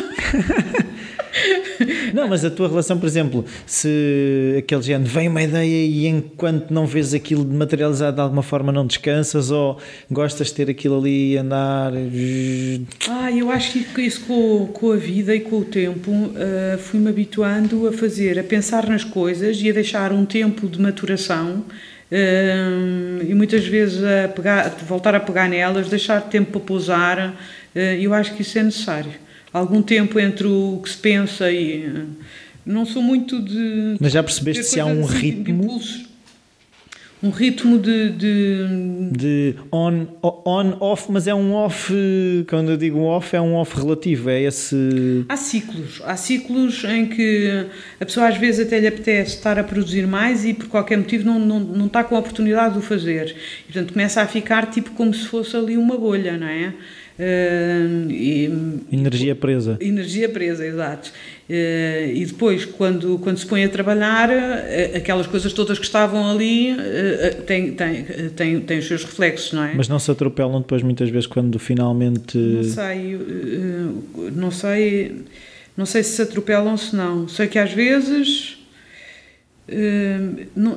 não, 2.13 2.29
mas 2.29 2.45
a 2.45 2.51
tua 2.51 2.69
relação, 2.69 2.99
por 2.99 3.07
exemplo, 3.07 3.45
se 3.65 4.57
aquele 4.59 4.83
género 4.83 5.09
vem 5.11 5.29
uma 5.29 5.43
ideia 5.43 5.87
e 5.87 6.07
enquanto 6.07 6.73
não 6.73 6.87
vês 6.87 7.15
aquilo 7.15 7.45
materializado 7.45 8.17
de 8.17 8.23
alguma 8.23 8.43
forma 8.43 8.73
não 8.73 8.87
descansas 8.87 9.51
ou 9.51 9.79
gostas 10.11 10.49
de 10.49 10.55
ter 10.55 10.71
aquilo 10.71 10.99
ali 10.99 11.35
e 11.35 11.39
andar. 11.39 11.93
Ah, 13.09 13.31
eu 13.31 13.51
acho 13.51 13.73
que 13.79 14.03
isso 14.03 14.23
com, 14.23 14.67
com 14.67 14.93
a 14.93 14.97
vida 14.97 15.35
e 15.35 15.41
com 15.41 15.59
o 15.59 15.65
tempo 15.65 16.11
uh, 16.11 16.79
fui-me 16.79 17.09
habituando 17.09 17.87
a 17.87 17.93
fazer, 17.93 18.39
a 18.39 18.45
pensar 18.45 18.89
nas 18.89 19.05
coisas 19.05 19.61
e 19.61 19.71
a 19.71 19.73
deixar 19.73 20.13
um 20.13 20.25
tempo 20.25 20.69
de 20.69 20.81
maturação. 20.81 21.65
Uh, 22.11 23.21
e 23.29 23.35
muitas 23.35 23.67
vezes 23.67 24.03
a 24.03 24.29
pegar, 24.29 24.69
voltar 24.87 25.15
a 25.17 25.21
pegar 25.21 25.49
nelas, 25.49 25.89
deixar 25.89 26.21
tempo 26.21 26.53
para 26.53 26.61
pousar, 26.61 27.37
eu 27.79 28.15
acho 28.15 28.35
que 28.35 28.43
isso 28.43 28.59
é 28.59 28.63
necessário 28.63 29.27
algum 29.57 29.83
tempo 29.83 30.21
entre 30.21 30.47
o 30.47 30.81
que 30.83 30.91
se 30.91 30.97
pensa 30.99 31.51
e. 31.51 31.85
Eh, 31.85 32.05
não 32.65 32.85
sou 32.85 33.03
muito 33.03 33.41
de. 33.41 33.97
Mas 34.01 34.13
já 34.13 34.23
percebeste 34.23 34.65
se 34.65 34.81
há 34.81 34.87
um 34.87 35.05
ritmo. 35.05 35.81
Um 37.23 37.31
ritmo 37.31 37.79
de. 37.79 38.11
De, 38.11 38.67
de 39.13 39.55
on, 39.73 40.07
on, 40.23 40.77
off, 40.81 41.11
mas 41.11 41.29
é 41.29 41.35
um 41.35 41.55
off. 41.55 41.93
Quando 42.49 42.73
eu 42.73 42.77
digo 42.77 42.99
off, 43.01 43.35
é 43.35 43.41
um 43.41 43.55
off 43.55 43.77
relativo. 43.77 44.29
É 44.29 44.43
esse. 44.43 45.25
Há 45.29 45.37
ciclos. 45.37 46.03
Há 46.05 46.17
ciclos 46.17 46.85
em 46.85 47.07
que 47.07 47.67
a 48.01 48.05
pessoa 48.05 48.29
às 48.29 48.37
vezes 48.37 48.67
até 48.67 48.81
lhe 48.81 48.89
apetece 48.89 49.37
estar 49.37 49.59
a 49.59 49.65
produzir 49.65 50.07
mais 50.07 50.45
e 50.45 50.53
por 50.53 50.67
qualquer 50.67 50.99
motivo 50.99 51.25
não, 51.25 51.39
não, 51.39 51.61
não 51.61 51.87
está 51.87 52.03
com 52.03 52.17
a 52.17 52.19
oportunidade 52.19 52.75
de 52.75 52.81
o 52.81 52.83
fazer. 52.83 53.35
E, 53.61 53.73
portanto, 53.73 53.93
começa 53.93 54.21
a 54.21 54.27
ficar 54.27 54.67
tipo 54.67 54.91
como 54.91 55.15
se 55.15 55.27
fosse 55.27 55.57
ali 55.57 55.77
uma 55.79 55.97
bolha, 55.97 56.37
não 56.37 56.49
é? 56.49 56.75
E, 57.19 58.51
energia 58.93 59.35
presa. 59.35 59.79
Energia 59.81 60.29
presa, 60.29 60.67
exato. 60.67 61.11
Uh, 61.49 62.13
e 62.13 62.27
depois, 62.27 62.65
quando, 62.65 63.19
quando 63.19 63.39
se 63.39 63.47
põe 63.47 63.65
a 63.65 63.69
trabalhar, 63.69 64.29
uh, 64.29 64.97
aquelas 64.97 65.27
coisas 65.27 65.53
todas 65.53 65.79
que 65.79 65.85
estavam 65.85 66.31
ali 66.31 66.77
têm, 67.47 67.73
têm, 67.73 68.05
têm, 68.35 68.61
têm 68.61 68.79
os 68.79 68.87
seus 68.87 69.05
reflexos, 69.05 69.53
não 69.53 69.65
é? 69.65 69.75
Mas 69.75 69.89
não 69.89 69.99
se 69.99 70.11
atropelam 70.11 70.61
depois, 70.61 70.83
muitas 70.83 71.09
vezes, 71.09 71.27
quando 71.27 71.59
finalmente. 71.59 72.37
Não 72.37 72.63
sei, 72.65 73.19
não 74.35 74.51
sei, 74.51 75.25
não 75.77 75.87
sei 75.87 76.03
se 76.03 76.17
se 76.17 76.23
atropelam 76.23 76.77
se 76.77 76.95
não. 76.95 77.27
Sei 77.29 77.47
que 77.47 77.59
às 77.59 77.73
vezes. 77.73 78.59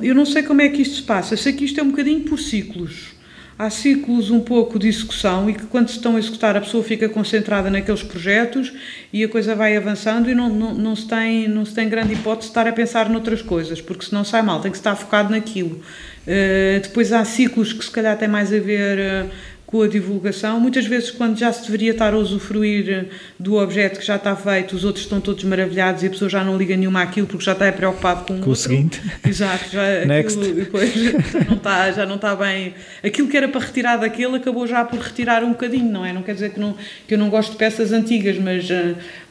eu 0.02 0.14
não 0.14 0.24
sei 0.24 0.42
como 0.42 0.62
é 0.62 0.68
que 0.70 0.80
isto 0.80 0.96
se 0.96 1.02
passa, 1.02 1.36
sei 1.36 1.52
que 1.52 1.64
isto 1.64 1.78
é 1.78 1.82
um 1.82 1.90
bocadinho 1.90 2.20
por 2.20 2.38
ciclos 2.38 3.19
há 3.60 3.68
ciclos 3.68 4.30
um 4.30 4.40
pouco 4.40 4.78
de 4.78 4.88
execução 4.88 5.50
e 5.50 5.52
que 5.52 5.66
quando 5.66 5.88
se 5.88 5.96
estão 5.96 6.16
a 6.16 6.18
executar 6.18 6.56
a 6.56 6.62
pessoa 6.62 6.82
fica 6.82 7.06
concentrada 7.10 7.68
naqueles 7.68 8.02
projetos 8.02 8.72
e 9.12 9.22
a 9.22 9.28
coisa 9.28 9.54
vai 9.54 9.76
avançando 9.76 10.30
e 10.30 10.34
não, 10.34 10.48
não, 10.48 10.72
não, 10.72 10.96
se, 10.96 11.06
tem, 11.06 11.46
não 11.46 11.66
se 11.66 11.74
tem 11.74 11.86
grande 11.86 12.14
hipótese 12.14 12.46
de 12.46 12.52
estar 12.52 12.66
a 12.66 12.72
pensar 12.72 13.10
noutras 13.10 13.42
coisas, 13.42 13.78
porque 13.78 14.06
senão 14.06 14.24
sai 14.24 14.40
mal, 14.40 14.62
tem 14.62 14.70
que 14.70 14.78
estar 14.78 14.96
focado 14.96 15.30
naquilo. 15.30 15.78
Uh, 16.26 16.80
depois 16.82 17.12
há 17.12 17.22
ciclos 17.22 17.74
que 17.74 17.84
se 17.84 17.90
calhar 17.90 18.16
têm 18.16 18.28
mais 18.28 18.50
a 18.50 18.58
ver 18.58 19.26
uh, 19.26 19.30
com 19.70 19.82
a 19.82 19.88
divulgação. 19.88 20.58
Muitas 20.58 20.84
vezes, 20.86 21.10
quando 21.10 21.38
já 21.38 21.52
se 21.52 21.62
deveria 21.62 21.92
estar 21.92 22.12
a 22.12 22.16
usufruir 22.16 22.90
eh, 22.90 23.04
do 23.38 23.54
objeto 23.54 24.00
que 24.00 24.04
já 24.04 24.16
está 24.16 24.34
feito, 24.34 24.74
os 24.74 24.84
outros 24.84 25.04
estão 25.04 25.20
todos 25.20 25.44
maravilhados 25.44 26.02
e 26.02 26.08
a 26.08 26.10
pessoa 26.10 26.28
já 26.28 26.42
não 26.42 26.56
liga 26.56 26.76
nenhuma 26.76 27.02
àquilo 27.02 27.26
porque 27.26 27.44
já 27.44 27.52
está 27.52 27.70
preocupado 27.70 28.24
com, 28.24 28.40
com 28.40 28.50
o, 28.50 28.56
seguinte. 28.56 29.00
Exato, 29.26 29.70
já, 29.70 29.82
Next. 30.04 30.38
Aquilo, 30.38 30.54
depois, 30.54 30.92
já, 30.92 31.44
não 31.48 31.56
está, 31.56 31.92
já 31.92 32.06
não 32.06 32.16
está 32.16 32.34
bem. 32.34 32.74
Aquilo 33.04 33.28
que 33.28 33.36
era 33.36 33.48
para 33.48 33.60
retirar 33.60 33.96
daquele 33.96 34.36
acabou 34.36 34.66
já 34.66 34.84
por 34.84 34.98
retirar 34.98 35.44
um 35.44 35.50
bocadinho, 35.50 35.90
não 35.90 36.04
é? 36.04 36.12
Não 36.12 36.22
quer 36.22 36.34
dizer 36.34 36.50
que, 36.50 36.58
não, 36.58 36.76
que 37.06 37.14
eu 37.14 37.18
não 37.18 37.30
gosto 37.30 37.52
de 37.52 37.58
peças 37.58 37.92
antigas, 37.92 38.36
mas. 38.38 38.68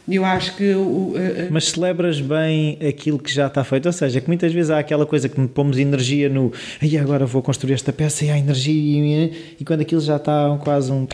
Eu 0.10 0.26
acho 0.26 0.56
que. 0.56 0.74
O, 0.74 1.14
Mas 1.52 1.66
celebras 1.66 2.20
bem 2.20 2.78
aquilo 2.88 3.20
que 3.20 3.32
já 3.34 3.48
está 3.48 3.64
feito, 3.64 3.86
ou 3.86 3.94
seja, 3.94 4.20
que 4.20 4.28
muitas 4.28 4.52
vezes 4.52 4.72
há 4.72 4.80
aquela 4.80 5.06
coisa 5.06 5.30
que 5.30 5.48
pomos 5.48 5.78
energia 5.78 6.30
no. 6.30 6.52
Aí 6.82 6.98
agora 6.98 7.26
vou 7.26 7.42
construir 7.42 7.74
esta 7.74 7.94
peça 7.94 8.26
e 8.26 8.30
há 8.30 8.38
energia 8.38 9.32
e, 9.60 9.66
quando 9.66 9.82
aquilo 9.82 10.02
já 10.02 10.16
está 10.16 10.58
quase 10.62 10.92
um, 10.92 11.08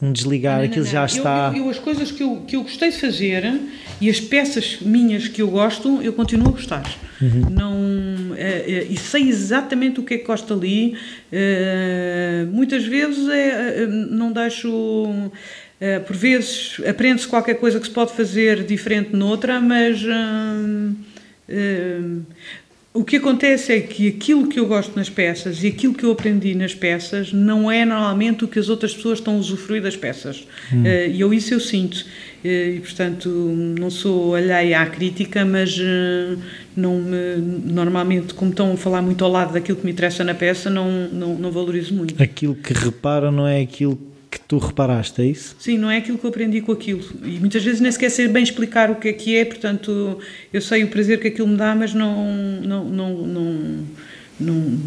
um 0.00 0.12
desligar, 0.12 0.56
não, 0.56 0.64
não, 0.64 0.70
aquilo 0.70 0.84
não, 0.84 0.92
já 0.92 1.04
está. 1.04 1.52
Eu, 1.54 1.64
eu, 1.64 1.70
as 1.70 1.78
coisas 1.78 2.10
que 2.10 2.22
eu, 2.22 2.36
que 2.46 2.56
eu 2.56 2.62
gostei 2.62 2.90
de 2.90 2.96
fazer 2.98 3.60
e 4.00 4.10
as 4.10 4.20
peças 4.20 4.78
minhas 4.80 5.28
que 5.28 5.40
eu 5.42 5.48
gosto, 5.48 6.00
eu 6.02 6.12
continuo 6.12 6.48
a 6.48 6.52
gostar. 6.52 6.84
Uhum. 7.20 7.50
Não, 7.50 8.34
é, 8.36 8.70
é, 8.70 8.86
e 8.90 8.96
sei 8.96 9.28
exatamente 9.28 10.00
o 10.00 10.02
que 10.02 10.14
é 10.14 10.18
que 10.18 10.26
gosto 10.26 10.52
ali. 10.52 10.96
É, 11.32 12.46
muitas 12.50 12.84
vezes 12.84 13.28
é, 13.28 13.86
não 13.86 14.32
deixo 14.32 15.30
Uh, 15.78 16.02
por 16.06 16.16
vezes 16.16 16.80
aprende-se 16.88 17.28
qualquer 17.28 17.54
coisa 17.56 17.78
que 17.78 17.86
se 17.86 17.92
pode 17.92 18.14
fazer 18.14 18.64
diferente 18.64 19.14
noutra, 19.14 19.60
mas 19.60 20.02
uh, 20.02 20.96
uh, 21.50 22.22
o 22.94 23.04
que 23.04 23.16
acontece 23.16 23.74
é 23.74 23.80
que 23.80 24.08
aquilo 24.08 24.48
que 24.48 24.58
eu 24.58 24.64
gosto 24.64 24.96
nas 24.96 25.10
peças 25.10 25.62
e 25.62 25.66
aquilo 25.66 25.92
que 25.92 26.02
eu 26.02 26.12
aprendi 26.12 26.54
nas 26.54 26.74
peças 26.74 27.30
não 27.30 27.70
é 27.70 27.84
normalmente 27.84 28.42
o 28.42 28.48
que 28.48 28.58
as 28.58 28.70
outras 28.70 28.94
pessoas 28.94 29.18
estão 29.18 29.34
a 29.34 29.36
usufruir 29.36 29.82
das 29.82 29.94
peças. 29.94 30.48
Hum. 30.72 30.82
E 30.86 31.20
eu 31.20 31.34
isso 31.34 31.52
eu 31.52 31.60
sinto. 31.60 32.06
E, 32.42 32.80
portanto, 32.80 33.28
não 33.28 33.90
sou 33.90 34.34
alheia 34.34 34.80
à 34.80 34.86
crítica, 34.86 35.44
mas 35.44 35.78
não 36.74 36.98
me, 36.98 37.36
normalmente, 37.66 38.32
como 38.32 38.50
estão 38.50 38.72
a 38.72 38.76
falar 38.78 39.02
muito 39.02 39.22
ao 39.22 39.30
lado 39.30 39.52
daquilo 39.52 39.76
que 39.76 39.84
me 39.84 39.92
interessa 39.92 40.24
na 40.24 40.32
peça, 40.34 40.70
não, 40.70 41.06
não, 41.08 41.34
não 41.34 41.50
valorizo 41.50 41.92
muito. 41.92 42.14
Aquilo 42.22 42.54
que 42.54 42.72
reparam 42.72 43.30
não 43.30 43.46
é 43.46 43.60
aquilo 43.60 44.15
que 44.38 44.46
tu 44.46 44.58
reparaste, 44.58 45.20
é 45.22 45.26
isso? 45.26 45.56
Sim, 45.58 45.78
não 45.78 45.90
é 45.90 45.98
aquilo 45.98 46.18
que 46.18 46.24
eu 46.24 46.30
aprendi 46.30 46.60
com 46.60 46.72
aquilo. 46.72 47.02
E 47.24 47.38
muitas 47.38 47.64
vezes 47.64 47.80
nem 47.80 47.90
sequer 47.90 48.10
sei 48.10 48.28
bem 48.28 48.42
explicar 48.42 48.90
o 48.90 48.96
que 48.96 49.08
é 49.08 49.12
que 49.12 49.36
é, 49.36 49.44
portanto, 49.44 50.18
eu 50.52 50.60
sei 50.60 50.84
o 50.84 50.88
prazer 50.88 51.20
que 51.20 51.28
aquilo 51.28 51.48
me 51.48 51.56
dá, 51.56 51.74
mas 51.74 51.94
não, 51.94 52.32
não, 52.62 52.84
não, 52.84 53.26
não, 53.26 53.86
não, 54.38 54.78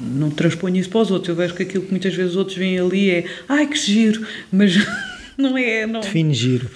não 0.00 0.30
transponho 0.30 0.76
isso 0.76 0.90
para 0.90 1.00
os 1.00 1.10
outros. 1.10 1.28
Eu 1.28 1.34
vejo 1.36 1.54
que 1.54 1.62
aquilo 1.62 1.84
que 1.84 1.90
muitas 1.90 2.14
vezes 2.14 2.32
os 2.32 2.36
outros 2.36 2.56
veem 2.56 2.78
ali 2.78 3.10
é 3.10 3.24
ai 3.48 3.66
que 3.66 3.78
giro, 3.78 4.26
mas. 4.52 4.74
não 5.38 5.56
é. 5.56 5.86
Não, 5.86 6.00
Define 6.00 6.34
giro. 6.34 6.70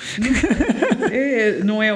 É, 1.10 1.60
não 1.62 1.82
é. 1.82 1.90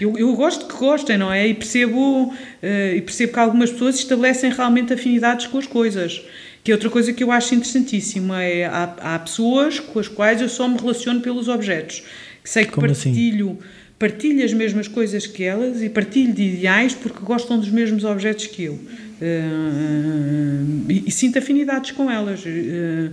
Eu, 0.00 0.18
eu 0.18 0.34
gosto 0.34 0.66
que 0.66 0.74
gostem, 0.74 1.16
não 1.16 1.32
é? 1.32 1.46
E 1.48 1.54
percebo, 1.54 2.26
uh, 2.26 2.96
e 2.96 3.00
percebo 3.00 3.32
que 3.32 3.38
algumas 3.38 3.70
pessoas 3.70 3.96
estabelecem 3.96 4.50
realmente 4.50 4.92
afinidades 4.92 5.46
com 5.46 5.58
as 5.58 5.66
coisas. 5.66 6.22
Que 6.64 6.70
é 6.70 6.74
outra 6.74 6.90
coisa 6.90 7.12
que 7.12 7.24
eu 7.24 7.32
acho 7.32 7.54
interessantíssima. 7.54 8.42
É, 8.42 8.66
há, 8.66 9.14
há 9.14 9.18
pessoas 9.18 9.80
com 9.80 9.98
as 9.98 10.08
quais 10.08 10.40
eu 10.40 10.48
só 10.48 10.68
me 10.68 10.78
relaciono 10.78 11.20
pelos 11.20 11.48
objetos. 11.48 12.02
Que 12.42 12.50
sei 12.50 12.64
que 12.64 12.72
Como 12.72 12.86
assim? 12.86 13.10
partilho. 13.10 13.50
Assim? 13.50 13.58
Partilho 13.98 14.44
as 14.44 14.52
mesmas 14.52 14.88
coisas 14.88 15.28
que 15.28 15.44
elas 15.44 15.80
e 15.80 15.88
partilho 15.88 16.32
de 16.32 16.42
ideais 16.42 16.92
porque 16.92 17.24
gostam 17.24 17.58
dos 17.58 17.68
mesmos 17.68 18.04
objetos 18.04 18.48
que 18.48 18.64
eu. 18.64 18.74
Uh, 18.74 20.84
e, 20.88 21.04
e, 21.06 21.10
sinto 21.10 21.38
afinidades 21.38 21.92
com 21.92 22.10
elas. 22.10 22.44
Uh, 22.44 23.12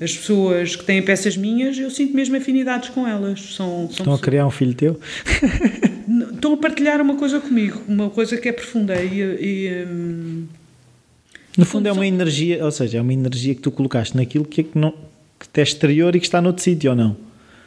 as 0.00 0.16
pessoas 0.16 0.76
que 0.76 0.84
têm 0.84 1.02
peças 1.02 1.36
minhas, 1.36 1.76
eu 1.76 1.90
sinto 1.90 2.14
mesmo 2.14 2.36
afinidades 2.36 2.88
com 2.90 3.06
elas. 3.06 3.40
São, 3.40 3.88
são 3.90 3.92
Estão 4.04 4.14
a 4.14 4.18
criar 4.18 4.46
um 4.46 4.50
filho 4.50 4.74
teu? 4.74 5.00
Estão 6.32 6.52
a 6.52 6.56
partilhar 6.56 7.00
uma 7.00 7.16
coisa 7.16 7.40
comigo, 7.40 7.82
uma 7.88 8.08
coisa 8.08 8.36
que 8.36 8.48
é 8.48 8.52
profunda. 8.52 8.94
E, 9.02 9.20
e 9.20 9.86
um, 9.86 10.46
no 11.56 11.64
fundo 11.64 11.88
é 11.88 11.92
uma 11.92 12.06
energia, 12.06 12.64
ou 12.64 12.70
seja, 12.70 12.98
é 12.98 13.00
uma 13.00 13.12
energia 13.12 13.54
que 13.54 13.60
tu 13.60 13.70
colocaste 13.70 14.16
naquilo 14.16 14.44
que, 14.44 14.60
é 14.60 14.64
que, 14.64 14.78
não, 14.78 14.94
que 15.52 15.60
é 15.60 15.62
exterior 15.62 16.14
e 16.14 16.20
que 16.20 16.26
está 16.26 16.40
noutro 16.40 16.62
sítio, 16.62 16.90
ou 16.90 16.96
não? 16.96 17.16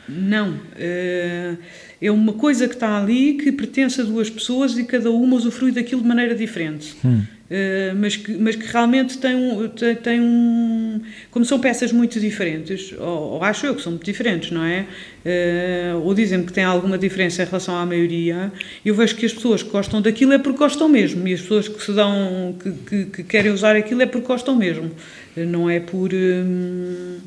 Não. 0.08 0.52
Uh, 0.52 1.58
é 2.02 2.12
uma 2.12 2.34
coisa 2.34 2.68
que 2.68 2.74
está 2.74 2.98
ali 2.98 3.34
que 3.34 3.52
pertence 3.52 4.02
a 4.02 4.04
duas 4.04 4.30
pessoas 4.30 4.78
e 4.78 4.84
cada 4.84 5.12
uma 5.12 5.36
usufrui 5.36 5.72
daquilo 5.72 6.02
de 6.02 6.08
maneira 6.08 6.36
diferente. 6.36 6.96
Hum. 7.06 7.24
Uh, 7.52 7.94
mas, 7.98 8.16
que, 8.16 8.32
mas 8.38 8.56
que 8.56 8.66
realmente 8.66 9.18
tem 9.18 9.36
um, 9.36 9.68
tem, 9.68 9.96
tem, 9.96 10.22
um. 10.22 11.02
Como 11.30 11.44
são 11.44 11.60
peças 11.60 11.92
muito 11.92 12.18
diferentes, 12.18 12.94
ou, 12.98 13.34
ou 13.34 13.44
acho 13.44 13.66
eu 13.66 13.76
que 13.76 13.82
são 13.82 13.92
muito 13.92 14.06
diferentes, 14.06 14.52
não 14.52 14.64
é? 14.64 14.86
Uh, 15.26 16.00
ou 16.02 16.14
dizem 16.14 16.46
que 16.46 16.54
tem 16.54 16.64
alguma 16.64 16.98
diferença 16.98 17.44
em 17.44 17.46
relação 17.46 17.76
à 17.76 17.86
maioria, 17.86 18.54
eu 18.86 18.96
vejo 18.96 19.18
que 19.18 19.26
as 19.26 19.34
pessoas 19.34 19.62
que 19.62 19.70
gostam 19.70 20.02
daquilo 20.02 20.32
é 20.32 20.38
porque 20.38 20.60
gostam 20.60 20.88
mesmo, 20.88 21.28
e 21.28 21.34
as 21.34 21.42
pessoas 21.42 21.68
que 21.68 21.84
se 21.84 21.92
dão. 21.92 22.56
que, 22.58 22.72
que, 22.72 23.06
que 23.08 23.24
querem 23.26 23.52
usar 23.52 23.76
aquilo 23.76 24.02
é 24.02 24.06
porque 24.06 24.28
gostam 24.28 24.56
mesmo, 24.56 24.90
não 25.36 25.70
é 25.70 25.82
por. 25.82 26.10
Hum, 26.14 27.18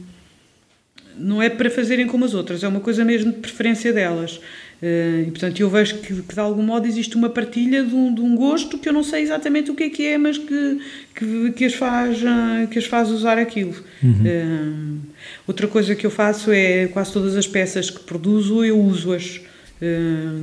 não 1.18 1.42
é 1.42 1.50
para 1.50 1.70
fazerem 1.70 2.06
como 2.06 2.24
as 2.24 2.32
outras, 2.32 2.64
é 2.64 2.68
uma 2.68 2.80
coisa 2.80 3.04
mesmo 3.04 3.30
de 3.30 3.40
preferência 3.40 3.92
delas. 3.92 4.40
Uh, 4.84 5.28
e 5.28 5.30
portanto 5.30 5.58
eu 5.60 5.70
vejo 5.70 5.96
que, 6.00 6.20
que, 6.20 6.34
de 6.34 6.40
algum 6.40 6.62
modo 6.62 6.86
existe 6.86 7.16
uma 7.16 7.30
partilha 7.30 7.82
de 7.82 7.94
um, 7.94 8.14
de 8.14 8.20
um, 8.20 8.36
gosto 8.36 8.76
que 8.76 8.86
eu 8.86 8.92
não 8.92 9.02
sei 9.02 9.22
exatamente 9.22 9.70
o 9.70 9.74
que 9.74 9.84
é 9.84 9.88
que 9.88 10.06
é, 10.06 10.18
mas 10.18 10.36
que, 10.36 10.78
que, 11.14 11.52
que 11.52 11.64
as, 11.64 11.72
faz, 11.72 12.20
uh, 12.20 12.68
que 12.68 12.78
as 12.78 12.84
faz 12.84 13.10
usar 13.10 13.38
aquilo. 13.38 13.74
Uhum. 14.02 14.12
Uh, 14.12 14.98
outra 15.46 15.66
coisa 15.68 15.94
que 15.94 16.04
eu 16.04 16.10
faço 16.10 16.52
é 16.52 16.86
quase 16.88 17.14
todas 17.14 17.34
as 17.34 17.46
peças 17.46 17.88
que 17.88 18.00
produzo 18.00 18.62
eu 18.62 18.78
uso-as, 18.78 19.40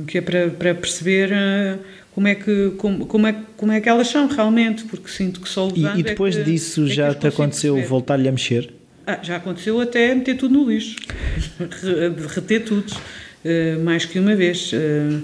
que 0.08 0.18
é 0.18 0.20
para, 0.20 0.50
para 0.50 0.74
perceber 0.74 1.30
como 2.12 2.26
é 2.28 2.34
que 2.34 2.70
como, 2.78 3.06
como, 3.06 3.26
é, 3.26 3.36
como 3.56 3.72
é 3.72 3.80
que 3.80 3.88
elas 3.88 4.08
são 4.08 4.26
realmente, 4.26 4.84
porque 4.84 5.08
sinto 5.08 5.40
que 5.40 5.48
só 5.48 5.66
usando 5.66 5.96
E, 5.96 6.00
e 6.00 6.02
depois 6.02 6.36
é 6.36 6.42
disso 6.42 6.84
é 6.84 6.88
já 6.88 7.14
te 7.14 7.26
aconteceu 7.26 7.80
voltar-lhe 7.82 8.28
a 8.28 8.32
mexer? 8.32 8.72
Ah, 9.06 9.18
já 9.22 9.36
aconteceu 9.36 9.80
até 9.80 10.14
meter 10.14 10.36
tudo 10.36 10.54
no 10.54 10.68
lixo, 10.70 10.96
derreter 12.16 12.64
tudo. 12.64 12.92
Uh, 13.44 13.82
mais 13.82 14.04
que 14.04 14.18
uma 14.18 14.34
vez. 14.34 14.72
Uh, 14.72 15.22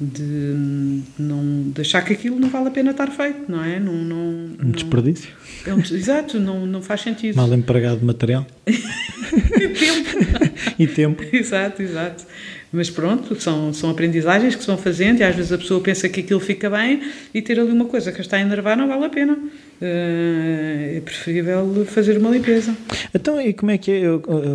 de, 0.00 1.02
não, 1.18 1.70
de 1.70 1.80
achar 1.80 2.04
que 2.04 2.12
aquilo 2.12 2.38
não 2.38 2.48
vale 2.48 2.68
a 2.68 2.70
pena 2.70 2.90
estar 2.90 3.10
feito, 3.10 3.44
não 3.48 3.62
é? 3.62 3.78
Não, 3.78 3.92
não, 3.92 4.56
um 4.62 4.70
desperdício. 4.70 5.30
É 5.64 5.72
um, 5.72 5.78
exato, 5.78 6.40
não, 6.40 6.66
não 6.66 6.82
faz 6.82 7.02
sentido. 7.02 7.36
Mal 7.36 7.52
empregado 7.54 8.00
de 8.00 8.04
material. 8.04 8.46
e 8.66 9.68
tempo. 9.68 10.10
e 10.78 10.86
tempo. 10.86 11.24
Exato, 11.32 11.82
exato. 11.82 12.24
Mas 12.72 12.90
pronto, 12.90 13.40
são, 13.40 13.72
são 13.72 13.88
aprendizagens 13.88 14.56
que 14.56 14.62
se 14.62 14.66
vão 14.66 14.76
fazendo 14.76 15.20
e 15.20 15.22
às 15.22 15.36
vezes 15.36 15.52
a 15.52 15.58
pessoa 15.58 15.80
pensa 15.80 16.08
que 16.08 16.20
aquilo 16.20 16.40
fica 16.40 16.68
bem 16.68 17.02
e 17.32 17.40
ter 17.40 17.60
ali 17.60 17.70
uma 17.70 17.84
coisa 17.84 18.10
que 18.10 18.20
está 18.20 18.36
a 18.36 18.40
enervar 18.40 18.76
não 18.76 18.88
vale 18.88 19.04
a 19.04 19.08
pena. 19.08 19.38
Uh, 19.84 20.96
é 20.96 21.02
preferível 21.04 21.84
fazer 21.84 22.16
uma 22.16 22.30
limpeza. 22.30 22.74
Então, 23.14 23.38
e 23.38 23.52
como 23.52 23.70
é 23.70 23.76
que 23.76 23.90
é, 23.90 24.04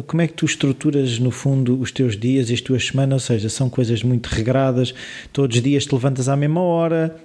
como 0.07 0.23
é 0.23 0.27
que 0.27 0.33
tu 0.33 0.43
estruturas 0.43 1.19
no 1.19 1.29
fundo 1.29 1.79
os 1.79 1.91
teus 1.91 2.17
dias 2.17 2.49
e 2.49 2.55
as 2.55 2.61
tuas 2.61 2.87
semanas? 2.87 3.13
Ou 3.13 3.19
seja, 3.35 3.47
são 3.47 3.69
coisas 3.69 4.01
muito 4.01 4.25
regradas, 4.25 4.91
todos 5.31 5.55
os 5.55 5.61
dias 5.61 5.85
te 5.85 5.93
levantas 5.93 6.27
à 6.27 6.35
mesma 6.35 6.61
hora, 6.61 7.15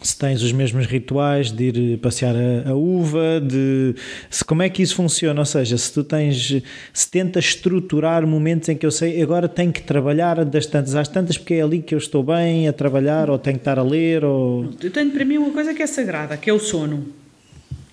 se 0.00 0.16
tens 0.16 0.42
os 0.42 0.52
mesmos 0.52 0.86
rituais 0.86 1.52
de 1.52 1.64
ir 1.64 1.98
passear 1.98 2.34
a, 2.34 2.70
a, 2.70 2.74
uva, 2.74 3.42
de 3.46 3.94
se, 4.30 4.42
como 4.42 4.62
é 4.62 4.70
que 4.70 4.82
isso 4.82 4.94
funciona, 4.94 5.38
ou 5.38 5.44
seja, 5.44 5.76
se 5.76 5.92
tu 5.92 6.02
tens, 6.02 6.62
se 6.94 7.10
tentas 7.10 7.44
estruturar 7.44 8.26
momentos 8.26 8.70
em 8.70 8.76
que 8.76 8.86
eu 8.86 8.90
sei 8.90 9.20
agora 9.20 9.48
tenho 9.48 9.70
que 9.70 9.82
trabalhar 9.82 10.46
das 10.46 10.64
tantas 10.64 10.94
às 10.94 11.08
tantas 11.08 11.36
porque 11.36 11.54
é 11.54 11.60
ali 11.60 11.82
que 11.82 11.94
eu 11.94 11.98
estou 11.98 12.22
bem 12.22 12.68
a 12.68 12.72
trabalhar 12.72 13.28
ou 13.28 13.38
tenho 13.38 13.56
que 13.56 13.60
estar 13.60 13.78
a 13.78 13.82
ler 13.82 14.24
ou... 14.24 14.70
Eu 14.82 14.90
tenho 14.90 15.10
para 15.10 15.26
mim 15.26 15.36
uma 15.36 15.50
coisa 15.50 15.74
que 15.74 15.82
é 15.82 15.86
sagrada, 15.86 16.38
que 16.38 16.48
é 16.48 16.52
o 16.54 16.58
sono. 16.58 17.19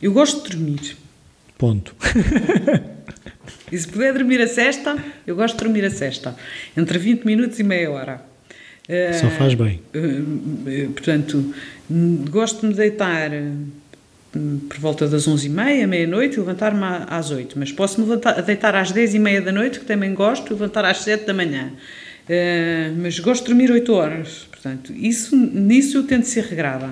Eu 0.02 0.12
gosto 0.12 0.44
de 0.44 0.56
dormir. 0.56 0.98
Ponto. 1.58 1.96
e 3.72 3.78
se 3.78 3.88
puder 3.88 4.14
dormir 4.14 4.42
a 4.42 4.48
sexta, 4.48 4.96
eu 5.26 5.36
gosto 5.36 5.58
de 5.58 5.64
dormir 5.64 5.86
a 5.86 5.90
sexta, 5.90 6.36
entre 6.76 6.98
20 7.00 7.24
minutos 7.26 7.60
e 7.60 7.64
meia 7.64 7.92
hora. 7.92 8.22
Só 9.20 9.30
faz 9.32 9.54
bem. 9.54 9.82
Uh, 9.94 10.92
portanto, 10.92 11.54
gosto 12.30 12.62
de 12.62 12.68
me 12.68 12.74
deitar 12.74 13.32
por 14.70 14.78
volta 14.78 15.08
das 15.08 15.28
11h30, 15.28 15.88
meia-noite 15.88 16.36
e 16.36 16.40
levantar-me 16.40 16.84
às 17.08 17.32
8 17.32 17.58
mas 17.58 17.72
posso 17.72 18.00
me 18.00 18.08
levantar, 18.08 18.42
deitar 18.42 18.76
às 18.76 18.92
10h30 18.92 19.42
da 19.42 19.52
noite, 19.52 19.80
que 19.80 19.86
também 19.86 20.14
gosto, 20.14 20.48
e 20.48 20.54
levantar 20.54 20.86
às 20.86 21.00
7 21.00 21.26
da 21.26 21.34
manhã. 21.34 21.72
Uh, 22.30 22.96
mas 23.02 23.20
gosto 23.20 23.44
de 23.44 23.50
dormir 23.50 23.72
8 23.72 23.94
horas. 23.94 24.48
Portanto, 24.52 24.94
isso, 24.94 25.36
nisso 25.36 25.98
eu 25.98 26.04
tento 26.04 26.26
ser 26.26 26.44
regrada. 26.44 26.92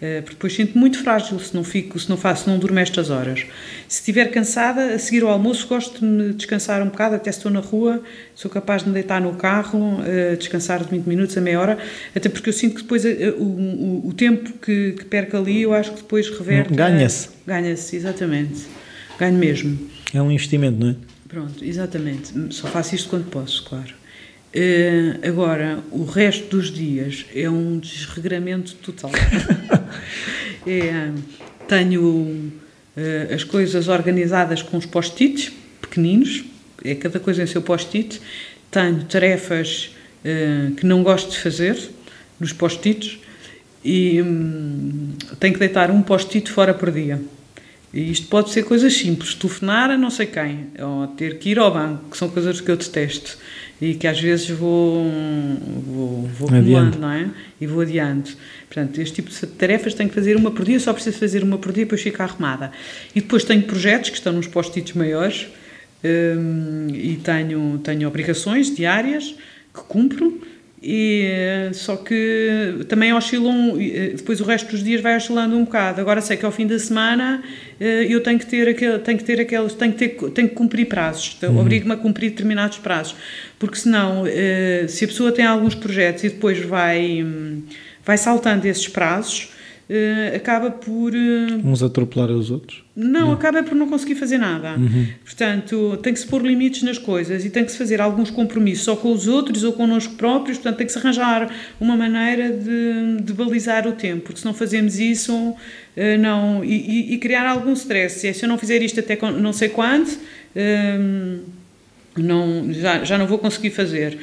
Uh, 0.00 0.22
porque 0.22 0.30
depois 0.30 0.54
sinto 0.54 0.78
muito 0.78 0.98
frágil 1.02 1.38
se 1.38 1.54
não 1.54 1.62
fico, 1.62 1.98
se 2.00 2.08
não 2.08 2.16
faço, 2.16 2.44
se 2.44 2.50
não 2.50 2.58
durmo 2.58 2.78
estas 2.78 3.10
horas. 3.10 3.44
Se 3.86 4.00
estiver 4.00 4.30
cansada, 4.30 4.94
a 4.94 4.98
seguir 4.98 5.22
ao 5.22 5.28
almoço, 5.28 5.68
gosto 5.68 5.98
de 5.98 6.04
me 6.06 6.32
descansar 6.32 6.82
um 6.82 6.86
bocado, 6.86 7.16
até 7.16 7.30
se 7.30 7.38
estou 7.38 7.52
na 7.52 7.60
rua, 7.60 8.02
sou 8.34 8.50
capaz 8.50 8.82
de 8.82 8.88
me 8.88 8.94
deitar 8.94 9.20
no 9.20 9.34
carro, 9.34 9.98
uh, 10.00 10.36
descansar 10.38 10.82
de 10.82 10.90
20 10.90 11.06
minutos 11.06 11.36
a 11.36 11.40
meia 11.42 11.60
hora, 11.60 11.78
até 12.16 12.30
porque 12.30 12.48
eu 12.48 12.52
sinto 12.54 12.76
que 12.76 12.82
depois 12.82 13.04
uh, 13.04 13.08
o, 13.38 13.44
o, 13.44 14.08
o, 14.08 14.12
tempo 14.14 14.52
que, 14.54 14.92
que 14.92 15.04
perco 15.04 15.36
ali, 15.36 15.62
eu 15.62 15.74
acho 15.74 15.90
que 15.90 15.98
depois 15.98 16.30
reverte. 16.30 16.72
Ganha-se. 16.72 17.28
Ganha-se, 17.46 17.94
exatamente. 17.94 18.66
Ganho 19.18 19.36
mesmo. 19.36 19.78
É 20.14 20.22
um 20.22 20.30
investimento, 20.30 20.80
não 20.80 20.92
é? 20.92 20.96
Pronto, 21.28 21.62
exatamente. 21.62 22.32
Só 22.54 22.68
faço 22.68 22.94
isto 22.94 23.10
quando 23.10 23.28
posso, 23.30 23.64
claro. 23.64 23.99
Uh, 24.52 25.28
agora, 25.28 25.78
o 25.92 26.04
resto 26.04 26.56
dos 26.56 26.72
dias 26.72 27.24
é 27.32 27.48
um 27.48 27.78
desregramento 27.78 28.74
total. 28.76 29.12
é, 30.66 31.10
tenho 31.68 32.02
uh, 32.02 33.34
as 33.34 33.44
coisas 33.44 33.86
organizadas 33.86 34.60
com 34.60 34.76
os 34.76 34.86
post-its 34.86 35.52
pequeninos, 35.80 36.44
é 36.84 36.96
cada 36.96 37.20
coisa 37.20 37.44
em 37.44 37.46
seu 37.46 37.62
post-it. 37.62 38.20
Tenho 38.72 39.04
tarefas 39.04 39.94
uh, 40.24 40.74
que 40.74 40.84
não 40.84 41.04
gosto 41.04 41.30
de 41.30 41.38
fazer 41.38 41.78
nos 42.40 42.52
post-its 42.52 43.20
e 43.84 44.20
um, 44.20 45.12
tenho 45.38 45.54
que 45.54 45.60
deitar 45.60 45.92
um 45.92 46.02
post-it 46.02 46.50
fora 46.50 46.74
por 46.74 46.90
dia. 46.90 47.22
E 47.94 48.10
isto 48.10 48.26
pode 48.26 48.50
ser 48.50 48.64
coisas 48.64 48.94
simples, 48.94 49.34
telefonar 49.34 49.90
a 49.90 49.98
não 49.98 50.10
sei 50.10 50.26
quem, 50.26 50.68
ou 50.78 51.08
ter 51.08 51.38
que 51.38 51.50
ir 51.50 51.58
ao 51.58 51.72
banco, 51.72 52.10
que 52.10 52.16
são 52.16 52.28
coisas 52.28 52.60
que 52.60 52.70
eu 52.70 52.76
detesto 52.76 53.36
e 53.80 53.94
que 53.94 54.06
às 54.06 54.20
vezes 54.20 54.50
vou, 54.50 55.04
vou, 55.86 56.30
vou 56.38 56.48
acumulando, 56.48 56.98
não 56.98 57.10
é? 57.10 57.30
E 57.60 57.66
vou 57.66 57.80
adiante. 57.80 58.36
Portanto, 58.68 59.00
este 59.00 59.14
tipo 59.22 59.30
de 59.30 59.46
tarefas 59.46 59.94
tenho 59.94 60.08
que 60.08 60.14
fazer 60.14 60.36
uma 60.36 60.50
por 60.50 60.64
dia, 60.64 60.78
só 60.78 60.92
preciso 60.92 61.18
fazer 61.18 61.42
uma 61.42 61.56
por 61.56 61.72
dia 61.72 61.82
e 61.82 61.84
depois 61.86 62.02
fica 62.02 62.22
arrumada. 62.22 62.70
E 63.14 63.20
depois 63.20 63.42
tenho 63.42 63.62
projetos 63.62 64.10
que 64.10 64.16
estão 64.16 64.32
nos 64.34 64.46
post-its 64.46 64.92
maiores 64.92 65.48
hum, 66.04 66.88
e 66.92 67.16
tenho, 67.16 67.80
tenho 67.82 68.06
obrigações 68.06 68.74
diárias 68.74 69.34
que 69.72 69.80
cumpro 69.88 70.40
e, 70.82 71.68
só 71.74 71.94
que 71.94 72.86
também 72.88 73.12
oscilam, 73.12 73.76
depois 74.16 74.40
o 74.40 74.44
resto 74.44 74.70
dos 74.70 74.82
dias 74.82 75.02
vai 75.02 75.14
oscilando 75.14 75.54
um 75.54 75.64
bocado. 75.64 76.00
Agora 76.00 76.22
sei 76.22 76.38
que 76.38 76.46
ao 76.46 76.52
fim 76.52 76.66
da 76.66 76.78
semana 76.78 77.42
eh, 77.78 78.06
eu 78.08 78.22
tenho 78.22 78.38
que 78.38 78.46
ter, 78.46 78.66
aquele, 78.66 78.98
tenho 78.98 79.18
que 79.18 79.24
ter 79.24 79.38
aqueles, 79.40 79.74
tenho 79.74 79.92
que, 79.92 80.08
ter, 80.08 80.30
tenho 80.30 80.48
que 80.48 80.54
cumprir 80.54 80.86
prazos, 80.86 81.34
então, 81.36 81.52
uhum. 81.52 81.60
obrigo-me 81.60 81.92
a 81.92 81.96
cumprir 81.98 82.30
determinados 82.30 82.78
prazos, 82.78 83.14
porque 83.58 83.76
senão, 83.76 84.24
eh, 84.26 84.86
se 84.88 85.04
a 85.04 85.08
pessoa 85.08 85.30
tem 85.32 85.44
alguns 85.44 85.74
projetos 85.74 86.24
e 86.24 86.30
depois 86.30 86.58
vai, 86.64 87.26
vai 88.02 88.16
saltando 88.16 88.66
esses 88.66 88.88
prazos, 88.88 89.50
uh, 89.90 90.36
acaba 90.36 90.70
por. 90.70 91.12
Uh, 91.12 91.60
Uns 91.64 91.82
atropelar 91.82 92.30
os 92.30 92.50
outros? 92.50 92.84
Não, 92.94 93.26
não, 93.26 93.32
acaba 93.32 93.62
por 93.62 93.74
não 93.74 93.88
conseguir 93.88 94.14
fazer 94.14 94.38
nada. 94.38 94.76
Uhum. 94.78 95.06
Portanto, 95.24 95.98
tem 96.02 96.12
que 96.12 96.20
se 96.20 96.26
pôr 96.26 96.42
limites 96.42 96.82
nas 96.82 96.98
coisas 96.98 97.44
e 97.44 97.50
tem 97.50 97.64
que 97.64 97.72
se 97.72 97.78
fazer 97.78 98.00
alguns 98.00 98.30
compromissos 98.30 98.86
ou 98.86 98.96
com 98.96 99.12
os 99.12 99.26
outros 99.26 99.64
ou 99.64 99.72
connosco 99.72 100.14
próprios. 100.14 100.58
Portanto, 100.58 100.76
tem 100.76 100.86
que 100.86 100.92
se 100.92 100.98
arranjar 100.98 101.50
uma 101.80 101.96
maneira 101.96 102.50
de, 102.50 103.22
de 103.22 103.32
balizar 103.32 103.86
o 103.88 103.92
tempo, 103.92 104.22
porque 104.26 104.40
se 104.40 104.46
não 104.46 104.54
fazemos 104.54 104.98
isso, 104.98 105.34
uh, 105.34 105.56
não. 106.20 106.64
E, 106.64 106.68
e, 107.10 107.14
e, 107.14 107.18
criar 107.18 107.48
algum 107.48 107.72
stress. 107.72 108.32
Se 108.32 108.44
eu 108.44 108.48
não 108.48 108.58
fizer 108.58 108.80
isto 108.82 109.00
até 109.00 109.18
não 109.32 109.52
sei 109.52 109.68
quando 109.68 110.10
não, 112.16 112.72
já, 112.72 113.04
já 113.04 113.18
não 113.18 113.26
vou 113.26 113.38
conseguir 113.38 113.70
fazer. 113.70 114.18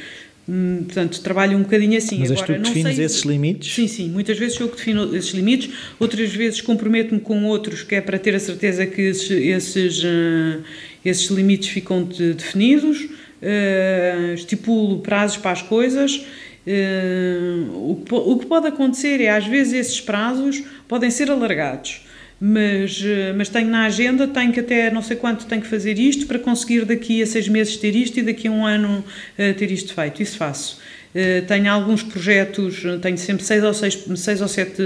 Hum, 0.50 0.84
portanto, 0.86 1.20
trabalho 1.22 1.58
um 1.58 1.64
bocadinho 1.64 1.98
assim. 1.98 2.20
Mas 2.20 2.32
Agora, 2.32 2.54
és 2.54 2.62
tu 2.62 2.64
que 2.64 2.70
defines 2.70 2.96
sei... 2.96 3.06
esses 3.06 3.22
limites? 3.24 3.76
Sim, 3.76 3.88
sim. 3.88 4.10
Muitas 4.10 4.40
vezes 4.40 4.56
sou 4.56 4.68
eu 4.68 4.72
que 4.72 4.78
defino 4.78 5.16
esses 5.16 5.32
limites, 5.32 5.74
outras 6.00 6.34
vezes 6.34 6.62
comprometo-me 6.62 7.20
com 7.20 7.44
outros, 7.46 7.84
que 7.84 7.96
é 7.96 8.02
para 8.02 8.18
ter 8.18 8.34
a 8.34 8.40
certeza 8.40 8.86
que 8.86 9.02
esses, 9.02 9.30
esses, 9.30 10.04
uh, 10.04 10.64
esses 11.04 11.30
limites 11.30 11.68
ficam 11.68 12.04
de, 12.04 12.34
definidos, 12.34 13.02
uh, 13.02 14.34
estipulo 14.34 15.00
prazos 15.00 15.38
para 15.38 15.52
as 15.52 15.62
coisas. 15.62 16.26
Uh, 16.66 17.92
o, 17.92 18.04
que, 18.06 18.14
o 18.14 18.38
que 18.38 18.46
pode 18.46 18.68
acontecer 18.68 19.20
é, 19.22 19.30
às 19.30 19.46
vezes, 19.46 19.74
esses 19.74 20.00
prazos 20.00 20.64
podem 20.88 21.12
ser 21.12 21.30
alargados 21.30 22.07
mas, 22.40 23.02
eh, 23.04 23.34
mas 23.36 23.50
tenho 23.50 23.68
na 23.70 23.86
agenda, 23.86 24.28
tenho 24.28 24.54
que 24.54 24.60
até 24.60 24.92
não 24.92 25.02
sei 25.02 25.18
quanto 25.18 25.46
tenho 25.48 25.62
que 25.62 25.68
fazer 25.68 25.98
isto 25.98 26.28
para 26.28 26.38
conseguir 26.38 26.86
daqui 26.86 27.22
a 27.22 27.26
seis 27.26 27.48
meses 27.48 27.78
ter 27.78 27.96
isto 27.96 28.20
e 28.20 28.24
daqui 28.24 28.48
a 28.48 28.52
um 28.52 28.66
ano 28.66 29.04
uh, 29.04 29.54
ter 29.56 29.72
isto 29.72 29.94
feito. 29.94 30.22
Isso 30.22 30.38
faço. 30.38 30.80
Uh, 31.16 31.44
tenho 31.48 31.72
alguns 31.72 32.04
projetos, 32.04 32.84
tenho 33.02 33.18
sempre 33.18 33.44
seis 33.44 33.64
ou, 33.64 33.74
seis, 33.74 34.06
seis 34.18 34.40
ou 34.40 34.48
sete 34.48 34.84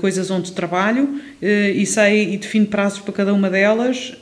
coisas 0.00 0.28
onde 0.28 0.50
trabalho 0.52 1.20
e 1.40 1.86
sei 1.86 2.34
e 2.34 2.36
defino 2.36 2.66
prazos 2.66 3.00
para 3.00 3.12
cada 3.12 3.34
uma 3.34 3.48
delas 3.48 4.14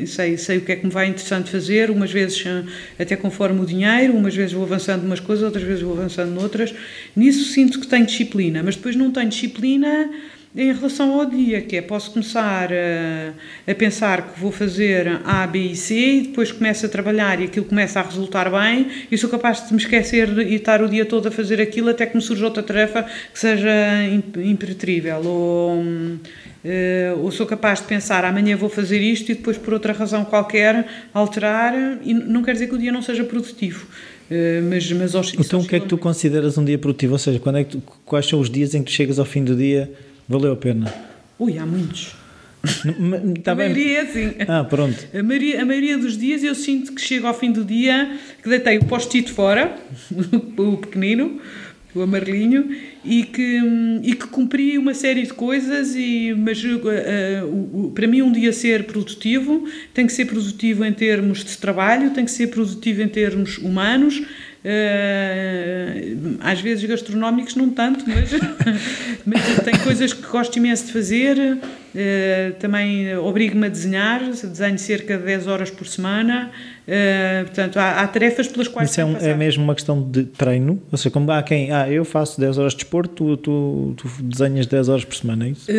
e 0.00 0.06
sei, 0.06 0.36
sei 0.36 0.58
o 0.58 0.60
que 0.62 0.72
é 0.72 0.76
que 0.76 0.86
me 0.86 0.92
vai 0.92 1.06
interessante 1.06 1.50
fazer, 1.50 1.90
umas 1.90 2.10
vezes 2.10 2.42
até 2.98 3.14
conforme 3.14 3.60
o 3.60 3.66
dinheiro, 3.66 4.14
umas 4.14 4.34
vezes 4.34 4.52
vou 4.52 4.64
avançando 4.64 5.04
umas 5.04 5.20
coisas, 5.20 5.44
outras 5.44 5.62
vezes 5.62 5.82
vou 5.82 5.92
avançando 5.92 6.30
noutras. 6.30 6.74
Nisso 7.14 7.52
sinto 7.52 7.78
que 7.78 7.86
tenho 7.86 8.06
disciplina, 8.06 8.62
mas 8.62 8.74
depois 8.74 8.96
não 8.96 9.12
tenho 9.12 9.28
disciplina 9.28 10.10
em 10.56 10.72
relação 10.72 11.18
ao 11.18 11.26
dia, 11.26 11.60
que 11.60 11.76
é 11.76 11.82
posso 11.82 12.12
começar 12.12 12.70
a, 12.72 13.70
a, 13.70 13.74
pensar 13.74 14.22
que 14.22 14.40
vou 14.40 14.52
fazer 14.52 15.20
A, 15.24 15.44
B 15.48 15.58
e 15.58 15.76
C 15.76 15.94
e 15.94 16.20
depois 16.28 16.52
começo 16.52 16.86
a 16.86 16.88
trabalhar 16.88 17.40
e 17.40 17.44
aquilo 17.44 17.66
começa 17.66 17.98
a 17.98 18.02
resultar 18.04 18.48
bem 18.48 18.86
e 19.10 19.18
sou 19.18 19.28
capaz 19.28 19.66
de 19.66 19.74
me 19.74 19.80
esquecer 19.80 20.28
e 20.38 20.54
estar 20.54 20.80
o 20.80 20.88
dia 20.88 21.04
todo 21.04 21.26
a 21.26 21.30
fazer 21.30 21.60
aquilo 21.60 21.90
até 21.90 22.06
que 22.06 22.14
me 22.14 22.22
surja 22.22 22.44
outra 22.44 22.62
tarefa 22.62 23.02
que 23.02 23.38
seja 23.38 23.68
impreterível 24.44 25.22
ou, 25.26 25.80
uh, 25.80 27.20
ou 27.20 27.32
sou 27.32 27.46
capaz 27.46 27.80
de 27.80 27.86
pensar 27.86 28.24
amanhã 28.24 28.56
vou 28.56 28.68
fazer 28.68 29.00
isto 29.00 29.32
e 29.32 29.34
depois 29.34 29.58
por 29.58 29.74
outra 29.74 29.92
razão 29.92 30.24
qualquer 30.24 30.86
alterar 31.12 31.74
e 32.04 32.14
não 32.14 32.44
quer 32.44 32.52
dizer 32.52 32.68
que 32.68 32.74
o 32.76 32.78
dia 32.78 32.92
não 32.92 33.02
seja 33.02 33.24
produtivo. 33.24 33.88
Uh, 34.30 34.62
mas, 34.70 34.90
mas 34.92 35.14
então 35.36 35.60
o 35.60 35.66
que 35.66 35.74
é 35.74 35.80
que 35.80 35.86
tu 35.86 35.98
consideras 35.98 36.56
um 36.56 36.64
dia 36.64 36.78
produtivo? 36.78 37.14
Ou 37.14 37.18
seja, 37.18 37.40
quando 37.40 37.58
é 37.58 37.64
que 37.64 37.70
tu, 37.72 37.82
quais 38.06 38.24
são 38.24 38.38
os 38.38 38.48
dias 38.48 38.72
em 38.72 38.84
que 38.84 38.92
tu 38.92 38.94
chegas 38.94 39.18
ao 39.18 39.24
fim 39.24 39.42
do 39.42 39.56
dia 39.56 39.90
Valeu 40.28 40.52
a 40.52 40.56
pena? 40.56 40.92
Ui, 41.38 41.58
há 41.58 41.66
muitos. 41.66 42.14
tá 43.44 43.52
a 43.52 43.54
maioria 43.54 43.98
é 43.98 44.00
assim. 44.00 44.34
Ah, 44.48 44.64
pronto. 44.64 45.06
A 45.12 45.22
maioria, 45.22 45.62
a 45.62 45.64
maioria 45.66 45.98
dos 45.98 46.16
dias 46.16 46.42
eu 46.42 46.54
sinto 46.54 46.94
que 46.94 47.00
chego 47.00 47.26
ao 47.26 47.34
fim 47.34 47.52
do 47.52 47.64
dia 47.64 48.18
que 48.42 48.48
deitei 48.48 48.78
o 48.78 48.84
post-it 48.86 49.30
fora, 49.30 49.76
o 50.56 50.76
pequenino, 50.78 51.40
o 51.94 52.00
amarelinho, 52.00 52.74
e 53.04 53.22
que, 53.24 53.60
e 54.02 54.14
que 54.14 54.26
cumpri 54.28 54.78
uma 54.78 54.94
série 54.94 55.22
de 55.22 55.34
coisas, 55.34 55.94
e, 55.94 56.34
mas 56.36 56.64
uh, 56.64 56.78
uh, 56.78 57.90
para 57.90 58.06
mim 58.06 58.22
um 58.22 58.32
dia 58.32 58.52
ser 58.52 58.84
produtivo 58.84 59.68
tem 59.92 60.06
que 60.06 60.12
ser 60.12 60.24
produtivo 60.24 60.84
em 60.84 60.92
termos 60.92 61.44
de 61.44 61.56
trabalho, 61.58 62.10
tem 62.10 62.24
que 62.24 62.30
ser 62.30 62.46
produtivo 62.46 63.02
em 63.02 63.08
termos 63.08 63.58
humanos, 63.58 64.22
Uh, 64.64 66.38
às 66.40 66.58
vezes 66.58 66.82
gastronómicos 66.84 67.54
não 67.54 67.68
tanto, 67.68 68.02
mas, 68.08 68.30
mas 69.26 69.60
tenho 69.62 69.78
coisas 69.80 70.14
que 70.14 70.26
gosto 70.26 70.56
imenso 70.56 70.86
de 70.86 70.92
fazer. 70.92 71.36
Uh, 71.36 72.54
também 72.58 73.14
obrigo-me 73.18 73.66
a 73.66 73.68
desenhar, 73.68 74.20
desenho 74.24 74.78
cerca 74.78 75.18
de 75.18 75.24
10 75.24 75.48
horas 75.48 75.70
por 75.70 75.86
semana. 75.86 76.50
Uh, 76.88 77.44
portanto, 77.44 77.76
há, 77.76 78.00
há, 78.00 78.08
tarefas 78.08 78.48
pelas 78.48 78.66
quais. 78.66 78.90
Isso 78.90 79.02
é, 79.02 79.04
um, 79.04 79.16
é, 79.18 79.34
mesmo 79.34 79.62
uma 79.62 79.74
questão 79.74 80.02
de 80.02 80.24
treino? 80.24 80.80
Ou 80.90 80.96
seja, 80.96 81.10
como 81.10 81.30
há 81.30 81.42
quem. 81.42 81.70
Ah, 81.70 81.90
eu 81.90 82.04
faço 82.04 82.40
10 82.40 82.56
horas 82.56 82.72
de 82.72 82.78
desporto, 82.78 83.36
tu, 83.36 83.36
tu, 83.36 83.94
tu 83.98 84.22
desenhas 84.22 84.66
10 84.66 84.88
horas 84.88 85.04
por 85.04 85.14
semana, 85.14 85.46
é 85.46 85.50
isso? 85.50 85.70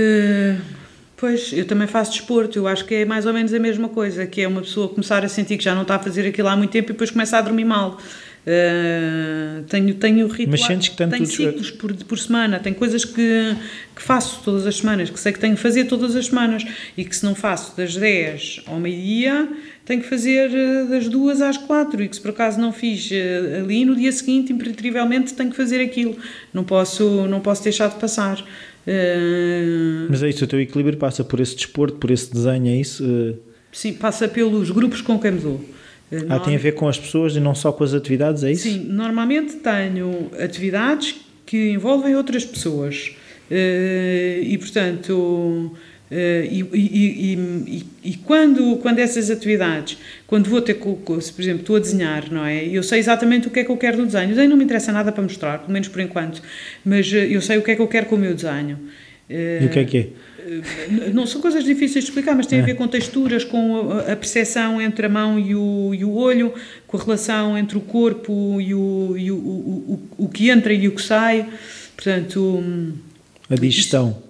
Pois, 1.18 1.54
eu 1.54 1.66
também 1.66 1.88
faço 1.88 2.12
desporto, 2.12 2.60
eu 2.60 2.68
acho 2.68 2.84
que 2.86 2.94
é 2.94 3.06
mais 3.06 3.26
ou 3.26 3.34
menos 3.34 3.54
a 3.54 3.60
mesma 3.60 3.88
coisa, 3.88 4.28
que 4.28 4.42
é 4.42 4.48
uma 4.48 4.62
pessoa 4.62 4.90
começar 4.90 5.24
a 5.24 5.30
sentir 5.30 5.58
que 5.58 5.64
já 5.64 5.74
não 5.74 5.84
está 5.84 5.96
a 5.96 6.00
fazer 6.00 6.28
aquilo 6.28 6.50
há 6.50 6.58
muito 6.58 6.72
tempo 6.72 6.92
e 6.92 6.94
depois 6.94 7.10
começa 7.10 7.38
a 7.38 7.42
dormir 7.42 7.64
mal. 7.64 7.98
Uh, 8.46 9.64
tenho, 9.64 9.96
tenho 9.96 10.28
ritual, 10.28 10.52
Mas 10.52 10.62
sentes 10.62 10.90
que 10.90 10.96
tanto 10.96 11.14
tenho 11.14 11.26
ciclos 11.26 11.72
por, 11.72 11.92
por 11.96 12.20
semana, 12.20 12.60
tenho 12.60 12.76
coisas 12.76 13.04
que, 13.04 13.56
que 13.96 14.02
faço 14.02 14.42
todas 14.46 14.68
as 14.68 14.78
semanas, 14.78 15.10
que 15.10 15.20
sei 15.20 15.34
que 15.34 15.40
tenho 15.40 15.56
que 15.56 15.62
fazer 15.62 15.86
todas 15.86 16.16
as 16.16 16.28
semanas 16.28 16.64
e 16.96 17.04
que 17.04 17.16
se 17.16 17.26
não 17.26 17.34
faço 17.34 17.76
das 17.76 17.96
10 17.96 18.62
ao 18.68 18.80
meio-dia, 18.80 19.50
tenho 19.84 20.00
que 20.00 20.08
fazer 20.08 20.52
ah, 20.54 20.86
das 20.92 21.10
2 21.10 21.42
às 21.42 21.58
4 21.58 22.04
e 22.04 22.08
que 22.08 22.16
se 22.16 22.22
por 22.22 22.30
acaso 22.30 22.62
não 22.62 22.72
fiz 22.72 23.10
ah, 23.12 23.64
ali, 23.64 23.84
no 23.84 23.96
dia 23.96 24.12
seguinte, 24.12 24.54
imperativamente, 24.54 25.34
tenho 25.34 25.50
que 25.50 25.58
fazer 25.58 25.82
aquilo. 25.82 26.16
Não 26.54 26.64
posso, 26.64 27.28
não 27.28 27.40
posso 27.40 27.64
deixar 27.64 27.90
de 27.90 27.96
passar. 27.96 28.40
Uh... 28.86 30.06
Mas 30.08 30.22
é 30.22 30.30
isso, 30.30 30.44
o 30.44 30.48
teu 30.48 30.62
equilíbrio 30.62 30.98
passa 30.98 31.24
por 31.24 31.40
esse 31.40 31.56
desporto, 31.56 31.98
por 31.98 32.12
esse 32.12 32.32
desenho, 32.32 32.68
é 32.68 32.76
isso? 32.76 33.40
Sim, 33.72 33.94
passa 33.94 34.28
pelos 34.28 34.70
grupos 34.70 35.02
com 35.02 35.18
quem 35.18 35.32
me 35.32 35.40
dou. 35.40 35.75
Ah, 36.30 36.40
tem 36.40 36.56
a 36.56 36.60
ver 36.60 36.74
com 36.74 36.88
as 36.88 37.00
pessoas 37.00 37.36
e 37.36 37.40
não 37.40 37.56
só 37.56 37.72
com 37.72 37.84
as 37.84 37.94
atividades, 37.94 38.44
é 38.44 38.52
isso? 38.52 38.70
Sim, 38.70 38.86
normalmente 38.90 39.56
tenho 39.56 40.30
atividades 40.40 41.16
que 41.46 41.72
envolvem 41.72 42.16
outras 42.16 42.46
pessoas. 42.46 43.16
Uh, 43.50 44.42
e, 44.42 44.58
portanto, 44.58 45.14
uh, 45.14 45.74
e, 46.12 46.68
e, 46.74 47.86
e, 48.04 48.14
quando, 48.18 48.78
quando 48.78 49.00
essas 49.00 49.30
atividades, 49.30 49.98
quando 50.26 50.50
vou 50.50 50.62
ter, 50.62 50.76
se 51.22 51.34
por 51.34 51.42
exemplo, 51.42 51.62
estou 51.62 51.76
a 51.76 51.80
desenhar, 51.80 52.32
não 52.32 52.44
é? 52.44 52.66
Eu 52.66 52.82
sei 52.82 53.00
exatamente 53.00 53.48
o 53.48 53.52
que 53.52 53.60
é 53.60 53.64
que 53.64 53.70
eu 53.70 53.78
quero 53.78 53.98
do 53.98 54.06
desenho. 54.06 54.26
O 54.26 54.30
desenho 54.30 54.50
não 54.50 54.58
me 54.58 54.64
interessa 54.64 54.92
nada 54.92 55.12
para 55.12 55.22
mostrar, 55.22 55.60
pelo 55.60 55.74
menos 55.74 55.88
por 55.88 56.02
enquanto, 56.02 56.42
mas 56.84 57.12
uh, 57.12 57.18
eu 57.18 57.42
sei 57.42 57.58
o 57.58 57.62
que 57.62 57.72
é 57.72 57.76
que 57.76 57.82
eu 57.82 57.88
quero 57.88 58.08
com 58.08 58.16
o 58.16 58.20
meu 58.20 58.34
desenho. 58.34 58.80
e 59.30 59.66
o 59.66 59.70
que 59.70 59.80
é 59.80 59.84
que 59.86 59.98
é? 59.98 60.08
Não 61.14 61.26
são 61.26 61.42
coisas 61.42 61.64
difíceis 61.64 62.06
de 62.06 62.10
explicar, 62.10 62.36
mas 62.36 62.46
tem 62.46 62.60
a 62.60 62.62
é. 62.62 62.66
ver 62.66 62.76
com 62.76 62.88
texturas, 62.88 63.44
com 63.44 63.92
a 63.92 64.16
percepção 64.16 64.82
entre 64.82 65.06
a 65.06 65.10
mão 65.10 65.40
e 65.40 65.56
o, 65.56 65.94
e 65.94 66.06
o 66.06 66.14
olho, 66.14 66.54
com 66.88 66.98
a 66.98 67.04
relação 67.04 67.58
entre 67.58 67.78
o 67.78 67.82
corpo 67.82 68.62
e 68.62 68.74
o, 68.74 69.16
e 69.18 69.32
o, 69.32 69.36
o, 69.36 70.10
o, 70.18 70.30
que 70.30 70.50
entra 70.50 70.74
e 70.74 70.88
o 70.88 70.92
que 70.92 71.02
sai. 71.02 71.50
Portanto, 71.96 72.64
a 73.50 73.56
digestão. 73.56 74.22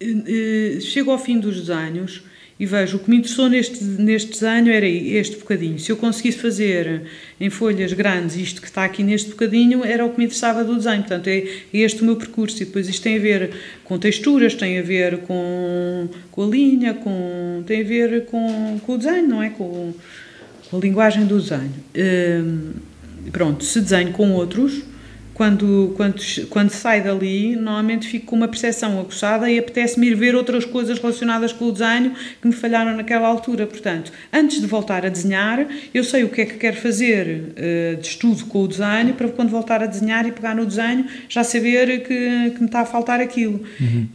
Eh, 0.00 0.76
eh, 0.76 0.80
chego 0.80 1.10
ao 1.10 1.18
fim 1.18 1.38
dos 1.38 1.66
desenhos 1.66 2.22
e 2.62 2.66
vejo 2.66 2.96
o 2.96 3.00
que 3.00 3.10
me 3.10 3.16
interessou 3.16 3.48
neste, 3.48 3.82
neste 3.82 4.30
desenho 4.30 4.70
era 4.70 4.86
este 4.86 5.36
bocadinho. 5.36 5.80
Se 5.80 5.90
eu 5.90 5.96
conseguisse 5.96 6.38
fazer 6.38 7.02
em 7.40 7.50
folhas 7.50 7.92
grandes 7.92 8.36
isto 8.36 8.60
que 8.60 8.68
está 8.68 8.84
aqui 8.84 9.02
neste 9.02 9.30
bocadinho, 9.30 9.84
era 9.84 10.06
o 10.06 10.10
que 10.10 10.18
me 10.20 10.26
interessava 10.26 10.62
do 10.62 10.76
desenho. 10.76 11.00
Portanto, 11.00 11.26
é, 11.26 11.38
é 11.38 11.78
este 11.78 12.02
o 12.02 12.04
meu 12.04 12.14
percurso. 12.14 12.62
E 12.62 12.64
depois 12.64 12.88
isto 12.88 13.02
tem 13.02 13.16
a 13.16 13.20
ver 13.20 13.50
com 13.82 13.98
texturas, 13.98 14.54
tem 14.54 14.78
a 14.78 14.82
ver 14.82 15.22
com, 15.22 16.08
com 16.30 16.44
a 16.44 16.46
linha, 16.46 16.94
com, 16.94 17.64
tem 17.66 17.80
a 17.80 17.84
ver 17.84 18.26
com, 18.26 18.78
com 18.86 18.92
o 18.94 18.96
desenho, 18.96 19.26
não 19.26 19.42
é? 19.42 19.50
Com, 19.50 19.92
com 20.70 20.76
a 20.76 20.80
linguagem 20.80 21.26
do 21.26 21.40
desenho. 21.40 21.74
Hum, 21.96 22.74
pronto, 23.32 23.64
se 23.64 23.80
desenho 23.80 24.12
com 24.12 24.30
outros 24.34 24.82
quando, 25.34 25.94
quando, 25.96 26.22
quando 26.50 26.70
sai 26.70 27.00
dali, 27.00 27.56
normalmente 27.56 28.06
fico 28.06 28.26
com 28.26 28.36
uma 28.36 28.48
percepção 28.48 28.98
aguçada 29.00 29.50
e 29.50 29.58
apetece-me 29.58 30.08
ir 30.08 30.14
ver 30.14 30.34
outras 30.34 30.64
coisas 30.64 30.98
relacionadas 30.98 31.52
com 31.52 31.66
o 31.66 31.72
desenho 31.72 32.12
que 32.40 32.46
me 32.46 32.52
falharam 32.52 32.96
naquela 32.96 33.28
altura. 33.28 33.66
Portanto, 33.66 34.12
antes 34.32 34.60
de 34.60 34.66
voltar 34.66 35.06
a 35.06 35.08
desenhar, 35.08 35.66
eu 35.94 36.04
sei 36.04 36.24
o 36.24 36.28
que 36.28 36.42
é 36.42 36.46
que 36.46 36.54
quero 36.54 36.76
fazer 36.76 37.26
uh, 37.26 38.00
de 38.00 38.06
estudo 38.06 38.44
com 38.46 38.62
o 38.62 38.68
desenho 38.68 39.14
para 39.14 39.28
quando 39.28 39.50
voltar 39.50 39.82
a 39.82 39.86
desenhar 39.86 40.26
e 40.26 40.32
pegar 40.32 40.54
no 40.54 40.66
desenho 40.66 41.06
já 41.28 41.42
saber 41.42 42.02
que, 42.02 42.50
que 42.50 42.60
me 42.60 42.66
está 42.66 42.80
a 42.80 42.86
faltar 42.86 43.20
aquilo. 43.20 43.62
Uhum. 43.80 44.08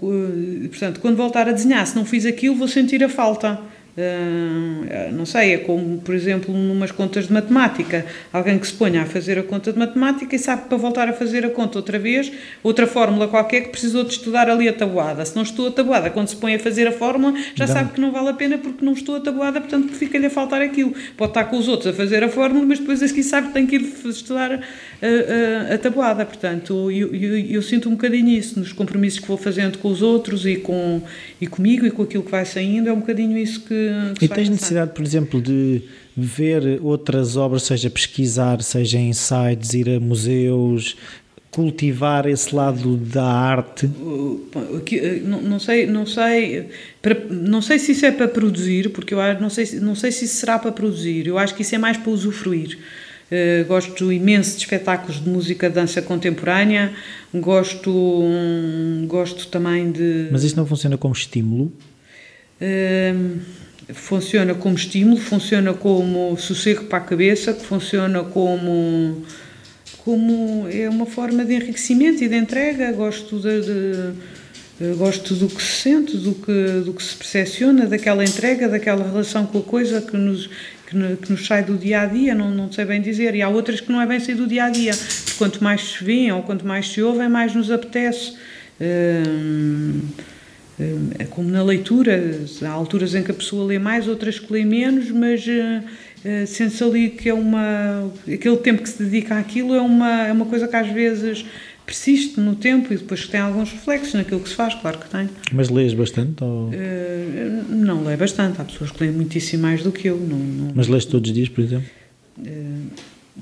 Uh, 0.00 0.68
portanto, 0.68 1.00
quando 1.00 1.16
voltar 1.16 1.48
a 1.48 1.52
desenhar, 1.52 1.86
se 1.86 1.96
não 1.96 2.04
fiz 2.04 2.24
aquilo, 2.24 2.54
vou 2.54 2.68
sentir 2.68 3.02
a 3.02 3.08
falta. 3.08 3.73
Uh, 3.96 5.12
não 5.12 5.24
sei, 5.24 5.54
é 5.54 5.58
como, 5.58 5.98
por 5.98 6.14
exemplo, 6.14 6.52
numas 6.52 6.90
contas 6.90 7.28
de 7.28 7.32
matemática. 7.32 8.04
Alguém 8.32 8.58
que 8.58 8.66
se 8.66 8.72
ponha 8.72 9.02
a 9.02 9.06
fazer 9.06 9.38
a 9.38 9.42
conta 9.42 9.72
de 9.72 9.78
matemática 9.78 10.34
e 10.34 10.38
sabe 10.38 10.62
que 10.62 10.68
para 10.68 10.78
voltar 10.78 11.08
a 11.08 11.12
fazer 11.12 11.46
a 11.46 11.50
conta 11.50 11.78
outra 11.78 11.96
vez, 11.96 12.32
outra 12.62 12.88
fórmula 12.88 13.28
qualquer 13.28 13.62
que 13.62 13.68
precisou 13.68 14.02
de 14.02 14.10
estudar 14.10 14.50
ali 14.50 14.68
a 14.68 14.72
tabuada. 14.72 15.24
Se 15.24 15.36
não 15.36 15.44
estou 15.44 15.68
a 15.68 15.70
tabuada, 15.70 16.10
quando 16.10 16.26
se 16.26 16.36
põe 16.36 16.56
a 16.56 16.58
fazer 16.58 16.88
a 16.88 16.92
fórmula, 16.92 17.34
já 17.54 17.68
sabe 17.68 17.92
que 17.92 18.00
não 18.00 18.10
vale 18.10 18.30
a 18.30 18.34
pena 18.34 18.58
porque 18.58 18.84
não 18.84 18.94
estou 18.94 19.14
a 19.16 19.20
tabuada, 19.20 19.60
portanto 19.60 19.92
fica-lhe 19.92 20.26
a 20.26 20.30
faltar 20.30 20.60
aquilo. 20.60 20.92
Pode 21.16 21.30
estar 21.30 21.44
com 21.44 21.56
os 21.56 21.68
outros 21.68 21.94
a 21.94 21.96
fazer 21.96 22.24
a 22.24 22.28
fórmula, 22.28 22.66
mas 22.66 22.80
depois 22.80 23.00
aqui 23.00 23.22
sabe 23.22 23.48
que 23.48 23.54
tem 23.54 23.64
que 23.64 23.76
ir 23.76 23.94
estudar 24.06 24.60
a, 25.74 25.78
tabuada. 25.78 26.24
Portanto, 26.24 26.90
eu, 26.90 27.14
eu, 27.14 27.38
eu, 27.38 27.62
sinto 27.62 27.88
um 27.88 27.92
bocadinho 27.92 28.28
isso 28.28 28.58
nos 28.58 28.72
compromissos 28.72 29.20
que 29.20 29.28
vou 29.28 29.36
fazendo 29.36 29.78
com 29.78 29.88
os 29.88 30.02
outros 30.02 30.46
e, 30.46 30.56
com, 30.56 31.02
e 31.40 31.46
comigo 31.46 31.86
e 31.86 31.90
com 31.90 32.02
aquilo 32.02 32.22
que 32.22 32.30
vai 32.30 32.44
saindo, 32.44 32.88
é 32.88 32.92
um 32.92 33.00
bocadinho 33.00 33.36
isso 33.36 33.60
que 33.60 33.74
que, 34.18 34.24
e 34.24 34.28
tens 34.28 34.48
necessidade, 34.48 34.92
por 34.92 35.04
exemplo, 35.04 35.40
de 35.40 35.82
ver 36.16 36.80
outras 36.82 37.36
obras, 37.36 37.64
seja 37.64 37.90
pesquisar, 37.90 38.62
seja 38.62 38.98
em 38.98 39.12
sites, 39.12 39.74
ir 39.74 39.88
a 39.90 40.00
museus, 40.00 40.96
cultivar 41.50 42.26
esse 42.26 42.54
lado 42.54 42.96
da 42.96 43.24
arte? 43.24 43.88
Não 45.24 45.58
sei, 45.58 45.86
não 45.86 46.06
sei, 46.06 46.68
não 47.30 47.62
sei 47.62 47.78
se 47.78 47.92
isso 47.92 48.06
é 48.06 48.10
para 48.10 48.28
produzir, 48.28 48.90
porque 48.90 49.14
eu 49.14 49.18
não 49.40 49.50
sei, 49.50 49.66
não 49.80 49.94
sei 49.94 50.12
se 50.12 50.24
isso 50.24 50.36
será 50.36 50.58
para 50.58 50.72
produzir. 50.72 51.26
Eu 51.26 51.38
acho 51.38 51.54
que 51.54 51.62
isso 51.62 51.74
é 51.74 51.78
mais 51.78 51.96
para 51.96 52.10
usufruir. 52.10 52.78
Uh, 53.30 53.64
gosto 53.66 54.12
imenso 54.12 54.52
de 54.52 54.58
espetáculos 54.58 55.22
de 55.22 55.28
música, 55.28 55.70
dança 55.70 56.02
contemporânea. 56.02 56.92
Gosto, 57.32 57.90
um, 57.90 59.06
gosto 59.08 59.48
também 59.48 59.90
de. 59.90 60.28
Mas 60.30 60.44
isso 60.44 60.56
não 60.56 60.66
funciona 60.66 60.98
como 60.98 61.14
estímulo? 61.14 61.72
Uh, 62.60 63.40
funciona 63.92 64.54
como 64.54 64.76
estímulo, 64.76 65.16
funciona 65.16 65.74
como 65.74 66.36
sossego 66.36 66.84
para 66.84 66.98
a 66.98 67.00
cabeça, 67.00 67.54
funciona 67.54 68.22
como 68.22 69.24
como 70.04 70.68
é 70.68 70.88
uma 70.88 71.06
forma 71.06 71.44
de 71.44 71.54
enriquecimento 71.54 72.22
e 72.22 72.28
de 72.28 72.36
entrega. 72.36 72.92
Gosto 72.92 73.40
de, 73.40 73.60
de 73.62 74.94
gosto 74.96 75.34
do 75.34 75.48
que 75.48 75.62
se 75.62 75.82
sente, 75.82 76.16
do 76.16 76.34
que, 76.34 76.82
do 76.84 76.92
que 76.92 77.02
se 77.02 77.16
percepciona, 77.16 77.86
daquela 77.86 78.22
entrega, 78.22 78.68
daquela 78.68 79.04
relação 79.04 79.46
com 79.46 79.58
a 79.58 79.62
coisa 79.62 80.02
que 80.02 80.16
nos, 80.16 80.50
que, 80.94 81.16
que, 81.16 81.32
nos 81.32 81.46
sai 81.46 81.64
do 81.64 81.76
dia 81.76 82.02
a 82.02 82.06
dia, 82.06 82.34
não, 82.34 82.50
não 82.50 82.70
sei 82.72 82.84
bem 82.84 83.00
dizer. 83.00 83.34
E 83.34 83.42
há 83.42 83.48
outras 83.48 83.80
que 83.80 83.90
não 83.90 84.00
é 84.00 84.06
bem 84.06 84.20
sair 84.20 84.34
do 84.34 84.46
dia 84.46 84.64
a 84.64 84.70
dia. 84.70 84.92
Quanto 85.36 85.62
mais 85.62 85.82
se 85.82 86.04
vêem 86.04 86.32
ou 86.32 86.42
quanto 86.42 86.66
mais 86.66 86.88
se 86.88 87.02
ouvem, 87.02 87.28
mais 87.28 87.54
nos 87.54 87.70
apetece. 87.70 88.34
Hum, 88.80 90.00
hum, 90.80 91.10
é 91.18 91.24
como 91.24 91.50
na 91.50 91.62
leitura, 91.62 92.40
há 92.62 92.70
alturas 92.70 93.14
em 93.14 93.22
que 93.22 93.30
a 93.30 93.34
pessoa 93.34 93.66
lê 93.66 93.78
mais, 93.78 94.08
outras 94.08 94.38
que 94.38 94.52
lê 94.52 94.64
menos, 94.64 95.10
mas 95.10 95.44
eh, 96.24 96.46
sente-se 96.46 96.82
ali 96.82 97.10
que 97.10 97.28
é 97.28 97.34
uma. 97.34 98.10
aquele 98.22 98.56
tempo 98.56 98.82
que 98.82 98.88
se 98.88 99.02
dedica 99.02 99.38
àquilo 99.38 99.74
é 99.74 99.80
uma, 99.80 100.26
é 100.26 100.32
uma 100.32 100.46
coisa 100.46 100.66
que 100.66 100.74
às 100.74 100.88
vezes 100.88 101.44
persiste 101.86 102.40
no 102.40 102.54
tempo 102.56 102.92
e 102.92 102.96
depois 102.96 103.26
tem 103.26 103.40
alguns 103.40 103.70
reflexos 103.72 104.14
naquilo 104.14 104.40
que 104.40 104.48
se 104.48 104.54
faz, 104.54 104.74
claro 104.74 104.98
que 104.98 105.08
tem. 105.08 105.28
Mas 105.52 105.68
lês 105.68 105.94
bastante? 105.94 106.42
Ou... 106.42 106.68
Uh, 106.68 106.72
não 107.68 108.04
leio 108.04 108.18
bastante, 108.18 108.60
há 108.60 108.64
pessoas 108.64 108.90
que 108.90 109.02
leem 109.02 109.14
muitíssimo 109.14 109.62
mais 109.62 109.82
do 109.82 109.92
que 109.92 110.08
eu. 110.08 110.16
Não, 110.16 110.38
não... 110.38 110.72
Mas 110.74 110.88
lês 110.88 111.04
todos 111.04 111.30
os 111.30 111.34
dias, 111.34 111.48
por 111.48 111.62
exemplo? 111.62 111.86
Uh, 112.38 112.90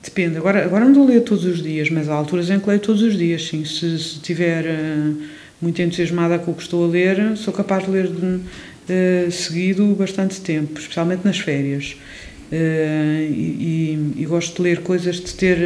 depende, 0.03 0.37
agora, 0.37 0.65
agora 0.65 0.85
não 0.85 0.93
estou 0.93 1.05
a 1.05 1.09
ler 1.09 1.21
todos 1.23 1.45
os 1.45 1.63
dias, 1.63 1.89
mas 1.91 2.09
há 2.09 2.15
alturas 2.15 2.51
em 2.51 2.59
que 2.59 2.69
leio 2.69 2.81
todos 2.81 3.03
os 3.03 3.17
dias, 3.17 3.47
sim. 3.47 3.65
Se, 3.65 3.81
se 3.99 4.17
estiver 4.17 4.65
uh, 4.65 5.17
muito 5.61 5.81
entusiasmada 5.81 6.39
com 6.39 6.51
o 6.51 6.55
que 6.55 6.63
estou 6.63 6.85
a 6.85 6.89
ler, 6.89 7.37
sou 7.37 7.55
capaz 7.55 7.85
de 7.85 7.91
ler 7.91 8.09
de, 8.09 9.31
seguido 9.31 9.87
bastante 9.95 10.41
tempo, 10.41 10.79
especialmente 10.79 11.25
nas 11.25 11.39
férias. 11.39 11.97
Uh, 12.53 13.33
e, 13.33 14.15
e, 14.19 14.27
gosto 14.27 14.57
de 14.57 14.63
ler 14.63 14.83
coisas, 14.83 15.17
de 15.17 15.33
ter, 15.33 15.57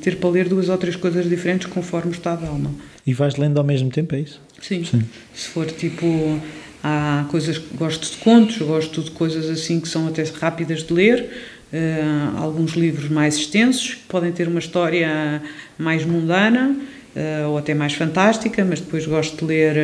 ter 0.00 0.16
para 0.16 0.30
ler 0.30 0.48
duas 0.48 0.70
ou 0.70 0.78
três 0.78 0.96
coisas 0.96 1.28
diferentes 1.28 1.66
conforme 1.66 2.12
o 2.12 2.14
estado 2.14 2.46
alma. 2.46 2.70
E 3.06 3.12
vais 3.12 3.36
lendo 3.36 3.58
ao 3.58 3.64
mesmo 3.64 3.90
tempo, 3.90 4.14
é 4.14 4.20
isso? 4.20 4.40
Sim. 4.58 4.82
Sim. 4.82 5.02
Se 5.34 5.48
for 5.48 5.66
tipo. 5.66 6.40
Há 6.82 7.26
coisas 7.30 7.58
que 7.58 7.76
gosto 7.76 8.10
de 8.10 8.16
contos, 8.24 8.56
gosto 8.56 9.02
de 9.02 9.10
coisas 9.10 9.50
assim 9.50 9.80
que 9.80 9.86
são 9.86 10.08
até 10.08 10.22
rápidas 10.22 10.82
de 10.82 10.94
ler. 10.94 11.28
Uh, 11.70 12.38
alguns 12.38 12.72
livros 12.72 13.10
mais 13.10 13.36
extensos, 13.36 13.92
que 13.92 14.04
podem 14.08 14.32
ter 14.32 14.48
uma 14.48 14.60
história 14.60 15.42
mais 15.76 16.06
mundana 16.06 16.74
uh, 17.14 17.48
ou 17.50 17.58
até 17.58 17.74
mais 17.74 17.92
fantástica, 17.92 18.64
mas 18.64 18.80
depois 18.80 19.04
gosto 19.04 19.36
de 19.36 19.44
ler 19.44 19.76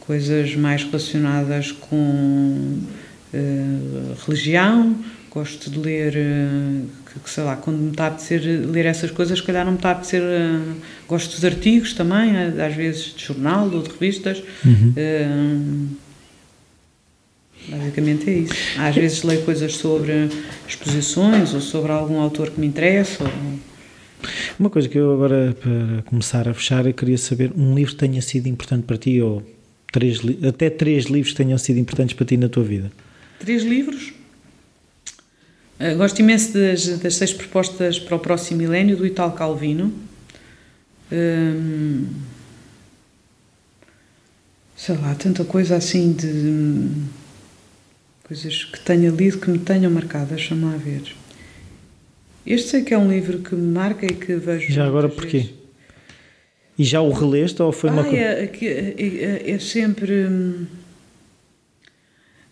coisas 0.00 0.54
mais 0.54 0.84
relacionadas 0.84 1.72
com 1.72 2.78
religião 4.26 4.94
Gosto 5.38 5.70
de 5.70 5.78
ler, 5.78 6.14
eh, 6.16 6.80
que, 7.22 7.30
sei 7.30 7.44
lá, 7.44 7.54
quando 7.54 7.78
me 7.78 7.90
está 7.92 8.06
a 8.06 8.06
apetecer 8.08 8.40
ler 8.42 8.86
essas 8.86 9.12
coisas, 9.12 9.38
se 9.38 9.44
calhar 9.44 9.64
não 9.64 9.70
me 9.70 9.78
está 9.78 9.90
a 9.90 9.92
apetecer. 9.92 10.20
Eh, 10.20 10.74
gosto 11.06 11.38
de 11.38 11.46
artigos 11.46 11.92
também, 11.92 12.34
eh, 12.34 12.66
às 12.66 12.74
vezes 12.74 13.14
de 13.14 13.24
jornal 13.24 13.70
ou 13.72 13.80
de 13.80 13.88
revistas. 13.88 14.42
Uhum. 14.64 15.90
basicamente 17.68 18.28
é 18.28 18.32
isso. 18.32 18.54
Às 18.78 18.96
vezes 18.96 19.22
leio 19.22 19.42
coisas 19.42 19.76
sobre 19.76 20.28
exposições 20.66 21.54
ou 21.54 21.60
sobre 21.60 21.92
algum 21.92 22.18
autor 22.18 22.50
que 22.50 22.58
me 22.58 22.66
interessa. 22.66 23.22
Ou... 23.22 23.30
Uma 24.58 24.70
coisa 24.70 24.88
que 24.88 24.98
eu 24.98 25.14
agora, 25.14 25.56
para 25.60 26.02
começar 26.02 26.48
a 26.48 26.54
fechar, 26.54 26.84
eu 26.84 26.94
queria 26.94 27.16
saber 27.16 27.52
um 27.56 27.76
livro 27.76 27.92
que 27.92 27.98
tenha 27.98 28.20
sido 28.20 28.48
importante 28.48 28.82
para 28.82 28.96
ti 28.98 29.22
ou 29.22 29.40
três, 29.92 30.20
até 30.48 30.68
três 30.68 31.04
livros 31.04 31.30
que 31.30 31.36
tenham 31.36 31.58
sido 31.58 31.78
importantes 31.78 32.16
para 32.16 32.26
ti 32.26 32.36
na 32.36 32.48
tua 32.48 32.64
vida. 32.64 32.90
Três 33.38 33.62
livros? 33.62 34.17
Uh, 35.80 35.96
gosto 35.96 36.18
imenso 36.20 36.52
das, 36.54 36.86
das 36.98 37.14
seis 37.14 37.32
propostas 37.32 37.98
para 37.98 38.16
o 38.16 38.18
próximo 38.18 38.58
milénio 38.58 38.96
do 38.96 39.06
Italo 39.06 39.32
Calvino. 39.32 39.92
Um, 41.10 42.06
sei 44.76 44.96
lá, 44.96 45.14
tanta 45.14 45.44
coisa 45.44 45.76
assim 45.76 46.12
de 46.12 46.90
coisas 48.24 48.64
que 48.64 48.80
tenha 48.80 49.10
lido 49.10 49.38
que 49.38 49.50
me 49.50 49.58
tenham 49.58 49.90
marcado, 49.90 50.26
deixa-me 50.26 50.64
lá 50.64 50.76
ver. 50.76 51.02
Este 52.46 52.70
sei 52.70 52.82
que 52.82 52.94
é 52.94 52.98
um 52.98 53.10
livro 53.10 53.38
que 53.38 53.54
me 53.54 53.72
marca 53.72 54.06
e 54.06 54.14
que 54.14 54.34
vejo. 54.34 54.72
Já 54.72 54.86
agora 54.86 55.08
porquê? 55.08 55.38
Vezes. 55.38 55.58
E 56.78 56.84
já 56.84 57.00
o 57.00 57.10
releste 57.10 57.60
ou 57.60 57.72
foi 57.72 57.90
ah, 57.90 57.92
uma 57.92 58.04
coisa? 58.04 58.16
É, 58.16 58.44
é, 58.44 58.94
é, 58.98 59.50
é 59.50 59.58
sempre. 59.58 60.26
Hum, 60.26 60.66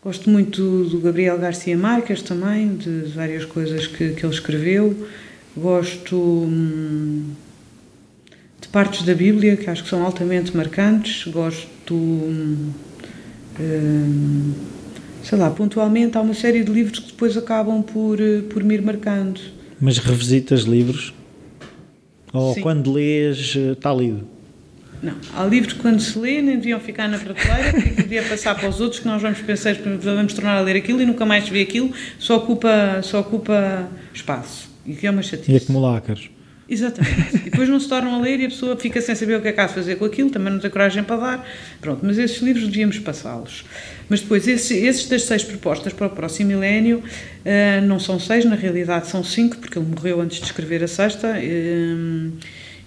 Gosto 0.06 0.30
muito 0.30 0.84
do 0.84 1.00
Gabriel 1.00 1.36
Garcia 1.36 1.76
Marques 1.76 2.22
também, 2.22 2.76
de 2.76 3.10
várias 3.12 3.44
coisas 3.44 3.88
que, 3.88 4.10
que 4.10 4.24
ele 4.24 4.32
escreveu. 4.32 5.08
Gosto 5.56 6.14
hum, 6.16 7.32
de 8.60 8.68
partes 8.68 9.02
da 9.02 9.12
Bíblia 9.16 9.56
que 9.56 9.68
acho 9.68 9.82
que 9.82 9.88
são 9.88 10.04
altamente 10.04 10.56
marcantes. 10.56 11.24
Gosto, 11.24 11.92
hum, 11.92 12.70
hum, 13.58 14.52
sei 15.24 15.38
lá, 15.38 15.50
pontualmente 15.50 16.16
há 16.16 16.20
uma 16.20 16.34
série 16.34 16.62
de 16.62 16.70
livros 16.70 17.00
que 17.00 17.06
depois 17.08 17.36
acabam 17.36 17.82
por, 17.82 18.16
por 18.50 18.62
me 18.62 18.74
ir 18.74 18.82
marcando. 18.82 19.40
Mas 19.80 19.98
revisitas 19.98 20.60
livros? 20.60 21.12
Ou 22.32 22.54
Sim. 22.54 22.60
quando 22.60 22.92
lês 22.92 23.56
está 23.56 23.92
lido? 23.92 24.35
Não, 25.02 25.14
há 25.34 25.44
livros 25.44 25.74
que 25.74 25.80
quando 25.80 26.00
se 26.00 26.18
lê 26.18 26.40
nem 26.40 26.56
deviam 26.56 26.80
ficar 26.80 27.08
na 27.08 27.18
prateleira, 27.18 27.72
porque 27.72 28.02
devia 28.02 28.22
passar 28.22 28.54
para 28.54 28.68
os 28.68 28.80
outros 28.80 29.00
que 29.00 29.06
nós 29.06 29.20
vamos 29.20 29.40
pensar 29.40 29.74
que 29.74 29.82
vamos 29.82 30.32
tornar 30.32 30.56
a 30.56 30.60
ler 30.60 30.76
aquilo 30.76 31.02
e 31.02 31.06
nunca 31.06 31.24
mais 31.24 31.48
vê 31.48 31.62
aquilo, 31.62 31.92
só 32.18 32.36
ocupa, 32.36 33.00
só 33.02 33.20
ocupa 33.20 33.88
espaço. 34.12 34.70
E 34.86 34.94
que 34.94 35.06
é 35.06 35.10
uma 35.10 35.22
chatice. 35.22 35.52
E 35.52 35.56
acumular 35.56 35.98
ácaros. 35.98 36.30
Exatamente. 36.68 37.36
E 37.36 37.50
depois 37.50 37.68
não 37.68 37.78
se 37.78 37.88
tornam 37.88 38.16
a 38.16 38.20
ler 38.20 38.40
e 38.40 38.46
a 38.46 38.48
pessoa 38.48 38.76
fica 38.76 39.00
sem 39.00 39.14
saber 39.14 39.38
o 39.38 39.42
que 39.42 39.48
é 39.48 39.52
que 39.52 39.60
há 39.60 39.66
de 39.66 39.74
fazer 39.74 39.96
com 39.96 40.04
aquilo, 40.04 40.30
também 40.30 40.52
não 40.52 40.58
tem 40.58 40.70
coragem 40.70 41.04
para 41.04 41.16
dar. 41.16 41.48
Pronto, 41.80 42.00
mas 42.02 42.18
esses 42.18 42.42
livros 42.42 42.66
devíamos 42.66 42.98
passá-los. 42.98 43.64
Mas 44.08 44.20
depois, 44.20 44.48
esses, 44.48 44.70
esses 44.70 45.08
das 45.08 45.22
seis 45.22 45.44
propostas 45.44 45.92
para 45.92 46.08
o 46.08 46.10
próximo 46.10 46.48
milénio, 46.50 46.98
uh, 46.98 47.86
não 47.86 48.00
são 48.00 48.18
seis, 48.18 48.44
na 48.44 48.56
realidade 48.56 49.06
são 49.06 49.22
cinco, 49.22 49.58
porque 49.58 49.78
ele 49.78 49.86
morreu 49.86 50.20
antes 50.20 50.38
de 50.38 50.46
escrever 50.46 50.82
a 50.82 50.88
sexta. 50.88 51.34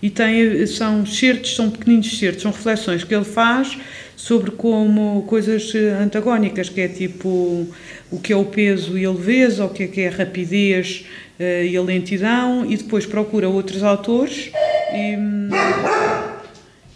E 0.02 0.10
tem, 0.10 0.66
são 0.66 1.06
certos, 1.06 1.56
são 1.56 1.70
pequeninos 1.70 2.18
certos, 2.18 2.44
são 2.44 2.52
reflexões 2.52 3.04
que 3.04 3.14
ele 3.14 3.26
faz 3.26 3.78
sobre 4.16 4.52
como 4.52 5.24
coisas 5.24 5.74
antagónicas, 6.02 6.70
que 6.70 6.82
é 6.82 6.88
tipo 6.88 7.68
o 8.12 8.20
que 8.20 8.34
é 8.34 8.36
o 8.36 8.46
peso 8.46 8.98
e 8.98 9.06
a 9.06 9.12
leveza, 9.12 9.66
o 9.66 9.70
que 9.70 9.84
é, 9.84 9.88
que 9.88 10.02
é 10.02 10.08
a 10.08 10.12
rapidez 10.12 11.06
uh, 11.40 11.66
e 11.66 11.76
a 11.76 11.82
lentidão, 11.82 12.66
e 12.70 12.76
depois 12.76 13.06
procura 13.06 13.48
outros 13.48 13.82
autores 13.84 14.52
e, 14.94 15.16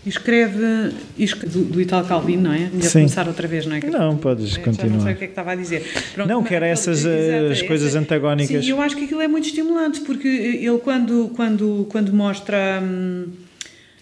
escreve, 0.06 0.94
escreve 1.18 1.54
do, 1.54 1.66
do 1.66 1.82
Italo 1.82 2.08
Calvino, 2.08 2.44
não 2.44 2.54
é? 2.54 2.70
Melhor 2.72 2.92
começar 2.92 3.28
outra 3.28 3.48
vez, 3.48 3.66
não 3.66 3.76
é? 3.76 3.80
Não, 3.80 4.18
podes 4.18 4.58
continuar. 4.58 4.94
não 4.94 5.02
sei 5.02 5.14
o 5.14 5.16
que 5.16 5.24
é 5.24 5.28
que 5.28 5.32
estava 5.32 5.52
a 5.52 5.56
dizer. 5.56 5.86
Pronto, 6.14 6.28
não, 6.28 6.44
que 6.44 6.54
era 6.54 6.68
essas 6.68 7.06
eh, 7.06 7.50
as 7.52 7.62
coisas 7.62 7.96
antagónicas. 7.96 8.66
Sim, 8.66 8.72
eu 8.72 8.82
acho 8.82 8.96
que 8.96 9.06
aquilo 9.06 9.22
é 9.22 9.28
muito 9.28 9.46
estimulante, 9.46 10.02
porque 10.02 10.28
ele 10.28 10.78
quando, 10.80 11.32
quando, 11.36 11.88
quando 11.90 12.14
mostra... 12.14 12.82
Hum, 12.84 13.28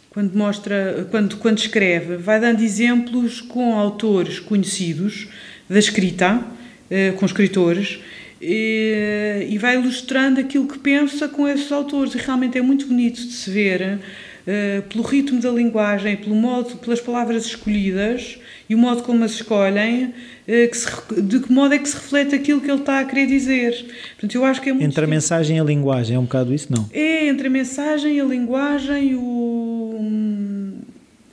quando 0.09 0.35
mostra, 0.35 1.07
quando, 1.09 1.37
quando 1.37 1.57
escreve, 1.59 2.17
vai 2.17 2.37
dando 2.37 2.61
exemplos 2.61 3.39
com 3.39 3.79
autores 3.79 4.39
conhecidos 4.39 5.29
da 5.69 5.79
escrita, 5.79 6.41
eh, 6.89 7.13
com 7.13 7.25
escritores, 7.25 7.97
e, 8.41 9.47
e 9.49 9.57
vai 9.57 9.75
ilustrando 9.75 10.39
aquilo 10.39 10.67
que 10.67 10.79
pensa 10.79 11.29
com 11.29 11.47
esses 11.47 11.71
autores. 11.71 12.13
E 12.13 12.17
realmente 12.17 12.57
é 12.57 12.61
muito 12.61 12.87
bonito 12.87 13.21
de 13.21 13.31
se 13.31 13.49
ver 13.51 13.99
eh, 14.47 14.81
pelo 14.89 15.03
ritmo 15.03 15.39
da 15.39 15.51
linguagem, 15.51 16.17
pelo 16.17 16.35
modo, 16.35 16.75
pelas 16.77 16.99
palavras 16.99 17.45
escolhidas 17.45 18.39
e 18.67 18.73
o 18.73 18.77
modo 18.77 19.03
como 19.03 19.23
as 19.23 19.33
escolhem, 19.33 20.05
uh, 20.05 20.11
que 20.47 20.77
se, 20.77 20.87
de 21.21 21.41
que 21.41 21.51
modo 21.51 21.73
é 21.73 21.77
que 21.77 21.87
se 21.87 21.95
reflete 21.95 22.33
aquilo 22.33 22.59
que 22.59 22.71
ele 22.71 22.79
está 22.79 22.99
a 22.99 23.05
querer 23.05 23.27
dizer. 23.27 23.85
Portanto, 24.13 24.33
eu 24.33 24.45
acho 24.45 24.61
que 24.61 24.69
é 24.69 24.73
muito 24.73 24.85
entre 24.85 25.05
a 25.05 25.07
mensagem 25.07 25.57
e 25.57 25.59
a 25.59 25.63
linguagem, 25.63 26.15
é 26.15 26.19
um 26.19 26.23
bocado 26.23 26.53
isso, 26.53 26.67
não? 26.71 26.89
É, 26.91 27.27
entre 27.27 27.47
a 27.47 27.49
mensagem, 27.49 28.19
a 28.19 28.23
linguagem 28.23 29.13
o, 29.13 29.99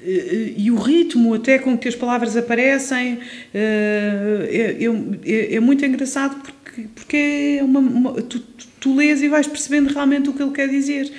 eh, 0.02 0.52
e 0.56 0.70
o 0.70 0.76
ritmo 0.76 1.32
até 1.32 1.59
com 1.59 1.78
que 1.78 1.89
as 1.89 1.94
palavras 1.94 2.36
aparecem 2.36 3.20
é, 3.55 4.76
é, 5.24 5.55
é 5.55 5.60
muito 5.60 5.85
engraçado 5.86 6.43
porque, 6.43 6.82
porque 6.94 7.16
é 7.60 7.64
uma, 7.64 7.80
uma 7.80 8.12
tu, 8.22 8.40
tu 8.80 8.97
lês 8.97 9.22
e 9.22 9.28
vais 9.28 9.47
percebendo 9.47 9.93
realmente 9.93 10.28
o 10.28 10.32
que 10.32 10.43
ele 10.43 10.52
quer 10.52 10.68
dizer. 10.68 11.10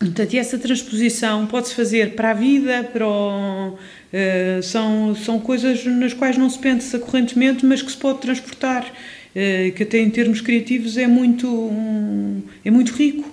Portanto, 0.00 0.32
e 0.32 0.38
essa 0.38 0.58
transposição 0.58 1.46
pode-se 1.46 1.74
fazer 1.74 2.14
para 2.14 2.30
a 2.30 2.34
vida, 2.34 2.88
para 2.90 3.06
o, 3.06 3.74
uh, 3.74 4.62
são, 4.62 5.14
são 5.14 5.38
coisas 5.38 5.84
nas 5.84 6.14
quais 6.14 6.38
não 6.38 6.48
se 6.48 6.58
pensa 6.58 6.98
correntemente, 6.98 7.66
mas 7.66 7.82
que 7.82 7.90
se 7.90 7.98
pode 7.98 8.18
transportar, 8.20 8.82
uh, 8.82 9.72
que 9.72 9.82
até 9.82 9.98
em 9.98 10.08
termos 10.08 10.40
criativos 10.40 10.96
é 10.96 11.06
muito, 11.06 11.46
um, 11.46 12.40
é 12.64 12.70
muito 12.70 12.92
rico. 12.92 13.30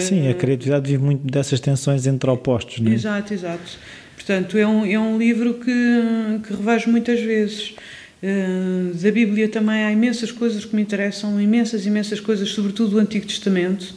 Sim, 0.00 0.28
a 0.28 0.34
criatividade 0.34 0.90
vive 0.90 1.02
muito 1.02 1.26
dessas 1.26 1.60
tensões 1.60 2.06
entre 2.06 2.28
opostos, 2.28 2.78
não 2.78 2.92
é? 2.92 2.94
Exato, 2.94 3.32
exato. 3.32 3.78
Portanto, 4.14 4.56
é 4.58 4.66
um, 4.66 4.84
é 4.84 4.98
um 4.98 5.18
livro 5.18 5.54
que, 5.54 6.40
que 6.46 6.54
revejo 6.54 6.90
muitas 6.90 7.20
vezes. 7.20 7.74
Uh, 8.22 8.94
da 8.94 9.10
Bíblia 9.10 9.48
também 9.48 9.82
há 9.82 9.90
imensas 9.90 10.30
coisas 10.30 10.64
que 10.64 10.76
me 10.76 10.82
interessam, 10.82 11.40
imensas, 11.40 11.86
imensas 11.86 12.20
coisas, 12.20 12.50
sobretudo 12.50 12.90
do 12.90 12.98
Antigo 12.98 13.26
Testamento, 13.26 13.94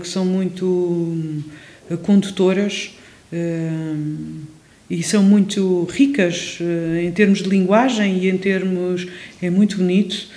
que 0.00 0.08
são 0.08 0.24
muito 0.24 0.64
uh, 0.66 1.98
condutoras 1.98 2.96
e 4.90 5.02
são 5.02 5.22
muito 5.22 5.84
ricas 5.90 6.58
em 7.02 7.10
termos 7.12 7.42
de 7.42 7.48
linguagem 7.48 8.18
e 8.18 8.28
em 8.28 8.36
termos. 8.36 9.06
é 9.40 9.48
muito 9.48 9.78
bonito. 9.78 10.28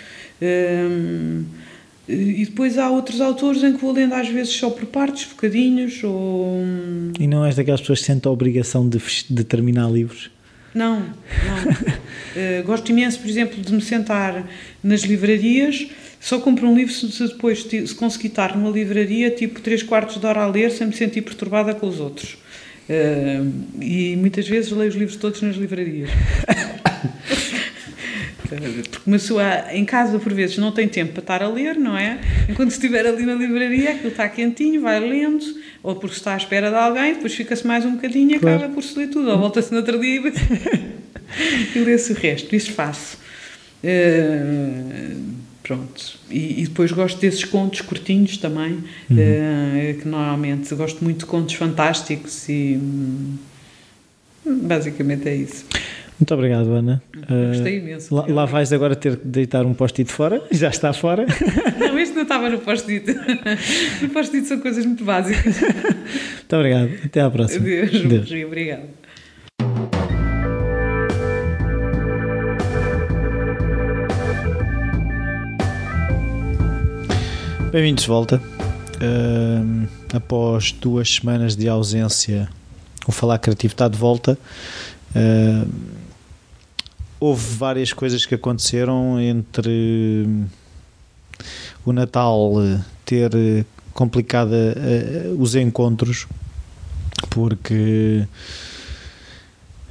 E 2.07 2.45
depois 2.45 2.77
há 2.77 2.89
outros 2.89 3.19
autores 3.19 3.63
em 3.63 3.73
que 3.73 3.81
vou 3.81 3.91
lendo 3.91 4.13
às 4.13 4.29
vezes 4.29 4.53
só 4.53 4.69
por 4.69 4.85
partes, 4.85 5.25
bocadinhos, 5.25 6.03
ou... 6.03 6.61
E 7.19 7.27
não 7.27 7.43
és 7.43 7.55
daquelas 7.55 7.81
pessoas 7.81 7.99
que 7.99 8.05
sentem 8.05 8.29
a 8.29 8.31
obrigação 8.31 8.87
de, 8.87 9.01
de 9.29 9.43
terminar 9.43 9.91
livros? 9.91 10.29
Não, 10.75 10.99
não. 10.99 11.09
uh, 11.09 12.63
gosto 12.67 12.91
imenso, 12.91 13.19
por 13.19 13.29
exemplo, 13.29 13.61
de 13.61 13.73
me 13.73 13.81
sentar 13.81 14.45
nas 14.83 15.01
livrarias, 15.01 15.87
só 16.25 16.39
compro 16.39 16.67
um 16.67 16.75
livro 16.75 16.91
se 16.91 17.27
depois 17.27 17.61
se 17.61 17.93
conseguir 17.93 18.29
estar 18.29 18.57
numa 18.57 18.71
livraria 18.71 19.29
tipo 19.29 19.61
3 19.61 19.83
quartos 19.83 20.19
de 20.19 20.25
hora 20.25 20.41
a 20.41 20.47
ler 20.47 20.71
sem 20.71 20.87
me 20.87 20.93
sentir 20.93 21.21
perturbada 21.21 21.75
com 21.75 21.87
os 21.87 21.99
outros. 21.99 22.35
Uh, 22.89 23.53
e 23.79 24.15
muitas 24.15 24.47
vezes 24.47 24.71
leio 24.71 24.89
os 24.89 24.95
livros 24.95 25.17
todos 25.17 25.39
nas 25.43 25.55
livrarias. 25.55 26.09
Porque 28.41 28.55
uma 29.05 29.17
pessoa 29.17 29.71
em 29.71 29.85
casa, 29.85 30.17
por 30.17 30.33
vezes, 30.33 30.57
não 30.57 30.71
tem 30.71 30.87
tempo 30.87 31.13
para 31.13 31.21
estar 31.21 31.43
a 31.43 31.47
ler, 31.47 31.75
não 31.75 31.95
é? 31.95 32.19
Enquanto 32.49 32.71
estiver 32.71 33.05
ali 33.05 33.23
na 33.23 33.35
livraria, 33.35 33.91
aquilo 33.91 34.09
está 34.09 34.27
quentinho, 34.27 34.81
vai 34.81 34.99
lendo, 34.99 35.45
ou 35.83 35.95
porque 35.95 36.15
está 36.15 36.33
à 36.33 36.37
espera 36.37 36.71
de 36.71 36.75
alguém, 36.75 37.13
depois 37.13 37.35
fica-se 37.35 37.67
mais 37.67 37.85
um 37.85 37.97
bocadinho 37.97 38.35
e 38.35 38.39
claro. 38.39 38.57
acaba 38.57 38.73
por 38.73 38.83
se 38.83 38.97
ler 38.97 39.09
tudo, 39.09 39.29
ou 39.29 39.37
volta-se 39.37 39.71
no 39.71 39.77
outro 39.77 39.99
dia 39.99 40.23
e 41.75 41.77
lê-se 41.85 42.13
o 42.13 42.15
resto. 42.15 42.55
Isso 42.55 42.71
faço. 42.71 43.19
Uh, 43.83 45.34
pronto. 45.65 46.19
E, 46.29 46.61
e, 46.61 46.63
depois 46.65 46.91
gosto 46.91 47.19
desses 47.19 47.43
contos 47.43 47.81
curtinhos 47.81 48.37
também, 48.37 48.83
uhum. 49.09 49.17
uh, 49.17 49.99
que 49.99 50.07
normalmente 50.07 50.73
gosto 50.75 51.03
muito 51.03 51.19
de 51.19 51.25
contos 51.25 51.55
fantásticos 51.55 52.47
e. 52.47 52.77
Hum, 52.77 53.37
basicamente 54.45 55.27
é 55.27 55.35
isso. 55.35 55.65
Muito 56.19 56.33
obrigado, 56.33 56.71
Ana. 56.71 57.03
Gostei 57.49 57.79
imenso. 57.79 58.13
Lá, 58.15 58.25
lá, 58.27 58.45
vais 58.45 58.71
agora 58.71 58.95
ter 58.95 59.17
que 59.17 59.27
deitar 59.27 59.65
um 59.65 59.73
post-it 59.73 60.09
fora, 60.11 60.41
já 60.51 60.69
está 60.69 60.93
fora. 60.93 61.25
Não, 61.77 61.97
este 61.99 62.15
não 62.15 62.23
estava 62.23 62.49
no 62.49 62.59
post-it. 62.59 63.05
No 64.01 64.09
post-it 64.09 64.47
são 64.47 64.59
coisas 64.59 64.85
muito 64.85 65.03
básicas. 65.03 65.59
Muito 65.59 66.55
obrigado. 66.55 66.91
Até 67.03 67.21
à 67.21 67.29
próxima. 67.29 67.65
Adeus. 67.65 68.01
Deus. 68.03 68.45
Obrigado. 68.45 69.04
Bem-vindos 77.75 78.03
de 78.03 78.09
volta. 78.09 78.41
Uh, 79.01 79.85
após 80.13 80.71
duas 80.71 81.13
semanas 81.13 81.57
de 81.57 81.67
ausência, 81.67 82.47
o 83.05 83.11
Falar 83.11 83.37
Criativo 83.37 83.73
está 83.73 83.89
de 83.89 83.97
volta. 83.97 84.37
Uh, 85.13 85.69
houve 87.19 87.45
várias 87.57 87.91
coisas 87.91 88.25
que 88.25 88.33
aconteceram 88.33 89.19
entre 89.19 90.25
o 91.85 91.91
Natal 91.91 92.53
ter 93.03 93.65
complicado 93.93 94.53
uh, 94.53 95.35
os 95.37 95.53
encontros 95.53 96.27
porque 97.29 98.25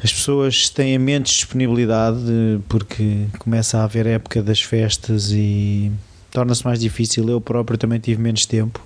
as 0.02 0.10
pessoas 0.10 0.70
têm 0.70 0.98
menos 0.98 1.28
disponibilidade 1.28 2.18
porque 2.66 3.26
começa 3.38 3.76
a 3.76 3.84
haver 3.84 4.06
a 4.06 4.12
época 4.12 4.42
das 4.42 4.62
festas 4.62 5.32
e 5.32 5.92
torna-se 6.34 6.64
mais 6.64 6.80
difícil. 6.80 7.28
Eu 7.30 7.40
próprio 7.40 7.78
também 7.78 8.00
tive 8.00 8.20
menos 8.20 8.44
tempo 8.44 8.84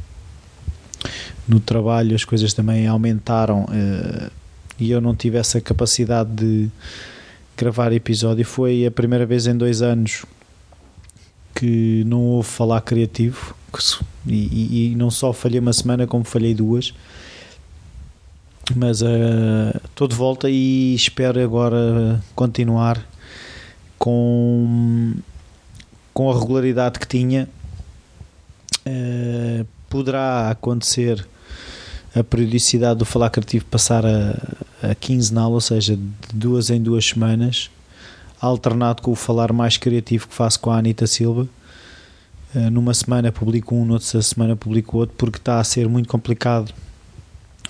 no 1.49 1.59
trabalho, 1.59 2.15
as 2.15 2.25
coisas 2.25 2.53
também 2.53 2.87
aumentaram 2.87 3.63
uh, 3.65 4.31
e 4.79 4.91
eu 4.91 5.01
não 5.01 5.17
tive 5.17 5.39
essa 5.39 5.59
capacidade 5.59 6.31
de 6.31 6.69
gravar 7.57 7.91
episódio. 7.93 8.45
Foi 8.45 8.85
a 8.85 8.91
primeira 8.91 9.25
vez 9.25 9.47
em 9.47 9.57
dois 9.57 9.81
anos 9.81 10.27
que 11.55 12.05
não 12.07 12.21
houve 12.21 12.49
falar 12.49 12.83
criativo 12.83 13.57
e, 14.27 14.35
e, 14.35 14.93
e 14.93 14.95
não 14.95 15.11
só 15.11 15.33
falhei 15.33 15.59
uma 15.59 15.73
semana 15.73 16.07
como 16.07 16.25
falhei 16.25 16.55
duas 16.55 16.95
mas 18.77 19.01
uh, 19.01 19.07
estou 19.87 20.07
de 20.07 20.15
volta 20.15 20.49
e 20.51 20.95
espero 20.95 21.43
agora 21.43 22.23
continuar 22.35 23.03
com, 23.99 25.15
com 26.19 26.29
a 26.33 26.37
regularidade 26.37 26.99
que 26.99 27.07
tinha 27.07 27.49
uh, 28.85 29.65
poderá 29.89 30.51
acontecer 30.51 31.25
a 32.13 32.25
periodicidade 32.25 32.99
do 32.99 33.05
falar 33.05 33.31
criativo 33.31 33.65
passar 33.67 34.05
a, 34.05 34.35
a 34.83 34.97
quinzenal, 34.97 35.53
ou 35.53 35.61
seja, 35.61 35.95
de 35.97 36.35
duas 36.35 36.71
em 36.71 36.83
duas 36.83 37.05
semanas, 37.05 37.71
alternado 38.41 39.01
com 39.01 39.13
o 39.13 39.15
falar 39.15 39.53
mais 39.53 39.77
criativo 39.77 40.27
que 40.27 40.35
faço 40.35 40.59
com 40.59 40.73
a 40.73 40.79
Anitta 40.79 41.07
Silva. 41.07 41.47
Uh, 42.53 42.69
numa 42.69 42.95
semana 42.95 43.31
publico 43.31 43.77
um, 43.77 43.85
noutra 43.85 44.21
semana 44.21 44.57
publico 44.57 44.99
outro, 44.99 45.15
porque 45.17 45.39
está 45.39 45.61
a 45.61 45.65
ser 45.65 45.89
muito 45.89 46.09
complicado 46.09 46.75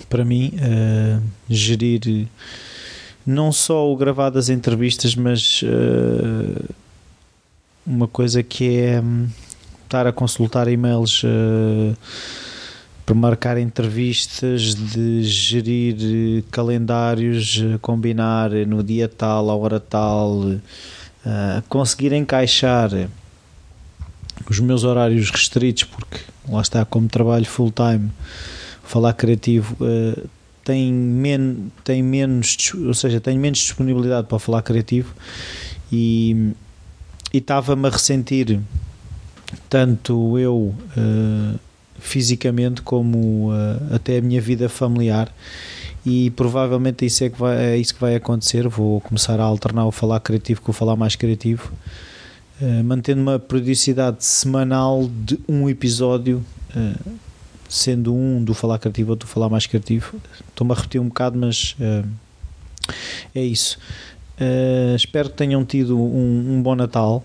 para 0.09 0.25
mim 0.25 0.55
uh, 0.55 1.23
gerir 1.51 2.27
não 3.27 3.53
só 3.53 3.93
o 3.93 3.95
gravar 3.95 4.31
das 4.31 4.49
entrevistas, 4.49 5.15
mas 5.15 5.61
uh, 5.63 6.75
uma 7.89 8.07
coisa 8.07 8.43
que 8.43 8.77
é 8.77 9.01
um, 9.01 9.27
estar 9.85 10.07
a 10.07 10.13
consultar 10.13 10.69
e-mails 10.69 11.25
para 13.09 13.15
marcar 13.15 13.57
entrevistas, 13.57 14.75
de 14.75 15.23
gerir 15.23 15.97
eh, 15.99 16.45
calendários, 16.51 17.59
eh, 17.59 17.79
combinar 17.81 18.51
no 18.51 18.83
dia 18.83 19.09
tal, 19.09 19.49
a 19.49 19.57
hora 19.57 19.81
tal, 19.81 20.41
uh, 20.41 20.61
conseguir 21.71 22.13
encaixar 22.13 22.91
os 24.47 24.61
meus 24.61 24.85
horários 24.85 25.31
restritos, 25.31 25.85
porque 25.85 26.19
lá 26.47 26.61
está, 26.61 26.85
como 26.85 27.09
trabalho 27.09 27.47
full 27.47 27.73
time, 27.73 28.11
falar 28.85 29.15
criativo. 29.15 29.75
Uh, 29.81 30.29
tem, 30.63 30.93
men 30.93 31.73
tem 31.83 32.03
menos, 32.03 32.59
ou 32.75 32.93
seja, 32.93 33.23
tenho 33.23 33.41
menos 33.41 33.61
disponibilidade 33.61 34.27
para 34.27 34.39
falar 34.39 34.61
criativo 34.61 35.15
e 35.91 36.53
estava-me 37.33 37.87
a 37.87 37.91
ressentir 37.91 38.61
tanto 39.69 40.39
eu 40.39 40.75
uh, 40.97 41.59
fisicamente 41.99 42.83
como 42.83 43.51
uh, 43.51 43.95
até 43.95 44.19
a 44.19 44.23
minha 44.23 44.41
vida 44.41 44.69
familiar 44.69 45.33
e 46.05 46.31
provavelmente 46.31 47.05
isso 47.05 47.25
é, 47.25 47.31
que 47.31 47.39
vai, 47.39 47.57
é 47.57 47.77
isso 47.77 47.95
que 47.95 48.01
vai 48.01 48.15
acontecer. 48.15 48.67
Vou 48.69 49.01
começar 49.01 49.41
a 49.41 49.43
alternar 49.43 49.87
o 49.87 49.91
falar 49.91 50.21
criativo 50.21 50.63
com 50.63 50.71
o 50.71 50.75
falar 50.75 50.97
mais 50.97 51.17
criativo, 51.17 51.73
uh, 52.61 52.85
mantendo 52.85 53.21
uma 53.21 53.39
periodicidade 53.39 54.25
semanal 54.25 55.09
de 55.25 55.39
um 55.49 55.69
episódio, 55.69 56.45
sendo 57.69 58.15
um 58.15 58.43
do 58.43 58.55
falar 58.55 58.79
criativo 58.79 59.11
ou 59.11 59.17
do 59.17 59.27
falar 59.27 59.49
mais 59.49 59.67
criativo. 59.67 60.17
Estou-me 60.49 60.73
a 60.73 60.77
repetir 60.77 61.01
um 61.01 61.09
bocado, 61.09 61.39
mas 61.39 61.75
é 63.35 63.43
isso. 63.43 63.79
Espero 64.95 65.31
que 65.31 65.37
tenham 65.37 65.65
tido 65.65 65.99
um, 65.99 66.55
um 66.55 66.63
bom 66.63 66.75
Natal. 66.75 67.25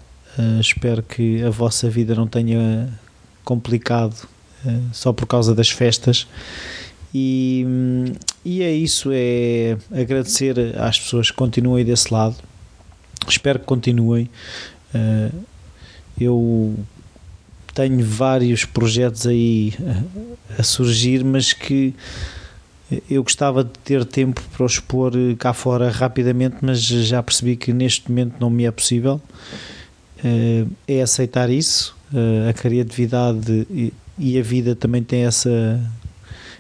espero 0.60 1.04
que 1.04 1.44
a 1.44 1.50
vossa 1.50 1.90
vida 1.90 2.16
não 2.16 2.28
tenha 2.28 2.90
complicado 3.44 4.28
eh, 4.66 4.80
só 4.92 5.12
por 5.12 5.28
causa 5.28 5.54
das 5.54 5.70
festas. 5.70 6.28
E, 7.14 7.66
e 8.44 8.64
é 8.64 8.72
isso, 8.72 9.10
é 9.14 9.78
agradecer 9.92 10.58
às 10.80 11.00
pessoas 11.00 11.30
que 11.30 11.38
continuem 11.38 11.86
desse 11.86 12.12
lado. 12.12 12.36
Espero 13.28 13.60
que 13.60 13.66
continuem. 13.66 14.30
Eh, 14.94 15.32
eu 16.20 16.76
tenho 17.74 18.04
vários 18.06 18.66
projetos 18.66 19.28
aí 19.28 19.74
a 20.58 20.64
surgir, 20.64 21.24
mas 21.24 21.54
que 21.54 21.94
eu 23.10 23.24
gostava 23.24 23.64
de 23.64 23.72
ter 23.84 24.06
tempo 24.06 24.42
para 24.52 24.66
os 24.66 24.74
expor 24.74 25.14
cá 25.38 25.54
fora 25.54 25.90
rapidamente, 25.90 26.58
mas 26.62 26.80
já 26.80 27.22
percebi 27.24 27.56
que 27.56 27.72
neste 27.74 28.10
momento 28.10 28.36
não 28.40 28.50
me 28.50 28.66
é 28.66 28.72
possível. 28.72 29.22
Eh, 30.24 30.66
é 30.88 31.02
aceitar 31.02 31.50
isso. 31.50 31.96
A 32.48 32.54
criatividade 32.54 33.68
e 34.20 34.40
a 34.40 34.44
vida 34.44 34.76
também 34.76 35.02
tem 35.02 35.26
essa 35.26 35.82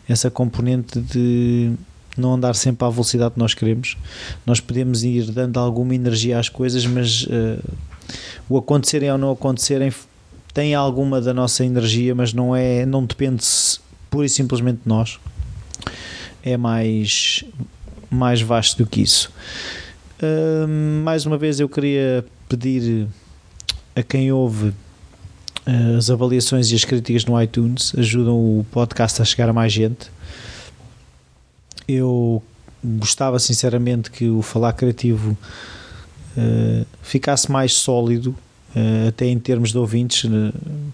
essa 0.08 0.30
componente 0.30 1.00
de 1.00 1.72
não 2.18 2.34
andar 2.34 2.56
sempre 2.56 2.86
à 2.86 2.90
velocidade 2.90 3.34
que 3.34 3.40
nós 3.40 3.54
queremos. 3.54 3.98
Nós 4.46 4.60
podemos 4.60 5.04
ir 5.04 5.32
dando 5.32 5.60
alguma 5.60 5.96
energia 5.96 6.40
às 6.40 6.50
coisas, 6.50 6.86
mas 6.86 7.24
uh, 7.24 7.64
o 8.50 8.58
acontecerem 8.58 9.12
ou 9.12 9.18
não 9.18 9.32
acontecerem 9.32 9.92
tem 10.54 10.76
alguma 10.76 11.20
da 11.20 11.34
nossa 11.34 11.66
energia, 11.66 12.14
mas 12.14 12.34
não 12.34 12.56
é, 12.56 12.86
não 12.86 13.04
depende 13.04 13.44
pura 14.10 14.26
e 14.26 14.30
simplesmente 14.30 14.82
de 14.84 14.90
nós. 14.90 15.20
É 16.44 16.58
mais 16.58 17.44
mais 18.10 18.42
vasto 18.42 18.84
do 18.84 18.90
que 18.90 19.02
isso. 19.02 19.32
Uh, 20.22 20.68
mais 21.04 21.26
uma 21.26 21.38
vez 21.38 21.60
eu 21.60 21.68
queria 21.68 22.24
pedir 22.48 23.08
a 23.96 24.04
quem 24.04 24.32
ouve 24.32 24.68
uh, 24.70 25.98
as 25.98 26.10
avaliações 26.10 26.72
e 26.72 26.76
as 26.76 26.86
críticas 26.86 27.26
no 27.26 27.42
iTunes 27.42 27.94
ajudam 27.98 28.36
o 28.36 28.66
podcast 28.72 29.22
a 29.22 29.26
chegar 29.26 29.50
a 29.50 29.54
mais 29.54 29.72
gente. 29.74 30.12
Eu 31.88 32.42
gostava 32.84 33.40
sinceramente 33.40 34.12
que 34.12 34.30
o 34.30 34.42
Falar 34.42 34.74
Criativo 34.74 35.38
uh, 36.38 36.86
ficasse 37.02 37.52
mais 37.52 37.74
sólido, 37.74 38.36
uh, 38.76 39.08
até 39.10 39.26
em 39.26 39.40
termos 39.40 39.72
de 39.72 39.78
ouvintes. 39.78 40.30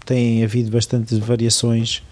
tem 0.05 0.43
havido 0.43 0.71
bastante 0.71 1.15
variações. 1.19 2.03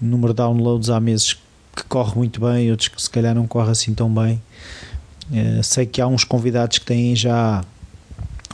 Número 0.00 0.32
de 0.32 0.38
downloads 0.38 0.90
há 0.90 0.98
meses 0.98 1.38
que 1.74 1.84
corre 1.84 2.14
muito 2.16 2.40
bem, 2.40 2.70
outros 2.70 2.88
que 2.88 3.00
se 3.00 3.10
calhar 3.10 3.34
não 3.34 3.46
corre 3.46 3.70
assim 3.70 3.94
tão 3.94 4.12
bem. 4.12 4.42
Uh, 5.30 5.62
sei 5.62 5.86
que 5.86 6.00
há 6.00 6.06
uns 6.06 6.24
convidados 6.24 6.78
que 6.78 6.84
têm 6.84 7.16
já 7.16 7.64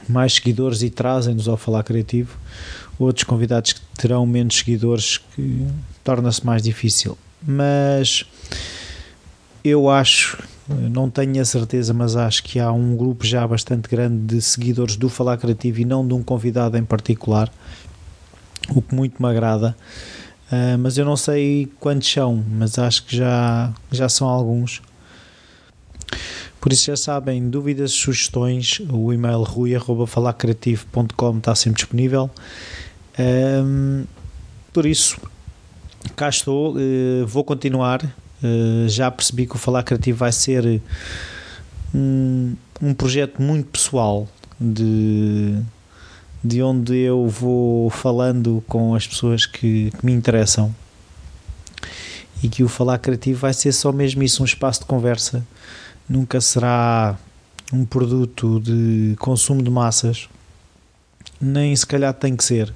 mais 0.09 0.35
seguidores 0.35 0.83
e 0.83 0.91
trazem-nos 0.91 1.49
ao 1.49 1.57
Falar 1.57 1.83
Criativo, 1.83 2.39
outros 2.99 3.25
convidados 3.25 3.73
que 3.73 3.81
terão 3.97 4.25
menos 4.27 4.57
seguidores 4.57 5.19
que 5.35 5.67
torna-se 6.03 6.45
mais 6.45 6.63
difícil. 6.63 7.19
Mas 7.47 8.25
eu 9.63 9.89
acho, 9.91 10.43
não 10.69 11.11
tenho 11.11 11.41
a 11.41 11.45
certeza, 11.45 11.93
mas 11.93 12.17
acho 12.17 12.43
que 12.43 12.59
há 12.59 12.73
um 12.73 12.97
grupo 12.97 13.27
já 13.27 13.47
bastante 13.47 13.89
grande 13.89 14.37
de 14.37 14.43
seguidores 14.43 14.97
do 14.97 15.09
Falar 15.09 15.37
Criativo 15.37 15.81
e 15.81 15.85
não 15.85 16.07
de 16.07 16.15
um 16.15 16.23
convidado 16.23 16.77
em 16.77 16.85
particular, 16.85 17.53
o 18.71 18.81
que 18.81 18.95
muito 18.95 19.23
me 19.23 19.29
agrada. 19.29 19.77
Uh, 20.51 20.79
mas 20.79 20.97
eu 20.97 21.05
não 21.05 21.17
sei 21.17 21.71
quantos 21.79 22.11
são, 22.11 22.43
mas 22.51 22.79
acho 22.79 23.05
que 23.05 23.17
já, 23.17 23.73
já 23.91 24.09
são 24.09 24.27
alguns. 24.27 24.81
Por 26.61 26.73
isso 26.73 26.87
já 26.87 26.97
sabem, 26.97 27.49
dúvidas, 27.49 27.93
sugestões, 27.93 28.81
o 28.91 29.13
e-mail 29.13 29.43
rui.falacreativo.com 29.43 31.39
está 31.39 31.55
sempre 31.55 31.77
disponível. 31.77 32.31
Um, 33.19 34.05
por 34.73 34.85
isso, 34.85 35.21
cá 36.17 36.29
estou, 36.29 36.77
uh, 36.77 37.27
vou 37.27 37.45
continuar. 37.45 38.05
Uh, 38.43 38.89
já 38.89 39.11
percebi 39.11 39.47
que 39.47 39.55
o 39.55 39.59
Falar 39.59 39.83
Criativo 39.83 40.19
vai 40.19 40.33
ser 40.33 40.81
um, 41.95 42.55
um 42.81 42.95
projeto 42.95 43.41
muito 43.41 43.69
pessoal 43.71 44.29
de 44.61 45.61
de 46.43 46.63
onde 46.63 46.97
eu 46.97 47.27
vou 47.27 47.91
falando 47.91 48.63
com 48.69 48.95
as 48.95 49.07
pessoas 49.07 49.47
que, 49.47 49.91
que 49.91 50.07
me 50.07 50.13
interessam 50.13 50.75
e 52.43 52.49
que 52.49 52.63
o 52.63 52.69
falar 52.69 52.99
criativo 52.99 53.41
vai 53.41 53.53
ser 53.53 53.73
só 53.73 53.91
mesmo 53.91 54.23
isso, 54.23 54.43
um 54.43 54.47
espaço 54.47 54.81
de 54.81 54.87
conversa, 54.87 55.45
nunca 56.09 56.41
será 56.41 57.19
um 57.73 57.85
produto 57.85 58.61
de 58.61 59.17
consumo 59.19 59.63
de 59.63 59.71
massas, 59.71 60.29
nem 61.41 61.75
se 61.75 61.87
calhar 61.87 62.15
tem 62.15 62.37
que 62.37 62.45
ser. 62.45 62.73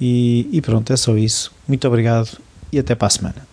E, 0.00 0.48
e 0.50 0.60
pronto, 0.60 0.92
é 0.92 0.96
só 0.96 1.16
isso. 1.16 1.52
Muito 1.68 1.86
obrigado 1.86 2.38
e 2.72 2.78
até 2.78 2.94
para 2.94 3.06
a 3.06 3.10
semana. 3.10 3.49